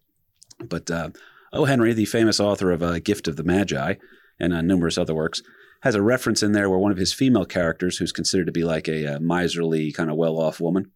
but 0.60 0.90
uh, 0.90 1.10
O. 1.52 1.64
Henry, 1.64 1.92
the 1.92 2.04
famous 2.04 2.40
author 2.40 2.70
of 2.70 2.82
uh, 2.82 2.98
Gift 2.98 3.28
of 3.28 3.36
the 3.36 3.44
Magi 3.44 3.94
and 4.38 4.52
uh, 4.52 4.62
numerous 4.62 4.98
other 4.98 5.14
works, 5.14 5.42
has 5.82 5.94
a 5.94 6.02
reference 6.02 6.42
in 6.42 6.52
there 6.52 6.70
where 6.70 6.78
one 6.78 6.92
of 6.92 6.98
his 6.98 7.12
female 7.12 7.44
characters, 7.44 7.98
who's 7.98 8.12
considered 8.12 8.46
to 8.46 8.52
be 8.52 8.64
like 8.64 8.88
a, 8.88 9.16
uh 9.16 9.20
miserly 9.20 9.92
kind 9.92 10.10
of 10.10 10.16
well 10.16 10.38
off 10.38 10.60
woman, 10.60 10.90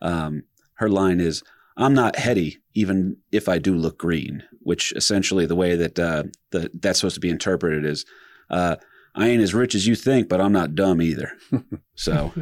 um, 0.00 0.44
her 0.74 0.88
line 0.88 1.20
is. 1.20 1.42
I'm 1.74 1.94
not 1.94 2.16
Hetty, 2.16 2.58
even 2.74 3.16
if 3.30 3.48
I 3.48 3.56
do 3.58 3.74
look 3.74 3.96
green. 3.96 4.42
Which 4.60 4.92
essentially, 4.92 5.46
the 5.46 5.56
way 5.56 5.74
that 5.74 5.98
uh, 5.98 6.24
the, 6.50 6.70
that's 6.74 7.00
supposed 7.00 7.14
to 7.14 7.20
be 7.20 7.30
interpreted 7.30 7.86
is, 7.86 8.04
uh, 8.50 8.76
I 9.14 9.28
ain't 9.28 9.42
as 9.42 9.54
rich 9.54 9.74
as 9.74 9.86
you 9.86 9.94
think, 9.94 10.28
but 10.28 10.40
I'm 10.40 10.52
not 10.52 10.74
dumb 10.74 11.02
either. 11.02 11.32
so 11.94 12.32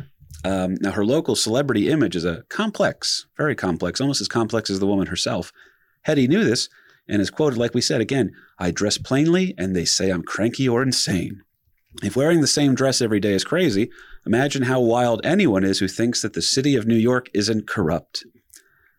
um, 0.45 0.77
now 0.81 0.93
her 0.93 1.05
local 1.05 1.35
celebrity 1.35 1.89
image 1.89 2.17
is 2.17 2.25
a 2.25 2.45
complex, 2.49 3.27
very 3.37 3.55
complex, 3.55 4.01
almost 4.01 4.21
as 4.21 4.29
complex 4.29 4.71
as 4.71 4.79
the 4.79 4.87
woman 4.87 5.09
herself. 5.09 5.53
Hetty 6.03 6.29
knew 6.29 6.45
this 6.45 6.69
and 7.09 7.21
is 7.21 7.31
quoted, 7.31 7.59
like 7.59 7.75
we 7.75 7.81
said 7.81 8.01
again, 8.01 8.33
I 8.59 8.71
dress 8.71 8.99
plainly 8.99 9.55
and 9.59 9.75
they 9.75 9.85
say 9.85 10.11
I'm 10.11 10.23
cranky 10.23 10.69
or 10.69 10.83
insane. 10.83 11.43
If 12.03 12.17
wearing 12.17 12.41
the 12.41 12.47
same 12.47 12.75
dress 12.75 13.03
every 13.03 13.19
day 13.19 13.33
is 13.33 13.45
crazy, 13.45 13.91
imagine 14.25 14.63
how 14.63 14.81
wild 14.81 15.21
anyone 15.25 15.65
is 15.65 15.81
who 15.81 15.89
thinks 15.89 16.23
that 16.23 16.35
the 16.35 16.43
city 16.43 16.77
of 16.77 16.87
New 16.87 16.95
York 16.95 17.29
isn't 17.35 17.67
corrupt. 17.67 18.25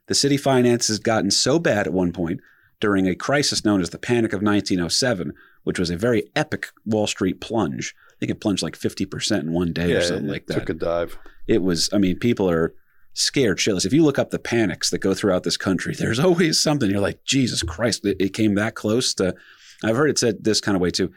The 0.08 0.16
city 0.16 0.36
finances 0.36 1.00
gotten 1.00 1.32
so 1.32 1.58
bad 1.58 1.88
at 1.88 1.94
one 1.94 2.12
point 2.12 2.42
during 2.82 3.08
a 3.08 3.16
crisis 3.16 3.64
known 3.64 3.80
as 3.80 3.92
the 3.92 3.98
Panic 3.98 4.34
of 4.34 4.42
1907, 4.42 5.34
which 5.64 5.80
was 5.80 5.90
a 5.90 5.98
very 5.98 6.24
epic 6.36 6.68
Wall 6.86 7.08
Street 7.08 7.42
plunge. 7.42 7.94
I 8.10 8.16
think 8.20 8.32
it 8.32 8.42
plunged 8.42 8.64
like 8.64 8.78
50% 8.78 9.40
in 9.42 9.54
one 9.54 9.74
day 9.74 9.94
or 9.94 10.02
something 10.02 10.28
like 10.28 10.48
that. 10.48 10.60
Took 10.60 10.70
a 10.70 10.74
dive. 10.74 11.18
it 11.48 11.62
was, 11.62 11.90
I 11.92 11.98
mean, 11.98 12.18
people 12.20 12.50
are 12.50 12.74
scared 13.14 13.58
shitless. 13.58 13.86
If 13.86 13.94
you 13.94 14.04
look 14.04 14.20
up 14.20 14.30
the 14.32 14.40
panics 14.40 14.90
that 14.92 15.00
go 15.00 15.14
throughout 15.14 15.44
this 15.44 15.58
country, 15.58 15.94
there's 16.00 16.20
always 16.20 16.62
something. 16.62 16.90
You're 16.90 17.00
like, 17.00 17.24
Jesus 17.26 17.64
Christ, 17.64 18.06
it, 18.06 18.18
it 18.20 18.34
came 18.34 18.56
that 18.56 18.76
close 18.76 19.14
to. 19.16 19.36
I've 19.84 19.96
heard 19.98 20.10
it 20.12 20.20
said 20.20 20.44
this 20.44 20.62
kind 20.62 20.76
of 20.76 20.82
way 20.82 20.92
too. 20.92 21.12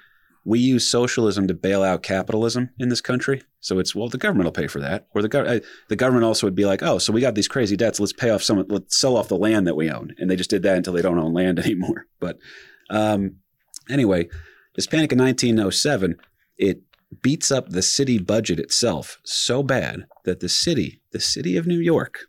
We 0.47 0.59
use 0.59 0.87
socialism 0.87 1.47
to 1.49 1.55
bail 1.55 1.83
out 1.83 2.03
capitalism 2.03 2.69
in 2.79 2.91
this 2.91 3.01
country. 3.01 3.43
So 3.61 3.79
it's 3.79 3.95
well, 3.95 4.09
the 4.11 4.19
government 4.19 4.45
will 4.47 4.53
pay 4.53 4.67
for 4.67 4.79
that, 4.81 5.07
or 5.15 5.23
the 5.23 5.29
gov- 5.29 5.49
uh, 5.49 5.65
the 5.89 5.97
government 5.97 6.25
also 6.27 6.47
would 6.47 6.55
be 6.55 6.67
like, 6.67 6.83
oh, 6.83 6.99
so 6.99 7.15
we 7.15 7.23
got 7.23 7.35
these 7.35 7.49
crazy 7.49 7.77
debts. 7.77 7.99
Let's 7.99 8.13
pay 8.13 8.29
off 8.29 8.43
some. 8.43 8.63
Let's 8.69 8.99
sell 8.99 9.17
off 9.17 9.29
the 9.29 9.39
land 9.39 9.67
that 9.67 9.75
we 9.75 9.91
own, 9.91 10.15
and 10.19 10.31
they 10.31 10.37
just 10.37 10.51
did 10.51 10.63
that 10.65 10.77
until 10.77 10.93
they 10.93 11.01
don't 11.01 11.19
own 11.19 11.33
land 11.33 11.59
anymore. 11.65 12.07
But 12.21 12.39
um, 12.91 13.37
anyway, 13.89 14.29
this 14.75 14.87
panic 14.87 15.13
in 15.13 15.19
1907, 15.19 16.17
it 16.59 16.81
beats 17.23 17.51
up 17.51 17.69
the 17.69 17.83
city 17.83 18.19
budget 18.19 18.59
itself 18.59 19.19
so 19.25 19.63
bad 19.63 20.05
that 20.25 20.41
the 20.41 20.49
city, 20.49 21.01
the 21.13 21.21
city 21.21 21.57
of 21.57 21.67
New 21.67 21.79
York, 21.79 22.27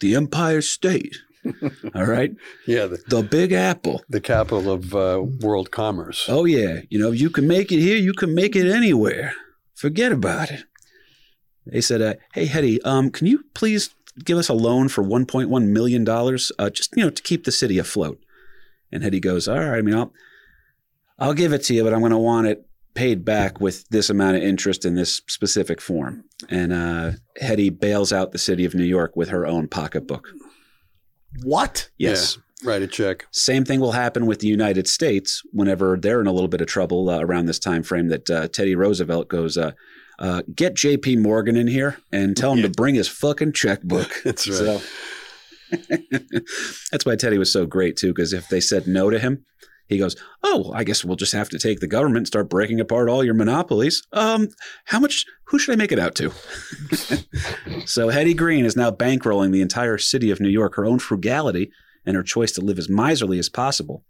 the 0.00 0.14
Empire 0.16 0.60
State, 0.60 1.16
all 1.94 2.06
right, 2.06 2.32
Yeah, 2.66 2.86
the, 2.86 2.98
the 3.08 3.22
Big 3.22 3.52
Apple. 3.52 4.02
the 4.08 4.20
capital 4.20 4.70
of 4.72 4.94
uh, 4.94 5.22
world 5.40 5.70
commerce. 5.70 6.26
Oh 6.28 6.46
yeah, 6.46 6.80
you 6.88 6.98
know, 6.98 7.10
you 7.10 7.28
can 7.30 7.46
make 7.46 7.70
it 7.70 7.80
here, 7.80 7.96
you 7.96 8.12
can 8.14 8.34
make 8.34 8.56
it 8.56 8.66
anywhere. 8.66 9.34
Forget 9.74 10.10
about 10.12 10.50
it. 10.50 10.64
They 11.66 11.80
said, 11.80 12.00
uh, 12.02 12.14
"Hey, 12.34 12.46
Hetty, 12.46 12.80
um, 12.82 13.10
can 13.10 13.26
you 13.26 13.44
please 13.54 13.90
give 14.24 14.38
us 14.38 14.48
a 14.48 14.54
loan 14.54 14.88
for 14.88 15.02
1.1 15.04 15.66
million 15.68 16.02
dollars, 16.04 16.50
uh, 16.58 16.70
just 16.70 16.96
you 16.96 17.02
know, 17.04 17.10
to 17.10 17.22
keep 17.22 17.44
the 17.44 17.52
city 17.52 17.78
afloat?" 17.78 18.18
And 18.90 19.02
Hetty 19.02 19.20
goes, 19.20 19.46
"All 19.46 19.58
right, 19.58 19.78
I 19.78 19.82
mean, 19.82 19.94
I'll, 19.94 20.12
I'll 21.18 21.34
give 21.34 21.52
it 21.52 21.62
to 21.64 21.74
you, 21.74 21.84
but 21.84 21.92
I'm 21.92 22.00
going 22.00 22.12
to 22.12 22.18
want 22.18 22.46
it 22.46 22.66
paid 22.94 23.24
back 23.24 23.60
with 23.60 23.88
this 23.88 24.08
amount 24.08 24.36
of 24.36 24.42
interest 24.42 24.84
in 24.84 24.94
this 24.94 25.22
specific 25.28 25.80
form." 25.80 26.24
And 26.48 26.72
uh, 26.72 27.12
Hetty 27.40 27.70
bails 27.70 28.12
out 28.12 28.32
the 28.32 28.38
city 28.38 28.64
of 28.64 28.74
New 28.74 28.84
York 28.84 29.16
with 29.16 29.28
her 29.28 29.46
own 29.46 29.68
pocketbook. 29.68 30.28
What? 31.42 31.90
Yes. 31.98 32.38
Write 32.62 32.82
a 32.82 32.86
check. 32.86 33.26
Same 33.30 33.64
thing 33.64 33.80
will 33.80 33.92
happen 33.92 34.24
with 34.26 34.38
the 34.38 34.46
United 34.46 34.88
States 34.88 35.42
whenever 35.52 35.98
they're 35.98 36.20
in 36.20 36.26
a 36.26 36.32
little 36.32 36.48
bit 36.48 36.62
of 36.62 36.66
trouble 36.66 37.10
uh, 37.10 37.20
around 37.20 37.46
this 37.46 37.58
time 37.58 37.82
frame. 37.82 38.08
That 38.08 38.30
uh, 38.30 38.48
Teddy 38.48 38.74
Roosevelt 38.74 39.28
goes, 39.28 39.58
uh, 39.58 39.72
uh, 40.18 40.42
"Get 40.54 40.74
J.P. 40.74 41.16
Morgan 41.16 41.56
in 41.56 41.66
here 41.66 41.98
and 42.10 42.36
tell 42.36 42.54
him 42.54 42.62
to 42.62 42.70
bring 42.70 42.94
his 42.94 43.08
fucking 43.08 43.52
checkbook." 43.52 44.20
That's 44.24 44.48
right. 44.48 44.56
So 44.56 44.80
that's 46.90 47.04
why 47.04 47.16
Teddy 47.16 47.38
was 47.38 47.52
so 47.52 47.66
great 47.66 47.96
too, 47.96 48.08
because 48.08 48.32
if 48.32 48.48
they 48.48 48.60
said 48.60 48.86
no 48.86 49.10
to 49.10 49.18
him, 49.18 49.44
he 49.86 49.98
goes, 49.98 50.16
"Oh, 50.42 50.72
I 50.74 50.84
guess 50.84 51.04
we'll 51.04 51.16
just 51.16 51.32
have 51.32 51.48
to 51.50 51.58
take 51.58 51.80
the 51.80 51.86
government 51.86 52.26
start 52.26 52.48
breaking 52.48 52.80
apart 52.80 53.08
all 53.08 53.24
your 53.24 53.34
monopolies." 53.34 54.02
Um, 54.12 54.48
how 54.86 54.98
much? 54.98 55.26
Who 55.48 55.58
should 55.58 55.72
I 55.72 55.76
make 55.76 55.92
it 55.92 55.98
out 55.98 56.14
to? 56.16 56.32
so 57.86 58.08
Hetty 58.08 58.34
Green 58.34 58.64
is 58.64 58.76
now 58.76 58.90
bankrolling 58.90 59.52
the 59.52 59.60
entire 59.60 59.98
city 59.98 60.30
of 60.30 60.40
New 60.40 60.48
York. 60.48 60.74
Her 60.74 60.86
own 60.86 60.98
frugality 60.98 61.70
and 62.06 62.16
her 62.16 62.22
choice 62.22 62.52
to 62.52 62.60
live 62.60 62.78
as 62.78 62.88
miserly 62.88 63.38
as 63.38 63.48
possible, 63.48 64.04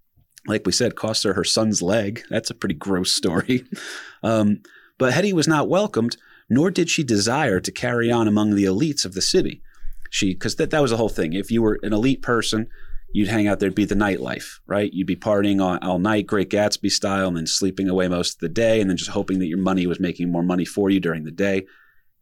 like 0.46 0.66
we 0.66 0.72
said, 0.72 0.96
cost 0.96 1.24
her 1.24 1.34
her 1.34 1.44
son's 1.44 1.82
leg. 1.82 2.22
That's 2.30 2.50
a 2.50 2.54
pretty 2.54 2.74
gross 2.74 3.12
story. 3.12 3.64
Um, 4.22 4.62
but 4.96 5.12
Hetty 5.12 5.34
was 5.34 5.46
not 5.46 5.68
welcomed, 5.68 6.16
nor 6.48 6.70
did 6.70 6.88
she 6.88 7.04
desire 7.04 7.60
to 7.60 7.70
carry 7.70 8.10
on 8.10 8.26
among 8.26 8.54
the 8.54 8.64
elites 8.64 9.04
of 9.04 9.12
the 9.12 9.20
city. 9.20 9.60
She, 10.08 10.32
because 10.32 10.56
that, 10.56 10.70
that 10.70 10.80
was 10.80 10.92
the 10.92 10.96
whole 10.96 11.10
thing. 11.10 11.34
If 11.34 11.50
you 11.50 11.60
were 11.60 11.78
an 11.82 11.92
elite 11.92 12.22
person, 12.22 12.68
you'd 13.14 13.28
hang 13.28 13.46
out 13.46 13.60
there'd 13.60 13.76
be 13.76 13.84
the 13.84 13.94
nightlife, 13.94 14.58
right? 14.66 14.92
You'd 14.92 15.06
be 15.06 15.16
partying 15.16 15.62
all, 15.62 15.78
all 15.88 16.00
night, 16.00 16.26
Great 16.26 16.50
Gatsby 16.50 16.90
style, 16.90 17.28
and 17.28 17.36
then 17.36 17.46
sleeping 17.46 17.88
away 17.88 18.08
most 18.08 18.34
of 18.34 18.40
the 18.40 18.48
day, 18.48 18.80
and 18.80 18.90
then 18.90 18.96
just 18.96 19.12
hoping 19.12 19.38
that 19.38 19.46
your 19.46 19.58
money 19.58 19.86
was 19.86 20.00
making 20.00 20.32
more 20.32 20.42
money 20.42 20.64
for 20.64 20.90
you 20.90 20.98
during 20.98 21.22
the 21.24 21.30
day. 21.30 21.64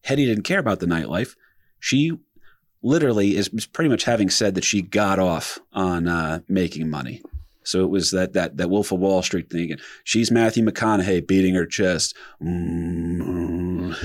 Hetty 0.05 0.27
didn't 0.27 0.44
care 0.44 0.59
about 0.59 0.81
the 0.81 0.86
nightlife. 0.86 1.35
She 1.81 2.12
literally 2.82 3.36
is 3.36 3.48
pretty 3.48 3.89
much 3.89 4.05
having 4.05 4.28
said 4.28 4.55
that 4.55 4.64
she 4.64 4.82
got 4.82 5.19
off 5.19 5.59
on 5.73 6.09
uh, 6.09 6.40
making 6.47 6.90
money. 6.90 7.23
So 7.64 7.84
it 7.84 7.90
was 7.90 8.10
that 8.10 8.32
that 8.32 8.56
that 8.56 8.70
Wolf 8.70 8.93
of 8.93 9.01
Wall 9.01 9.22
Street 9.22 9.51
thing. 9.51 9.72
And 9.72 9.80
she's 10.05 10.30
Matthew 10.30 10.64
McConaughey 10.64 11.26
beating 11.26 11.55
her 11.55 11.66
chest. 11.66 12.16
Mm. 12.43 13.97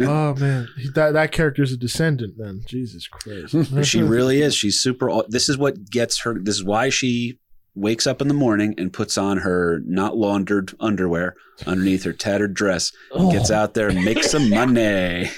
Oh 0.00 0.34
man, 0.36 0.66
He- 0.78 0.88
that 0.94 1.12
that 1.12 1.32
character's 1.32 1.72
a 1.72 1.76
descendant. 1.76 2.34
Then 2.38 2.62
Jesus 2.66 3.06
Christ. 3.06 3.54
she 3.86 4.02
really 4.02 4.40
is. 4.40 4.54
She's 4.54 4.80
super. 4.80 5.10
This 5.28 5.48
is 5.48 5.58
what 5.58 5.90
gets 5.90 6.20
her. 6.22 6.38
This 6.40 6.54
is 6.56 6.64
why 6.64 6.88
she 6.88 7.38
wakes 7.74 8.06
up 8.06 8.20
in 8.20 8.28
the 8.28 8.34
morning 8.34 8.74
and 8.78 8.92
puts 8.92 9.16
on 9.18 9.38
her 9.38 9.80
not 9.86 10.16
laundered 10.16 10.72
underwear 10.80 11.34
underneath 11.66 12.04
her 12.04 12.12
tattered 12.12 12.54
dress. 12.54 12.92
Gets 13.30 13.50
out 13.50 13.74
there 13.74 13.88
and 13.88 14.04
makes 14.04 14.30
some 14.30 14.50
money. 14.50 15.30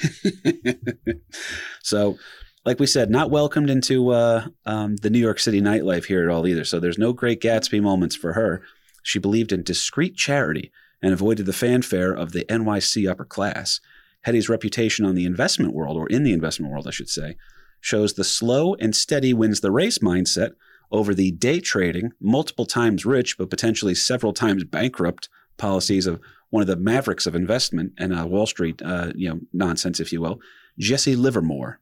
so, 1.83 2.17
like 2.65 2.79
we 2.79 2.87
said, 2.87 3.11
not 3.11 3.31
welcomed 3.31 3.71
into 3.71 4.11
uh, 4.11 4.47
um, 4.67 4.97
the 4.97 5.11
New 5.11 5.19
York 5.19 5.41
City 5.41 5.61
nightlife 5.61 6.05
here 6.05 6.23
at 6.23 6.33
all 6.33 6.47
either. 6.47 6.65
So 6.65 6.79
there's 6.79 6.99
no 6.99 7.13
great 7.13 7.41
Gatsby 7.41 7.83
moments 7.83 8.15
for 8.15 8.35
her. 8.35 8.63
She 9.03 9.19
believed 9.19 9.53
in 9.53 9.63
discreet 9.63 10.17
charity 10.17 10.71
and 11.03 11.13
avoided 11.13 11.47
the 11.47 11.53
fanfare 11.53 12.13
of 12.13 12.33
the 12.33 12.45
NYC 12.45 13.11
upper 13.11 13.25
class. 13.25 13.81
Hetty's 14.23 14.49
reputation 14.49 15.05
on 15.05 15.17
the 15.17 15.27
investment 15.27 15.75
world, 15.75 15.97
or 15.97 16.07
in 16.07 16.23
the 16.23 16.33
investment 16.33 16.71
world, 16.71 16.87
I 16.87 16.93
should 16.93 17.09
say, 17.09 17.37
shows 17.81 18.15
the 18.15 18.23
slow 18.23 18.75
and 18.75 18.95
steady 18.95 19.35
wins 19.35 19.61
the 19.61 19.73
race 19.73 19.99
mindset 19.99 20.53
over 20.93 21.15
the 21.15 21.33
day 21.33 21.59
trading, 21.59 22.13
multiple 22.21 22.67
times 22.67 23.05
rich, 23.05 23.37
but 23.37 23.51
potentially 23.51 23.97
several 23.97 24.33
times 24.33 24.63
bankrupt 24.63 25.29
policies 25.57 26.07
of 26.07 26.21
one 26.51 26.61
of 26.61 26.69
the 26.69 26.77
mavericks 26.77 27.27
of 27.27 27.35
investment 27.35 27.93
and 27.99 28.17
uh, 28.17 28.27
Wall 28.27 28.47
Street, 28.47 28.81
uh, 28.85 29.11
you 29.17 29.29
know, 29.29 29.41
nonsense, 29.53 29.99
if 29.99 30.13
you 30.13 30.21
will, 30.21 30.39
Jesse 30.79 31.17
Livermore. 31.17 31.81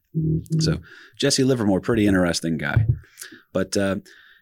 So 0.59 0.79
Jesse 1.17 1.43
Livermore, 1.43 1.81
pretty 1.81 2.07
interesting 2.07 2.57
guy. 2.57 2.85
But 3.53 3.75
uh, 3.77 3.97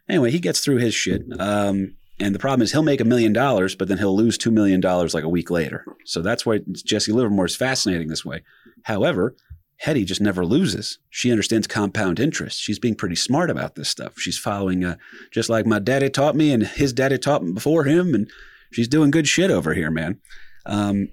anyway, 0.07 0.31
he 0.31 0.39
gets 0.39 0.59
through 0.59 0.77
his 0.77 0.93
shit. 0.93 1.23
Um, 1.39 1.95
and 2.19 2.35
the 2.35 2.39
problem 2.39 2.61
is 2.61 2.71
he'll 2.71 2.83
make 2.83 2.99
a 2.99 3.05
million 3.05 3.31
dollars, 3.31 3.75
but 3.75 3.87
then 3.87 3.97
he'll 3.97 4.15
lose 4.15 4.37
$2 4.37 4.51
million 4.51 4.81
like 4.81 5.23
a 5.23 5.29
week 5.29 5.49
later. 5.49 5.85
So 6.05 6.21
that's 6.21 6.45
why 6.45 6.59
Jesse 6.71 7.13
Livermore 7.13 7.45
is 7.45 7.55
fascinating 7.55 8.09
this 8.09 8.25
way. 8.25 8.43
However, 8.83 9.35
Hetty 9.77 10.03
just 10.03 10.19
never 10.19 10.45
loses. 10.45 10.99
She 11.09 11.31
understands 11.31 11.65
compound 11.65 12.19
interest. 12.19 12.59
She's 12.59 12.79
being 12.79 12.95
pretty 12.95 13.15
smart 13.15 13.49
about 13.49 13.75
this 13.75 13.87
stuff. 13.87 14.19
She's 14.19 14.37
following 14.37 14.83
uh, 14.83 14.97
just 15.31 15.49
like 15.49 15.65
my 15.65 15.79
daddy 15.79 16.09
taught 16.09 16.35
me 16.35 16.51
and 16.51 16.63
his 16.63 16.91
daddy 16.91 17.17
taught 17.17 17.43
me 17.43 17.53
before 17.53 17.85
him. 17.85 18.13
And 18.13 18.29
she's 18.73 18.89
doing 18.89 19.11
good 19.11 19.27
shit 19.27 19.51
over 19.51 19.73
here, 19.73 19.89
man. 19.89 20.19
Um, 20.65 21.09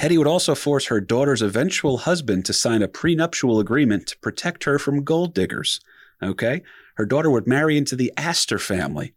Hetty 0.00 0.16
would 0.16 0.26
also 0.26 0.54
force 0.54 0.86
her 0.86 0.98
daughter's 0.98 1.42
eventual 1.42 1.98
husband 1.98 2.46
to 2.46 2.54
sign 2.54 2.80
a 2.80 2.88
prenuptial 2.88 3.60
agreement 3.60 4.06
to 4.06 4.18
protect 4.20 4.64
her 4.64 4.78
from 4.78 5.04
gold 5.04 5.34
diggers. 5.34 5.78
Okay? 6.22 6.62
Her 6.94 7.04
daughter 7.04 7.30
would 7.30 7.46
marry 7.46 7.76
into 7.76 7.96
the 7.96 8.10
Astor 8.16 8.58
family. 8.58 9.12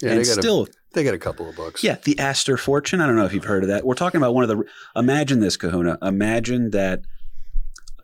Yeah, 0.00 0.10
and 0.10 0.20
they 0.20 0.24
got 0.24 0.40
still, 0.40 0.62
a, 0.62 0.66
they 0.92 1.02
got 1.02 1.14
a 1.14 1.18
couple 1.18 1.48
of 1.48 1.56
bucks. 1.56 1.82
yeah, 1.82 1.96
the 2.04 2.16
Astor 2.20 2.56
fortune. 2.56 3.00
I 3.00 3.08
don't 3.08 3.16
know 3.16 3.24
if 3.24 3.34
you've 3.34 3.42
heard 3.42 3.64
of 3.64 3.68
that. 3.70 3.84
We're 3.84 3.94
talking 3.94 4.18
about 4.18 4.32
one 4.32 4.48
of 4.48 4.48
the. 4.48 4.64
Imagine 4.94 5.40
this, 5.40 5.56
Kahuna. 5.56 5.98
Imagine 6.02 6.70
that. 6.70 7.00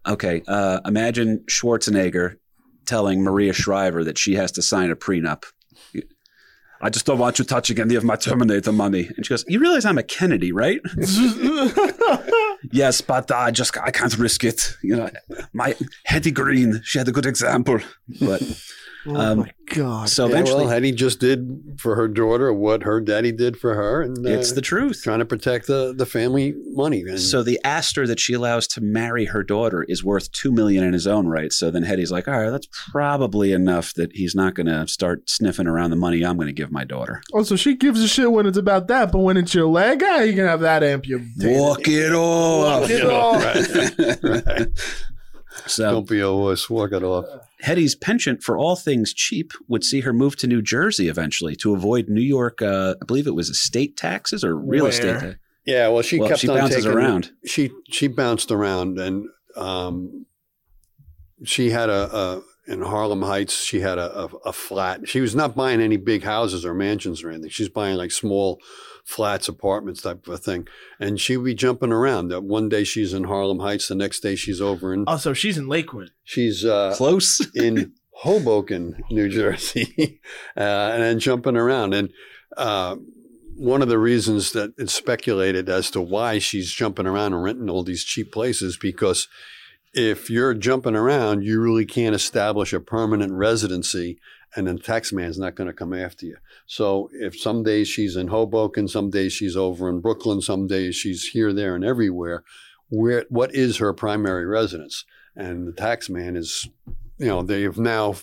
Okay, 0.04 0.42
uh, 0.48 0.80
imagine 0.84 1.44
Schwarzenegger 1.46 2.38
telling 2.84 3.22
Maria 3.22 3.52
Shriver 3.52 4.02
that 4.02 4.18
she 4.18 4.34
has 4.34 4.50
to 4.52 4.62
sign 4.62 4.90
a 4.90 4.96
prenup. 4.96 5.44
I 6.84 6.90
just 6.90 7.06
don't 7.06 7.18
want 7.18 7.38
you 7.38 7.46
touching 7.46 7.80
any 7.80 7.94
of 7.94 8.04
my 8.04 8.14
Terminator 8.14 8.70
money. 8.70 9.10
And 9.16 9.24
she 9.24 9.30
goes, 9.30 9.42
"You 9.48 9.58
realize 9.58 9.86
I'm 9.86 9.96
a 9.96 10.02
Kennedy, 10.02 10.52
right?" 10.52 10.82
yes, 12.72 13.00
but 13.00 13.30
I 13.32 13.50
just 13.50 13.74
I 13.78 13.90
can't 13.90 14.18
risk 14.18 14.44
it. 14.44 14.76
You 14.82 14.96
know, 14.96 15.10
my 15.54 15.74
Hetty 16.04 16.30
Green, 16.30 16.82
she 16.84 16.98
had 16.98 17.08
a 17.08 17.12
good 17.12 17.24
example, 17.24 17.80
but 18.20 18.42
oh 19.06 19.16
Um, 19.16 19.38
my 19.40 19.50
god. 19.74 20.08
so 20.08 20.24
Yeah, 20.26 20.32
eventually, 20.32 20.64
well, 20.64 20.72
Hetty 20.74 20.92
just 20.92 21.20
did 21.20 21.76
for 21.78 21.94
her 21.96 22.08
daughter 22.08 22.52
what 22.52 22.82
her 22.84 23.00
daddy 23.00 23.32
did 23.32 23.56
for 23.58 23.74
her, 23.74 24.02
and 24.02 24.26
uh, 24.26 24.30
it's 24.30 24.52
the 24.52 24.60
truth. 24.60 25.02
trying 25.02 25.18
to 25.20 25.24
protect 25.24 25.66
the, 25.66 25.92
the 25.96 26.06
family 26.06 26.54
money. 26.72 27.00
And 27.02 27.18
So 27.20 27.42
the 27.42 27.58
Astor 27.64 28.06
that 28.06 28.18
she 28.20 28.32
allows 28.34 28.66
to 28.68 28.80
marry 28.80 29.24
her 29.26 29.42
daughter 29.42 29.82
is 29.84 30.02
worth 30.04 30.30
two 30.32 30.52
million 30.52 30.84
in 30.84 30.92
his 30.92 31.06
own 31.06 31.26
right. 31.26 31.52
So 31.52 31.70
then 31.70 31.82
Hetty's 31.82 32.10
like, 32.12 32.28
all 32.28 32.40
right, 32.40 32.50
that's 32.50 32.68
probably 32.90 33.52
enough 33.52 33.94
that 33.94 34.12
he's 34.14 34.34
not 34.34 34.54
going 34.54 34.66
to 34.66 34.86
start 34.88 35.28
sniffing 35.28 35.66
around 35.66 35.90
the 35.90 35.96
money 35.96 36.24
I'm 36.24 36.36
going 36.36 36.46
to 36.46 36.52
give 36.52 36.70
my 36.72 36.84
daughter. 36.84 37.22
Oh, 37.32 37.42
so 37.42 37.56
she 37.56 37.74
gives 37.76 38.02
a 38.02 38.08
shit 38.08 38.30
when 38.32 38.46
it's 38.46 38.58
about 38.58 38.88
that, 38.88 39.12
but 39.12 39.18
when 39.20 39.36
it's 39.36 39.54
your 39.54 39.66
leg, 39.66 40.02
ah, 40.04 40.20
you 40.20 40.32
can 40.34 40.46
have 40.46 40.60
that 40.60 40.82
amputated. 40.82 41.28
Walk 41.38 41.86
it 41.88 42.12
off. 42.12 42.80
Walk 42.82 42.90
it 42.90 43.04
off. 43.04 44.22
right. 44.22 44.68
So 45.66 45.90
Don't 45.90 46.08
be 46.08 46.20
a 46.20 46.32
wuss. 46.32 46.68
Walk 46.68 46.92
it 46.92 47.02
off. 47.02 47.24
Hetty's 47.60 47.94
penchant 47.94 48.42
for 48.42 48.58
all 48.58 48.76
things 48.76 49.14
cheap 49.14 49.52
would 49.68 49.82
see 49.84 50.00
her 50.00 50.12
move 50.12 50.36
to 50.36 50.46
New 50.46 50.60
Jersey 50.60 51.08
eventually 51.08 51.56
to 51.56 51.74
avoid 51.74 52.08
New 52.08 52.20
York. 52.20 52.60
Uh, 52.60 52.94
I 53.00 53.04
believe 53.06 53.26
it 53.26 53.34
was 53.34 53.48
estate 53.48 53.96
taxes 53.96 54.44
or 54.44 54.56
real 54.56 54.82
Where? 54.84 54.90
estate. 54.90 55.20
Ta- 55.20 55.38
Yeah, 55.64 55.88
well, 55.88 56.02
she 56.02 56.18
well, 56.18 56.28
kept 56.28 56.40
she 56.40 56.48
on 56.48 56.58
bounces 56.58 56.84
taking 56.84 56.98
around. 56.98 57.30
She 57.46 57.70
she 57.88 58.06
bounced 58.08 58.50
around, 58.50 58.98
and 58.98 59.26
um, 59.56 60.26
she 61.44 61.70
had 61.70 61.88
a, 61.88 62.14
a 62.16 62.42
in 62.66 62.82
Harlem 62.82 63.22
Heights. 63.22 63.62
She 63.62 63.80
had 63.80 63.98
a, 63.98 64.24
a, 64.24 64.24
a 64.46 64.52
flat. 64.52 65.08
She 65.08 65.20
was 65.20 65.34
not 65.34 65.54
buying 65.54 65.80
any 65.80 65.96
big 65.96 66.22
houses 66.22 66.64
or 66.66 66.74
mansions 66.74 67.22
or 67.22 67.30
anything. 67.30 67.50
She's 67.50 67.68
buying 67.70 67.96
like 67.96 68.10
small 68.10 68.60
flats, 69.04 69.48
apartments 69.48 70.02
type 70.02 70.26
of 70.26 70.34
a 70.34 70.38
thing. 70.38 70.66
And 70.98 71.20
she 71.20 71.36
would 71.36 71.44
be 71.44 71.54
jumping 71.54 71.92
around. 71.92 72.28
That 72.28 72.42
one 72.42 72.68
day 72.68 72.84
she's 72.84 73.12
in 73.12 73.24
Harlem 73.24 73.60
Heights, 73.60 73.88
the 73.88 73.94
next 73.94 74.20
day 74.20 74.34
she's 74.34 74.60
over 74.60 74.92
in 74.92 75.04
Also, 75.06 75.32
she's 75.32 75.58
in 75.58 75.68
Lakewood. 75.68 76.10
she's 76.24 76.64
uh, 76.64 76.94
Close. 76.96 77.46
in 77.54 77.92
Hoboken, 78.12 79.02
New 79.10 79.28
Jersey, 79.28 80.20
uh, 80.56 80.60
and 80.60 81.02
then 81.02 81.18
jumping 81.18 81.56
around. 81.56 81.94
And 81.94 82.10
uh, 82.56 82.96
one 83.56 83.82
of 83.82 83.88
the 83.88 83.98
reasons 83.98 84.52
that 84.52 84.72
it's 84.78 84.94
speculated 84.94 85.68
as 85.68 85.90
to 85.90 86.00
why 86.00 86.38
she's 86.38 86.72
jumping 86.72 87.06
around 87.06 87.34
and 87.34 87.42
renting 87.42 87.70
all 87.70 87.82
these 87.82 88.04
cheap 88.04 88.32
places 88.32 88.76
because 88.76 89.28
if 89.92 90.28
you're 90.28 90.54
jumping 90.54 90.96
around, 90.96 91.44
you 91.44 91.60
really 91.60 91.86
can't 91.86 92.16
establish 92.16 92.72
a 92.72 92.80
permanent 92.80 93.32
residency, 93.32 94.18
and 94.56 94.66
then 94.66 94.78
tax 94.78 95.12
man's 95.12 95.38
not 95.38 95.54
going 95.54 95.66
to 95.66 95.72
come 95.74 95.92
after 95.92 96.26
you. 96.26 96.36
So 96.66 97.10
if 97.12 97.38
some 97.38 97.62
days 97.62 97.88
she's 97.88 98.16
in 98.16 98.28
Hoboken, 98.28 98.88
some 98.88 99.10
days 99.10 99.32
she's 99.32 99.56
over 99.56 99.88
in 99.88 100.00
Brooklyn, 100.00 100.40
some 100.40 100.66
days 100.66 100.94
she's 100.96 101.28
here, 101.28 101.52
there, 101.52 101.74
and 101.74 101.84
everywhere. 101.84 102.44
Where 102.90 103.24
what 103.28 103.54
is 103.54 103.78
her 103.78 103.92
primary 103.92 104.46
residence? 104.46 105.04
And 105.36 105.66
the 105.66 105.72
tax 105.72 106.08
man 106.08 106.36
is 106.36 106.68
you 107.18 107.26
know, 107.26 107.42
they 107.42 107.62
have 107.62 107.78
now 107.78 108.14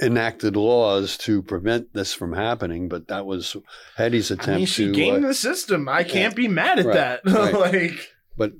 enacted 0.00 0.56
laws 0.56 1.16
to 1.18 1.42
prevent 1.42 1.92
this 1.92 2.14
from 2.14 2.32
happening, 2.32 2.88
but 2.88 3.08
that 3.08 3.26
was 3.26 3.56
Hetty's 3.96 4.30
attempt 4.30 4.48
I 4.50 4.56
mean, 4.56 4.66
she 4.66 4.86
to. 4.86 4.92
gamed 4.92 5.24
uh, 5.24 5.28
the 5.28 5.34
system. 5.34 5.88
I 5.88 6.04
can't 6.04 6.34
be 6.34 6.48
mad 6.48 6.78
at 6.78 6.86
Right, 6.86 6.94
that. 6.94 7.20
right. 7.26 7.54
like, 7.54 8.14
but 8.36 8.52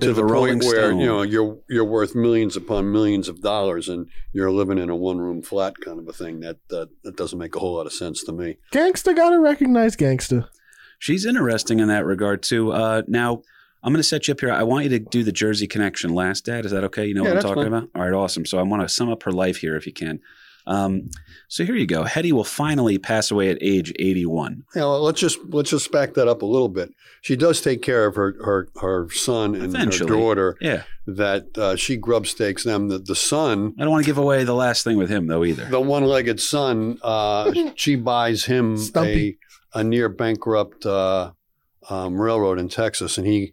to 0.00 0.10
of 0.10 0.16
the 0.16 0.22
a 0.22 0.26
Rolling 0.26 0.60
point 0.60 0.64
where 0.72 0.86
Stone. 0.88 0.98
you 1.00 1.06
know 1.06 1.22
you're 1.22 1.58
you're 1.68 1.84
worth 1.84 2.14
millions 2.14 2.56
upon 2.56 2.92
millions 2.92 3.28
of 3.28 3.40
dollars, 3.40 3.88
and 3.88 4.08
you're 4.32 4.50
living 4.50 4.78
in 4.78 4.90
a 4.90 4.96
one 4.96 5.18
room 5.18 5.42
flat 5.42 5.74
kind 5.80 5.98
of 5.98 6.08
a 6.08 6.12
thing. 6.12 6.40
That 6.40 6.58
that 6.68 6.88
that 7.04 7.16
doesn't 7.16 7.38
make 7.38 7.54
a 7.56 7.58
whole 7.58 7.74
lot 7.76 7.86
of 7.86 7.92
sense 7.92 8.22
to 8.24 8.32
me. 8.32 8.56
gangsta 8.72 9.14
gotta 9.14 9.38
recognize 9.38 9.96
gangsta. 9.96 10.48
She's 10.98 11.24
interesting 11.26 11.78
in 11.80 11.88
that 11.88 12.04
regard 12.06 12.42
too. 12.42 12.72
Uh, 12.72 13.02
now, 13.06 13.42
I'm 13.82 13.92
going 13.92 13.98
to 14.02 14.08
set 14.08 14.26
you 14.28 14.32
up 14.32 14.40
here. 14.40 14.50
I 14.50 14.62
want 14.62 14.84
you 14.84 14.90
to 14.90 14.98
do 14.98 15.22
the 15.22 15.30
Jersey 15.30 15.66
connection 15.66 16.14
last, 16.14 16.46
Dad. 16.46 16.64
Is 16.64 16.72
that 16.72 16.84
okay? 16.84 17.04
You 17.06 17.12
know 17.14 17.22
Yeah, 17.22 17.34
what 17.34 17.36
I'm 17.36 17.42
talking 17.42 17.62
fine. 17.64 17.72
about? 17.74 17.88
All 17.94 18.02
right, 18.02 18.14
awesome. 18.14 18.46
So 18.46 18.58
I 18.58 18.62
want 18.62 18.82
to 18.82 18.88
sum 18.88 19.10
up 19.10 19.22
her 19.24 19.30
life 19.30 19.58
here 19.58 19.76
if 19.76 19.86
you 19.86 19.92
can. 19.92 20.20
Um, 20.66 21.10
so 21.48 21.64
here 21.64 21.76
you 21.76 21.86
go. 21.86 22.02
Hetty 22.04 22.32
will 22.32 22.44
finally 22.44 22.98
pass 22.98 23.30
away 23.30 23.50
at 23.50 23.58
age 23.60 23.92
81. 23.98 24.64
Yeah, 24.74 24.82
well, 24.82 25.00
let's 25.02 25.20
just 25.20 25.38
let's 25.48 25.70
just 25.70 25.92
back 25.92 26.14
that 26.14 26.26
up 26.26 26.42
a 26.42 26.46
little 26.46 26.68
bit. 26.68 26.92
She 27.22 27.36
does 27.36 27.60
take 27.60 27.82
care 27.82 28.06
of 28.06 28.16
her 28.16 28.34
her 28.44 28.68
her 28.80 29.08
son 29.10 29.54
and 29.54 29.64
Eventually. 29.64 30.10
her 30.10 30.16
daughter. 30.16 30.56
Yeah. 30.60 30.82
That 31.06 31.56
uh, 31.56 31.76
she 31.76 31.96
grub 31.96 32.26
stakes 32.26 32.64
them. 32.64 32.88
The, 32.88 32.98
the 32.98 33.14
son 33.14 33.74
I 33.78 33.82
don't 33.82 33.92
want 33.92 34.04
to 34.04 34.08
give 34.08 34.18
away 34.18 34.42
the 34.42 34.54
last 34.54 34.82
thing 34.82 34.96
with 34.96 35.08
him, 35.08 35.28
though, 35.28 35.44
either. 35.44 35.66
the 35.66 35.80
one-legged 35.80 36.40
son, 36.40 36.98
uh, 37.02 37.52
she 37.76 37.94
buys 37.94 38.44
him 38.46 38.76
a, 38.96 39.36
a 39.72 39.84
near 39.84 40.08
bankrupt 40.08 40.84
uh, 40.84 41.30
um, 41.88 42.20
railroad 42.20 42.58
in 42.58 42.68
Texas, 42.68 43.18
and 43.18 43.26
he 43.26 43.52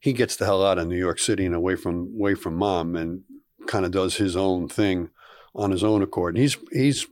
he 0.00 0.12
gets 0.12 0.34
the 0.34 0.46
hell 0.46 0.66
out 0.66 0.78
of 0.78 0.88
New 0.88 0.98
York 0.98 1.20
City 1.20 1.46
and 1.46 1.54
away 1.54 1.76
from 1.76 2.12
away 2.16 2.34
from 2.34 2.56
mom, 2.56 2.96
and 2.96 3.22
kind 3.68 3.84
of 3.84 3.92
does 3.92 4.16
his 4.16 4.34
own 4.34 4.68
thing 4.68 5.10
on 5.54 5.70
his 5.70 5.84
own 5.84 6.02
accord. 6.02 6.34
And 6.34 6.42
he's 6.42 6.56
he's 6.72 7.06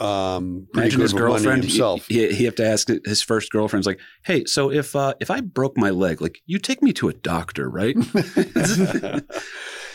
um, 0.00 0.66
pretty 0.72 0.86
Imagine 0.86 0.98
good 0.98 1.02
his 1.02 1.14
with 1.14 1.22
money 1.22 1.34
girlfriend. 1.34 1.64
himself. 1.64 2.06
He, 2.06 2.28
he, 2.28 2.34
he 2.34 2.44
have 2.44 2.56
to 2.56 2.66
ask 2.66 2.88
his 3.04 3.22
first 3.22 3.50
girlfriend's 3.52 3.86
like, 3.86 4.00
"Hey, 4.24 4.44
so 4.44 4.70
if 4.70 4.96
uh, 4.96 5.14
if 5.20 5.30
I 5.30 5.40
broke 5.40 5.76
my 5.76 5.90
leg, 5.90 6.20
like 6.20 6.42
you 6.46 6.58
take 6.58 6.82
me 6.82 6.92
to 6.94 7.08
a 7.08 7.12
doctor, 7.12 7.70
right?" 7.70 7.96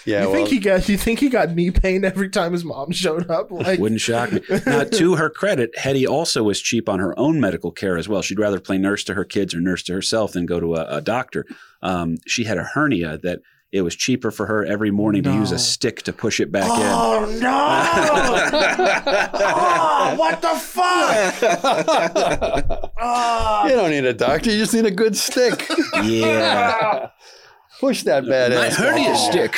yeah, 0.06 0.22
you 0.22 0.30
well, 0.30 0.34
think 0.34 0.50
he 0.50 0.60
got? 0.60 0.88
You 0.88 0.98
think 0.98 1.20
he 1.20 1.28
got 1.30 1.54
knee 1.54 1.72
pain 1.72 2.06
every 2.06 2.30
time 2.30 2.54
his 2.54 2.64
mom 2.64 2.92
showed 2.92 3.30
up? 3.30 3.52
Like, 3.52 3.80
Wouldn't 3.80 4.02
shock 4.02 4.32
me. 4.32 4.42
Now, 4.66 4.86
to 4.86 5.16
her 5.16 5.30
credit, 5.30 5.78
Hetty 5.78 6.08
also 6.08 6.44
was 6.44 6.62
cheap 6.62 6.88
on 6.88 7.00
her 7.00 7.18
own 7.20 7.42
medical 7.42 7.72
care 7.72 7.98
as 7.98 8.08
well. 8.08 8.22
She'd 8.22 8.40
rather 8.40 8.60
play 8.60 8.78
nurse 8.78 9.04
to 9.06 9.14
her 9.16 9.26
kids 9.26 9.54
or 9.54 9.60
nurse 9.60 9.84
to 9.84 9.94
herself 9.94 10.32
than 10.32 10.46
go 10.46 10.60
to 10.60 10.76
a, 10.76 10.98
a 10.98 11.02
doctor. 11.02 11.46
Um, 11.82 12.18
she 12.26 12.46
had 12.46 12.58
a 12.58 12.64
hernia 12.64 13.18
that 13.24 13.42
it 13.72 13.82
was 13.82 13.96
cheaper 13.96 14.32
for 14.32 14.48
her 14.48 14.66
every 14.66 14.90
morning 14.90 15.22
to 15.24 15.32
use 15.32 15.52
a 15.52 15.60
stick 15.60 16.02
to 16.04 16.14
push 16.14 16.40
it 16.40 16.52
back 16.52 16.64
in. 16.64 16.70
oh 16.72 17.38
no! 17.40 17.50
oh, 19.46 20.16
what 20.18 20.42
the 20.42 20.56
fuck? 20.56 21.36
Oh. 23.00 23.64
you 23.70 23.76
don't 23.76 23.92
need 23.92 24.06
a 24.06 24.14
doctor; 24.14 24.50
you 24.52 24.58
just 24.58 24.74
need 24.74 24.88
a 24.88 24.92
good 24.92 25.16
stick. 25.16 25.70
Yeah. 26.04 27.10
Push 27.80 28.04
that 28.04 28.28
bad 28.28 28.52
ass. 28.52 28.58
My 28.60 28.66
ass. 28.68 28.76
hernia 28.78 29.16
stick. 29.16 29.56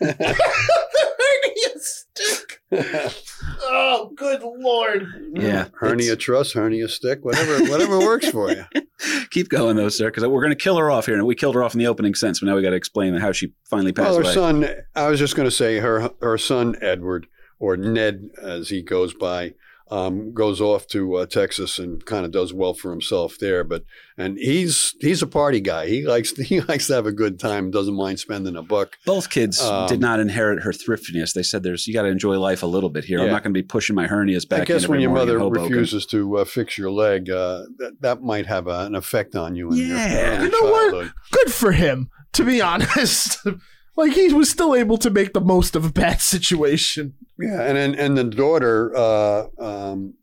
hernia 0.00 1.78
stick. 1.78 2.62
Oh, 3.68 4.12
good 4.16 4.42
lord! 4.42 5.06
Yeah. 5.34 5.68
hernia 5.78 6.12
It's- 6.12 6.22
truss, 6.24 6.52
hernia 6.52 6.88
stick, 6.88 7.24
whatever, 7.24 7.64
whatever 7.70 7.98
works 7.98 8.28
for 8.28 8.50
you. 8.50 8.64
Keep 9.30 9.48
going 9.50 9.76
though, 9.76 9.88
sir, 9.88 10.06
because 10.10 10.24
we're 10.26 10.40
going 10.42 10.50
to 10.56 10.56
kill 10.62 10.76
her 10.76 10.90
off 10.90 11.06
here. 11.06 11.14
And 11.16 11.26
we 11.26 11.34
killed 11.34 11.54
her 11.54 11.62
off 11.62 11.74
in 11.74 11.78
the 11.78 11.86
opening 11.86 12.14
sense, 12.14 12.40
but 12.40 12.46
now 12.46 12.56
we 12.56 12.62
got 12.62 12.70
to 12.70 12.76
explain 12.76 13.14
how 13.14 13.32
she 13.32 13.52
finally 13.64 13.92
passed 13.92 14.10
Well, 14.10 14.16
her 14.18 14.22
away. 14.24 14.34
son, 14.34 14.68
I 14.94 15.08
was 15.08 15.18
just 15.20 15.36
going 15.36 15.46
to 15.48 15.54
say 15.54 15.78
her 15.78 16.10
her 16.20 16.38
son 16.38 16.76
Edward 16.80 17.26
or 17.58 17.76
Ned, 17.76 18.28
as 18.42 18.68
he 18.68 18.82
goes 18.82 19.14
by, 19.14 19.54
um, 19.88 20.34
goes 20.34 20.60
off 20.60 20.86
to 20.88 21.14
uh, 21.16 21.26
Texas 21.26 21.78
and 21.78 22.04
kind 22.06 22.24
of 22.24 22.32
does 22.32 22.52
well 22.52 22.74
for 22.74 22.90
himself 22.90 23.36
there. 23.38 23.62
But 23.62 23.84
and 24.18 24.36
he's 24.38 24.94
he's 25.00 25.22
a 25.22 25.26
party 25.26 25.60
guy. 25.60 25.86
He 25.86 26.06
likes 26.06 26.36
he 26.36 26.60
likes 26.62 26.86
to 26.88 26.94
have 26.94 27.06
a 27.06 27.12
good 27.12 27.38
time. 27.38 27.70
Doesn't 27.70 27.94
mind 27.94 28.18
spending 28.18 28.56
a 28.56 28.62
buck. 28.62 28.96
Both 29.06 29.30
kids 29.30 29.60
Um, 29.60 29.86
did 29.88 30.00
not 30.00 30.18
inherit 30.20 30.62
her 30.62 30.72
thriftiness. 30.72 31.34
They 31.34 31.42
said, 31.42 31.62
"There's 31.62 31.86
you 31.86 31.94
got 31.94 32.02
to 32.02 32.08
enjoy 32.08 32.38
life 32.38 32.62
a 32.62 32.66
little 32.66 32.90
bit 32.90 33.04
here. 33.04 33.20
I'm 33.20 33.30
not 33.30 33.42
going 33.42 33.54
to 33.54 33.58
be 33.58 33.62
pushing 33.62 33.94
my 33.94 34.06
hernias 34.08 34.48
back." 34.48 34.62
I 34.62 34.64
guess 34.64 34.84
in 34.84 34.90
when 34.90 35.00
your 35.00 35.10
morning 35.10 35.28
in 35.28 35.34
mother 35.34 35.38
Hoboken." 35.38 35.70
refuses 35.72 36.06
to 36.06 36.38
uh, 36.38 36.44
fix 36.44 36.76
your 36.76 36.90
leg, 36.90 37.30
uh, 37.30 37.62
that 37.78 38.00
that 38.00 38.22
might 38.22 38.46
have 38.46 38.66
a, 38.66 38.80
an 38.86 38.94
effect 38.94 39.36
on 39.36 39.54
you 39.54 39.70
in 39.70 39.76
your 39.76 39.86
Yeah. 39.98 40.42
You 40.42 40.50
know 40.50 40.70
what? 40.70 41.12
Good 41.30 41.52
for 41.52 41.72
him. 41.72 42.10
To 42.32 42.44
be 42.44 42.60
honest, 42.60 43.38
like 43.96 44.12
he 44.12 44.32
was 44.32 44.50
still 44.50 44.74
able 44.74 44.98
to 44.98 45.10
make 45.10 45.32
the 45.32 45.40
most 45.40 45.74
of 45.76 45.84
a 45.84 45.92
bad 45.92 46.20
situation. 46.20 47.14
Yeah, 47.38 47.62
and 47.62 47.76
and, 47.78 47.94
and 47.96 48.16
the 48.16 48.24
daughter, 48.24 48.94
uh, 48.96 49.46
um, 49.58 50.14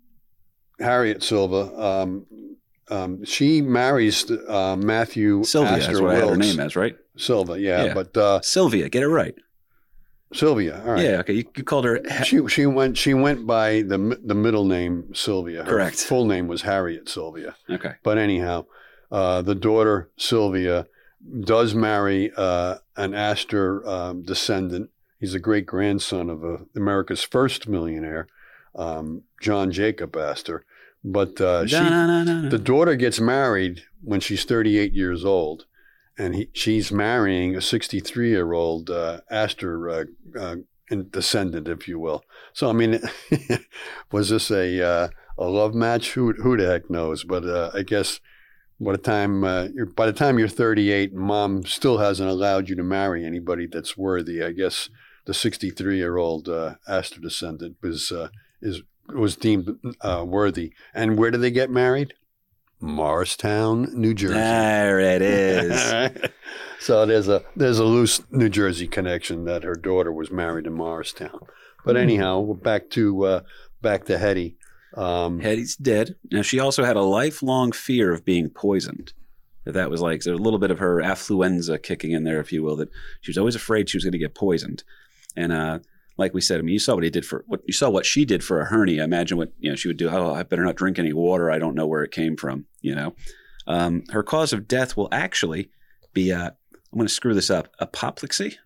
Harriet 0.79 1.23
Silva, 1.23 1.79
um, 1.79 2.25
um, 2.89 3.23
she 3.25 3.61
marries 3.61 4.29
uh, 4.31 4.75
Matthew 4.77 5.43
Sylvia 5.43 5.77
Astor 5.77 5.91
is 5.91 6.01
what 6.01 6.11
I 6.11 6.19
had 6.19 6.29
her 6.29 6.35
name 6.37 6.59
as, 6.59 6.75
right? 6.75 6.95
Silva, 7.17 7.59
yeah, 7.59 7.85
Yeah. 7.85 7.93
but 7.93 8.17
uh, 8.17 8.41
Sylvia, 8.41 8.89
get 8.89 9.03
it 9.03 9.07
right. 9.09 9.35
Sylvia. 10.33 10.81
All 10.83 10.93
right. 10.93 11.03
Yeah, 11.03 11.19
okay. 11.19 11.33
You, 11.33 11.43
you 11.55 11.63
called 11.63 11.85
her. 11.85 12.01
Ha- 12.09 12.23
She 12.23 12.45
she 12.47 12.65
went 12.65 12.97
she 12.97 13.13
went 13.13 13.45
by 13.45 13.83
the 13.83 14.19
the 14.25 14.33
middle 14.33 14.65
name 14.65 15.13
Sylvia. 15.13 15.63
Her 15.63 15.69
Correct. 15.69 15.97
Full 15.97 16.25
name 16.25 16.47
was 16.47 16.63
Harriet 16.63 17.07
Sylvia. 17.07 17.55
okay. 17.69 17.93
But 18.03 18.17
anyhow, 18.17 18.65
uh, 19.11 19.43
the 19.43 19.53
daughter 19.53 20.09
Sylvia 20.17 20.87
does 21.41 21.75
marry 21.75 22.31
uh, 22.35 22.77
an 22.95 23.13
Astor 23.13 23.87
um, 23.87 24.23
descendant. 24.23 24.89
He's 25.19 25.33
a 25.33 25.39
great 25.39 25.65
grandson 25.65 26.29
of 26.29 26.43
uh, 26.43 26.57
America's 26.75 27.23
first 27.23 27.67
millionaire, 27.67 28.27
um, 28.75 29.23
John 29.41 29.71
Jacob 29.71 30.15
Astor. 30.17 30.65
But 31.03 31.39
uh, 31.41 31.65
she, 31.67 31.75
Da-na-na-na-na. 31.75 32.49
the 32.49 32.57
daughter 32.57 32.95
gets 32.95 33.19
married 33.19 33.83
when 34.01 34.19
she's 34.19 34.45
38 34.45 34.93
years 34.93 35.25
old, 35.25 35.65
and 36.17 36.35
he, 36.35 36.49
she's 36.53 36.91
marrying 36.91 37.55
a 37.55 37.61
63 37.61 38.29
year 38.29 38.53
old 38.53 38.89
uh, 38.89 39.19
Astor 39.29 39.89
uh, 39.89 40.03
uh, 40.39 40.55
descendant, 41.11 41.67
if 41.67 41.87
you 41.87 41.99
will. 41.99 42.23
So, 42.53 42.69
I 42.69 42.73
mean, 42.73 43.01
was 44.11 44.29
this 44.29 44.49
a 44.49 44.81
uh, 44.85 45.07
a 45.37 45.45
love 45.45 45.73
match? 45.73 46.13
Who 46.13 46.33
who 46.33 46.55
the 46.55 46.67
heck 46.67 46.89
knows? 46.89 47.23
But 47.23 47.45
uh, 47.45 47.71
I 47.73 47.81
guess 47.83 48.19
by 48.83 48.93
the 48.93 48.97
time 48.97 49.43
uh, 49.43 49.67
you're, 49.73 49.85
by 49.85 50.05
the 50.05 50.13
time 50.13 50.37
you're 50.37 50.47
38, 50.47 51.13
mom 51.13 51.65
still 51.65 51.97
hasn't 51.97 52.29
allowed 52.29 52.69
you 52.69 52.75
to 52.75 52.83
marry 52.83 53.25
anybody 53.25 53.67
that's 53.67 53.97
worthy. 53.97 54.43
I 54.43 54.51
guess 54.51 54.89
the 55.25 55.33
63 55.33 55.97
year 55.97 56.17
old 56.17 56.49
uh, 56.49 56.75
Astor 56.87 57.19
descendant 57.21 57.77
was 57.81 58.11
uh, 58.11 58.29
is 58.61 58.81
was 59.09 59.35
deemed 59.35 59.77
uh, 60.01 60.23
worthy. 60.27 60.73
And 60.93 61.17
where 61.17 61.31
did 61.31 61.41
they 61.41 61.51
get 61.51 61.69
married? 61.69 62.13
Morristown, 62.79 63.87
New 63.93 64.13
Jersey. 64.13 64.33
There 64.33 64.99
it 64.99 65.21
is. 65.21 66.29
so 66.79 67.05
there's 67.05 67.29
a 67.29 67.43
there's 67.55 67.79
a 67.79 67.85
loose 67.85 68.21
New 68.29 68.49
Jersey 68.49 68.87
connection 68.87 69.45
that 69.45 69.63
her 69.63 69.75
daughter 69.75 70.11
was 70.11 70.31
married 70.31 70.67
in 70.67 70.73
Morristown. 70.73 71.39
But 71.85 71.97
anyhow, 71.97 72.41
we're 72.41 72.55
back 72.55 72.89
to 72.91 73.25
uh, 73.25 73.41
back 73.81 74.05
to 74.05 74.17
Hetty. 74.17 74.57
Um, 74.95 75.39
Hetty's 75.39 75.75
dead. 75.75 76.15
Now 76.31 76.41
she 76.41 76.59
also 76.59 76.83
had 76.83 76.95
a 76.95 77.01
lifelong 77.01 77.71
fear 77.71 78.13
of 78.13 78.25
being 78.25 78.49
poisoned. 78.49 79.13
That 79.65 79.89
was 79.89 80.01
like 80.01 80.25
a 80.25 80.31
little 80.31 80.59
bit 80.59 80.71
of 80.71 80.79
her 80.79 80.97
affluenza 80.97 81.81
kicking 81.81 82.11
in 82.11 82.23
there, 82.25 82.41
if 82.41 82.51
you 82.51 82.63
will. 82.63 82.75
That 82.75 82.89
she 83.21 83.31
was 83.31 83.37
always 83.37 83.55
afraid 83.55 83.89
she 83.89 83.97
was 83.97 84.03
going 84.03 84.11
to 84.11 84.17
get 84.17 84.35
poisoned. 84.35 84.83
And 85.37 85.51
uh, 85.53 85.79
like 86.17 86.33
we 86.33 86.41
said, 86.41 86.59
I 86.59 86.63
mean, 86.63 86.73
you 86.73 86.79
saw 86.79 86.95
what 86.95 87.03
he 87.03 87.09
did 87.09 87.25
for 87.25 87.43
what 87.47 87.61
you 87.65 87.73
saw 87.73 87.89
what 87.89 88.05
she 88.05 88.25
did 88.25 88.43
for 88.43 88.59
a 88.59 88.65
hernia. 88.65 89.03
Imagine 89.03 89.37
what 89.37 89.53
you 89.59 89.69
know 89.69 89.75
she 89.75 89.87
would 89.87 89.97
do. 89.97 90.09
Oh, 90.09 90.33
I 90.33 90.43
better 90.43 90.65
not 90.65 90.75
drink 90.75 90.99
any 90.99 91.13
water. 91.13 91.49
I 91.49 91.59
don't 91.59 91.75
know 91.75 91.87
where 91.87 92.03
it 92.03 92.11
came 92.11 92.35
from. 92.35 92.65
You 92.81 92.95
know, 92.95 93.15
um, 93.65 94.03
her 94.11 94.23
cause 94.23 94.53
of 94.53 94.67
death 94.67 94.97
will 94.97 95.09
actually 95.11 95.69
be. 96.13 96.31
Uh, 96.31 96.51
I'm 96.91 96.97
going 96.99 97.07
to 97.07 97.13
screw 97.13 97.33
this 97.33 97.49
up. 97.49 97.69
Apoplexy. 97.79 98.57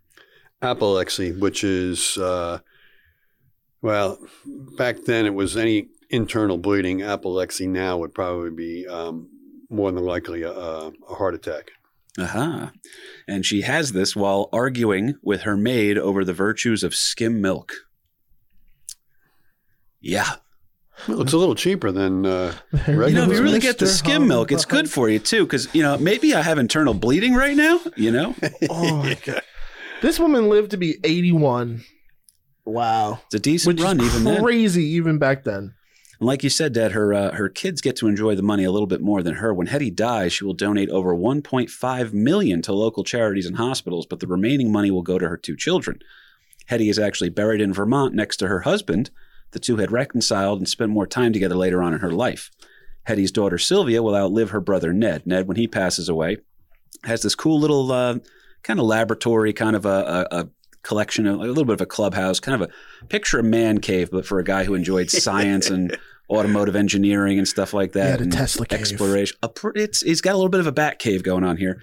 Apoplexy, 0.61 1.31
which 1.31 1.63
is 1.63 2.17
uh, 2.17 2.59
well, 3.81 4.19
back 4.77 4.97
then 5.05 5.25
it 5.25 5.33
was 5.33 5.55
any 5.55 5.89
internal 6.09 6.57
bleeding. 6.57 7.01
Apoplexy 7.01 7.67
now 7.67 7.97
would 7.97 8.13
probably 8.13 8.51
be 8.51 8.87
um, 8.87 9.29
more 9.69 9.91
than 9.91 10.03
likely 10.05 10.43
a, 10.43 10.51
a 10.51 10.91
heart 11.09 11.35
attack. 11.35 11.71
Aha. 12.19 12.39
Uh-huh. 12.39 12.69
And 13.27 13.45
she 13.45 13.61
has 13.61 13.91
this 13.91 14.15
while 14.15 14.49
arguing 14.51 15.15
with 15.21 15.41
her 15.41 15.55
maid 15.57 15.97
over 15.97 16.23
the 16.25 16.33
virtues 16.33 16.83
of 16.83 16.95
skim 16.95 17.41
milk. 17.41 17.73
Yeah. 19.99 20.35
Well, 21.07 21.21
it's 21.21 21.33
a 21.33 21.37
little 21.37 21.53
cheaper 21.55 21.91
than 21.91 22.25
uh, 22.25 22.53
regular. 22.87 23.07
You 23.07 23.13
know, 23.13 23.23
if 23.25 23.37
you 23.37 23.43
really 23.43 23.59
Mr. 23.59 23.61
get 23.61 23.77
the 23.77 23.85
skim 23.87 24.27
milk, 24.27 24.51
it's 24.51 24.65
good 24.65 24.89
for 24.89 25.09
you 25.09 25.19
too. 25.19 25.43
Because 25.45 25.73
you 25.75 25.83
know, 25.83 25.95
maybe 25.97 26.33
I 26.33 26.41
have 26.41 26.57
internal 26.57 26.95
bleeding 26.95 27.35
right 27.35 27.55
now. 27.55 27.79
You 27.95 28.11
know, 28.11 28.35
Oh 28.69 28.95
my 28.97 29.13
god. 29.23 29.41
This 30.01 30.19
woman 30.19 30.49
lived 30.49 30.71
to 30.71 30.77
be 30.77 30.97
81. 31.03 31.83
Wow. 32.65 33.19
it's 33.25 33.35
a 33.35 33.39
decent 33.39 33.75
Which 33.77 33.83
run 33.83 33.99
is 34.01 34.07
even 34.07 34.23
then. 34.23 34.43
crazy 34.43 34.83
even 34.83 35.19
back 35.19 35.43
then. 35.43 35.73
And 36.19 36.27
like 36.27 36.43
you 36.43 36.49
said, 36.49 36.73
Dad, 36.73 36.93
her 36.93 37.13
uh, 37.13 37.31
her 37.33 37.49
kids 37.49 37.81
get 37.81 37.95
to 37.97 38.07
enjoy 38.07 38.35
the 38.35 38.41
money 38.41 38.63
a 38.63 38.71
little 38.71 38.87
bit 38.87 39.01
more 39.01 39.21
than 39.21 39.35
her. 39.35 39.53
When 39.53 39.67
Hetty 39.67 39.91
dies, 39.91 40.33
she 40.33 40.45
will 40.45 40.53
donate 40.53 40.89
over 40.89 41.13
1.5 41.13 42.13
million 42.13 42.61
to 42.63 42.73
local 42.73 43.03
charities 43.03 43.45
and 43.45 43.57
hospitals, 43.57 44.05
but 44.05 44.19
the 44.19 44.27
remaining 44.27 44.71
money 44.71 44.89
will 44.89 45.03
go 45.03 45.19
to 45.19 45.27
her 45.27 45.37
two 45.37 45.55
children. 45.55 45.99
Hetty 46.67 46.89
is 46.89 46.99
actually 46.99 47.29
buried 47.29 47.61
in 47.61 47.73
Vermont 47.73 48.13
next 48.13 48.37
to 48.37 48.47
her 48.47 48.61
husband. 48.61 49.09
The 49.51 49.59
two 49.59 49.77
had 49.77 49.91
reconciled 49.91 50.59
and 50.59 50.67
spent 50.67 50.91
more 50.91 51.07
time 51.07 51.33
together 51.33 51.55
later 51.55 51.81
on 51.81 51.93
in 51.93 51.99
her 51.99 52.11
life. 52.11 52.51
Hetty's 53.03 53.31
daughter 53.31 53.57
Sylvia 53.57 54.03
will 54.03 54.15
outlive 54.15 54.49
her 54.49 54.59
brother 54.59 54.91
Ned. 54.91 55.25
Ned, 55.25 55.47
when 55.47 55.55
he 55.55 55.67
passes 55.67 56.09
away, 56.09 56.37
has 57.03 57.21
this 57.21 57.35
cool 57.35 57.59
little 57.59 57.89
uh, 57.91 58.17
kind 58.63 58.79
of 58.79 58.85
laboratory, 58.85 59.53
kind 59.53 59.75
of 59.75 59.85
a, 59.85 60.27
a, 60.29 60.39
a 60.39 60.49
collection 60.83 61.27
of 61.27 61.35
a 61.35 61.43
little 61.45 61.65
bit 61.65 61.73
of 61.73 61.81
a 61.81 61.85
clubhouse, 61.85 62.39
kind 62.39 62.61
of 62.61 62.69
a 62.69 63.05
picture 63.07 63.39
a 63.39 63.43
man 63.43 63.79
cave, 63.79 64.09
but 64.11 64.25
for 64.25 64.39
a 64.39 64.43
guy 64.43 64.63
who 64.63 64.73
enjoyed 64.73 65.09
science 65.11 65.69
and 65.69 65.97
automotive 66.29 66.75
engineering 66.75 67.37
and 67.37 67.47
stuff 67.47 67.73
like 67.73 67.93
that. 67.93 68.09
Yeah, 68.09 68.15
the 68.17 68.23
and 68.23 68.31
Tesla 68.33 68.65
cave. 68.65 68.79
exploration. 68.79 69.37
A 69.43 69.49
pr- 69.49 69.71
it's 69.75 70.01
he's 70.01 70.21
got 70.21 70.33
a 70.33 70.37
little 70.37 70.49
bit 70.49 70.59
of 70.59 70.67
a 70.67 70.71
bat 70.71 70.99
cave 70.99 71.23
going 71.23 71.43
on 71.43 71.57
here, 71.57 71.81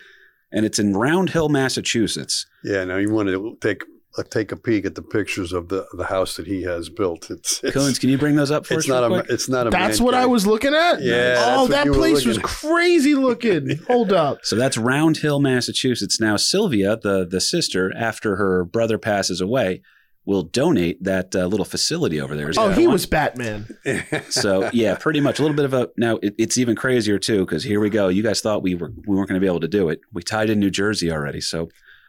and 0.52 0.64
it's 0.66 0.78
in 0.78 0.96
Round 0.96 1.30
Hill, 1.30 1.48
Massachusetts. 1.48 2.46
Yeah, 2.62 2.84
now 2.84 2.96
you 2.96 3.10
want 3.10 3.28
to 3.28 3.56
take 3.60 3.82
take 4.22 4.52
a 4.52 4.56
peek 4.56 4.84
at 4.86 4.94
the 4.94 5.02
pictures 5.02 5.52
of 5.52 5.68
the 5.68 5.86
the 5.96 6.04
house 6.04 6.36
that 6.36 6.46
he 6.46 6.62
has 6.62 6.88
built. 6.88 7.28
It's 7.30 7.62
it's, 7.64 7.74
Coons, 7.74 7.98
can 7.98 8.10
you 8.10 8.18
bring 8.18 8.36
those 8.36 8.50
up 8.52 8.64
for 8.66 8.74
it's 8.74 8.84
us? 8.84 8.88
not 8.88 9.02
real 9.02 9.18
a 9.18 9.22
quick? 9.22 9.32
it's 9.32 9.48
not 9.48 9.66
a. 9.66 9.70
That's 9.70 9.98
man 9.98 10.04
what 10.04 10.14
I 10.14 10.26
was 10.26 10.46
looking 10.46 10.72
at? 10.74 11.02
Yeah, 11.02 11.56
Oh, 11.58 11.66
that 11.68 11.88
place 11.88 12.24
was 12.24 12.38
crazy 12.38 13.14
looking. 13.14 13.76
Hold 13.88 14.12
up. 14.12 14.38
So 14.44 14.54
that's 14.56 14.76
Round 14.78 15.16
Hill, 15.16 15.40
Massachusetts. 15.40 16.20
Now 16.20 16.36
Sylvia, 16.36 16.96
the 17.02 17.26
the 17.26 17.40
sister, 17.40 17.92
after 17.96 18.36
her 18.36 18.64
brother 18.64 18.98
passes 18.98 19.40
away, 19.40 19.82
will 20.26 20.42
donate 20.42 21.02
that 21.02 21.34
uh, 21.34 21.46
little 21.46 21.64
facility 21.66 22.20
over 22.20 22.36
there. 22.36 22.48
Is 22.48 22.56
Oh, 22.56 22.70
he 22.70 22.86
one? 22.86 22.92
was 22.92 23.06
Batman. 23.06 23.66
So 24.30 24.70
yeah, 24.72 24.94
pretty 24.96 25.20
much 25.20 25.38
a 25.38 25.42
little 25.42 25.56
bit 25.56 25.64
of 25.64 25.74
a. 25.74 25.88
Now 25.96 26.16
it, 26.22 26.34
it's 26.38 26.56
even 26.56 26.76
crazier 26.76 27.18
too 27.18 27.40
because 27.40 27.64
here 27.64 27.80
we 27.80 27.90
go. 27.90 28.08
You 28.08 28.22
guys 28.22 28.40
thought 28.40 28.62
we 28.62 28.74
were 28.76 28.92
we 29.06 29.16
weren't 29.16 29.28
going 29.28 29.40
to 29.40 29.44
be 29.44 29.48
able 29.50 29.60
to 29.60 29.68
do 29.68 29.88
it. 29.88 30.00
We 30.12 30.22
tied 30.22 30.50
in 30.50 30.60
New 30.60 30.70
Jersey 30.70 31.10
already, 31.10 31.40
so 31.40 31.68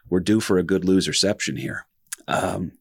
we're 0.10 0.20
due 0.20 0.40
for 0.40 0.58
a 0.60 0.64
good 0.64 0.84
loserception 0.84 1.58
here. 1.60 1.88
Um, 2.28 2.72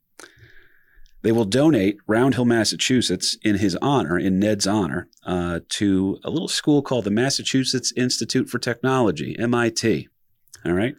they 1.22 1.32
will 1.32 1.46
donate 1.46 1.96
Round 2.06 2.34
Hill, 2.34 2.44
Massachusetts, 2.44 3.36
in 3.42 3.56
his 3.56 3.76
honor, 3.76 4.18
in 4.18 4.38
Ned's 4.38 4.66
honor, 4.66 5.08
uh, 5.24 5.60
to 5.70 6.18
a 6.22 6.30
little 6.30 6.48
school 6.48 6.82
called 6.82 7.04
the 7.04 7.10
Massachusetts 7.10 7.92
Institute 7.96 8.50
for 8.50 8.58
Technology 8.58 9.34
(MIT). 9.38 10.08
All 10.64 10.72
right, 10.72 10.94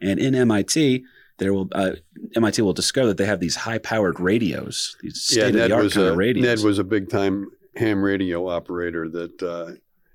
and 0.00 0.18
in 0.18 0.34
MIT. 0.34 1.04
There 1.38 1.54
will 1.54 1.68
uh, 1.72 1.92
MIT 2.36 2.60
will 2.60 2.74
discover 2.74 3.08
that 3.08 3.16
they 3.16 3.24
have 3.24 3.40
these 3.40 3.56
high-powered 3.56 4.20
radios, 4.20 4.94
these 5.00 5.26
yeah, 5.32 5.44
Ned 5.44 5.52
state-of-the-art 5.54 5.92
kind 5.92 6.06
a 6.06 6.10
of 6.10 6.16
radios. 6.18 6.44
Ned 6.44 6.58
was 6.66 6.78
a 6.78 6.84
big 6.84 7.08
time 7.08 7.46
ham 7.76 8.02
radio 8.02 8.46
operator. 8.46 9.08
That 9.08 9.42
uh, 9.42 9.72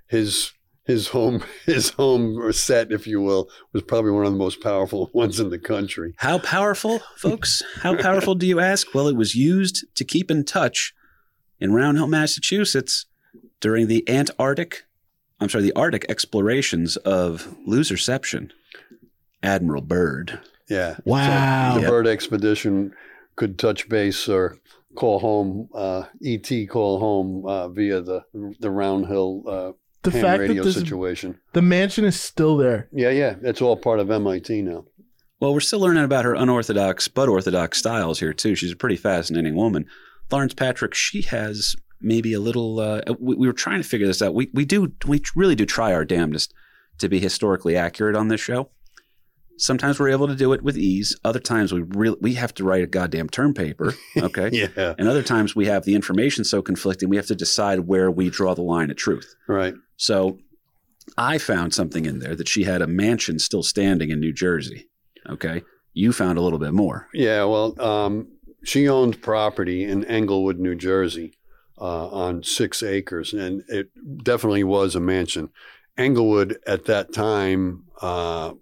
his 0.08 0.52
his 0.86 1.08
home 1.10 1.44
his 1.66 1.90
home 1.90 2.52
set, 2.54 2.92
if 2.92 3.06
you 3.08 3.22
will, 3.22 3.50
was 3.74 3.84
probably 3.84 4.12
one 4.12 4.26
of 4.26 4.32
the 4.32 4.38
most 4.38 4.62
powerful 4.62 5.10
ones 5.14 5.40
in 5.40 5.50
the 5.50 5.60
country. 5.60 6.14
How 6.18 6.40
powerful, 6.40 7.00
folks? 7.18 7.62
How 7.82 7.96
powerful 7.96 8.36
do 8.36 8.46
you 8.48 8.60
ask? 8.60 8.94
Well, 8.94 9.08
it 9.08 9.16
was 9.16 9.36
used 9.36 9.86
to 9.96 10.04
keep 10.04 10.30
in 10.32 10.46
touch 10.46 10.94
in 11.60 11.74
Round 11.74 11.98
Hill, 11.98 12.08
Massachusetts 12.08 13.06
during 13.62 13.88
the 13.88 14.08
Antarctic, 14.10 14.84
I'm 15.40 15.50
sorry, 15.50 15.64
the 15.64 15.74
Arctic 15.76 16.06
explorations 16.10 16.98
of 16.98 17.56
Loserception. 17.68 18.52
Admiral 19.44 19.82
Byrd. 19.82 20.40
Yeah. 20.70 20.98
Wow. 21.06 21.76
The 21.76 21.82
Yep. 21.82 21.90
Byrd 21.90 22.08
expedition 22.08 22.94
could 23.36 23.60
touch 23.60 23.88
base 23.88 24.28
or 24.28 24.58
call 24.96 25.20
home, 25.20 25.70
uh, 25.74 26.06
ET 26.24 26.50
call 26.70 27.00
home 27.00 27.46
uh, 27.46 27.68
via 27.70 28.02
the 28.02 28.24
the 28.60 28.72
Round 28.72 29.06
Hill 29.06 29.44
uh, 29.48 29.72
The 30.06 30.12
ham 30.12 30.22
fact 30.22 30.40
radio 30.42 30.64
that 30.64 30.64
this, 30.64 30.76
situation. 30.76 31.40
the 31.54 31.62
mansion 31.62 32.06
is 32.06 32.20
still 32.20 32.58
there. 32.58 32.88
Yeah, 32.92 33.10
yeah, 33.10 33.36
that's 33.42 33.62
all 33.62 33.76
part 33.78 34.00
of 34.00 34.10
MIT 34.10 34.62
now. 34.62 34.86
Well, 35.40 35.54
we're 35.54 35.60
still 35.60 35.80
learning 35.82 36.04
about 36.04 36.26
her 36.26 36.34
unorthodox 36.34 37.08
but 37.08 37.28
orthodox 37.30 37.78
styles 37.78 38.20
here, 38.20 38.34
too. 38.34 38.56
She's 38.56 38.72
a 38.72 38.76
pretty 38.76 38.96
fascinating 38.96 39.56
woman. 39.56 39.86
Lawrence 40.32 40.54
Patrick, 40.54 40.94
she 40.94 41.22
has 41.24 41.76
maybe 42.02 42.34
a 42.34 42.40
little. 42.40 42.80
Uh, 42.80 43.02
we, 43.20 43.36
we 43.36 43.48
were 43.48 43.54
trying 43.54 43.82
to 43.82 43.88
figure 43.88 44.08
this 44.08 44.22
out. 44.22 44.34
We, 44.34 44.50
we 44.54 44.66
do, 44.66 44.94
we 45.06 45.22
really 45.36 45.56
do 45.56 45.66
try 45.66 45.94
our 45.94 46.06
damnedest 46.06 46.54
to 47.00 47.10
be 47.10 47.20
historically 47.20 47.76
accurate 47.76 48.16
on 48.16 48.30
this 48.30 48.42
show. 48.42 48.70
Sometimes 49.58 50.00
we're 50.00 50.10
able 50.10 50.28
to 50.28 50.36
do 50.36 50.52
it 50.52 50.62
with 50.64 50.78
ease. 50.78 51.16
Other 51.24 51.40
times 51.40 51.72
we 51.72 51.82
really 51.82 52.18
we 52.20 52.34
have 52.34 52.54
to 52.56 52.64
write 52.66 52.84
a 52.84 52.88
goddamn 52.88 53.30
term 53.30 53.54
paper. 53.54 53.94
Okay. 54.18 54.50
Yeah, 54.52 54.96
And 54.98 55.08
other 55.08 55.24
times 55.24 55.56
we 55.56 55.68
have 55.68 55.84
the 55.86 55.96
information 55.96 56.44
so 56.44 56.62
conflicting, 56.62 57.10
we 57.10 57.16
have 57.18 57.28
to 57.28 57.36
decide 57.36 57.82
where 57.82 58.10
we 58.12 58.30
draw 58.30 58.56
the 58.56 58.62
line 58.64 58.90
of 58.90 58.98
truth. 58.98 59.36
right. 59.48 59.74
So 59.98 60.40
I 61.18 61.38
found 61.38 61.74
something 61.74 62.06
in 62.06 62.20
there 62.20 62.36
that 62.36 62.48
she 62.48 62.64
had 62.64 62.82
a 62.82 62.88
mansion 62.88 63.40
still 63.40 63.64
standing 63.64 64.10
in 64.10 64.20
New 64.20 64.34
Jersey. 64.34 64.90
Okay. 65.30 65.64
You 65.94 66.12
found 66.12 66.38
a 66.38 66.42
little 66.42 66.60
bit 66.60 66.74
more. 66.74 67.08
Yeah, 67.14 67.46
well, 67.46 67.80
um, 67.82 68.28
she 68.64 68.90
owned 68.90 69.22
property 69.22 69.84
in 69.86 70.04
Englewood, 70.06 70.60
New 70.60 70.76
Jersey, 70.76 71.38
uh, 71.80 72.10
on 72.10 72.44
six 72.44 72.84
acres, 72.84 73.34
and 73.34 73.64
it 73.70 73.90
definitely 74.24 74.64
was 74.64 74.96
a 74.96 75.00
mansion. 75.00 75.50
Englewood 75.98 76.58
at 76.68 76.86
that 76.86 77.14
time, 77.14 77.86
uh, 78.02 78.54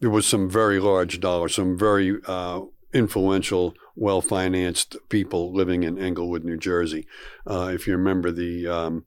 there 0.00 0.10
was 0.10 0.26
some 0.26 0.48
very 0.48 0.80
large 0.80 1.20
dollars, 1.20 1.54
some 1.54 1.78
very 1.78 2.18
uh, 2.26 2.62
influential, 2.94 3.74
well-financed 3.94 4.96
people 5.08 5.52
living 5.52 5.82
in 5.82 5.98
Englewood, 5.98 6.44
New 6.44 6.56
Jersey. 6.56 7.06
Uh, 7.46 7.70
if 7.74 7.86
you 7.86 7.94
remember 7.94 8.30
the 8.30 8.66
um, 8.66 9.04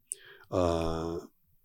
uh, 0.52 1.18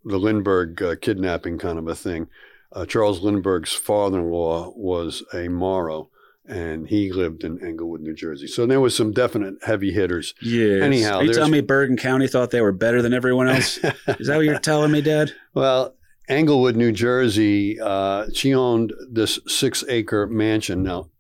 the 0.04 0.18
Lindbergh 0.18 0.82
uh, 0.82 0.96
kidnapping 1.00 1.58
kind 1.58 1.78
of 1.78 1.86
a 1.88 1.94
thing, 1.94 2.28
uh, 2.72 2.86
Charles 2.86 3.20
Lindbergh's 3.20 3.72
father-in-law 3.72 4.72
was 4.76 5.22
a 5.34 5.48
Morrow 5.48 6.10
and 6.46 6.88
he 6.88 7.12
lived 7.12 7.44
in 7.44 7.64
Englewood, 7.64 8.00
New 8.00 8.14
Jersey. 8.14 8.48
So 8.48 8.66
there 8.66 8.80
was 8.80 8.96
some 8.96 9.12
definite 9.12 9.54
heavy 9.62 9.92
hitters. 9.92 10.34
Yeah. 10.42 10.82
Anyhow, 10.82 11.18
Are 11.18 11.24
you 11.24 11.32
telling 11.32 11.52
me 11.52 11.60
Bergen 11.60 11.96
County 11.96 12.26
thought 12.26 12.50
they 12.50 12.60
were 12.60 12.72
better 12.72 13.02
than 13.02 13.14
everyone 13.14 13.48
else? 13.48 13.78
Is 13.78 14.26
that 14.26 14.36
what 14.36 14.44
you're 14.44 14.58
telling 14.58 14.90
me, 14.90 15.00
Dad? 15.00 15.32
well, 15.54 15.94
Englewood, 16.28 16.76
New 16.76 16.92
Jersey, 16.92 17.78
uh, 17.80 18.26
she 18.34 18.54
owned 18.54 18.92
this 19.08 19.38
six-acre 19.46 20.26
mansion. 20.26 20.82
Now, 20.82 21.10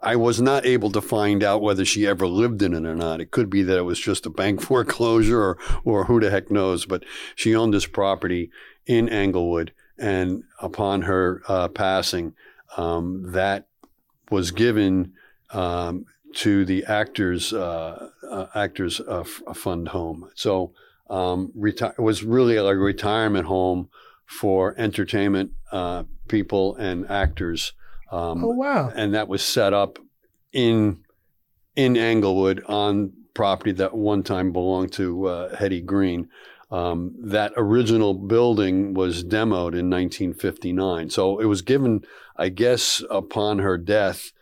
I 0.00 0.16
was 0.16 0.40
not 0.40 0.64
able 0.64 0.92
to 0.92 1.00
find 1.00 1.42
out 1.42 1.62
whether 1.62 1.84
she 1.84 2.06
ever 2.06 2.26
lived 2.26 2.62
in 2.62 2.72
it 2.72 2.86
or 2.86 2.94
not. 2.94 3.20
It 3.20 3.30
could 3.30 3.50
be 3.50 3.62
that 3.64 3.78
it 3.78 3.82
was 3.82 3.98
just 3.98 4.26
a 4.26 4.30
bank 4.30 4.60
foreclosure, 4.68 5.40
or 5.40 5.58
or 5.84 6.04
who 6.04 6.20
the 6.20 6.30
heck 6.30 6.50
knows. 6.50 6.86
But 6.86 7.04
she 7.34 7.54
owned 7.54 7.74
this 7.74 7.86
property 7.86 8.50
in 8.86 9.08
Englewood, 9.08 9.72
and 9.98 10.44
upon 10.60 11.02
her 11.02 11.42
uh, 11.48 11.68
passing, 11.68 12.34
um, 12.76 13.32
that 13.32 13.66
was 14.30 14.50
given 14.50 15.12
um, 15.50 16.04
to 16.34 16.64
the 16.64 16.84
actors 16.84 17.52
uh, 17.52 18.10
uh, 18.30 18.46
actors 18.54 19.00
uh, 19.00 19.20
F- 19.20 19.56
fund 19.56 19.88
home. 19.88 20.30
So 20.34 20.72
um, 21.10 21.52
reti- 21.56 21.92
it 21.92 22.00
was 22.02 22.22
really 22.22 22.56
a 22.56 22.64
retirement 22.74 23.46
home 23.46 23.88
for 24.26 24.74
entertainment 24.78 25.52
uh, 25.72 26.04
people 26.28 26.76
and 26.76 27.10
actors. 27.10 27.72
Um, 28.10 28.44
Oh 28.44 28.48
wow. 28.48 28.90
and 28.94 29.14
that 29.14 29.28
was 29.28 29.42
set 29.42 29.72
up 29.74 29.98
in 30.52 31.02
in 31.76 31.96
Englewood 31.96 32.64
on 32.66 33.12
property 33.34 33.72
that 33.72 33.94
one 33.94 34.22
time 34.22 34.52
belonged 34.52 34.92
to 34.94 35.26
uh, 35.26 35.56
Hetty 35.56 35.80
Green. 35.80 36.28
Um, 36.70 37.14
that 37.22 37.52
original 37.56 38.12
building 38.12 38.92
was 38.92 39.24
demoed 39.24 39.72
in 39.78 39.88
1959, 39.88 41.08
so 41.08 41.38
it 41.38 41.46
was 41.46 41.62
given, 41.62 42.02
I 42.36 42.50
guess, 42.50 43.02
upon 43.10 43.60
her 43.60 43.78
death 43.78 44.32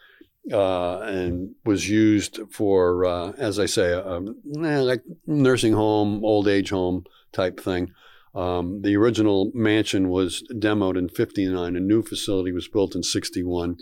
uh, 0.52 1.00
and 1.00 1.54
was 1.64 1.88
used 1.88 2.40
for, 2.50 3.04
uh, 3.04 3.32
as 3.38 3.60
I 3.60 3.66
say, 3.66 3.92
um, 3.92 4.36
eh, 4.64 4.80
like 4.80 5.02
nursing 5.26 5.72
home, 5.74 6.24
old 6.24 6.48
age 6.48 6.70
home 6.70 7.04
type 7.32 7.60
thing. 7.60 7.92
Um, 8.36 8.82
the 8.82 8.94
original 8.96 9.50
mansion 9.54 10.10
was 10.10 10.44
demoed 10.52 10.98
in 10.98 11.08
59. 11.08 11.74
A 11.74 11.80
new 11.80 12.02
facility 12.02 12.52
was 12.52 12.68
built 12.68 12.94
in 12.94 13.02
61. 13.02 13.78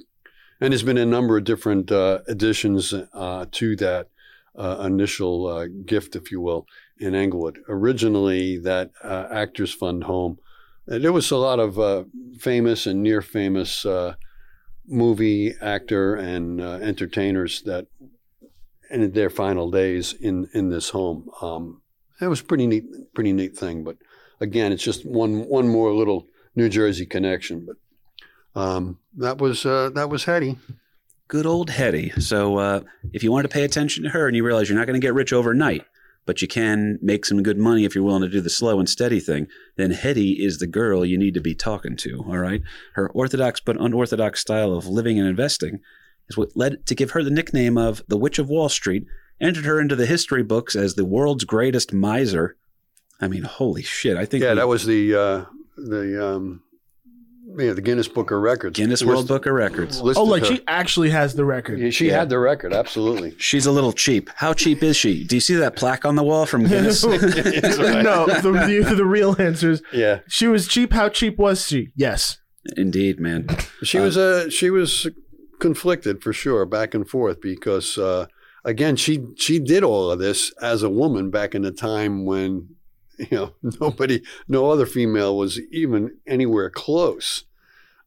And 0.60 0.72
there's 0.72 0.84
been 0.84 0.96
a 0.96 1.04
number 1.04 1.36
of 1.36 1.42
different 1.42 1.90
uh, 1.90 2.20
additions 2.28 2.94
uh, 2.94 3.46
to 3.50 3.76
that 3.76 4.08
uh, 4.56 4.84
initial 4.86 5.48
uh, 5.48 5.66
gift, 5.84 6.14
if 6.14 6.30
you 6.30 6.40
will, 6.40 6.66
in 7.00 7.16
Englewood. 7.16 7.58
Originally, 7.68 8.56
that 8.58 8.92
uh, 9.02 9.26
Actors 9.32 9.74
Fund 9.74 10.04
home, 10.04 10.38
there 10.86 11.12
was 11.12 11.32
a 11.32 11.36
lot 11.36 11.58
of 11.58 12.06
famous 12.38 12.86
and 12.86 13.02
near 13.02 13.22
famous 13.22 13.84
movie 14.86 15.54
actor 15.60 16.14
and 16.14 16.60
entertainers 16.60 17.62
that 17.62 17.86
ended 18.90 19.14
their 19.14 19.30
final 19.30 19.70
days 19.70 20.12
in, 20.12 20.48
in 20.54 20.68
this 20.68 20.90
home. 20.90 21.28
Um, 21.40 21.82
it 22.20 22.28
was 22.28 22.42
pretty 22.42 22.66
neat, 22.68 22.84
pretty 23.14 23.32
neat 23.32 23.56
thing. 23.56 23.82
But 23.82 23.96
again, 24.40 24.72
it's 24.72 24.82
just 24.82 25.04
one 25.04 25.48
one 25.48 25.68
more 25.68 25.92
little 25.92 26.26
New 26.54 26.68
Jersey 26.68 27.06
connection. 27.06 27.66
But 27.66 28.60
um, 28.60 28.98
that 29.16 29.38
was 29.38 29.66
uh, 29.66 29.90
that 29.94 30.10
was 30.10 30.24
Hetty. 30.24 30.58
Good 31.28 31.46
old 31.46 31.70
Hetty. 31.70 32.10
So 32.20 32.58
uh, 32.58 32.80
if 33.12 33.22
you 33.22 33.32
want 33.32 33.44
to 33.44 33.48
pay 33.48 33.64
attention 33.64 34.04
to 34.04 34.10
her 34.10 34.26
and 34.26 34.36
you 34.36 34.44
realize 34.44 34.68
you're 34.68 34.78
not 34.78 34.86
going 34.86 35.00
to 35.00 35.04
get 35.04 35.14
rich 35.14 35.32
overnight, 35.32 35.84
but 36.26 36.42
you 36.42 36.48
can 36.48 36.98
make 37.02 37.24
some 37.24 37.42
good 37.42 37.58
money 37.58 37.84
if 37.84 37.94
you're 37.94 38.04
willing 38.04 38.22
to 38.22 38.28
do 38.28 38.40
the 38.40 38.50
slow 38.50 38.78
and 38.78 38.88
steady 38.88 39.20
thing, 39.20 39.46
then 39.76 39.90
Hetty 39.90 40.32
is 40.32 40.58
the 40.58 40.66
girl 40.66 41.04
you 41.04 41.18
need 41.18 41.34
to 41.34 41.40
be 41.40 41.54
talking 41.54 41.96
to. 41.98 42.24
All 42.28 42.38
right. 42.38 42.62
Her 42.94 43.10
orthodox 43.10 43.60
but 43.60 43.80
unorthodox 43.80 44.40
style 44.40 44.74
of 44.74 44.86
living 44.86 45.18
and 45.18 45.28
investing 45.28 45.80
is 46.28 46.36
what 46.36 46.56
led 46.56 46.86
to 46.86 46.94
give 46.94 47.12
her 47.12 47.22
the 47.22 47.30
nickname 47.30 47.76
of 47.76 48.02
the 48.08 48.16
Witch 48.16 48.38
of 48.38 48.48
Wall 48.48 48.68
Street, 48.68 49.06
entered 49.40 49.64
her 49.64 49.80
into 49.80 49.96
the 49.96 50.06
history 50.06 50.42
books 50.42 50.76
as 50.76 50.94
the 50.94 51.04
world's 51.04 51.44
greatest 51.44 51.92
miser. 51.92 52.56
I 53.24 53.28
mean, 53.28 53.42
holy 53.42 53.82
shit! 53.82 54.16
I 54.16 54.24
think 54.26 54.42
yeah, 54.44 54.50
we, 54.50 54.56
that 54.56 54.68
was 54.68 54.84
the 54.86 55.14
uh, 55.14 55.44
the 55.76 56.26
um, 56.34 56.62
yeah, 57.56 57.72
the 57.72 57.80
Guinness 57.82 58.08
Book 58.08 58.30
of 58.30 58.40
Records. 58.40 58.76
Guinness 58.78 59.04
World 59.04 59.28
Book 59.28 59.46
of 59.46 59.52
Records. 59.54 60.00
Oh, 60.00 60.24
like 60.24 60.44
she 60.44 60.60
actually 60.66 61.10
has 61.10 61.34
the 61.34 61.44
record. 61.44 61.78
Yeah, 61.78 61.90
she 61.90 62.08
Yeah. 62.08 62.18
had 62.18 62.28
the 62.28 62.38
record, 62.38 62.72
absolutely. 62.72 63.34
She's 63.38 63.66
a 63.66 63.72
little 63.72 63.92
cheap. 63.92 64.30
How 64.34 64.52
cheap 64.54 64.82
is 64.82 64.96
she? 64.96 65.24
Do 65.24 65.36
you 65.36 65.40
see 65.40 65.54
that 65.54 65.76
plaque 65.76 66.04
on 66.04 66.16
the 66.16 66.22
wall 66.22 66.46
from 66.46 66.66
Guinness? 66.66 67.04
no, 67.04 67.16
the, 67.16 68.82
the, 68.86 68.94
the 68.96 69.04
real 69.04 69.36
answer 69.38 69.70
is 69.72 69.82
Yeah, 69.92 70.20
she 70.28 70.46
was 70.48 70.66
cheap. 70.68 70.92
How 70.92 71.08
cheap 71.08 71.38
was 71.38 71.66
she? 71.66 71.90
Yes. 71.96 72.38
Indeed, 72.76 73.20
man. 73.20 73.46
she 73.82 73.98
was 73.98 74.16
uh, 74.16 74.48
she 74.50 74.70
was 74.70 75.06
conflicted 75.60 76.22
for 76.22 76.32
sure, 76.32 76.64
back 76.66 76.94
and 76.94 77.08
forth, 77.08 77.40
because 77.40 77.98
uh, 77.98 78.26
again, 78.64 78.96
she 78.96 79.24
she 79.36 79.58
did 79.58 79.84
all 79.84 80.10
of 80.10 80.18
this 80.18 80.52
as 80.62 80.82
a 80.82 80.90
woman 80.90 81.30
back 81.30 81.54
in 81.54 81.62
the 81.62 81.72
time 81.72 82.24
when 82.24 82.73
you 83.18 83.28
know 83.30 83.54
nobody, 83.80 84.22
no 84.48 84.70
other 84.70 84.86
female 84.86 85.36
was 85.36 85.60
even 85.70 86.16
anywhere 86.26 86.70
close. 86.70 87.44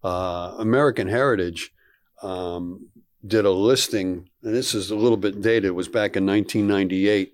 Uh, 0.03 0.55
American 0.59 1.07
Heritage 1.07 1.73
um, 2.21 2.87
did 3.25 3.45
a 3.45 3.51
listing, 3.51 4.29
and 4.43 4.55
this 4.55 4.73
is 4.73 4.91
a 4.91 4.95
little 4.95 5.17
bit 5.17 5.41
dated. 5.41 5.65
It 5.65 5.75
was 5.75 5.87
back 5.87 6.15
in 6.15 6.25
1998, 6.25 7.33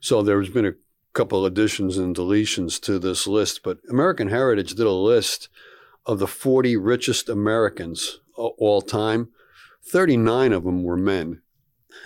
so 0.00 0.22
there's 0.22 0.50
been 0.50 0.66
a 0.66 0.74
couple 1.12 1.44
additions 1.44 1.98
and 1.98 2.14
deletions 2.14 2.80
to 2.82 2.98
this 2.98 3.26
list. 3.26 3.62
But 3.62 3.78
American 3.88 4.28
Heritage 4.28 4.74
did 4.74 4.86
a 4.86 4.92
list 4.92 5.48
of 6.06 6.18
the 6.18 6.26
40 6.26 6.76
richest 6.76 7.28
Americans 7.28 8.20
all 8.34 8.82
time. 8.82 9.28
39 9.82 10.52
of 10.52 10.64
them 10.64 10.82
were 10.82 10.96
men. 10.96 11.42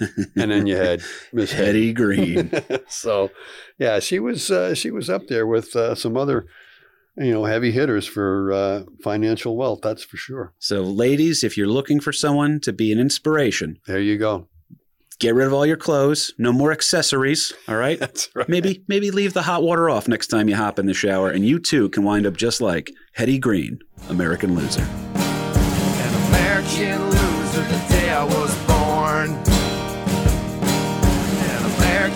And 0.01 0.51
then 0.51 0.66
you 0.66 0.77
had 0.77 1.03
Miss 1.33 1.53
Hetty 1.53 1.93
Green. 1.93 2.51
so, 2.89 3.31
yeah, 3.79 3.99
she 4.01 4.19
was 4.19 4.51
uh, 4.51 4.75
she 4.75 4.91
was 4.91 5.09
up 5.11 5.27
there 5.29 5.47
with 5.47 5.75
uh, 5.77 5.95
some 5.95 6.16
other, 6.16 6.47
you 7.16 7.33
know, 7.33 7.45
heavy 7.45 7.71
hitters 7.73 8.07
for 8.07 8.53
uh, 8.53 8.83
financial 9.03 9.57
wealth. 9.57 9.81
That's 9.83 10.03
for 10.03 10.16
sure. 10.16 10.53
So, 10.59 10.83
ladies, 10.83 11.45
if 11.45 11.57
you're 11.57 11.69
looking 11.69 12.01
for 12.01 12.12
someone 12.12 12.61
to 12.61 12.73
be 12.73 12.93
an 12.93 12.99
inspiration, 12.99 13.79
There 13.87 14.01
you 14.01 14.19
go. 14.19 14.49
get 15.21 15.35
rid 15.35 15.47
of 15.47 15.53
all 15.53 15.65
your 15.66 15.77
clothes. 15.77 16.33
No 16.39 16.53
more 16.53 16.73
accessories. 16.73 17.53
All 17.69 17.77
right. 17.77 17.99
That's 18.05 18.29
right. 18.35 18.49
Maybe 18.49 18.85
maybe 18.89 19.11
leave 19.11 19.33
the 19.33 19.43
hot 19.43 19.62
water 19.62 19.89
off 19.89 20.09
next 20.09 20.27
time 20.29 20.49
you 20.49 20.57
hop 20.57 20.79
in 20.79 20.87
the 20.87 20.95
shower, 20.95 21.31
and 21.31 21.45
you 21.47 21.59
too 21.59 21.89
can 21.91 22.03
wind 22.05 22.27
up 22.27 22.37
just 22.37 22.61
like 22.61 22.91
Hetty 23.12 23.39
Green, 23.39 23.79
American 24.09 24.55
loser. 24.57 24.83
An 24.83 26.15
American 26.29 27.03